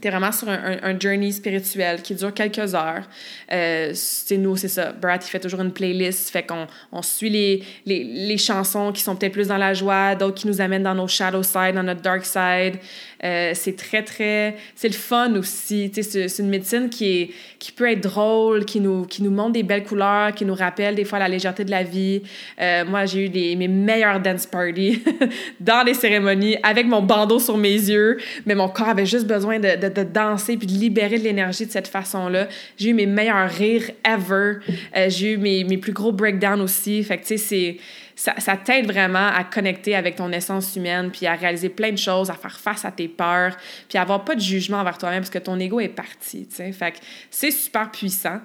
T'es 0.00 0.10
vraiment 0.10 0.32
sur 0.32 0.48
un, 0.48 0.76
un, 0.82 0.98
journey 0.98 1.30
spirituel 1.30 2.02
qui 2.02 2.14
dure 2.14 2.34
quelques 2.34 2.74
heures. 2.74 3.04
Euh, 3.52 3.92
c'est 3.94 4.36
nous, 4.36 4.56
c'est 4.56 4.68
ça. 4.68 4.92
Brad, 4.92 5.22
il 5.24 5.28
fait 5.28 5.38
toujours 5.40 5.60
une 5.60 5.72
playlist, 5.72 6.30
fait 6.30 6.42
qu'on 6.42 6.66
on 6.90 7.00
suit 7.00 7.30
les, 7.30 7.62
les, 7.86 8.02
les, 8.02 8.38
chansons 8.38 8.92
qui 8.92 9.02
sont 9.02 9.14
peut-être 9.14 9.32
plus 9.32 9.48
dans 9.48 9.56
la 9.56 9.72
joie, 9.72 10.14
d'autres 10.16 10.34
qui 10.34 10.48
nous 10.48 10.60
amènent 10.60 10.82
dans 10.82 10.96
nos 10.96 11.06
shadow 11.06 11.42
side, 11.42 11.74
dans 11.74 11.84
notre 11.84 12.02
dark 12.02 12.24
side. 12.24 12.80
Euh, 13.22 13.52
c'est 13.54 13.76
très, 13.76 14.02
très... 14.02 14.56
C'est 14.74 14.88
le 14.88 14.94
fun 14.94 15.34
aussi. 15.34 15.90
C'est, 15.94 16.38
une 16.38 16.48
médecine 16.48 16.88
qui, 16.90 17.20
est, 17.20 17.30
qui 17.58 17.72
peut 17.72 17.90
être 17.90 18.02
drôle, 18.02 18.64
qui 18.64 18.80
nous, 18.80 19.04
qui 19.04 19.22
nous 19.22 19.30
montre 19.30 19.52
des 19.52 19.62
belles 19.62 19.84
couleurs, 19.84 20.34
qui 20.34 20.44
nous 20.44 20.54
rappelle 20.54 20.94
des 20.94 21.04
fois 21.04 21.18
la 21.18 21.28
légèreté 21.28 21.64
de 21.64 21.70
la 21.70 21.82
vie. 21.82 22.22
Euh, 22.60 22.84
moi, 22.84 23.06
j'ai 23.06 23.26
eu 23.26 23.56
mes 23.56 23.68
meilleurs 23.68 24.20
dance 24.20 24.46
parties 24.46 25.02
dans 25.60 25.84
les 25.84 25.94
cérémonies 25.94 26.56
avec 26.62 26.86
mon 26.86 27.02
bandeau 27.02 27.38
sur 27.38 27.56
mes 27.56 27.74
yeux, 27.74 28.18
mais 28.46 28.54
mon 28.54 28.68
corps 28.68 28.88
avait 28.88 29.06
juste 29.06 29.26
besoin 29.26 29.58
de, 29.58 29.76
de, 29.76 29.88
de 29.88 30.02
danser 30.02 30.56
puis 30.56 30.66
de 30.66 30.72
libérer 30.72 31.18
de 31.18 31.24
l'énergie 31.24 31.66
de 31.66 31.70
cette 31.70 31.88
façon-là. 31.88 32.48
J'ai 32.76 32.90
eu 32.90 32.94
mes 32.94 33.06
meilleurs 33.06 33.48
rires 33.48 33.90
ever. 34.04 34.58
Euh, 34.96 35.08
j'ai 35.08 35.32
eu 35.32 35.36
mes, 35.36 35.64
mes 35.64 35.78
plus 35.78 35.92
gros 35.92 36.12
breakdowns 36.12 36.60
aussi. 36.60 37.02
Fait 37.02 37.18
que, 37.18 37.22
tu 37.22 37.28
sais, 37.28 37.36
c'est 37.36 37.76
ça, 38.16 38.34
ça 38.38 38.56
t'aide 38.56 38.86
vraiment 38.86 39.28
à 39.28 39.44
connecter 39.44 39.94
avec 39.94 40.16
ton 40.16 40.30
essence 40.32 40.76
humaine, 40.76 41.10
puis 41.10 41.26
à 41.26 41.34
réaliser 41.34 41.68
plein 41.68 41.90
de 41.90 41.98
choses, 41.98 42.30
à 42.30 42.34
faire 42.34 42.58
face 42.58 42.84
à 42.84 42.90
tes 42.90 43.08
peurs, 43.08 43.56
puis 43.88 43.98
à 43.98 44.02
avoir 44.02 44.24
pas 44.24 44.34
de 44.34 44.40
jugement 44.40 44.78
envers 44.78 44.98
toi-même 44.98 45.20
parce 45.20 45.30
que 45.30 45.38
ton 45.38 45.58
ego 45.58 45.80
est 45.80 45.88
parti, 45.88 46.46
tu 46.46 46.56
sais. 46.56 46.72
Fait 46.72 46.94
c'est 47.30 47.50
super 47.50 47.90
puissant. 47.90 48.40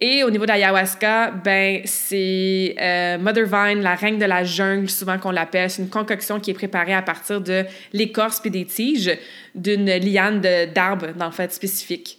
Et 0.00 0.24
au 0.24 0.30
niveau 0.30 0.44
de 0.44 0.50
l'ayahuasca, 0.50 1.30
ben 1.30 1.82
c'est 1.84 2.74
euh, 2.80 3.18
Mother 3.18 3.46
Vine, 3.46 3.82
la 3.82 3.94
reine 3.94 4.18
de 4.18 4.24
la 4.24 4.42
jungle, 4.42 4.90
souvent 4.90 5.18
qu'on 5.18 5.30
l'appelle. 5.30 5.70
C'est 5.70 5.82
une 5.82 5.90
concoction 5.90 6.40
qui 6.40 6.50
est 6.50 6.54
préparée 6.54 6.94
à 6.94 7.02
partir 7.02 7.40
de 7.40 7.64
l'écorce 7.92 8.40
puis 8.40 8.50
des 8.50 8.64
tiges 8.64 9.16
d'une 9.54 9.86
liane 9.86 10.40
d'arbre, 10.74 11.12
dans 11.16 11.26
le 11.26 11.32
fait, 11.32 11.52
spécifique 11.52 12.18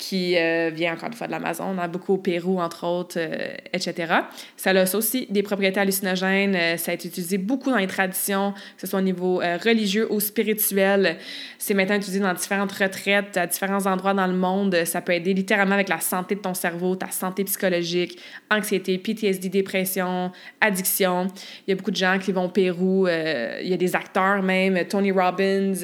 qui 0.00 0.36
euh, 0.38 0.70
vient 0.72 0.94
encore 0.94 1.08
une 1.08 1.14
fois 1.14 1.26
de 1.26 1.32
l'Amazon. 1.32 1.64
On 1.76 1.78
a 1.78 1.86
beaucoup 1.86 2.14
au 2.14 2.16
Pérou, 2.16 2.58
entre 2.58 2.86
autres, 2.86 3.18
euh, 3.18 3.54
etc. 3.72 4.14
Ça 4.56 4.70
a 4.70 4.96
aussi 4.96 5.26
des 5.28 5.42
propriétés 5.42 5.78
hallucinogènes. 5.78 6.56
Euh, 6.56 6.76
ça 6.78 6.92
a 6.92 6.94
été 6.94 7.08
utilisé 7.08 7.36
beaucoup 7.36 7.70
dans 7.70 7.76
les 7.76 7.86
traditions, 7.86 8.52
que 8.52 8.80
ce 8.80 8.86
soit 8.86 8.98
au 8.98 9.02
niveau 9.02 9.36
religieux 9.62 10.10
ou 10.10 10.18
spirituel. 10.18 11.18
C'est 11.58 11.74
maintenant 11.74 11.96
utilisé 11.96 12.18
dans 12.18 12.32
différentes 12.32 12.72
retraites, 12.72 13.36
à 13.36 13.46
différents 13.46 13.84
endroits 13.84 14.14
dans 14.14 14.26
le 14.26 14.32
monde. 14.32 14.84
Ça 14.86 15.02
peut 15.02 15.12
aider 15.12 15.34
littéralement 15.34 15.74
avec 15.74 15.90
la 15.90 16.00
santé 16.00 16.34
de 16.34 16.40
ton 16.40 16.54
cerveau, 16.54 16.96
ta 16.96 17.10
santé 17.10 17.44
psychologique, 17.44 18.18
anxiété, 18.50 18.96
PTSD, 18.96 19.50
dépression, 19.50 20.32
addiction. 20.62 21.28
Il 21.66 21.70
y 21.70 21.72
a 21.72 21.76
beaucoup 21.76 21.90
de 21.90 21.96
gens 21.96 22.18
qui 22.18 22.32
vont 22.32 22.46
au 22.46 22.48
Pérou. 22.48 23.06
il 23.06 23.68
y 23.68 23.74
a 23.74 23.76
des 23.76 23.94
acteurs 23.94 24.42
même, 24.42 24.82
Tony 24.86 25.12
Robbins, 25.12 25.74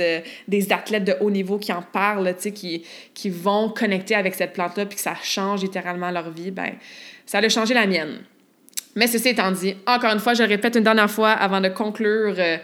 des 0.49 0.73
athlètes 0.73 1.05
de 1.05 1.17
haut 1.21 1.31
niveau 1.31 1.59
qui 1.59 1.73
en 1.73 1.83
parlent, 1.83 2.35
qui, 2.35 2.83
qui 3.13 3.29
vont 3.29 3.69
connecter 3.69 4.06
avec 4.15 4.35
cette 4.35 4.53
plante-là 4.53 4.87
puis 4.87 4.97
que 4.97 5.03
ça 5.03 5.15
change 5.23 5.63
littéralement 5.63 6.11
leur 6.11 6.31
vie, 6.31 6.51
ben 6.51 6.73
ça 7.25 7.39
a 7.39 7.49
changé 7.49 7.75
la 7.75 7.87
mienne. 7.87 8.19
Mais 8.95 9.07
ceci 9.07 9.29
étant 9.29 9.53
dit, 9.53 9.77
encore 9.87 10.13
une 10.13 10.21
fois, 10.21 10.35
je 10.35 10.43
répète 10.43 10.77
une 10.77 10.85
dernière 10.85 11.11
fois 11.11 11.31
avant 11.31 11.61
de 11.61 11.69
conclure. 11.69 12.35
Euh, 12.39 12.57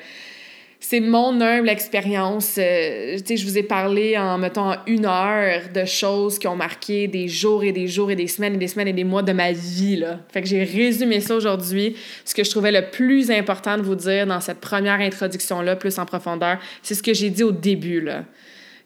c'est 0.80 0.98
mon 0.98 1.40
humble 1.40 1.68
expérience. 1.68 2.56
Euh, 2.58 3.16
je 3.16 3.44
vous 3.44 3.56
ai 3.56 3.62
parlé 3.62 4.18
en 4.18 4.36
mettant 4.36 4.76
une 4.86 5.06
heure 5.06 5.60
de 5.72 5.84
choses 5.84 6.38
qui 6.38 6.48
ont 6.48 6.56
marqué 6.56 7.06
des 7.06 7.28
jours 7.28 7.62
et 7.62 7.70
des 7.70 7.86
jours 7.86 8.10
et 8.10 8.16
des 8.16 8.26
semaines 8.26 8.54
et 8.54 8.58
des 8.58 8.66
semaines 8.66 8.88
et 8.88 8.92
des 8.92 9.04
mois 9.04 9.22
de 9.22 9.32
ma 9.32 9.52
vie. 9.52 9.96
Là. 9.96 10.18
Fait 10.32 10.42
que 10.42 10.48
j'ai 10.48 10.64
résumé 10.64 11.20
ça 11.20 11.36
aujourd'hui. 11.36 11.96
Ce 12.24 12.34
que 12.34 12.42
je 12.42 12.50
trouvais 12.50 12.72
le 12.72 12.90
plus 12.90 13.30
important 13.30 13.76
de 13.76 13.82
vous 13.82 13.94
dire 13.94 14.26
dans 14.26 14.40
cette 14.40 14.58
première 14.58 15.00
introduction-là, 15.00 15.76
plus 15.76 15.98
en 15.98 16.04
profondeur, 16.04 16.58
c'est 16.82 16.94
ce 16.94 17.02
que 17.02 17.14
j'ai 17.14 17.30
dit 17.30 17.44
au 17.44 17.52
début. 17.52 18.00
Là. 18.00 18.24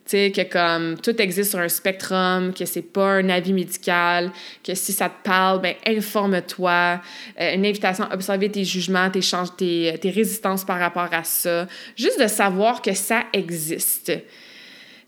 Tu 0.06 0.10
sais, 0.10 0.30
que 0.30 0.42
comme 0.42 0.96
tout 0.98 1.20
existe 1.20 1.50
sur 1.50 1.58
un 1.58 1.68
spectrum, 1.68 2.54
que 2.54 2.64
c'est 2.64 2.82
pas 2.82 3.14
un 3.14 3.28
avis 3.28 3.52
médical, 3.52 4.30
que 4.62 4.74
si 4.74 4.92
ça 4.92 5.08
te 5.08 5.28
parle, 5.28 5.60
ben 5.60 5.74
informe-toi. 5.86 7.00
Euh, 7.40 7.54
une 7.54 7.66
invitation 7.66 8.04
à 8.04 8.14
observer 8.14 8.50
tes 8.50 8.64
jugements, 8.64 9.10
tes, 9.10 9.20
tes, 9.56 9.98
tes 9.98 10.10
résistances 10.10 10.64
par 10.64 10.78
rapport 10.78 11.08
à 11.12 11.24
ça. 11.24 11.66
Juste 11.96 12.20
de 12.20 12.28
savoir 12.28 12.82
que 12.82 12.94
ça 12.94 13.24
existe 13.32 14.12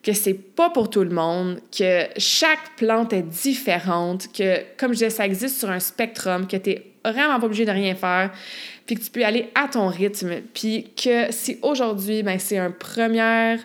que 0.03 0.13
c'est 0.13 0.35
pas 0.35 0.71
pour 0.71 0.89
tout 0.89 1.03
le 1.03 1.11
monde, 1.11 1.61
que 1.77 2.05
chaque 2.17 2.77
plante 2.77 3.13
est 3.13 3.23
différente, 3.23 4.29
que, 4.33 4.61
comme 4.79 4.93
je 4.93 4.99
disais, 4.99 5.11
ça 5.11 5.27
existe 5.27 5.59
sur 5.59 5.71
un 5.71 5.81
spectrum, 5.81 6.47
que 6.47 6.57
tu 6.57 6.77
vraiment 7.05 7.39
pas 7.39 7.47
obligé 7.47 7.65
de 7.65 7.71
rien 7.71 7.95
faire, 7.95 8.31
puis 8.87 8.97
que 8.97 9.03
tu 9.03 9.11
peux 9.11 9.25
aller 9.25 9.51
à 9.55 9.69
ton 9.69 9.89
rythme, 9.89 10.41
puis 10.55 10.91
que 10.97 11.31
si 11.31 11.59
aujourd'hui, 11.63 12.23
ben, 12.23 12.39
c'est 12.39 12.59
un 12.59 12.71
premier 12.71 13.57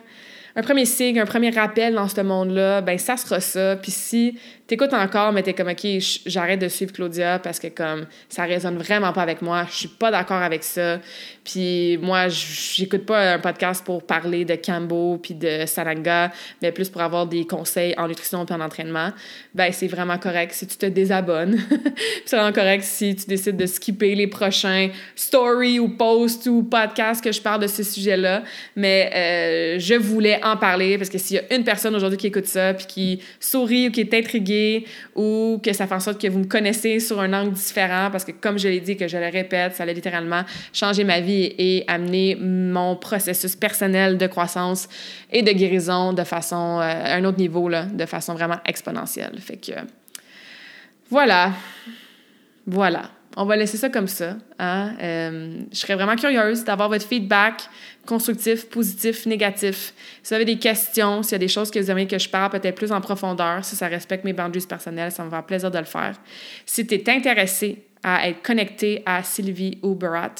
un 0.56 0.62
premier 0.62 0.84
signe, 0.84 1.18
un 1.18 1.26
premier 1.26 1.50
rappel 1.50 1.94
dans 1.94 2.08
ce 2.08 2.20
monde-là, 2.20 2.80
ben 2.80 2.98
ça 2.98 3.16
sera 3.16 3.40
ça. 3.40 3.76
Puis 3.76 3.90
si 3.90 4.38
t'écoutes 4.66 4.94
encore, 4.94 5.32
mais 5.32 5.42
t'es 5.42 5.52
comme, 5.52 5.68
OK, 5.68 5.86
j'arrête 6.26 6.60
de 6.60 6.68
suivre 6.68 6.92
Claudia 6.92 7.38
parce 7.38 7.58
que 7.58 7.68
comme 7.68 8.06
ça 8.28 8.44
résonne 8.44 8.78
vraiment 8.78 9.12
pas 9.12 9.22
avec 9.22 9.42
moi, 9.42 9.66
je 9.70 9.76
suis 9.76 9.88
pas 9.88 10.10
d'accord 10.10 10.40
avec 10.40 10.64
ça. 10.64 11.00
Puis 11.44 11.98
moi, 11.98 12.28
j'écoute 12.28 13.04
pas 13.04 13.34
un 13.34 13.38
podcast 13.38 13.84
pour 13.84 14.02
parler 14.04 14.46
de 14.46 14.54
Cambo 14.54 15.18
puis 15.22 15.34
de 15.34 15.66
Saranga, 15.66 16.32
mais 16.62 16.72
plus 16.72 16.88
pour 16.88 17.02
avoir 17.02 17.26
des 17.26 17.46
conseils 17.46 17.94
en 17.98 18.08
nutrition 18.08 18.46
puis 18.46 18.54
en 18.54 18.60
entraînement. 18.60 19.10
Ben 19.54 19.70
c'est 19.70 19.88
vraiment 19.88 20.16
correct 20.16 20.52
si 20.54 20.66
tu 20.66 20.76
te 20.78 20.86
désabonnes. 20.86 21.58
c'est 22.24 22.36
vraiment 22.36 22.52
correct 22.52 22.84
si 22.84 23.14
tu 23.16 23.26
décides 23.26 23.56
de 23.56 23.66
skipper 23.66 24.14
les 24.14 24.26
prochains 24.26 24.88
stories 25.14 25.78
ou 25.78 25.90
posts 25.90 26.46
ou 26.46 26.62
podcasts 26.62 27.22
que 27.22 27.32
je 27.32 27.42
parle 27.42 27.60
de 27.60 27.66
ce 27.66 27.82
sujet-là. 27.82 28.42
Mais 28.76 29.10
euh, 29.14 29.78
je 29.78 29.94
voulais 29.94 30.42
en 30.42 30.56
parler 30.56 30.96
parce 30.96 31.10
que 31.10 31.18
s'il 31.18 31.36
y 31.36 31.40
a 31.40 31.54
une 31.54 31.64
personne 31.64 31.94
aujourd'hui 31.94 32.16
qui 32.16 32.28
écoute 32.28 32.46
ça 32.46 32.72
puis 32.72 32.86
qui 32.86 33.20
sourit 33.38 33.88
ou 33.88 33.90
qui 33.90 34.00
est 34.00 34.14
intriguée 34.14 34.53
ou 35.14 35.60
que 35.62 35.72
ça 35.72 35.86
fait 35.86 35.94
en 35.94 36.00
sorte 36.00 36.20
que 36.20 36.28
vous 36.28 36.40
me 36.40 36.44
connaissez 36.44 37.00
sur 37.00 37.20
un 37.20 37.32
angle 37.32 37.52
différent 37.52 38.08
parce 38.10 38.24
que, 38.24 38.32
comme 38.32 38.58
je 38.58 38.68
l'ai 38.68 38.80
dit, 38.80 38.96
que 38.96 39.08
je 39.08 39.16
le 39.16 39.28
répète, 39.28 39.74
ça 39.74 39.84
a 39.84 39.86
littéralement 39.86 40.42
changé 40.72 41.04
ma 41.04 41.20
vie 41.20 41.54
et 41.58 41.84
amené 41.86 42.36
mon 42.40 42.96
processus 42.96 43.56
personnel 43.56 44.18
de 44.18 44.26
croissance 44.26 44.88
et 45.30 45.42
de 45.42 45.52
guérison 45.52 46.12
de 46.12 46.24
façon, 46.24 46.80
euh, 46.80 46.82
à 46.82 47.14
un 47.16 47.24
autre 47.24 47.38
niveau, 47.38 47.68
là, 47.68 47.84
de 47.84 48.06
façon 48.06 48.34
vraiment 48.34 48.58
exponentielle. 48.64 49.38
Fait 49.40 49.56
que, 49.56 49.72
voilà. 51.10 51.52
Voilà 52.66 53.10
on 53.36 53.44
va 53.44 53.56
laisser 53.56 53.76
ça 53.76 53.88
comme 53.88 54.06
ça. 54.06 54.36
Hein? 54.58 54.94
Euh, 55.00 55.60
je 55.72 55.76
serais 55.76 55.94
vraiment 55.94 56.16
curieuse 56.16 56.64
d'avoir 56.64 56.88
votre 56.88 57.06
feedback 57.06 57.68
constructif, 58.06 58.68
positif, 58.68 59.26
négatif. 59.26 59.94
Si 60.22 60.28
vous 60.28 60.34
avez 60.34 60.44
des 60.44 60.58
questions, 60.58 61.22
s'il 61.22 61.32
y 61.32 61.34
a 61.36 61.38
des 61.38 61.48
choses 61.48 61.70
que 61.70 61.78
vous 61.78 61.90
aimez 61.90 62.06
que 62.06 62.18
je 62.18 62.28
parle 62.28 62.50
peut-être 62.50 62.76
plus 62.76 62.92
en 62.92 63.00
profondeur, 63.00 63.64
si 63.64 63.76
ça 63.76 63.88
respecte 63.88 64.24
mes 64.24 64.32
boundaries 64.32 64.66
personnelles, 64.66 65.10
ça 65.10 65.24
me 65.24 65.30
va 65.30 65.42
plaisir 65.42 65.70
de 65.70 65.78
le 65.78 65.84
faire. 65.84 66.14
Si 66.66 66.86
tu 66.86 66.94
es 66.94 67.10
intéressé 67.10 67.84
à 68.02 68.28
être 68.28 68.42
connecté 68.42 69.02
à 69.06 69.22
Sylvie 69.22 69.78
ou 69.82 69.94
Barat 69.94 70.34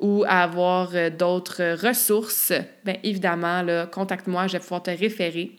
ou 0.00 0.24
à 0.26 0.42
avoir 0.42 0.90
euh, 0.94 1.10
d'autres 1.10 1.76
ressources, 1.86 2.52
bien 2.84 2.96
évidemment, 3.04 3.64
contacte-moi, 3.90 4.48
je 4.48 4.54
vais 4.54 4.60
pouvoir 4.60 4.82
te 4.82 4.90
référer. 4.90 5.52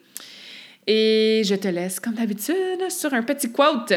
Et 0.85 1.41
je 1.45 1.55
te 1.55 1.67
laisse, 1.67 1.99
comme 1.99 2.13
d'habitude, 2.13 2.89
sur 2.89 3.11
un 3.13 3.23
petit 3.23 3.51
quote. 3.51 3.93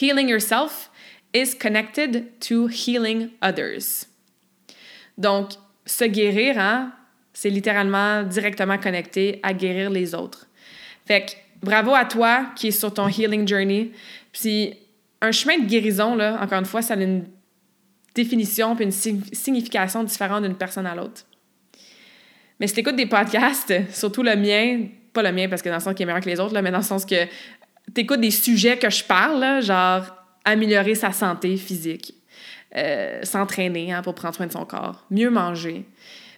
Healing 0.00 0.28
yourself 0.28 0.90
is 1.36 1.54
connected 1.54 2.40
to 2.40 2.68
healing 2.68 3.30
others. 3.42 4.06
Donc, 5.18 5.50
se 5.84 6.04
guérir, 6.04 6.58
hein, 6.58 6.92
c'est 7.32 7.50
littéralement 7.50 8.22
directement 8.22 8.78
connecté 8.78 9.40
à 9.42 9.52
guérir 9.52 9.90
les 9.90 10.14
autres. 10.14 10.46
Fait 11.04 11.26
que 11.26 11.32
bravo 11.62 11.94
à 11.94 12.04
toi 12.04 12.46
qui 12.56 12.68
est 12.68 12.78
sur 12.78 12.92
ton 12.92 13.08
healing 13.08 13.46
journey. 13.46 13.92
Puis 14.32 14.74
un 15.20 15.32
chemin 15.32 15.58
de 15.58 15.66
guérison, 15.66 16.14
là, 16.14 16.38
encore 16.40 16.58
une 16.58 16.64
fois, 16.64 16.80
ça 16.80 16.94
a 16.94 16.96
une 16.96 17.26
définition 18.14 18.74
puis 18.74 18.86
une 18.86 18.90
signification 18.90 20.02
différente 20.02 20.42
d'une 20.42 20.56
personne 20.56 20.86
à 20.86 20.94
l'autre. 20.94 21.26
Mais 22.58 22.66
si 22.66 22.74
tu 22.74 22.80
écoutes 22.80 22.96
des 22.96 23.06
podcasts, 23.06 23.74
surtout 23.92 24.22
le 24.22 24.34
mien, 24.36 24.88
pas 25.12 25.22
le 25.22 25.32
mien 25.32 25.48
parce 25.48 25.60
que 25.60 25.68
dans 25.68 25.76
le 25.76 25.82
sens 25.82 25.94
qu'il 25.94 26.04
est 26.04 26.06
meilleur 26.06 26.22
que 26.22 26.30
les 26.30 26.40
autres, 26.40 26.54
là, 26.54 26.62
mais 26.62 26.70
dans 26.70 26.78
le 26.78 26.84
sens 26.84 27.04
que 27.04 27.26
tu 27.94 28.00
écoutes 28.00 28.20
des 28.20 28.30
sujets 28.30 28.78
que 28.78 28.88
je 28.88 29.04
parle, 29.04 29.62
genre 29.62 30.04
améliorer 30.46 30.94
sa 30.94 31.12
santé 31.12 31.58
physique, 31.58 32.14
euh, 32.74 33.22
s'entraîner 33.24 33.92
hein, 33.92 34.00
pour 34.00 34.14
prendre 34.14 34.34
soin 34.34 34.46
de 34.46 34.52
son 34.52 34.64
corps, 34.64 35.04
mieux 35.10 35.28
manger, 35.28 35.84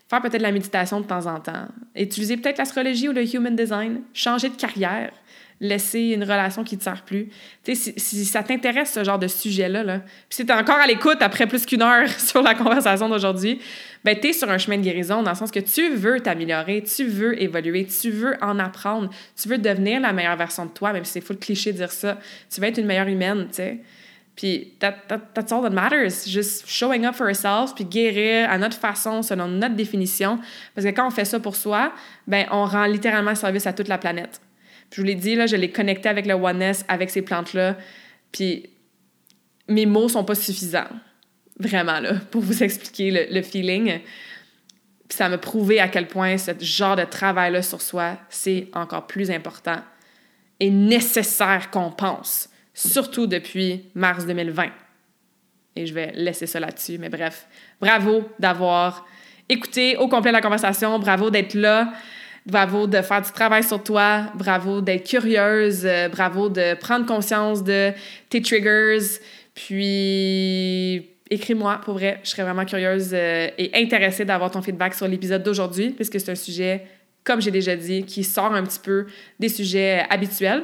faire 0.09 0.21
peut-être 0.21 0.43
la 0.43 0.51
méditation 0.51 1.01
de 1.01 1.07
temps 1.07 1.27
en 1.27 1.39
temps, 1.39 1.69
utiliser 1.95 2.37
peut-être 2.37 2.59
l'astrologie 2.59 3.09
ou 3.09 3.13
le 3.13 3.23
human 3.33 3.55
design, 3.55 4.01
changer 4.15 4.49
de 4.49 4.57
carrière, 4.57 5.13
laisser 5.61 6.01
une 6.01 6.23
relation 6.23 6.63
qui 6.65 6.77
ne 6.77 6.79
te 6.79 6.85
sert 6.85 7.03
plus. 7.03 7.29
Si, 7.75 8.25
ça 8.25 8.43
t'intéresse, 8.43 8.93
ce 8.93 9.03
genre 9.03 9.19
de 9.19 9.27
sujet-là, 9.27 9.83
là, 9.83 9.99
puis 9.99 10.37
si 10.37 10.47
tu 10.47 10.53
encore 10.53 10.77
à 10.77 10.87
l'écoute 10.87 11.19
après 11.21 11.47
plus 11.47 11.67
qu'une 11.67 11.83
heure 11.83 12.09
sur 12.19 12.43
la 12.43 12.55
conversation 12.55 13.09
d'aujourd'hui, 13.09 13.61
ben 14.05 14.17
tu 14.19 14.29
es 14.29 14.33
sur 14.33 14.49
un 14.49 14.59
chemin 14.59 14.77
de 14.77 14.83
guérison 14.83 15.23
dans 15.23 15.33
le 15.33 15.37
sens 15.37 15.51
que 15.51 15.61
tu 15.61 15.91
veux 15.91 16.21
t'améliorer, 16.21 16.83
tu 16.83 17.05
veux 17.05 17.41
évoluer, 17.43 17.85
tu 17.87 18.11
veux 18.11 18.37
en 18.41 18.59
apprendre, 18.59 19.11
tu 19.41 19.49
veux 19.49 19.59
devenir 19.59 20.01
la 20.01 20.13
meilleure 20.13 20.37
version 20.37 20.67
de 20.67 20.71
toi, 20.71 20.93
même 20.93 21.05
si 21.05 21.13
c'est 21.13 21.21
fou 21.21 21.33
le 21.33 21.41
cliché 21.41 21.73
de 21.73 21.79
dire 21.79 21.93
ça. 21.93 22.19
Tu 22.53 22.61
veux 22.61 22.69
être 22.69 22.79
une 22.79 22.87
meilleure 22.87 23.09
humaine, 23.09 23.49
tu 23.49 23.57
sais. 23.57 23.79
Puis 24.39 24.75
that, 24.79 24.95
that's 25.35 25.51
all 25.51 25.63
that 25.63 25.71
matters. 25.71 26.25
Just 26.25 26.69
showing 26.69 27.05
up 27.05 27.17
for 27.17 27.27
ourselves, 27.27 27.75
puis 27.75 27.85
guérir 27.85 28.49
à 28.49 28.57
notre 28.57 28.77
façon, 28.77 29.21
selon 29.21 29.49
notre 29.49 29.75
définition. 29.75 30.39
Parce 30.77 30.87
que 30.87 30.93
quand 30.93 31.09
on 31.09 31.11
fait 31.11 31.25
ça 31.25 31.41
pour 31.41 31.57
soi, 31.57 31.93
ben 32.29 32.47
on 32.53 32.65
rend 32.65 32.87
littéralement 32.87 33.35
service 33.35 33.67
à 33.67 33.73
toute 33.73 33.89
la 33.89 33.99
planète. 33.99 34.41
je 34.93 35.01
vous 35.01 35.07
l'ai 35.09 35.17
dit, 35.17 35.35
là, 35.35 35.47
je 35.49 35.57
l'ai 35.57 35.73
connecté 35.73 36.09
avec 36.09 36.25
le 36.25 36.35
oneness, 36.35 36.85
avec 36.87 37.11
ces 37.11 37.23
plantes-là. 37.23 37.77
Puis 38.31 38.71
mes 39.67 39.87
mots 39.87 40.09
sont 40.09 40.23
pas 40.23 40.37
suffisants, 40.37 40.87
vraiment, 41.59 41.99
là, 41.99 42.15
pour 42.31 42.41
vous 42.41 42.63
expliquer 42.63 43.11
le, 43.11 43.35
le 43.35 43.43
feeling. 43.43 43.99
Puis 45.09 45.17
ça 45.19 45.29
m'a 45.29 45.39
prouvé 45.39 45.81
à 45.81 45.89
quel 45.89 46.07
point 46.07 46.39
ce 46.39 46.53
genre 46.61 46.95
de 46.95 47.03
travail-là 47.03 47.63
sur 47.63 47.83
soi, 47.83 48.17
c'est 48.29 48.69
encore 48.73 49.09
plus 49.09 49.33
important 49.33 49.81
et 50.61 50.71
nécessaire 50.71 51.73
qu'on 51.73 51.91
pense 51.91 52.49
surtout 52.79 53.27
depuis 53.27 53.83
mars 53.95 54.25
2020. 54.25 54.67
Et 55.75 55.87
je 55.87 55.95
vais 55.95 56.13
laisser 56.15 56.47
ça 56.47 56.61
là-dessus. 56.61 56.99
Mais 56.99 57.09
bref, 57.09 57.47
bravo 57.81 58.29
d'avoir 58.39 59.07
écouté 59.49 59.97
au 59.97 60.09
complet 60.09 60.31
la 60.31 60.41
conversation. 60.41 60.99
Bravo 60.99 61.31
d'être 61.31 61.55
là. 61.55 61.93
Bravo 62.47 62.87
de 62.87 63.03
faire 63.03 63.21
du 63.21 63.33
travail 63.33 63.65
sur 63.65 63.83
toi. 63.83 64.27
Bravo 64.37 64.81
d'être 64.81 65.09
curieuse. 65.09 65.83
Euh, 65.85 66.09
bravo 66.09 66.49
de 66.49 66.75
prendre 66.75 67.05
conscience 67.05 67.65
de 67.65 67.93
tes 68.29 68.41
triggers. 68.41 69.19
Puis 69.55 71.09
écris-moi, 71.31 71.81
pour 71.85 71.95
vrai. 71.95 72.21
Je 72.23 72.31
serais 72.31 72.45
vraiment 72.45 72.65
curieuse 72.65 73.11
euh, 73.13 73.49
et 73.59 73.71
intéressée 73.75 74.25
d'avoir 74.25 74.53
ton 74.53 74.63
feedback 74.63 74.95
sur 74.95 75.09
l'épisode 75.09 75.43
d'aujourd'hui, 75.43 75.91
puisque 75.91 76.21
c'est 76.21 76.31
un 76.31 76.37
sujet, 76.37 76.87
comme 77.25 77.43
j'ai 77.43 77.51
déjà 77.51 77.75
dit, 77.75 78.05
qui 78.05 78.23
sort 78.23 78.55
un 78.55 78.63
petit 78.63 78.81
peu 78.81 79.07
des 79.41 79.49
sujets 79.49 80.07
habituels. 80.11 80.63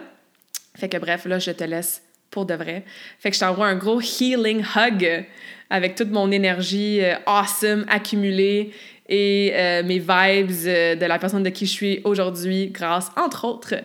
Fait 0.77 0.89
que 0.89 0.97
bref, 0.97 1.25
là, 1.27 1.39
je 1.39 1.51
te 1.51 1.65
laisse 1.65 2.04
pour 2.35 2.45
de 2.47 2.55
vrai. 2.55 2.83
Fait 3.21 3.31
que 3.31 3.37
je 3.37 3.41
t'envoie 3.41 3.67
un 3.67 3.77
gros 3.77 4.01
healing 4.01 4.63
hug 4.77 5.25
avec 5.71 5.95
toute 5.95 6.11
mon 6.11 6.31
énergie 6.33 6.99
euh, 7.01 7.15
awesome 7.27 7.87
accumulée 7.89 8.73
et 9.09 9.53
euh, 9.55 9.83
mes 9.85 10.01
vibes 10.01 10.67
euh, 10.67 10.97
de 10.97 11.07
la 11.07 11.19
personne 11.19 11.45
de 11.45 11.51
qui 11.51 11.67
je 11.67 11.71
suis 11.71 12.01
aujourd'hui 12.03 12.71
grâce, 12.71 13.09
entre 13.17 13.45
autres, 13.47 13.77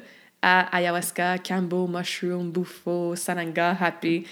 à 0.42 0.76
ayahuasca, 0.76 1.38
Cambo, 1.38 1.88
Mushroom, 1.88 2.52
Bufo, 2.52 3.16
Sananga, 3.16 3.78
Happy 3.80 4.24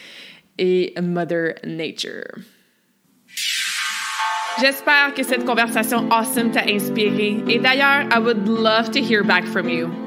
et 0.57 0.93
Mother 0.99 1.55
Nature. 1.63 2.39
J'espère 4.59 5.13
que 5.13 5.21
cette 5.21 5.45
conversation 5.45 6.09
awesome 6.09 6.49
t'a 6.49 6.63
inspiré. 6.67 7.37
Et 7.47 7.59
d'ailleurs, 7.59 8.07
I 8.11 8.17
would 8.17 8.47
love 8.47 8.89
to 8.91 8.99
hear 8.99 9.23
back 9.23 9.45
from 9.45 9.69
you. 9.69 10.06